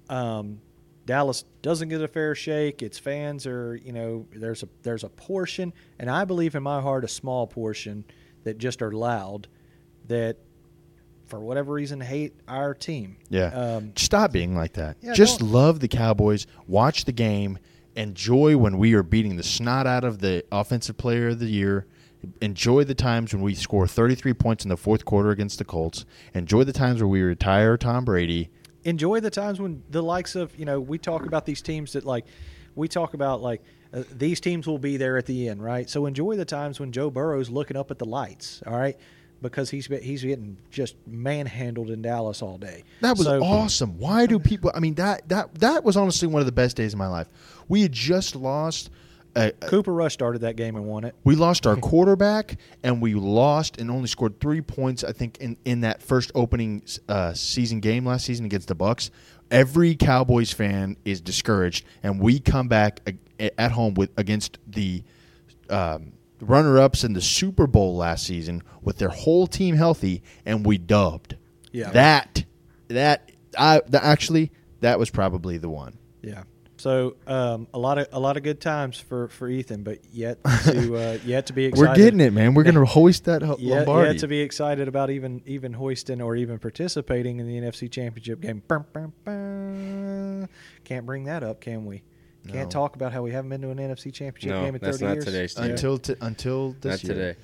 um, 0.09 0.61
Dallas 1.07 1.45
doesn't 1.61 1.87
get 1.87 2.01
a 2.01 2.07
fair 2.07 2.35
shake. 2.35 2.83
Its 2.83 2.99
fans 2.99 3.47
are, 3.47 3.75
you 3.77 3.93
know, 3.93 4.27
there's 4.35 4.61
a 4.61 4.69
there's 4.83 5.03
a 5.03 5.09
portion, 5.09 5.73
and 5.97 6.09
I 6.11 6.25
believe 6.25 6.53
in 6.53 6.61
my 6.61 6.81
heart 6.81 7.03
a 7.05 7.07
small 7.07 7.47
portion 7.47 8.03
that 8.43 8.57
just 8.59 8.81
are 8.81 8.91
loud, 8.91 9.47
that 10.07 10.37
for 11.25 11.39
whatever 11.39 11.73
reason 11.73 12.01
hate 12.01 12.33
our 12.47 12.73
team. 12.73 13.17
Yeah. 13.29 13.47
Um, 13.47 13.93
Stop 13.95 14.31
being 14.31 14.55
like 14.55 14.73
that. 14.73 14.97
Yeah, 15.01 15.13
Just 15.13 15.41
love 15.41 15.79
the 15.79 15.87
Cowboys. 15.87 16.45
Watch 16.67 17.05
the 17.05 17.11
game. 17.11 17.57
Enjoy 17.95 18.57
when 18.57 18.77
we 18.77 18.93
are 18.93 19.03
beating 19.03 19.37
the 19.37 19.43
snot 19.43 19.87
out 19.87 20.03
of 20.03 20.19
the 20.19 20.43
offensive 20.51 20.97
player 20.97 21.29
of 21.29 21.39
the 21.39 21.47
year. 21.47 21.87
Enjoy 22.41 22.83
the 22.83 22.95
times 22.95 23.33
when 23.33 23.41
we 23.41 23.55
score 23.55 23.87
33 23.87 24.33
points 24.33 24.65
in 24.65 24.69
the 24.69 24.77
fourth 24.77 25.05
quarter 25.05 25.31
against 25.31 25.57
the 25.57 25.65
Colts. 25.65 26.05
Enjoy 26.33 26.63
the 26.63 26.73
times 26.73 27.01
where 27.01 27.07
we 27.07 27.21
retire 27.21 27.77
Tom 27.77 28.05
Brady. 28.05 28.49
Enjoy 28.87 29.19
the 29.19 29.29
times 29.29 29.59
when 29.59 29.83
the 29.89 30.01
likes 30.01 30.35
of 30.35 30.57
you 30.57 30.65
know 30.65 30.79
we 30.79 30.97
talk 30.97 31.25
about 31.25 31.45
these 31.45 31.61
teams 31.61 31.93
that 31.93 32.05
like 32.05 32.25
we 32.75 32.87
talk 32.87 33.13
about 33.13 33.41
like 33.41 33.61
uh, 33.93 34.03
these 34.13 34.39
teams 34.39 34.65
will 34.67 34.79
be 34.79 34.97
there 34.97 35.17
at 35.17 35.25
the 35.25 35.49
end 35.49 35.61
right 35.63 35.89
so 35.89 36.05
enjoy 36.05 36.35
the 36.35 36.45
times 36.45 36.79
when 36.79 36.91
joe 36.91 37.09
burrow's 37.09 37.49
looking 37.49 37.75
up 37.77 37.91
at 37.91 37.97
the 37.99 38.05
lights 38.05 38.61
all 38.65 38.77
right 38.77 38.97
because 39.41 39.69
he's 39.69 39.87
he's 39.87 40.23
getting 40.23 40.57
just 40.71 40.95
manhandled 41.05 41.89
in 41.89 42.01
dallas 42.01 42.41
all 42.41 42.57
day 42.57 42.83
That 43.01 43.17
was 43.17 43.27
So- 43.27 43.43
awesome. 43.43 43.97
Why 43.99 44.25
do 44.25 44.39
people? 44.39 44.71
I 44.73 44.79
mean, 44.79 44.95
that 44.95 45.27
that 45.29 45.53
that 45.59 45.83
was 45.83 45.95
honestly 45.97 46.27
one 46.27 46.39
of 46.41 46.45
the 46.47 46.51
best 46.51 46.75
days 46.77 46.93
of 46.93 46.97
my 46.99 47.07
life. 47.07 47.27
We 47.67 47.81
had 47.83 47.91
just 47.91 48.35
lost. 48.35 48.89
A, 49.37 49.51
cooper 49.51 49.93
rush 49.93 50.13
started 50.13 50.39
that 50.41 50.55
game 50.55 50.75
and 50.75 50.85
won 50.85 51.03
it 51.03 51.15
we 51.23 51.35
lost 51.35 51.67
our 51.67 51.75
quarterback, 51.89 52.57
and 52.83 53.01
we 53.01 53.13
lost 53.13 53.79
and 53.79 53.91
only 53.91 54.07
scored 54.07 54.39
three 54.39 54.61
points. 54.61 55.03
I 55.03 55.11
think 55.11 55.37
in, 55.37 55.57
in 55.65 55.81
that 55.81 56.01
first 56.01 56.31
opening 56.35 56.83
uh, 57.07 57.33
season 57.33 57.79
game 57.79 58.05
last 58.05 58.25
season 58.25 58.45
against 58.45 58.67
the 58.67 58.75
Bucs. 58.75 59.09
Every 59.49 59.95
Cowboys 59.95 60.51
fan 60.51 60.97
is 61.05 61.21
discouraged, 61.21 61.85
and 62.03 62.19
we 62.19 62.39
come 62.39 62.67
back 62.67 62.99
a- 63.39 63.59
at 63.61 63.71
home 63.71 63.93
with 63.93 64.09
against 64.17 64.57
the 64.67 65.03
um, 65.69 66.13
runner-ups 66.41 67.03
in 67.03 67.13
the 67.13 67.21
Super 67.21 67.67
Bowl 67.67 67.95
last 67.95 68.25
season 68.25 68.61
with 68.81 68.97
their 68.97 69.09
whole 69.09 69.47
team 69.47 69.75
healthy, 69.75 70.21
and 70.45 70.65
we 70.65 70.77
dubbed. 70.77 71.35
Yeah. 71.71 71.91
that 71.91 72.43
that 72.89 73.31
I 73.57 73.81
that, 73.87 74.03
actually 74.03 74.51
that 74.81 74.97
was 74.99 75.09
probably 75.09 75.57
the 75.57 75.69
one. 75.69 75.97
yeah 76.21 76.43
so 76.77 77.15
um, 77.27 77.67
a 77.73 77.79
lot 77.79 77.97
of 77.97 78.07
a 78.11 78.19
lot 78.19 78.37
of 78.37 78.43
good 78.43 78.61
times 78.61 78.99
for, 78.99 79.27
for 79.29 79.49
Ethan, 79.49 79.83
but 79.83 79.99
yet 80.11 80.37
to 80.65 80.95
uh, 80.95 81.17
yet 81.25 81.47
to 81.47 81.53
be 81.53 81.65
excited. 81.65 81.89
We're 81.89 81.95
getting 81.95 82.19
it, 82.19 82.31
man. 82.33 82.53
We're 82.53 82.63
gonna 82.63 82.85
hoist 82.85 83.25
that 83.25 83.41
ho- 83.41 83.57
Yeah, 83.59 83.77
Lombardi. 83.77 84.13
yeah, 84.13 84.19
to 84.19 84.27
be 84.27 84.39
excited 84.41 84.87
about 84.87 85.09
even 85.09 85.41
even 85.45 85.73
hoisting 85.73 86.21
or 86.21 86.35
even 86.35 86.59
participating 86.59 87.39
in 87.39 87.47
the 87.47 87.55
NFC 87.59 87.91
Championship 87.91 88.41
game. 88.41 88.61
Can't 90.85 91.05
bring 91.05 91.25
that 91.25 91.43
up, 91.43 91.61
can 91.61 91.85
we? 91.85 92.03
Can't 92.47 92.71
talk 92.71 92.95
about 92.95 93.11
how 93.11 93.23
we 93.23 93.31
haven't 93.31 93.49
been 93.49 93.61
to 93.61 93.71
an 93.71 93.77
NFC 93.77 94.13
Championship 94.13 94.51
No, 94.51 94.63
game 94.63 94.75
in 94.75 94.79
that's 94.81 94.99
30 94.99 95.05
not 95.05 95.13
years. 95.15 95.53
today, 95.53 95.69
until 95.69 95.97
t- 95.97 96.15
until 96.21 96.75
this 96.79 97.03
Not 97.03 97.15
year. 97.15 97.25
today. 97.33 97.39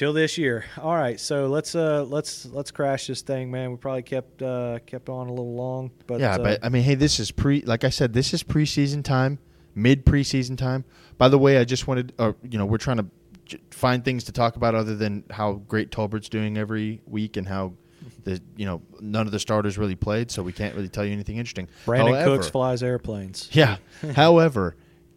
Till 0.00 0.14
this 0.14 0.38
year. 0.38 0.64
All 0.80 0.96
right, 0.96 1.20
so 1.20 1.46
let's 1.48 1.74
uh 1.74 2.04
let's 2.04 2.46
let's 2.46 2.70
crash 2.70 3.06
this 3.06 3.20
thing, 3.20 3.50
man. 3.50 3.70
We 3.70 3.76
probably 3.76 4.00
kept 4.00 4.40
uh 4.40 4.78
kept 4.86 5.10
on 5.10 5.26
a 5.26 5.30
little 5.30 5.54
long, 5.54 5.90
but 6.06 6.20
yeah, 6.20 6.36
uh, 6.36 6.38
but 6.38 6.64
I 6.64 6.70
mean, 6.70 6.84
hey, 6.84 6.94
this 6.94 7.20
is 7.20 7.30
pre. 7.30 7.60
Like 7.60 7.84
I 7.84 7.90
said, 7.90 8.14
this 8.14 8.32
is 8.32 8.42
preseason 8.42 9.04
time, 9.04 9.38
mid 9.74 10.06
preseason 10.06 10.56
time. 10.56 10.86
By 11.18 11.28
the 11.28 11.36
way, 11.36 11.58
I 11.58 11.64
just 11.64 11.86
wanted, 11.86 12.14
uh, 12.18 12.32
you 12.50 12.56
know, 12.56 12.64
we're 12.64 12.78
trying 12.78 12.96
to 12.96 13.06
j- 13.44 13.58
find 13.72 14.02
things 14.02 14.24
to 14.24 14.32
talk 14.32 14.56
about 14.56 14.74
other 14.74 14.96
than 14.96 15.22
how 15.28 15.60
great 15.68 15.90
Tolbert's 15.90 16.30
doing 16.30 16.56
every 16.56 17.02
week 17.06 17.36
and 17.36 17.46
how 17.46 17.74
the 18.24 18.40
you 18.56 18.64
know 18.64 18.80
none 19.00 19.26
of 19.26 19.32
the 19.32 19.38
starters 19.38 19.76
really 19.76 19.96
played, 19.96 20.30
so 20.30 20.42
we 20.42 20.54
can't 20.54 20.74
really 20.74 20.88
tell 20.88 21.04
you 21.04 21.12
anything 21.12 21.36
interesting. 21.36 21.68
Brandin 21.84 22.16
However- 22.16 22.36
Cooks 22.36 22.48
flies 22.48 22.82
airplanes. 22.82 23.50
Yeah. 23.52 23.76
However, 24.16 24.76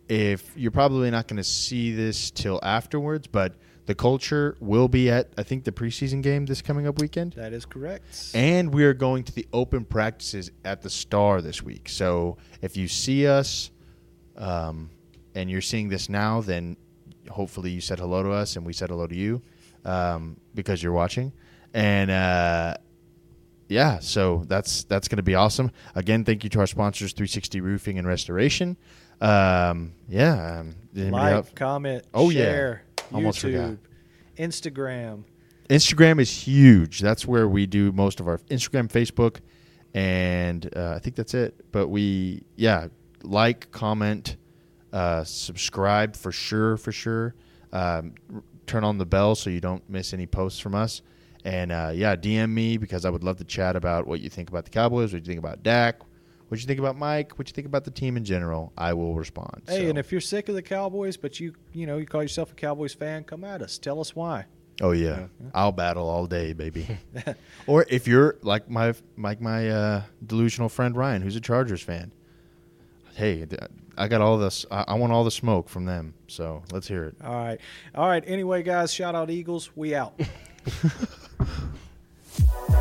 if 0.10 0.52
you're 0.58 0.72
probably 0.72 1.10
not 1.10 1.30
going 1.30 1.38
to 1.38 1.44
see 1.46 1.94
this 1.94 2.32
till 2.32 2.60
afterwards, 2.62 3.28
but 3.28 3.56
the 3.86 3.96
culture 3.96 4.56
will 4.60 4.88
be 4.88 5.10
at 5.10 5.30
I 5.38 5.44
think 5.44 5.64
the 5.64 5.72
preseason 5.72 6.22
game 6.22 6.46
this 6.46 6.62
coming 6.62 6.88
up 6.88 7.00
weekend. 7.00 7.34
That 7.34 7.54
is 7.54 7.66
correct. 7.66 8.32
And 8.34 8.74
we 8.74 8.84
are 8.86 8.94
going 8.94 9.24
to 9.26 9.34
the 9.34 9.48
open 9.52 9.86
practices 9.86 10.52
at 10.64 10.82
the 10.82 10.90
Star 10.90 11.42
this 11.42 11.62
week. 11.62 11.90
So 11.90 12.38
if 12.62 12.78
you 12.78 12.88
see 12.88 13.28
us 13.28 13.72
um, 14.38 14.90
and 15.36 15.50
you're 15.50 15.62
seeing 15.62 15.90
this 15.90 16.10
now, 16.10 16.42
then 16.42 16.78
hopefully 17.30 17.72
you 17.72 17.82
said 17.82 18.00
hello 18.00 18.24
to 18.24 18.32
us 18.32 18.56
and 18.56 18.66
we 18.66 18.74
said 18.74 18.90
hello 18.90 19.08
to 19.08 19.16
you 19.16 19.42
um, 19.86 20.38
because 20.54 20.82
you're 20.82 20.94
watching. 20.94 21.34
And 21.74 22.12
uh, 22.12 22.76
yeah, 23.68 24.00
so 24.00 24.44
that's 24.48 24.84
that's 24.84 25.08
going 25.08 25.18
to 25.18 25.24
be 25.24 25.36
awesome. 25.36 25.72
Again, 25.96 26.24
thank 26.24 26.44
you 26.44 26.50
to 26.52 26.60
our 26.60 26.68
sponsors, 26.68 27.14
360 27.14 27.62
Roofing 27.62 27.98
and 27.98 28.08
Restoration. 28.08 28.78
Um, 29.20 29.94
yeah, 30.08 30.60
um, 30.60 30.76
like, 30.94 31.56
comment, 31.56 32.06
Oh, 32.14 32.30
yeah. 32.30 32.78
Almost 33.14 33.40
YouTube, 33.40 33.42
forgot. 33.42 33.78
Instagram. 34.38 35.24
Instagram 35.70 36.20
is 36.20 36.30
huge. 36.30 37.00
That's 37.00 37.26
where 37.26 37.48
we 37.48 37.66
do 37.66 37.92
most 37.92 38.20
of 38.20 38.28
our 38.28 38.38
Instagram, 38.50 38.92
Facebook, 38.92 39.38
and 39.94 40.70
uh, 40.76 40.94
I 40.96 41.00
think 41.00 41.16
that's 41.16 41.34
it. 41.34 41.72
But 41.72 41.88
we, 41.88 42.44
yeah, 42.56 42.88
like, 43.24 43.72
comment, 43.72 44.38
uh, 44.92 45.24
subscribe 45.24 46.16
for 46.16 46.32
sure, 46.32 46.78
for 46.78 46.92
sure. 46.92 47.36
Um, 47.72 48.14
turn 48.68 48.84
on 48.84 48.98
the 48.98 49.06
bell 49.06 49.36
so 49.36 49.50
you 49.50 49.60
don't 49.60 49.88
miss 49.90 50.14
any 50.14 50.28
posts 50.28 50.60
from 50.60 50.76
us. 50.76 51.02
And 51.46 51.72
uh, 51.72 51.92
yeah, 51.94 52.16
DM 52.16 52.50
me 52.52 52.78
because 52.78 53.06
I 53.06 53.10
would 53.10 53.24
love 53.24 53.38
to 53.38 53.44
chat 53.44 53.76
about 53.76 54.08
what 54.08 54.22
you 54.22 54.30
think 54.30 54.50
about 54.50 54.64
the 54.66 54.72
Cowboys, 54.72 55.14
what 55.14 55.22
you 55.22 55.26
think 55.26 55.40
about 55.40 55.64
Dak, 55.64 56.00
what 56.50 56.60
you 56.60 56.68
think 56.68 56.80
about 56.80 56.98
Mike, 56.98 57.38
what 57.38 57.48
you 57.48 57.54
think 57.54 57.68
about 57.68 57.84
the 57.84 57.92
team 57.92 58.18
in 58.18 58.24
general. 58.24 58.72
I 58.78 58.94
will 58.94 59.16
respond. 59.16 59.64
Hey, 59.68 59.84
So- 59.84 59.90
and 59.90 59.98
if 59.98 60.12
you're 60.12 60.22
sick 60.22 60.50
of 60.50 60.56
the 60.56 60.62
Cowboys, 60.62 61.18
but 61.18 61.40
you 61.40 61.54
you 61.74 61.88
know 61.88 61.98
you 61.98 62.06
call 62.06 62.22
yourself 62.22 62.52
a 62.52 62.56
Cowboys 62.56 62.94
fan, 62.94 63.24
come 63.24 63.44
at 63.44 63.62
us. 63.62 63.78
Tell 63.78 64.00
us 64.00 64.16
why. 64.16 64.46
Oh 64.82 64.92
yeah. 64.92 65.28
I'll 65.54 65.72
battle 65.72 66.10
all 66.10 66.26
day, 66.26 66.54
baby. 66.54 66.98
or 67.68 67.86
if 67.90 68.08
you're 68.08 68.38
like 68.42 68.70
my 68.70 68.94
like 69.18 69.40
my 69.40 69.70
uh, 69.70 70.02
delusional 70.26 70.70
friend 70.70 70.96
Ryan, 70.98 71.22
who's 71.22 71.36
a 71.36 71.42
Chargers 71.42 71.82
fan. 71.82 72.12
Hey, 73.16 73.46
I 73.96 74.08
got 74.08 74.22
all 74.22 74.40
this. 74.40 74.66
I 74.72 74.96
want 74.96 75.14
all 75.14 75.24
the 75.24 75.30
smoke 75.30 75.70
from 75.70 75.86
them. 75.86 76.16
So 76.28 76.64
let's 76.72 76.88
hear 76.88 77.04
it. 77.04 77.16
All 77.24 77.36
right, 77.36 77.60
all 77.94 78.08
right. 78.08 78.24
Anyway, 78.26 78.64
guys, 78.64 78.92
shout 78.92 79.14
out 79.14 79.30
Eagles. 79.30 79.70
We 79.76 79.94
out. 79.94 80.20